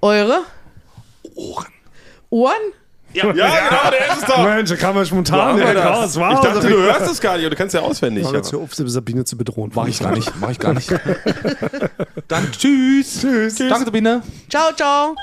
Eure 0.00 0.40
Ohren. 1.34 1.66
Ohren? 2.30 2.54
Ja, 3.14 3.30
genau, 3.30 3.90
der 3.90 4.12
ist 4.12 4.22
es 4.22 4.24
doch. 4.24 4.42
Mensch, 4.42 4.70
da 4.70 4.76
kam 4.76 4.96
er 4.96 5.04
spontan 5.04 5.58
Ja, 5.58 5.64
direkt 5.64 5.84
das. 5.84 5.86
raus. 5.86 6.16
Wow, 6.16 6.32
ich 6.32 6.40
dachte, 6.40 6.68
du 6.68 6.76
hörst 6.78 7.10
es 7.12 7.20
gar 7.20 7.36
nicht, 7.36 7.44
aber 7.44 7.50
du 7.50 7.56
kannst 7.56 7.74
ja 7.74 7.80
auswendig. 7.82 8.24
Ja. 8.24 8.32
jetzt 8.32 8.52
hör 8.52 8.60
auf, 8.60 8.74
Sabine 8.74 9.24
zu 9.24 9.36
bedrohen. 9.36 9.70
Mach 9.74 9.86
ich 9.86 9.98
gar 10.00 10.12
nicht. 10.12 10.32
Mach 10.40 10.50
ich 10.50 10.58
gar 10.58 10.72
nicht. 10.72 10.90
Dann 12.28 12.50
tschüss. 12.52 13.20
Tschüss. 13.20 13.56
Danke, 13.56 13.84
Sabine. 13.84 14.22
Ciao, 14.48 14.72
ciao. 14.74 15.14